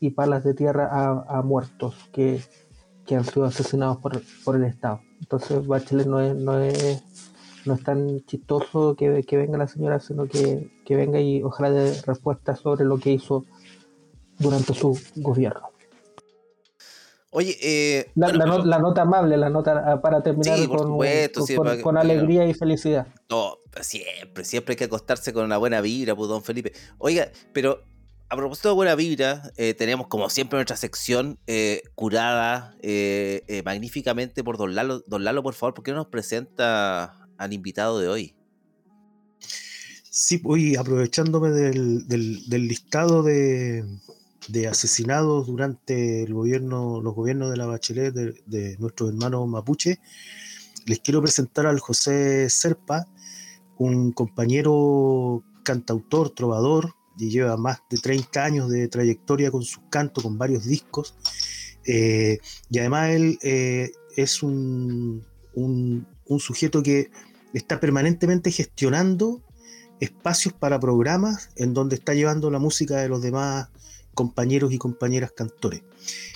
y 0.00 0.10
palas 0.10 0.42
de 0.44 0.54
tierra 0.54 1.24
a, 1.28 1.42
muertos 1.42 1.94
que, 2.12 2.42
han 3.10 3.24
sido 3.24 3.44
asesinados 3.44 3.98
por, 3.98 4.22
por, 4.44 4.54
el 4.54 4.64
Estado. 4.64 5.00
Entonces 5.18 5.66
Bachelet 5.66 6.06
no 6.06 6.20
es, 6.20 6.34
no 6.36 6.60
es, 6.60 7.02
no 7.64 7.74
es 7.74 7.82
tan 7.82 8.24
chistoso 8.26 8.94
que, 8.96 9.22
que 9.22 9.36
venga 9.36 9.58
la 9.58 9.68
señora, 9.68 10.00
sino 10.00 10.26
que, 10.26 10.70
que 10.84 10.96
venga 10.96 11.20
y 11.20 11.42
ojalá 11.42 11.70
dé 11.70 12.00
respuestas 12.06 12.60
sobre 12.60 12.84
lo 12.84 12.98
que 12.98 13.12
hizo 13.12 13.44
durante 14.38 14.74
su 14.74 14.98
gobierno. 15.16 15.68
Oye, 17.32 17.56
eh, 17.62 18.10
la, 18.16 18.32
nota 18.32 19.02
amable, 19.02 19.36
la 19.36 19.50
nota 19.50 19.84
ah, 19.86 20.00
para 20.02 20.20
terminar 20.20 20.58
con, 20.66 20.98
con, 21.80 21.96
alegría 21.96 22.44
y 22.46 22.54
felicidad. 22.54 23.06
No, 23.28 23.58
siempre, 23.82 24.44
siempre 24.44 24.72
hay 24.72 24.76
que 24.76 24.84
acostarse 24.84 25.32
con 25.32 25.44
una 25.44 25.56
buena 25.56 25.80
vibra, 25.80 26.16
pues, 26.16 26.28
don 26.28 26.42
Felipe. 26.42 26.72
Oiga, 26.98 27.30
pero 27.52 27.84
a 28.28 28.36
propósito 28.36 28.70
de 28.70 28.74
buena 28.74 28.96
vibra, 28.96 29.52
eh, 29.56 29.74
tenemos 29.74 30.08
como 30.08 30.28
siempre 30.28 30.56
nuestra 30.56 30.76
sección 30.76 31.38
eh, 31.46 31.82
curada 31.94 32.74
magníficamente 33.64 34.42
por 34.42 34.58
Don 34.58 34.74
Lalo. 34.74 35.04
Don 35.06 35.22
Lalo, 35.22 35.44
por 35.44 35.54
favor, 35.54 35.74
¿por 35.74 35.84
qué 35.84 35.92
no 35.92 35.98
nos 35.98 36.08
presenta 36.08 37.19
al 37.40 37.52
invitado 37.52 37.98
de 37.98 38.08
hoy? 38.08 38.34
Sí, 40.10 40.40
hoy 40.44 40.76
aprovechándome 40.76 41.50
del 41.50 42.68
listado 42.68 43.22
de, 43.22 43.84
de 44.48 44.68
asesinados 44.68 45.46
durante 45.46 46.22
el 46.22 46.34
gobierno, 46.34 47.00
los 47.00 47.14
gobiernos 47.14 47.50
de 47.50 47.56
la 47.56 47.66
Bachelet 47.66 48.12
de, 48.12 48.42
de 48.46 48.76
nuestros 48.78 49.10
hermanos 49.10 49.48
mapuche, 49.48 50.00
les 50.86 51.00
quiero 51.00 51.22
presentar 51.22 51.66
al 51.66 51.80
José 51.80 52.50
Serpa, 52.50 53.06
un 53.78 54.12
compañero 54.12 55.42
cantautor, 55.62 56.30
trovador, 56.30 56.94
y 57.18 57.30
lleva 57.30 57.56
más 57.56 57.80
de 57.90 57.98
30 57.98 58.44
años 58.44 58.70
de 58.70 58.88
trayectoria 58.88 59.50
con 59.50 59.62
su 59.62 59.88
canto, 59.88 60.22
con 60.22 60.38
varios 60.38 60.64
discos. 60.64 61.14
Eh, 61.86 62.38
y 62.70 62.78
además 62.78 63.10
él 63.10 63.38
eh, 63.42 63.90
es 64.16 64.42
un, 64.42 65.24
un, 65.54 66.06
sujeto 66.38 66.82
que 66.82 67.10
está 67.52 67.80
permanentemente 67.80 68.50
gestionando 68.50 69.42
espacios 70.00 70.54
para 70.54 70.80
programas 70.80 71.50
en 71.56 71.74
donde 71.74 71.96
está 71.96 72.14
llevando 72.14 72.50
la 72.50 72.58
música 72.58 72.96
de 72.96 73.08
los 73.08 73.22
demás 73.22 73.68
compañeros 74.14 74.72
y 74.72 74.78
compañeras 74.78 75.32
cantores. 75.32 75.82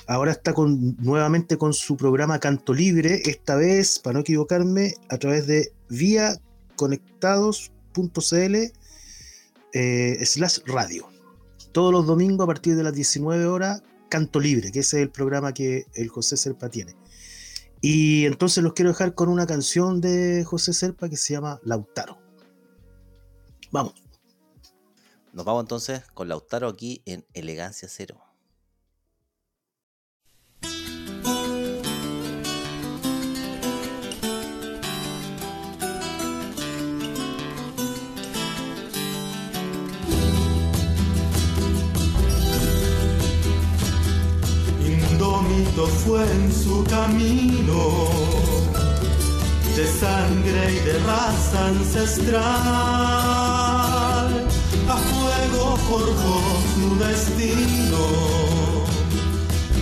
Ahora 0.07 0.33
está 0.33 0.55
nuevamente 0.57 1.59
con 1.59 1.73
su 1.73 1.97
programa 1.97 2.39
Canto 2.39 2.73
Libre, 2.73 3.23
esta 3.25 3.57
vez, 3.57 3.99
para 3.99 4.15
no 4.15 4.21
equivocarme, 4.21 4.95
a 5.09 5.19
través 5.19 5.47
de 5.47 5.73
vía 5.89 6.41
conectados.cl 6.77 8.55
eh, 9.73 10.19
slash 10.25 10.59
radio. 10.67 11.09
Todos 11.73 11.93
los 11.93 12.07
domingos 12.07 12.45
a 12.45 12.47
partir 12.47 12.77
de 12.77 12.85
las 12.85 12.95
19 12.95 13.47
horas, 13.47 13.83
Canto 14.09 14.39
Libre, 14.39 14.71
que 14.71 14.81
ese 14.81 14.99
es 14.99 15.03
el 15.03 15.11
programa 15.11 15.53
que 15.53 15.87
el 15.95 16.09
José 16.09 16.37
Serpa 16.37 16.69
tiene. 16.69 16.95
Y 17.87 18.25
entonces 18.25 18.65
los 18.65 18.73
quiero 18.73 18.93
dejar 18.93 19.15
con 19.15 19.29
una 19.29 19.47
canción 19.47 20.01
de 20.01 20.43
José 20.43 20.73
Serpa 20.73 21.11
que 21.11 21.19
se 21.19 21.35
llama 21.35 21.61
Lautaro. 21.65 22.17
Vamos. 23.73 23.93
Nos 25.35 25.45
vamos 25.45 25.65
entonces 25.65 26.03
con 26.15 26.29
Lautaro 26.29 26.67
aquí 26.67 27.03
en 27.05 27.27
Elegancia 27.35 27.87
Cero. 27.91 28.24
Indómito 45.75 45.87
fue 46.05 46.23
en 46.23 46.53
su 46.53 46.85
camino 46.85 48.09
de 49.77 49.87
sangre 49.87 50.73
y 50.73 50.79
de 50.87 50.99
raza 51.01 51.67
ancestral 51.67 52.45
a 54.89 54.97
fuego 54.97 55.77
forjó 55.89 56.41
su 56.75 56.87
destino, 57.05 58.05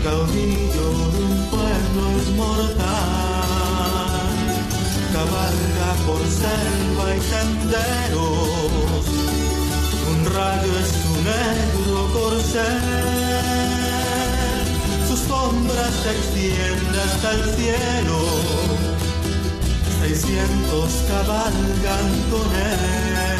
caudillo 0.02 0.88
de 1.12 1.20
un 1.24 1.36
pueblo 1.50 2.02
inmortal, 2.26 2.86
cabalga 5.12 5.90
por 6.06 6.20
selva 6.26 7.06
y 7.16 7.20
senderos, 7.20 9.04
un 10.10 10.18
rayo 10.32 10.72
es 10.78 10.88
su 11.02 11.14
negro 11.22 11.98
corcel, 12.14 13.61
sombra 15.32 15.84
se 16.02 16.10
extiende 16.16 16.96
hasta 17.08 17.28
el 17.32 17.44
cielo, 17.56 18.18
seiscientos 20.00 20.90
cabalgan 21.08 22.08
con 22.30 22.46
él 22.70 23.32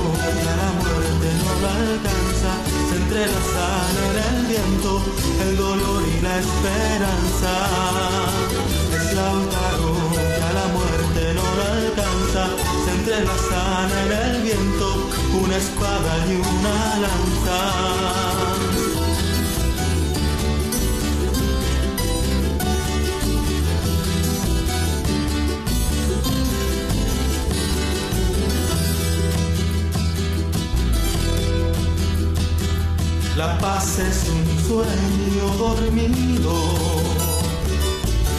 y 0.00 0.48
a 0.48 0.56
la 0.62 0.70
muerte 0.80 1.26
no 1.40 1.50
la 1.64 1.72
alcanza, 1.84 2.52
se 2.88 2.94
entrelazan 3.02 3.94
en 4.06 4.14
el 4.28 4.38
viento 4.52 4.90
el 5.44 5.52
dolor 5.56 6.02
y 6.08 6.20
la 6.20 6.34
esperanza. 6.44 7.52
Es 8.96 9.06
Lautaro 9.14 9.92
que 10.36 10.48
la 10.58 10.66
muerte 10.76 11.22
no 11.38 11.46
la 11.60 11.66
alcanza, 11.80 12.42
se 12.84 12.90
entrelazan 12.98 13.90
en 14.02 14.10
el 14.24 14.42
viento 14.42 14.86
una 15.42 15.56
espada 15.56 16.12
y 16.28 16.34
una 16.34 16.78
lanza. 17.04 18.89
La 33.36 33.56
paz 33.58 33.98
es 33.98 34.28
un 34.28 34.44
sueño 34.66 35.46
dormido, 35.56 36.52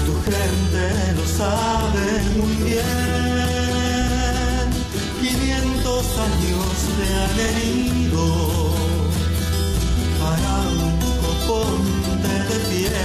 tu 0.05 0.13
gente 0.29 0.85
lo 1.15 1.25
sabe 1.25 2.21
muy 2.35 2.55
bien. 2.69 2.81
500 5.21 6.05
años 6.27 6.73
te 6.97 7.05
han 7.15 7.37
herido 7.47 8.25
para 10.19 10.51
un 10.69 10.93
coponte 11.23 12.33
de 12.49 12.57
pie. 12.69 13.01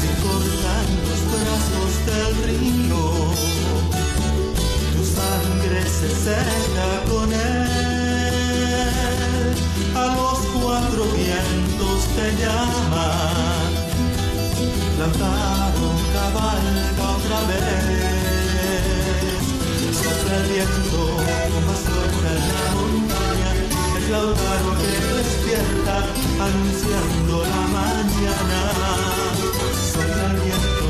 Si 0.00 0.08
cortan 0.22 0.86
los 1.08 1.20
brazos 1.32 1.92
del 2.06 2.32
río, 2.46 3.04
tu 4.94 5.02
sangre 5.16 5.80
se 5.88 6.08
seca 6.24 6.88
con 7.10 7.28
él 7.32 7.61
cuatro 10.92 11.04
vientos 11.16 12.00
te 12.16 12.26
llaman. 12.42 13.70
Lanzaron 14.98 15.96
cabalga 16.12 17.04
otra 17.16 17.40
vez. 17.48 18.22
Sopla 19.96 20.34
el 20.36 20.46
viento 20.52 21.02
más 21.66 21.80
fuerte 21.88 22.28
en 22.28 22.44
la 22.52 22.66
montaña, 22.76 23.50
el 23.96 24.04
lautaro 24.12 24.70
que 24.80 24.92
despierta 25.16 25.96
anunciando 26.46 27.34
la 27.52 27.62
mañana. 27.78 28.60
Sopla 29.92 30.24
el 30.30 30.38
viento 30.44 30.88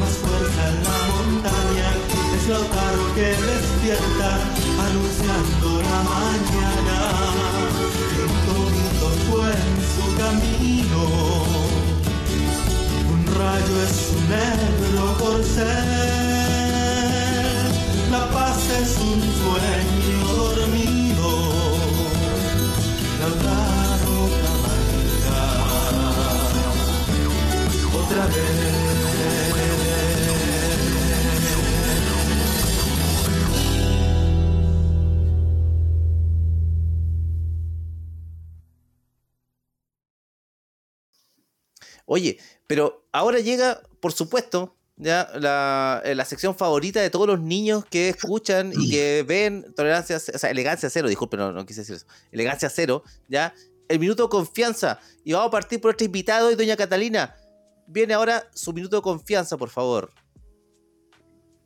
más 0.00 0.14
fuerte 0.22 0.62
en 0.70 0.76
la 0.86 0.98
montaña, 1.12 1.88
es 2.36 2.44
lautaro 2.48 3.04
que 3.14 3.28
despierta 3.28 4.28
anunciando 4.86 5.68
la 5.82 5.98
mañana. 6.14 7.55
En 9.28 9.76
su 9.92 10.06
camino. 10.16 11.02
Un 13.12 13.22
rayo 13.34 13.74
es 13.82 13.96
un 14.16 14.22
negro 14.30 15.04
corcel, 15.18 15.66
la 18.10 18.22
paz 18.30 18.60
es 18.80 18.90
un 18.98 19.20
sueño 19.40 20.20
dormido, 20.32 21.28
Lautaro 23.18 24.18
cabalga 24.42 25.42
otra 27.98 28.24
vez. 28.26 28.56
Oye, 42.16 42.38
pero 42.66 43.06
ahora 43.12 43.40
llega, 43.40 43.82
por 44.00 44.10
supuesto, 44.10 44.74
ya 44.96 45.28
la, 45.34 46.00
eh, 46.02 46.14
la 46.14 46.24
sección 46.24 46.56
favorita 46.56 47.02
de 47.02 47.10
todos 47.10 47.26
los 47.26 47.38
niños 47.42 47.84
que 47.84 48.08
escuchan 48.08 48.72
y 48.74 48.90
que 48.90 49.22
ven 49.28 49.74
tolerancia, 49.74 50.16
o 50.16 50.38
sea, 50.38 50.48
elegancia 50.50 50.88
cero, 50.88 51.08
disculpen, 51.08 51.40
no, 51.40 51.52
no 51.52 51.66
quise 51.66 51.82
decir 51.82 51.96
eso, 51.96 52.06
elegancia 52.32 52.70
cero, 52.70 53.02
ya, 53.28 53.52
el 53.90 53.98
minuto 53.98 54.22
de 54.22 54.28
confianza. 54.30 54.98
Y 55.24 55.34
vamos 55.34 55.48
a 55.48 55.50
partir 55.50 55.78
por 55.78 55.90
nuestro 55.90 56.06
invitado 56.06 56.50
y 56.50 56.54
doña 56.54 56.74
Catalina. 56.74 57.36
Viene 57.86 58.14
ahora 58.14 58.48
su 58.54 58.72
minuto 58.72 58.96
de 58.96 59.02
confianza, 59.02 59.58
por 59.58 59.68
favor. 59.68 60.10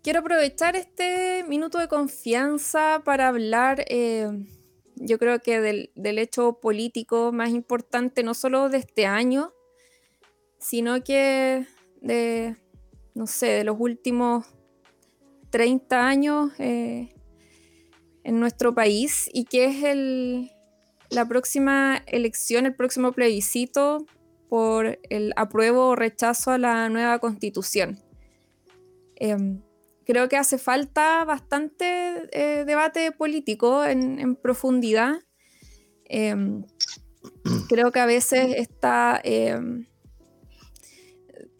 Quiero 0.02 0.18
aprovechar 0.18 0.74
este 0.74 1.44
minuto 1.44 1.78
de 1.78 1.86
confianza 1.86 3.02
para 3.04 3.28
hablar, 3.28 3.84
eh, 3.88 4.28
yo 4.96 5.16
creo 5.20 5.38
que 5.38 5.60
del, 5.60 5.92
del 5.94 6.18
hecho 6.18 6.58
político 6.60 7.30
más 7.30 7.50
importante, 7.50 8.24
no 8.24 8.34
solo 8.34 8.68
de 8.68 8.78
este 8.78 9.06
año, 9.06 9.52
sino 10.60 11.02
que 11.02 11.66
de, 12.00 12.56
no 13.14 13.26
sé, 13.26 13.46
de 13.46 13.64
los 13.64 13.76
últimos 13.78 14.46
30 15.50 16.06
años 16.06 16.52
eh, 16.58 17.14
en 18.22 18.40
nuestro 18.40 18.74
país 18.74 19.28
y 19.32 19.44
que 19.44 19.64
es 19.64 19.82
el, 19.82 20.52
la 21.10 21.26
próxima 21.26 22.02
elección, 22.06 22.66
el 22.66 22.74
próximo 22.74 23.12
plebiscito 23.12 24.06
por 24.48 24.98
el 25.08 25.32
apruebo 25.36 25.88
o 25.88 25.96
rechazo 25.96 26.50
a 26.50 26.58
la 26.58 26.88
nueva 26.88 27.18
constitución. 27.18 27.98
Em, 29.16 29.62
creo 30.04 30.28
que 30.28 30.36
hace 30.36 30.58
falta 30.58 31.24
bastante 31.24 32.28
eh, 32.32 32.64
debate 32.64 33.12
político 33.12 33.84
en, 33.84 34.36
profundidad. 34.36 35.20
Em, 36.04 36.64
creo 37.68 37.92
que 37.92 38.00
a 38.00 38.06
veces 38.06 38.56
está 38.56 39.20
em, 39.22 39.86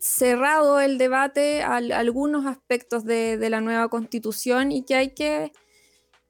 cerrado 0.00 0.80
el 0.80 0.96
debate 0.96 1.62
a, 1.62 1.76
algunos 1.76 2.46
aspectos 2.46 3.04
de, 3.04 3.36
de, 3.36 3.50
la 3.50 3.60
nueva 3.60 3.88
constitución 3.88 4.72
y 4.72 4.82
que 4.82 4.94
hay 4.94 5.14
que 5.14 5.52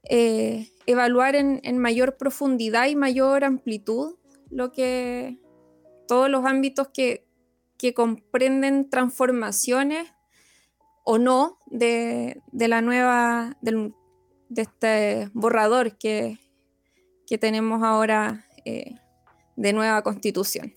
eh, 0.03 0.69
evaluar 0.85 1.35
en, 1.35 1.61
en, 1.63 1.77
mayor 1.77 2.17
profundidad 2.17 2.87
y 2.87 2.95
mayor 2.97 3.45
amplitud 3.45 4.15
lo 4.49 4.73
que 4.73 5.39
todos 6.07 6.29
los 6.29 6.45
ámbitos 6.45 6.89
que, 6.89 7.25
que 7.77 7.93
comprenden 7.93 8.89
transformaciones 8.89 10.11
o 11.05 11.17
no 11.17 11.57
de, 11.67 12.41
de 12.51 12.67
la 12.67 12.81
nueva, 12.81 13.57
de 13.61 13.93
este 14.61 15.29
borrador 15.33 15.97
que, 15.97 16.39
que 17.25 17.37
tenemos 17.37 17.83
ahora 17.83 18.45
eh, 18.65 18.95
de 19.55 19.71
nueva 19.71 20.01
constitución. 20.01 20.75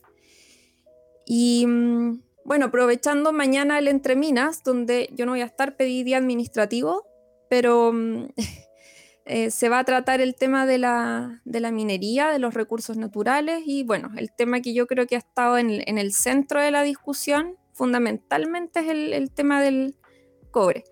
Y 1.27 1.67
mm, 1.67 2.23
bueno, 2.45 2.67
aprovechando 2.67 3.33
mañana 3.33 3.79
el 3.79 3.89
Entre 3.89 4.17
Minas, 4.17 4.63
donde 4.63 5.09
yo 5.13 5.25
no 5.25 5.33
voy 5.33 5.41
a 5.41 5.47
estar, 5.47 5.77
pedí 5.77 6.03
día 6.03 6.19
administrativo, 6.19 7.07
pero 7.49 7.93
mm, 7.93 8.29
eh, 9.25 9.51
se 9.51 9.69
va 9.69 9.79
a 9.79 9.85
tratar 9.85 10.21
el 10.21 10.35
tema 10.35 10.67
de 10.67 10.79
la, 10.79 11.41
minería, 11.73 12.29
de 12.29 12.39
los 12.39 12.55
recursos 12.55 12.97
naturales 12.97 13.63
y 13.65 13.83
bueno, 13.85 14.11
el 14.17 14.31
tema 14.31 14.61
que 14.61 14.75
yo 14.75 14.87
creo 14.87 15.07
que 15.07 15.17
ha 15.17 15.19
estado 15.19 15.57
en, 15.57 15.71
el 15.71 16.13
centro 16.13 16.61
de 16.61 16.71
la 16.71 16.83
discusión 16.83 17.57
fundamentalmente 17.73 18.81
es 18.81 18.89
el, 18.89 19.31
tema 19.33 19.63
del, 19.63 19.97
cobre. 20.51 20.85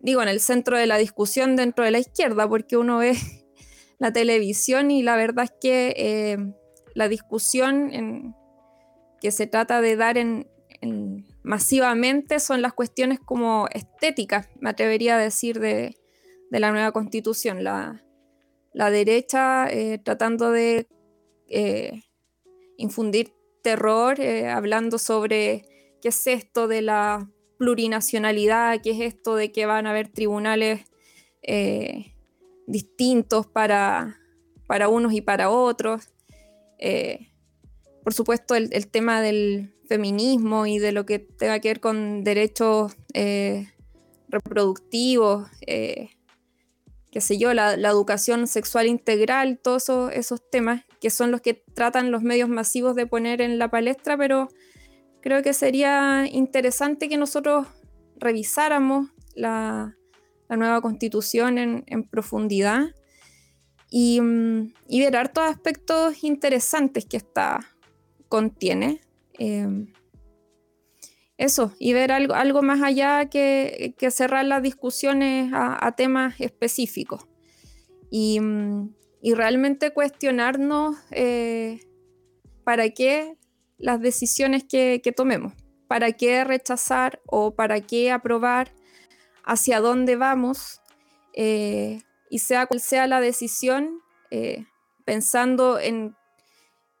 Digo, 0.00 0.22
en 0.22 0.28
el 0.28 0.40
centro 0.40 0.76
de 0.76 0.86
la 0.86 0.98
discusión 0.98 1.56
dentro 1.56 1.84
de 1.84 1.90
la 1.90 1.98
izquierda, 1.98 2.48
porque 2.48 2.76
uno 2.76 2.98
ve 2.98 3.14
la 3.98 4.12
televisión 4.12 4.90
y 4.90 5.02
la 5.02 5.16
verdad 5.16 5.44
es 5.44 5.52
que 5.60 5.94
eh, 5.96 6.38
la 6.94 7.08
discusión 7.08 8.34
que 9.20 9.30
se 9.30 9.46
trata 9.46 9.80
de 9.80 9.96
dar 9.96 10.16
en, 10.16 10.46
en, 10.80 11.26
masivamente 11.42 12.40
son 12.40 12.62
las 12.62 12.72
cuestiones 12.72 13.20
como 13.20 13.68
estéticas, 13.72 14.48
me 14.60 14.70
atrevería 14.70 15.16
a 15.16 15.18
decir, 15.18 15.60
de, 15.60 15.96
de 16.50 16.60
la 16.60 16.72
nueva 16.72 16.92
constitución. 16.92 17.64
La, 17.64 18.02
la 18.72 18.90
derecha 18.90 19.68
eh, 19.68 19.98
tratando 19.98 20.50
de 20.50 20.86
eh, 21.48 22.02
infundir 22.76 23.32
terror, 23.62 24.20
eh, 24.20 24.48
hablando 24.48 24.98
sobre 24.98 25.64
qué 26.00 26.08
es 26.08 26.26
esto 26.26 26.68
de 26.68 26.82
la 26.82 27.30
plurinacionalidad, 27.58 28.80
qué 28.82 28.90
es 28.92 29.00
esto 29.00 29.36
de 29.36 29.52
que 29.52 29.66
van 29.66 29.86
a 29.86 29.90
haber 29.90 30.08
tribunales 30.08 30.86
distintos 32.66 33.46
para, 33.46 34.20
para, 34.66 34.88
unos 34.88 35.12
y 35.12 35.20
para 35.20 35.50
otros. 35.50 36.12
Por 38.04 38.14
supuesto, 38.14 38.54
el, 38.54 38.86
tema 38.88 39.20
del 39.20 39.74
feminismo 39.90 40.66
y 40.66 40.78
de 40.78 40.92
lo 40.92 41.04
que 41.04 41.18
tenga 41.18 41.58
que 41.58 41.66
ver 41.66 41.80
con 41.80 42.22
derechos 42.22 42.92
eh, 43.12 43.66
reproductivos, 44.28 45.48
eh, 45.66 46.10
qué 47.10 47.20
sé 47.20 47.38
yo, 47.38 47.52
la, 47.54 47.74
educación 47.74 48.46
sexual 48.46 48.86
integral, 48.86 49.58
todos 49.60 49.88
esos, 50.12 50.48
temas 50.48 50.84
que 51.00 51.10
son 51.10 51.32
los 51.32 51.40
que 51.40 51.54
tratan 51.54 52.12
los 52.12 52.22
medios 52.22 52.48
masivos 52.48 52.94
de 52.94 53.08
poner 53.08 53.40
en 53.40 53.58
la 53.58 53.68
palestra, 53.68 54.16
pero 54.16 54.46
creo 55.20 55.42
que 55.42 55.52
sería 55.54 56.24
interesante 56.30 57.08
que 57.08 57.16
nosotros 57.16 57.66
revisáramos 58.14 59.08
la, 59.34 59.96
nueva 60.48 60.80
constitución 60.80 61.58
en, 61.58 62.04
profundidad 62.04 62.94
y, 63.90 64.20
y, 64.86 65.00
ver 65.00 65.16
hartos 65.16 65.44
aspectos 65.44 66.22
interesantes 66.22 67.06
que 67.06 67.16
esta 67.16 67.58
contiene. 68.28 69.00
Eh, 69.40 69.66
eso, 71.40 71.72
y 71.78 71.94
ver 71.94 72.12
algo, 72.12 72.34
algo 72.34 72.60
más 72.60 72.82
allá 72.82 73.30
que, 73.30 73.94
cerrar 74.10 74.44
las 74.44 74.62
discusiones 74.62 75.50
a, 75.54 75.90
temas 75.96 76.38
específicos. 76.38 77.26
Y, 78.10 78.38
y, 79.22 79.32
realmente 79.32 79.92
cuestionarnos 79.92 80.96
eh, 81.12 81.80
para 82.62 82.90
qué 82.90 83.38
las 83.78 84.02
decisiones 84.02 84.64
que, 84.64 85.00
que, 85.02 85.12
tomemos, 85.12 85.54
para 85.88 86.12
qué 86.12 86.44
rechazar 86.44 87.22
o 87.26 87.54
para 87.54 87.80
qué 87.80 88.12
aprobar, 88.12 88.72
hacia 89.42 89.80
dónde 89.80 90.16
vamos, 90.16 90.82
eh, 91.32 92.02
y 92.28 92.40
sea 92.40 92.66
cual 92.66 92.80
sea 92.80 93.06
la 93.06 93.22
decisión, 93.22 94.02
eh, 94.30 94.66
pensando 95.06 95.78
en, 95.78 96.14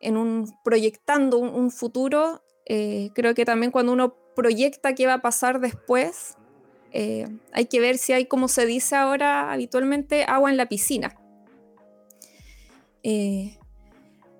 en, 0.00 0.16
un, 0.16 0.52
proyectando 0.64 1.38
un, 1.38 1.48
un 1.48 1.70
futuro, 1.70 2.42
eh, 2.66 3.10
creo 3.14 3.34
que 3.34 3.44
también 3.44 3.70
cuando 3.72 3.92
uno 3.92 4.14
proyecta 4.34 4.94
qué 4.94 5.06
va 5.06 5.14
a 5.14 5.22
pasar 5.22 5.60
después, 5.60 6.36
hay 7.52 7.66
que 7.66 7.78
ver 7.78 7.98
si 7.98 8.12
hay, 8.12 8.26
como 8.26 8.48
se 8.48 8.66
dice 8.66 8.96
ahora 8.96 9.52
habitualmente, 9.52 10.24
agua 10.24 10.50
en 10.50 10.56
la 10.56 10.66
piscina. 10.66 11.14
Eh, 13.02 13.58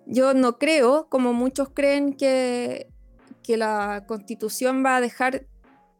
yo 0.06 0.34
no 0.34 0.58
creo, 0.58 1.08
como 1.08 1.32
muchos 1.32 1.70
creen, 1.70 2.14
que, 2.14 2.88
que, 3.42 3.56
la 3.56 4.04
constitución 4.06 4.84
va 4.84 4.96
a 4.96 5.00
dejar 5.00 5.46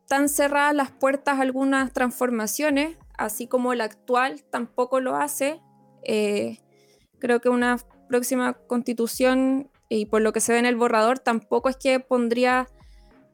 tan 0.09 0.29
cerradas 0.29 0.75
las 0.75 0.91
puertas 0.91 1.39
a 1.39 1.43
algunas 1.43 1.93
transformaciones, 1.93 2.97
así 3.17 3.47
como 3.47 3.75
la 3.75 3.85
actual 3.85 4.43
tampoco 4.51 5.01
lo 5.01 5.17
hace. 5.17 5.61
Eh, 6.03 6.59
creo 7.19 7.41
que 7.41 7.49
una 7.49 7.79
próxima 8.11 8.55
constitución, 8.67 9.71
y 9.89 10.07
por 10.07 10.21
lo 10.21 10.33
que 10.33 10.41
se 10.41 10.53
ve 10.53 10.59
en 10.59 10.67
el 10.67 10.75
borrador, 10.75 11.21
tampoco 11.21 11.69
es 11.69 11.77
que 11.77 12.01
pondría 12.01 12.67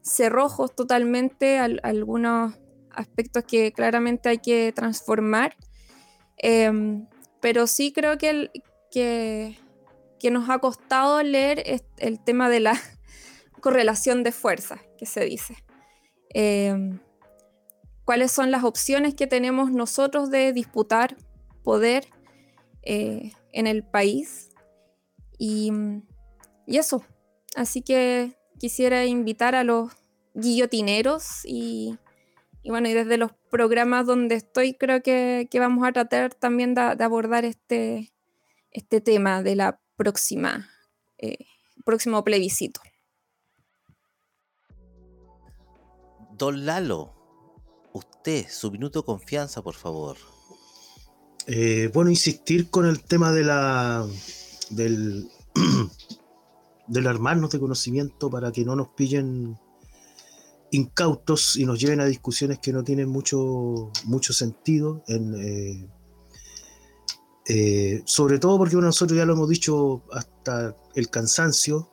cerrojos 0.03 0.75
totalmente 0.75 1.59
a, 1.59 1.69
algunos 1.83 2.55
aspectos 2.91 3.45
que 3.45 3.73
claramente 3.73 4.29
hay 4.29 4.39
que 4.39 4.73
transformar. 4.75 5.57
Em, 6.37 7.07
pero 7.41 7.67
sí 7.67 7.91
creo 7.91 8.19
que, 8.19 8.51
que, 8.91 9.59
que, 10.21 10.31
nos 10.31 10.51
ha 10.51 10.59
costado 10.59 11.23
leer 11.23 11.65
el 11.97 12.21
tema 12.23 12.51
de 12.51 12.61
la 12.61 12.79
correlación 13.61 14.23
de 14.23 14.33
fuerzas, 14.33 14.81
que 14.99 15.07
se 15.07 15.25
dice. 15.25 15.57
Em, 16.29 17.01
cuáles 18.05 18.31
son 18.31 18.51
las 18.51 18.63
opciones 18.63 19.15
que 19.15 19.27
tenemos 19.27 19.73
nosotros 19.73 20.31
de 20.31 20.53
disputar 20.53 21.17
poder 21.65 22.07
eh, 22.83 23.33
en 23.53 23.67
el 23.67 23.83
país. 23.83 24.51
Y, 25.39 25.73
y, 26.67 26.79
eso. 26.79 27.05
Así 27.55 27.83
que 27.83 28.37
quisiera 28.59 29.05
invitar 29.05 29.55
a 29.55 29.65
los 29.65 29.93
guillotineros 30.35 31.45
y, 31.45 31.99
y 32.63 32.71
bueno, 32.71 32.89
y 32.89 32.95
desde 32.95 33.17
los 33.17 33.33
programas 33.51 34.07
donde 34.07 34.35
estoy 34.35 34.75
creo 34.75 35.03
que, 35.03 35.49
que 35.51 35.61
vamos 35.61 35.87
a 35.87 35.93
tratar 35.93 36.35
también 36.35 36.75
de, 36.75 36.97
de, 36.97 37.05
abordar 37.05 37.45
este, 37.45 38.13
este 38.71 39.01
tema 39.01 39.43
de 39.43 39.57
la 39.57 39.81
próxima, 39.97 40.69
eh, 41.19 41.47
próximo 41.85 42.23
plebiscito. 42.25 42.81
Don 46.33 46.67
Lalo, 46.67 47.15
usted, 47.95 48.47
su 48.49 48.71
minuto 48.71 49.01
de 49.01 49.07
confianza, 49.07 49.63
por 49.63 49.75
favor. 49.75 50.19
Eh, 51.47 51.91
bueno, 51.95 52.11
insistir 52.11 52.69
con 52.69 52.87
el 52.87 53.03
tema 53.03 53.33
de 53.33 53.45
la 53.45 54.07
del, 54.71 55.29
armarnos 57.07 57.51
de 57.51 57.61
conocimiento 57.61 58.31
para 58.31 58.53
que 58.53 58.65
no 58.65 58.77
nos 58.77 58.89
pillen 58.89 59.59
incautos 60.71 61.57
y 61.57 61.65
nos 61.65 61.81
lleven 61.81 62.01
a 62.01 62.07
discusiones 62.07 62.59
que 62.59 62.73
no 62.73 62.83
tienen 62.83 63.09
mucho, 63.09 63.91
mucho 64.05 64.33
sentido. 64.33 65.03
En, 65.07 65.35
eh, 65.35 65.89
eh, 67.49 68.03
sobre 68.05 68.39
todo 68.39 68.59
porque 68.59 68.77
nosotros 68.77 69.17
ya 69.17 69.25
lo 69.25 69.35
hemos 69.35 69.49
dicho 69.49 70.03
hasta 70.13 70.77
el 70.95 71.09
cansancio. 71.11 71.91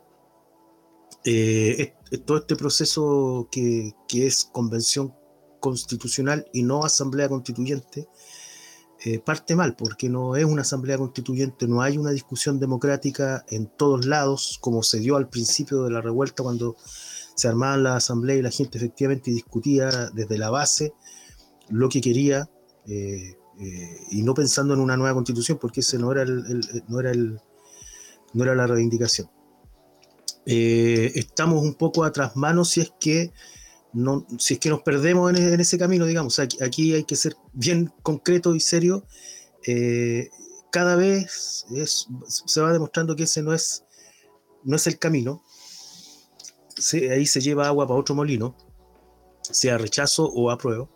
Eh, 1.26 1.94
todo 2.26 2.40
este 2.40 2.56
proceso 2.56 3.48
que, 3.52 3.94
que, 4.08 4.28
es 4.28 4.44
convención 4.46 5.14
constitucional 5.62 6.46
y 6.52 6.64
no 6.64 6.84
asamblea 6.84 7.30
constituyente 7.30 8.10
eh, 9.06 9.20
parte 9.20 9.54
mal, 9.54 9.76
porque 9.76 10.08
no 10.08 10.38
es 10.38 10.46
una 10.46 10.62
asamblea 10.62 10.98
constituyente, 10.98 11.68
no 11.68 11.82
hay 11.82 11.98
una 11.98 12.12
discusión 12.12 12.58
democrática 12.58 13.44
en 13.50 13.68
todos 13.68 14.06
lados, 14.06 14.58
como 14.62 14.82
se 14.82 15.00
dio 15.00 15.18
al 15.18 15.28
principio 15.28 15.84
de 15.84 15.92
la 15.92 16.00
revuelta 16.00 16.42
cuando 16.42 16.78
se 17.36 17.50
armaba 17.50 17.76
la 17.76 17.96
asamblea 17.98 18.38
y 18.38 18.42
la 18.42 18.50
gente 18.50 18.78
efectivamente 18.78 19.30
discutía 19.32 20.10
desde 20.14 20.38
la 20.38 20.50
base 20.52 20.94
lo 21.68 21.90
que 21.90 22.00
quería 22.00 22.50
eh, 22.88 23.36
eh, 23.60 23.98
y 24.12 24.22
no 24.22 24.34
pensando 24.34 24.74
en 24.74 24.80
una 24.80 24.96
nueva 24.96 25.16
constitución, 25.16 25.58
porque 25.60 25.82
ese 25.82 25.98
no 25.98 26.10
era 26.14 26.22
el, 26.22 26.46
el 26.48 26.84
no 26.88 27.02
era 27.02 27.12
el 27.12 27.42
no 28.34 28.44
era 28.44 28.56
la 28.56 28.68
reivindicación. 28.68 29.30
Estamos 30.46 31.62
un 31.62 31.76
poco 31.76 32.06
atrás 32.06 32.38
manos 32.38 32.70
si 32.70 32.82
es 32.82 32.94
que 33.02 33.34
no, 33.94 34.26
si 34.40 34.56
es 34.56 34.60
que 34.60 34.70
nos 34.70 34.82
perdemos 34.82 35.32
en, 35.32 35.54
en 35.54 35.60
ese 35.60 35.78
camino, 35.78 36.06
digamos, 36.06 36.40
aquí, 36.40 36.62
aquí, 36.64 36.94
hay 36.94 37.04
que 37.04 37.16
ser 37.16 37.36
bien 37.54 37.92
concreto 38.02 38.56
y 38.56 38.60
serio. 38.60 39.06
Eh, 39.66 40.30
cada 40.72 40.96
vez 40.96 41.66
es, 41.76 42.08
se 42.28 42.62
va 42.62 42.74
demostrando 42.74 43.16
que 43.16 43.24
ese 43.24 43.44
no 43.44 43.54
es, 43.54 43.86
no 44.64 44.76
es 44.76 44.88
el 44.88 44.98
camino. 44.98 45.44
Ahí 47.12 47.28
se 47.28 47.40
lleva 47.40 47.68
agua 47.68 47.88
para 47.88 48.00
otro 48.00 48.16
molino, 48.16 48.56
sea 49.44 49.78
rechazo 49.78 50.26
o 50.26 50.50
apruebo. 50.50 50.90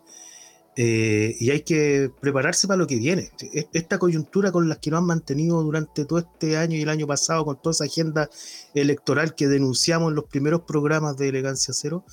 Eh, 0.79 1.35
y 1.39 1.49
hay 1.49 1.61
que 1.61 2.11
prepararse 2.19 2.67
para 2.67 2.77
lo 2.77 2.85
que 2.85 2.97
viene. 2.97 3.31
Esta 3.73 3.97
coyuntura 3.97 4.51
con 4.51 4.69
las 4.69 4.77
que 4.77 4.91
nos 4.91 4.99
han 4.99 5.05
mantenido 5.05 5.61
durante 5.63 6.05
todo 6.05 6.19
este 6.19 6.57
año 6.57 6.75
y 6.75 6.81
el 6.81 6.89
año 6.89 7.07
pasado, 7.07 7.45
con 7.45 7.59
toda 7.59 7.71
esa 7.71 7.85
agenda 7.85 8.29
electoral 8.75 9.33
que 9.33 9.47
denunciamos 9.47 10.09
en 10.09 10.15
los 10.15 10.25
primeros 10.25 10.61
programas 10.61 11.17
de 11.17 11.29
Elegancia 11.29 11.73
Cero, 11.73 12.05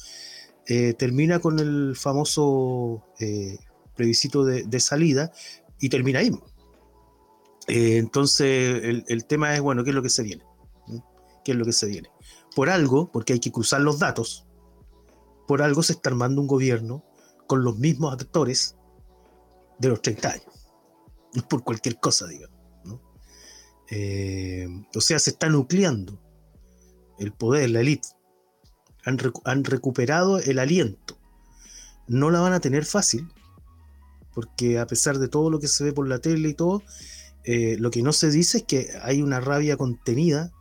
eh, 0.66 0.94
termina 0.94 1.38
con 1.38 1.58
el 1.58 1.94
famoso 1.96 3.04
eh, 3.20 3.58
plebiscito 3.96 4.44
de, 4.44 4.80
salida 4.80 5.32
y 5.80 5.88
termina 5.88 6.20
ahí. 6.20 6.30
Eh, 7.68 7.98
entonces, 7.98 9.04
el, 9.06 9.24
tema 9.26 9.54
es, 9.54 9.60
bueno, 9.60 9.84
¿qué 9.84 9.90
es 9.90 9.96
lo 9.96 10.02
que 10.02 10.10
se 10.10 10.22
viene? 10.22 10.44
¿Qué 11.44 11.52
es 11.52 11.58
lo 11.58 11.64
que 11.64 11.72
se 11.72 11.86
viene? 11.86 12.10
Por 12.54 12.70
algo, 12.70 13.10
porque 13.12 13.34
hay 13.34 13.40
que 13.40 13.52
cruzar 13.52 13.80
los 13.80 13.98
datos, 13.98 14.46
por 15.46 15.62
algo 15.62 15.82
se 15.82 15.92
está 15.92 16.10
armando 16.10 16.40
un 16.40 16.46
gobierno 16.46 17.04
con 17.46 17.64
los 17.64 17.78
mismos 17.78 18.14
actores 18.14 18.76
de 19.78 19.88
los 19.88 20.02
30 20.02 20.28
años. 20.30 20.70
No 21.34 21.42
por 21.48 21.64
cualquier 21.64 21.98
cosa, 22.00 22.26
digamos. 22.26 22.54
Eh, 23.90 24.66
o 24.94 25.00
sea, 25.00 25.18
se 25.18 25.30
está 25.30 25.48
nucleando 25.48 26.20
el 27.18 27.32
poder, 27.32 27.70
la 27.70 27.80
élite. 27.80 28.08
Han, 29.04 29.18
recu 29.18 29.42
han, 29.44 29.64
recuperado 29.64 30.38
el 30.38 30.58
aliento. 30.58 31.16
No 32.06 32.30
la 32.30 32.40
van 32.40 32.52
a 32.52 32.60
tener 32.60 32.84
fácil, 32.84 33.28
porque 34.34 34.78
a 34.78 34.86
pesar 34.86 35.18
de 35.18 35.28
todo 35.28 35.50
lo 35.50 35.60
que 35.60 35.68
se 35.68 35.84
ve 35.84 35.92
por 35.92 36.08
la 36.08 36.18
tele 36.18 36.50
y 36.50 36.54
todo, 36.54 36.82
eh, 37.44 37.76
lo 37.78 37.90
que 37.90 38.02
no 38.02 38.12
se 38.12 38.30
dice 38.30 38.58
es 38.58 38.64
que 38.64 38.88
hay 39.02 39.22
una 39.22 39.40
rabia 39.40 39.76
contenida 39.76 40.52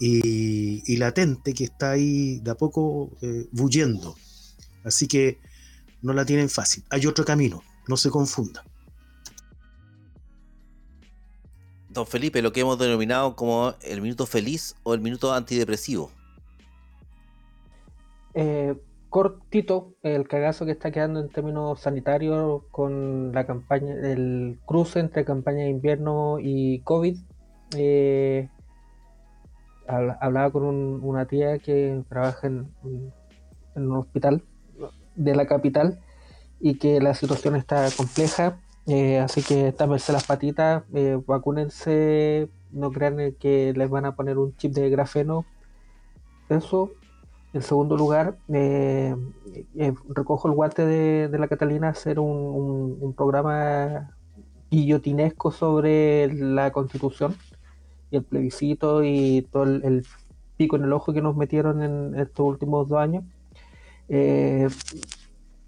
y, 0.00 0.96
latente 0.96 1.54
que 1.54 1.64
está 1.64 1.92
ahí 1.92 2.40
de 2.40 2.50
a 2.50 2.54
poco 2.54 3.10
eh. 3.22 3.48
Así 4.84 5.06
que 5.06 5.38
no 6.02 6.12
la 6.12 6.24
tienen 6.24 6.50
fácil. 6.50 6.84
Hay 6.90 7.06
otro 7.06 7.24
camino, 7.24 7.62
no 7.88 7.96
se 7.96 8.10
confunda. 8.10 8.64
Don 11.88 12.06
Felipe, 12.06 12.42
lo 12.42 12.52
que 12.52 12.60
hemos 12.60 12.78
denominado 12.78 13.36
como 13.36 13.74
el 13.82 14.02
minuto 14.02 14.26
feliz 14.26 14.74
o 14.82 14.94
el 14.94 15.00
minuto 15.00 15.32
antidepresivo. 15.32 16.10
Eh, 18.34 18.74
cortito, 19.14 19.94
el 20.02 20.26
cagazo 20.26 20.66
que 20.66 20.72
está 20.72 20.90
quedando 20.90 21.20
en 21.20 21.28
términos 21.28 21.80
sanitarios 21.80 22.62
con 22.72 23.32
la 23.32 23.46
campaña, 23.46 23.94
el 23.94 24.58
cruce 24.66 24.98
entre 24.98 25.24
campaña 25.24 25.62
de 25.64 25.70
invierno 25.70 26.38
y 26.40 26.80
COVID. 26.80 27.16
Eh, 27.76 28.48
hablaba 29.86 30.50
con 30.50 30.64
un, 30.64 31.00
una 31.02 31.26
tía 31.26 31.58
que 31.60 32.02
trabaja 32.08 32.48
en, 32.48 32.72
un 33.76 33.92
hospital 33.96 34.42
de 35.14 35.34
la 35.36 35.46
capital 35.46 36.00
y 36.58 36.78
que 36.78 37.00
la 37.00 37.14
situación 37.14 37.54
está 37.54 37.86
compleja. 37.96 38.58
Eh, 38.86 39.20
así 39.20 39.42
que 39.42 39.70
tápense 39.70 40.12
las 40.12 40.26
patitas, 40.26 40.82
eh, 40.92 41.20
vacúnense, 41.24 42.48
no 42.72 42.90
crean 42.90 43.34
que 43.38 43.72
les 43.76 43.88
van 43.88 44.06
a 44.06 44.16
poner 44.16 44.38
un 44.38 44.56
chip 44.56 44.72
de 44.72 44.90
grafeno. 44.90 45.46
Eso. 46.48 46.90
En 47.54 47.62
segundo 47.62 47.96
lugar, 47.96 48.36
eh, 48.52 49.14
recojo 50.08 50.48
el 50.48 50.54
guante 50.54 50.84
de, 50.84 51.38
la 51.38 51.48
Catalina 51.48 51.88
hacer 51.88 52.18
un, 52.18 53.14
programa 53.16 54.10
guillotinesco 54.70 55.52
sobre 55.52 56.34
la 56.34 56.72
constitución 56.72 57.36
y 58.10 58.16
el 58.16 58.24
plebiscito 58.24 59.04
y 59.04 59.48
todo 59.52 59.62
el, 59.62 59.84
el 59.84 60.06
pico 60.56 60.76
en 60.76 60.84
el 60.84 60.92
ojo 60.92 61.12
que 61.12 61.22
nos 61.22 61.36
metieron 61.36 61.82
en 61.82 62.18
estos 62.18 62.44
últimos 62.44 62.88
dos 62.88 62.98
años 62.98 63.24
eh, 64.08 64.68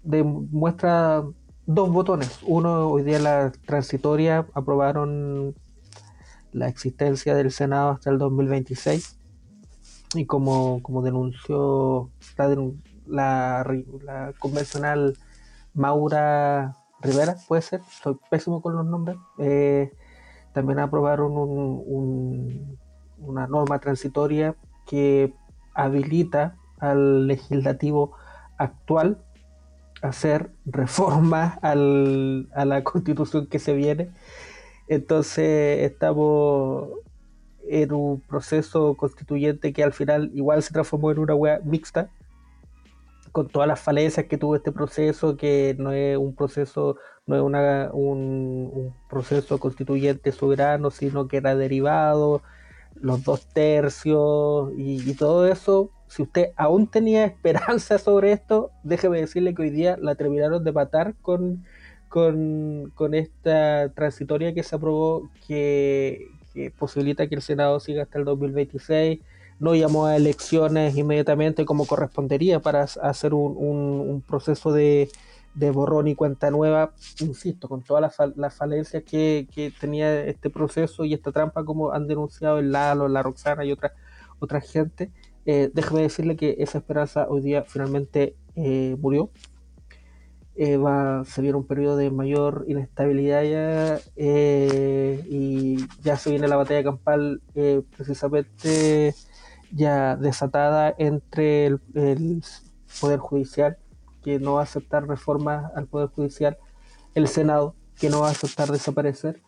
demuestra 0.03 1.23
dos 1.65 1.91
botones. 1.91 2.39
Uno, 2.43 2.89
hoy 2.89 3.03
día 3.03 3.19
la 3.19 3.51
transitoria 3.65 4.45
aprobaron 4.53 5.55
la 6.51 6.67
existencia 6.67 7.35
del 7.35 7.51
Senado 7.51 7.91
hasta 7.91 8.09
el 8.09 8.17
2026 8.17 9.16
y 10.19 10.25
como, 10.25 10.81
como 10.81 11.01
denunció 11.01 12.09
la, 13.05 13.65
la, 14.03 14.33
convencional 14.39 15.17
Maura 15.73 16.75
Rivera, 17.01 17.35
puede 17.47 17.61
ser, 17.61 17.81
soy 18.01 18.17
pésimo 18.29 18.61
con 18.61 18.75
los 18.75 18.85
nombres, 18.85 19.17
eh, 19.37 19.91
también 20.53 20.79
aprobaron 20.79 21.33
un, 21.37 21.83
un, 21.85 22.77
una 23.19 23.47
norma 23.47 23.79
transitoria 23.79 24.55
que 24.85 25.33
habilita 25.73 26.55
al 26.79 27.27
legislativo 27.27 28.13
actual 28.57 29.23
hacer 30.01 30.51
reformas 30.65 31.57
al, 31.61 32.49
a 32.53 32.65
la 32.65 32.83
constitución 32.83 33.47
que 33.47 33.59
se 33.59 33.73
viene. 33.73 34.11
Entonces 34.87 35.83
estamos 35.83 36.89
en 37.69 37.93
un 37.93 38.21
proceso 38.21 38.95
constituyente 38.95 39.73
que 39.73 39.83
al 39.83 39.93
final 39.93 40.31
igual 40.33 40.63
se 40.63 40.73
transformó 40.73 41.11
en 41.11 41.19
una 41.19 41.35
wea 41.35 41.59
mixta, 41.63 42.09
con 43.31 43.47
todas 43.47 43.67
las 43.67 43.79
falencias 43.79 44.25
que 44.25 44.37
tuvo 44.37 44.55
este 44.55 44.71
proceso, 44.71 45.37
que 45.37 45.75
no 45.77 45.91
es 45.91 46.17
un 46.17 46.35
proceso, 46.35 46.97
no 47.25 47.35
es 47.35 47.41
una, 47.41 47.89
un, 47.93 48.93
proceso 49.09 49.59
constituyente 49.59 50.31
soberano, 50.31 50.91
sino 50.91 51.27
que 51.27 51.37
era 51.37 51.55
derivado, 51.55 52.41
los 52.95 53.23
dos 53.23 53.45
tercios 53.47 54.71
y, 54.75 55.09
y 55.09 55.13
todo 55.13 55.47
eso 55.47 55.91
si 56.07 56.23
usted 56.23 56.51
aún 56.55 56.87
tenía 56.87 57.25
esperanza 57.25 57.97
sobre 57.97 58.31
esto, 58.31 58.71
déjeme 58.83 59.19
decirle 59.19 59.53
que 59.53 59.63
hoy 59.63 59.69
día 59.69 59.97
la 59.99 60.15
terminaron 60.15 60.63
de 60.63 60.71
matar 60.71 61.15
con, 61.21 61.65
con, 62.09 62.91
con 62.95 63.13
esta 63.13 63.91
transitoria 63.93 64.53
que 64.53 64.63
se 64.63 64.75
aprobó 64.75 65.29
que, 65.47 66.27
que 66.57 66.71
posibilita 66.71 67.27
que 67.27 67.35
el 67.35 67.41
Senado 67.41 67.79
siga 67.79 68.03
hasta 68.03 68.17
el 68.17 68.25
2026 68.25 69.19
no 69.59 69.75
llamó 69.75 70.05
a 70.05 70.15
elecciones 70.15 70.95
inmediatamente 70.97 71.65
como 71.65 71.85
correspondería 71.85 72.59
para 72.59 72.83
hacer 72.83 73.33
un, 73.33 73.55
un, 73.57 74.09
un 74.09 74.21
proceso 74.21 74.71
de, 74.71 75.09
de, 75.55 75.71
borrón 75.71 76.07
y 76.07 76.15
cuenta 76.15 76.51
nueva, 76.51 76.93
insisto, 77.19 77.67
con 77.67 77.81
todas 77.81 78.01
las, 78.01 78.15
fal 78.15 78.33
falencias 78.51 79.03
que, 79.03 79.47
que, 79.53 79.71
tenía 79.71 80.25
este 80.25 80.49
proceso 80.49 81.05
y 81.05 81.13
esta 81.13 81.31
trampa 81.31 81.63
como 81.63 81.91
han 81.91 82.07
denunciado 82.07 82.59
el 82.59 82.71
Lalo, 82.71 83.07
la 83.07 83.23
Roxana 83.23 83.65
y 83.65 83.71
otra, 83.71 83.93
otra 84.39 84.61
gente. 84.61 85.11
Eh, 85.45 85.71
déjeme 85.73 86.01
decirle 86.01 86.35
que 86.35 86.57
esa 86.59 86.79
esperanza 86.79 87.27
hoy 87.29 87.41
día 87.41 87.63
finalmente 87.67 88.35
eh, 88.55 88.95
murió. 88.99 89.31
Eh, 90.59 90.77
va, 90.77 91.23
se 91.23 91.43
viene 91.43 91.55
un 91.55 91.67
periodo 91.67 91.97
de 91.97 92.09
mayor 92.09 92.65
inestabilidad 92.67 93.43
ya 93.43 93.99
eh, 94.15 95.23
y 95.29 95.77
ya 96.01 96.17
se 96.17 96.31
viene 96.31 96.47
la 96.47 96.55
batalla 96.55 96.83
campal 96.83 97.43
eh, 97.53 97.83
precisamente 97.95 99.13
ya 99.71 100.15
desatada 100.15 100.95
entre 100.97 101.67
el, 101.67 101.79
Poder 102.99 103.19
Judicial, 103.19 103.77
que 104.23 104.39
no 104.39 104.53
va 104.53 104.61
a 104.61 104.63
aceptar 104.63 105.07
reformas 105.07 105.71
al 105.75 105.85
Poder 105.85 106.09
Judicial, 106.09 106.57
el 107.13 107.27
Senado, 107.27 107.75
que 107.99 108.09
no 108.09 108.21
va 108.21 108.29
a 108.29 108.31
aceptar 108.31 108.71
desaparecer, 108.71 109.43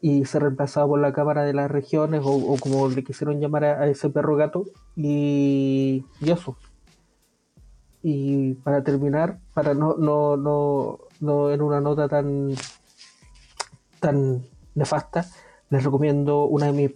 y 0.00 0.24
ser 0.26 0.42
reemplazado 0.42 0.86
por 0.88 1.00
la 1.00 1.12
Cámara 1.12 1.42
de 1.42 1.54
las 1.54 1.70
Regiones, 1.70 2.20
o, 2.24 2.30
o 2.30 2.56
como 2.58 2.88
le 2.88 3.02
quisieron 3.02 3.40
llamar 3.40 3.64
a, 3.64 3.80
a 3.82 3.86
ese 3.88 4.10
perro 4.10 4.36
gato, 4.36 4.66
y, 4.94 6.04
y, 6.20 6.30
eso. 6.30 6.56
Y 8.02 8.54
para 8.54 8.82
terminar, 8.82 9.38
para 9.52 9.74
no, 9.74 9.96
no, 9.96 10.36
no, 10.36 10.98
no 11.20 11.50
en 11.50 11.60
una 11.60 11.80
nota 11.80 12.08
tan, 12.08 12.54
tan 14.00 14.42
nefasta, 14.74 15.26
les 15.68 15.84
recomiendo 15.84 16.44
una 16.44 16.72
de 16.72 16.72
mis, 16.72 16.92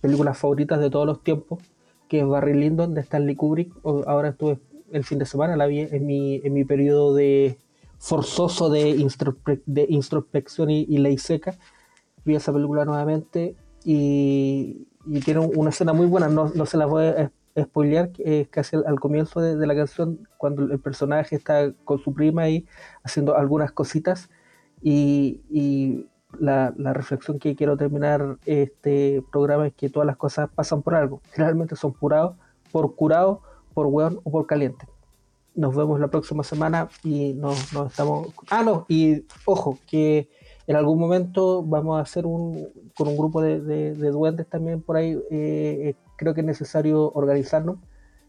películas 0.00 0.36
favoritas 0.36 0.80
de 0.80 0.90
todos 0.90 1.06
los 1.06 1.22
tiempos, 1.22 1.60
que 2.08 2.20
es 2.20 2.26
Barry 2.26 2.54
Lyndon 2.54 2.94
de 2.94 3.02
Stanley 3.02 3.36
Kubrick. 3.36 3.72
Ahora 3.84 4.30
estuve 4.30 4.58
el 4.90 5.04
fin 5.04 5.18
de 5.18 5.26
semana, 5.26 5.56
la 5.56 5.66
vi 5.66 5.80
en 5.80 6.06
mi, 6.06 6.40
en 6.44 6.52
mi 6.52 6.64
periodo 6.64 7.14
de 7.14 7.56
forzoso 7.98 8.68
de, 8.68 8.90
introspe 8.90 9.62
de 9.64 9.86
introspección 9.88 10.70
y, 10.70 10.80
y, 10.82 10.98
ley 10.98 11.18
seca. 11.18 11.56
Vi 12.24 12.34
esa 12.34 12.52
película 12.52 12.84
nuevamente 12.84 13.54
y, 13.84 14.88
y 15.06 15.20
tiene 15.20 15.40
una 15.40 15.70
escena 15.70 15.92
muy 15.92 16.06
buena, 16.06 16.28
no, 16.28 16.50
no 16.54 16.66
se 16.66 16.76
la 16.76 16.86
voy 16.86 17.06
a 17.06 17.30
spoilear, 17.60 18.10
es 18.18 18.48
casi 18.48 18.76
al, 18.76 18.84
al 18.86 19.00
comienzo 19.00 19.40
de, 19.40 19.56
de, 19.56 19.66
la 19.66 19.74
canción, 19.74 20.26
cuando 20.38 20.62
el 20.62 20.80
personaje 20.80 21.36
está 21.36 21.72
con 21.84 21.98
su 21.98 22.14
prima 22.14 22.42
ahí 22.42 22.66
haciendo 23.02 23.36
algunas 23.36 23.72
cositas 23.72 24.30
y, 24.82 25.42
y 25.50 26.06
la, 26.38 26.72
la, 26.76 26.92
reflexión 26.92 27.38
que 27.38 27.54
quiero 27.54 27.76
terminar 27.76 28.38
este 28.46 29.22
programa 29.30 29.66
es 29.66 29.74
que 29.74 29.90
todas 29.90 30.06
las 30.06 30.16
cosas 30.16 30.50
pasan 30.54 30.82
por 30.82 30.94
algo. 30.94 31.20
Generalmente 31.32 31.76
son 31.76 31.92
curados, 31.92 32.36
por 32.70 32.94
curado, 32.96 33.42
por 33.74 33.86
hueón 33.86 34.20
o 34.24 34.30
por 34.30 34.46
caliente. 34.46 34.86
Nos 35.54 35.76
vemos 35.76 36.00
la 36.00 36.08
próxima 36.08 36.42
semana 36.42 36.88
y 37.04 37.34
nos, 37.34 37.72
nos 37.74 37.90
estamos... 37.90 38.28
Ah, 38.50 38.62
no, 38.62 38.86
y 38.88 39.26
ojo, 39.44 39.78
que 39.86 40.30
en 40.66 40.76
algún 40.76 40.98
momento 40.98 41.62
vamos 41.62 41.98
a 41.98 42.02
hacer 42.02 42.24
un 42.24 42.68
con 42.96 43.08
un 43.08 43.16
grupo 43.16 43.42
de, 43.42 43.60
de, 43.60 43.94
de 43.94 44.10
duendes 44.10 44.48
también 44.48 44.80
por 44.80 44.96
ahí. 44.96 45.18
Eh, 45.30 45.94
creo 46.22 46.34
que 46.34 46.40
es 46.40 46.46
necesario 46.46 47.10
organizarnos. 47.12 47.78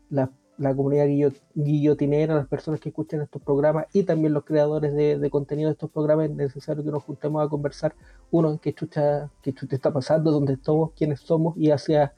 La, 0.09 0.31
la 0.57 0.75
comunidad 0.75 1.07
guillotinera, 1.55 2.35
las 2.35 2.47
personas 2.47 2.79
que 2.79 2.89
escuchan 2.89 3.21
estos 3.21 3.41
programas 3.41 3.85
y 3.93 4.03
también 4.03 4.33
los 4.33 4.43
creadores 4.43 4.93
de, 4.93 5.17
de, 5.17 5.29
contenido 5.29 5.69
de 5.69 5.73
estos 5.73 5.89
programas, 5.89 6.29
es 6.29 6.35
necesario 6.35 6.83
que 6.83 6.91
nos 6.91 7.03
juntemos 7.03 7.43
a 7.43 7.49
conversar, 7.49 7.95
uno, 8.31 8.59
qué 8.61 8.73
chucha, 8.73 9.31
qué 9.41 9.53
chucha 9.53 9.75
está 9.75 9.91
pasando, 9.91 10.31
dónde 10.31 10.53
estamos, 10.53 10.91
quiénes 10.95 11.21
somos 11.21 11.57
y 11.57 11.71
hacia, 11.71 12.13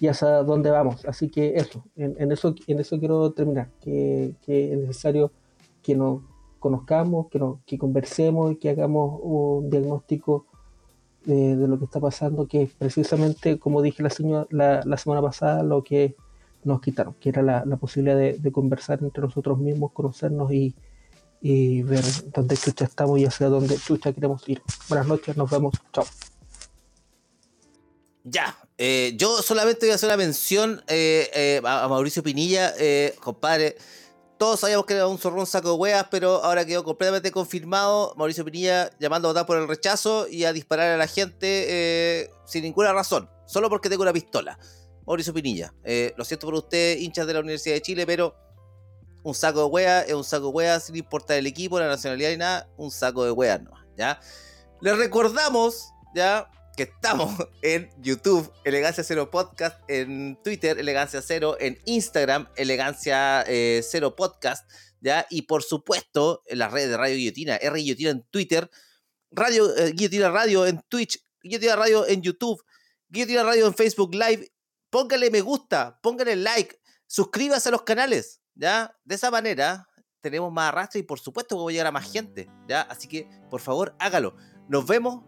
y 0.00 0.08
hacia 0.08 0.42
dónde 0.42 0.70
vamos. 0.70 1.04
Así 1.06 1.30
que 1.30 1.56
eso, 1.56 1.84
en, 1.96 2.14
en 2.18 2.32
eso, 2.32 2.54
en 2.66 2.78
eso 2.80 2.98
quiero 2.98 3.32
terminar, 3.32 3.70
que, 3.80 4.34
que, 4.42 4.72
es 4.72 4.78
necesario 4.78 5.32
que 5.82 5.94
nos 5.94 6.22
conozcamos, 6.58 7.28
que, 7.28 7.38
nos, 7.38 7.60
que 7.64 7.78
conversemos 7.78 8.56
que 8.58 8.70
hagamos 8.70 9.20
un 9.22 9.70
diagnóstico 9.70 10.46
de, 11.32 11.68
lo 11.68 11.78
que 11.78 11.84
está 11.84 12.00
pasando, 12.00 12.46
que 12.46 12.70
precisamente, 12.78 13.58
como 13.58 13.82
dije 13.82 14.02
la, 14.02 14.10
señora, 14.10 14.46
la, 14.50 14.96
semana 14.96 15.22
pasada, 15.22 15.62
lo 15.62 15.84
que 15.84 16.16
nos 16.64 16.80
quitaron, 16.80 17.14
que 17.20 17.28
era 17.28 17.42
la, 17.42 17.64
la 17.64 17.76
posibilidad 17.76 18.16
de, 18.16 18.52
conversar 18.52 19.00
entre 19.02 19.22
nosotros 19.22 19.58
mismos, 19.58 19.92
conocernos 19.92 20.50
y, 20.52 20.74
y, 21.40 21.82
ver 21.82 22.04
dónde 22.34 22.56
chucha 22.56 22.86
estamos 22.86 23.18
y 23.18 23.26
hacia 23.26 23.48
dónde 23.48 23.76
chucha 23.76 24.12
queremos 24.12 24.48
ir. 24.48 24.62
Buenas 24.88 25.06
noches, 25.06 25.36
nos 25.36 25.50
vemos, 25.50 25.74
chao. 25.92 26.04
Ya, 28.24 28.58
eh, 28.76 29.14
yo 29.16 29.42
solamente 29.42 29.86
voy 29.86 29.92
a 29.92 29.94
hacer 29.96 30.08
una 30.08 30.16
mención 30.16 30.82
eh, 30.88 31.30
eh, 31.34 31.60
a, 31.64 31.88
Mauricio 31.88 32.22
Pinilla, 32.22 32.72
compadre. 33.20 33.76
Todos 34.38 34.60
sabíamos 34.60 34.86
que 34.86 34.94
era 34.94 35.08
un 35.08 35.18
zorrón 35.18 35.46
saco 35.46 35.70
de 35.70 35.74
hueas, 35.74 36.06
pero 36.10 36.44
ahora 36.44 36.64
quedó 36.64 36.84
completamente 36.84 37.32
confirmado. 37.32 38.14
Mauricio 38.16 38.44
Pinilla 38.44 38.90
llamando 39.00 39.28
a 39.28 39.32
votar 39.32 39.46
por 39.46 39.58
el 39.58 39.66
rechazo 39.66 40.28
y 40.28 40.44
a 40.44 40.52
disparar 40.52 40.92
a 40.92 40.96
la 40.96 41.08
gente 41.08 42.30
sin 42.44 42.62
ninguna 42.62 42.92
razón, 42.92 43.28
solo 43.46 43.68
porque 43.68 43.88
tengo 43.88 44.02
una 44.02 44.12
pistola. 44.12 44.58
Mauricio 45.08 45.32
Pinilla. 45.32 45.74
Eh, 45.84 46.12
lo 46.16 46.24
siento 46.24 46.46
por 46.46 46.54
usted, 46.54 46.98
hinchas 46.98 47.26
de 47.26 47.32
la 47.32 47.40
Universidad 47.40 47.74
de 47.74 47.82
Chile, 47.82 48.06
pero 48.06 48.36
un 49.22 49.34
saco 49.34 49.60
de 49.60 49.66
hueá 49.66 50.02
es 50.02 50.12
un 50.12 50.22
saco 50.22 50.46
de 50.46 50.52
hueá 50.52 50.80
sin 50.80 50.96
importar 50.96 51.38
el 51.38 51.46
equipo, 51.46 51.80
la 51.80 51.88
nacionalidad 51.88 52.30
y 52.30 52.36
nada, 52.36 52.68
un 52.76 52.90
saco 52.90 53.24
de 53.24 53.30
hueá 53.30 53.58
no, 53.58 53.72
¿ya? 53.96 54.20
Les 54.80 54.96
recordamos, 54.96 55.92
¿ya? 56.14 56.48
Que 56.78 56.84
estamos 56.84 57.34
en 57.62 57.90
YouTube, 58.00 58.50
Elegancia 58.64 59.02
Cero 59.02 59.30
Podcast, 59.30 59.78
en 59.88 60.40
Twitter, 60.42 60.78
Elegancia 60.78 61.20
Cero, 61.20 61.56
en 61.58 61.76
Instagram, 61.84 62.48
Elegancia 62.54 63.44
eh, 63.46 63.82
Cero 63.82 64.14
Podcast, 64.16 64.70
¿ya? 65.00 65.26
Y 65.28 65.42
por 65.42 65.62
supuesto, 65.62 66.42
en 66.46 66.60
las 66.60 66.72
redes 66.72 66.90
de 66.90 66.96
Radio 66.96 67.16
Guillotina, 67.16 67.56
R 67.56 67.76
Guillotina 67.76 68.10
en 68.10 68.22
Twitter, 68.30 68.70
Radio 69.30 69.76
eh, 69.76 69.90
Guillotina 69.90 70.30
Radio 70.30 70.66
en 70.66 70.80
Twitch, 70.88 71.20
Guillotina 71.42 71.74
Radio 71.74 72.06
en 72.06 72.22
YouTube, 72.22 72.64
Guillotina 73.10 73.42
Radio 73.42 73.66
en 73.66 73.74
Facebook 73.74 74.14
Live 74.14 74.48
póngale 74.90 75.30
me 75.30 75.40
gusta, 75.40 75.98
póngale 76.02 76.36
like, 76.36 76.80
suscríbase 77.06 77.68
a 77.68 77.72
los 77.72 77.82
canales, 77.82 78.40
¿ya? 78.54 78.96
De 79.04 79.14
esa 79.14 79.30
manera 79.30 79.88
tenemos 80.20 80.52
más 80.52 80.68
arrastre 80.68 81.00
y 81.00 81.04
por 81.04 81.20
supuesto 81.20 81.56
voy 81.56 81.72
a 81.72 81.74
llegar 81.74 81.86
a 81.88 81.92
más 81.92 82.10
gente, 82.10 82.48
¿ya? 82.68 82.82
Así 82.82 83.08
que, 83.08 83.28
por 83.50 83.60
favor, 83.60 83.94
hágalo. 83.98 84.36
Nos 84.68 84.86
vemos, 84.86 85.24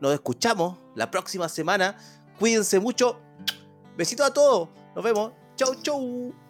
nos 0.00 0.12
escuchamos 0.12 0.78
la 0.94 1.10
próxima 1.10 1.48
semana. 1.48 1.96
Cuídense 2.38 2.80
mucho. 2.80 3.20
Besito 3.96 4.24
a 4.24 4.32
todos. 4.32 4.68
Nos 4.94 5.04
vemos. 5.04 5.32
Chau, 5.56 5.74
chau. 5.82 6.49